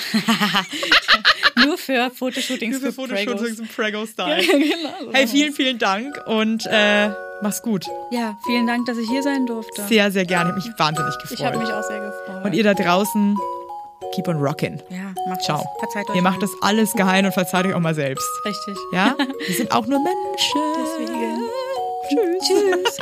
Nur 1.66 1.78
für 1.78 2.12
Fotoshootings 2.12 2.78
Für 2.80 2.88
für, 2.88 2.92
Fotoshootings 2.94 3.60
im 3.60 3.68
Prego-Style. 3.68 4.44
genau. 4.46 4.66
so 5.06 5.14
Hey, 5.14 5.26
vielen, 5.26 5.54
vielen 5.54 5.78
Dank 5.80 6.16
und 6.28 6.66
äh, 6.70 7.10
mach's 7.42 7.62
gut. 7.62 7.86
Ja, 8.12 8.38
vielen 8.46 8.68
Dank, 8.68 8.86
dass 8.88 8.98
ich 8.98 9.08
hier 9.10 9.24
sein 9.24 9.46
durfte. 9.46 9.84
Sehr, 9.88 10.12
sehr 10.12 10.26
gerne. 10.26 10.50
Hab 10.50 10.56
mich 10.58 10.70
wahnsinnig 10.78 11.14
gefreut. 11.22 11.40
ich 11.40 11.46
habe 11.46 11.58
mich 11.58 11.70
auch 11.72 11.84
sehr 11.84 12.00
gefreut. 12.02 12.44
und 12.46 12.54
ihr 12.54 12.64
da 12.66 12.74
draußen, 12.74 13.38
keep 14.14 14.28
on 14.28 14.36
rockin'. 14.38 14.82
ja, 14.90 15.14
macht 15.30 15.44
Ciao. 15.44 15.60
das. 15.60 15.92
Verzeiht 15.94 16.10
euch. 16.10 16.16
Ihr 16.18 16.22
macht 16.22 16.42
mal. 16.42 16.48
das 16.48 16.52
alles 16.62 16.92
geheim 16.92 17.26
und 17.26 17.32
verzeiht 17.34 17.66
euch 17.66 17.74
auch 17.74 17.80
mal 17.80 17.96
selbst. 17.96 18.28
Richtig. 18.44 18.76
Ja? 18.92 19.16
Wir 19.48 19.56
sind 19.56 19.72
auch 19.72 19.88
nur 19.88 20.00
Menschen. 20.04 20.62
Deswegen. 20.78 21.45
Tschüss. 22.08 22.48
Tschüss. 22.48 22.98